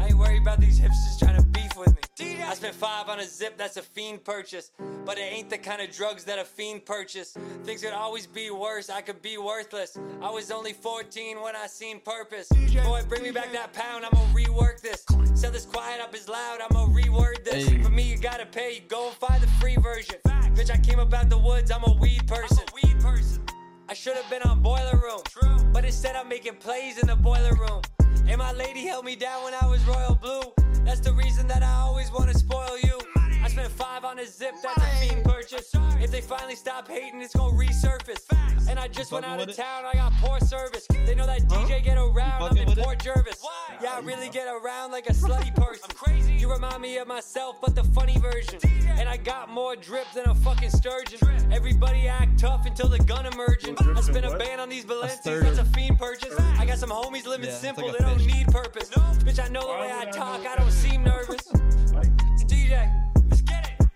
I 0.00 0.06
ain't 0.06 0.18
worried 0.18 0.40
about 0.40 0.58
these 0.58 0.80
hipsters 0.80 1.18
trying 1.18 1.36
to 1.36 1.46
beef 1.48 1.76
with 1.76 1.94
me. 1.94 2.42
I 2.42 2.54
spent 2.54 2.74
five 2.74 3.10
on 3.10 3.20
a 3.20 3.26
zip, 3.26 3.58
that's 3.58 3.76
a 3.76 3.82
fiend 3.82 4.24
purchase. 4.24 4.70
But 5.04 5.18
it 5.18 5.32
ain't 5.32 5.50
the 5.50 5.58
kind 5.58 5.82
of 5.82 5.94
drugs 5.94 6.24
that 6.24 6.38
a 6.38 6.44
fiend 6.44 6.86
purchase. 6.86 7.36
Things 7.64 7.82
could 7.82 7.92
always 7.92 8.26
be 8.26 8.50
worse, 8.50 8.88
I 8.88 9.02
could 9.02 9.20
be 9.20 9.36
worthless. 9.36 9.98
I 10.22 10.30
was 10.30 10.50
only 10.50 10.72
14 10.72 11.42
when 11.42 11.54
I 11.54 11.66
seen 11.66 12.00
purpose. 12.00 12.48
Boy, 12.48 13.02
bring 13.06 13.22
me 13.22 13.32
back 13.32 13.52
that 13.52 13.74
pound, 13.74 14.06
I'ma 14.06 14.24
rework 14.32 14.80
this. 14.80 15.04
Sell 15.38 15.52
this 15.52 15.66
quiet 15.66 16.00
up 16.00 16.14
is 16.14 16.26
loud, 16.26 16.60
I'ma 16.62 16.86
reword 16.86 17.44
this. 17.44 17.68
Hey. 17.68 17.82
For 17.82 17.90
me, 17.90 18.10
you 18.10 18.16
gotta 18.16 18.46
pay, 18.46 18.76
you 18.76 18.80
go 18.88 19.08
and 19.08 19.16
find 19.16 19.42
the 19.42 19.48
free 19.60 19.76
version. 19.76 20.16
Bitch, 20.24 20.70
I 20.70 20.78
came 20.78 21.00
about 21.00 21.28
the 21.28 21.38
woods, 21.38 21.70
I'm 21.70 21.84
a 21.84 21.92
weed 22.00 22.26
person. 22.26 22.64
weed 22.82 22.98
person. 23.00 23.43
I 23.86 23.92
should 23.92 24.16
have 24.16 24.28
been 24.30 24.42
on 24.42 24.62
Boiler 24.62 24.96
Room. 24.96 25.20
True. 25.24 25.58
But 25.72 25.84
instead, 25.84 26.16
I'm 26.16 26.28
making 26.28 26.54
plays 26.56 26.98
in 26.98 27.06
the 27.06 27.16
boiler 27.16 27.52
room. 27.52 27.82
And 28.26 28.38
my 28.38 28.52
lady 28.52 28.86
held 28.86 29.04
me 29.04 29.14
down 29.14 29.44
when 29.44 29.52
I 29.52 29.66
was 29.66 29.84
royal 29.84 30.14
blue. 30.14 30.40
That's 30.84 31.00
the 31.00 31.12
reason 31.12 31.46
that 31.48 31.62
I 31.62 31.72
always 31.82 32.10
want 32.10 32.30
to 32.30 32.38
spoil 32.38 32.78
you. 32.82 32.98
I 33.44 33.48
spent 33.48 33.70
five 33.72 34.06
on 34.06 34.18
a 34.18 34.26
zip, 34.26 34.54
that's 34.62 34.78
a 34.78 35.06
fiend 35.06 35.22
purchase. 35.22 35.70
If 36.00 36.10
they 36.10 36.22
finally 36.22 36.54
stop 36.54 36.88
hating, 36.88 37.20
it's 37.20 37.36
gonna 37.36 37.54
resurface. 37.54 38.24
And 38.70 38.78
I 38.78 38.88
just 38.88 39.12
went 39.12 39.26
out 39.26 39.38
of 39.38 39.54
town, 39.54 39.84
I 39.84 39.92
got 39.92 40.14
poor 40.14 40.40
service. 40.40 40.86
They 41.04 41.14
know 41.14 41.26
that 41.26 41.42
DJ 41.42 41.84
get 41.84 41.98
around, 41.98 42.42
I'm 42.42 42.56
in? 42.56 42.74
Port 42.74 43.02
Jervis. 43.02 43.44
Yeah, 43.82 43.96
I 43.96 44.00
really 44.00 44.30
get 44.30 44.46
around 44.48 44.92
like 44.92 45.10
a 45.10 45.12
slutty 45.12 45.54
person. 45.62 45.90
I'm 45.90 45.94
crazy. 45.94 46.32
You 46.32 46.50
remind 46.50 46.80
me 46.80 46.96
of 46.96 47.06
myself, 47.06 47.60
but 47.60 47.74
the 47.74 47.84
funny 47.84 48.16
version. 48.18 48.60
And 48.96 49.10
I 49.10 49.18
got 49.18 49.50
more 49.50 49.76
drip 49.76 50.10
than 50.14 50.26
a 50.26 50.34
fucking 50.34 50.70
sturgeon. 50.70 51.18
Everybody 51.52 52.08
act 52.08 52.38
tough 52.38 52.64
until 52.64 52.88
the 52.88 52.98
gun 53.00 53.26
emerging. 53.26 53.76
I 53.78 54.00
spent 54.00 54.24
a 54.24 54.38
ban 54.38 54.58
on 54.58 54.70
these 54.70 54.86
Balenci's, 54.86 55.20
sturgeon. 55.20 55.54
that's 55.54 55.58
a 55.58 55.70
fiend 55.72 55.98
purchase. 55.98 56.34
I 56.58 56.64
got 56.64 56.78
some 56.78 56.88
homies 56.88 57.26
living 57.26 57.50
Yeah, 57.50 57.56
simple, 57.56 57.88
like 57.88 57.98
they 57.98 58.04
don't 58.06 58.24
need 58.24 58.46
purpose. 58.46 58.88
Bitch, 58.88 59.44
I 59.44 59.48
know 59.48 59.60
the 59.60 59.82
way 59.82 59.92
I 59.92 60.06
talk, 60.06 60.46
I 60.46 60.56
don't 60.56 60.72
seem 60.72 61.04
nervous. 61.04 61.46
Like, 61.94 62.08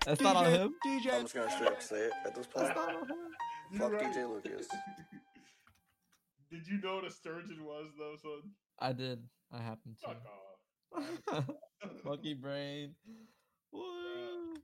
that's 0.09 0.21
not 0.21 0.37
on 0.37 0.45
him. 0.51 0.73
DJ. 0.83 1.13
I'm 1.13 1.21
just 1.21 1.35
gonna 1.35 1.51
straight 1.51 1.71
up 1.71 1.81
say 1.83 1.97
it 1.97 2.11
at 2.25 2.33
this 2.33 2.47
point. 2.47 2.65
That's 2.65 2.75
not 2.75 2.95
on 2.95 3.07
him. 3.07 3.15
Fuck 3.77 3.91
right. 3.93 4.11
DJ 4.11 4.27
Lucas. 4.27 4.67
Did 6.51 6.67
you 6.67 6.81
know 6.81 6.95
what 6.95 7.05
a 7.05 7.11
sturgeon 7.11 7.63
was, 7.63 7.91
though, 7.95 8.15
son? 8.19 8.41
I 8.79 8.91
did. 8.91 9.21
I 9.53 9.61
happened 9.61 9.97
to. 9.99 10.07
Fuck 10.07 10.23
off. 11.37 11.45
Monkey 12.03 12.33
brain. 12.33 12.95
Woo. 13.71 14.55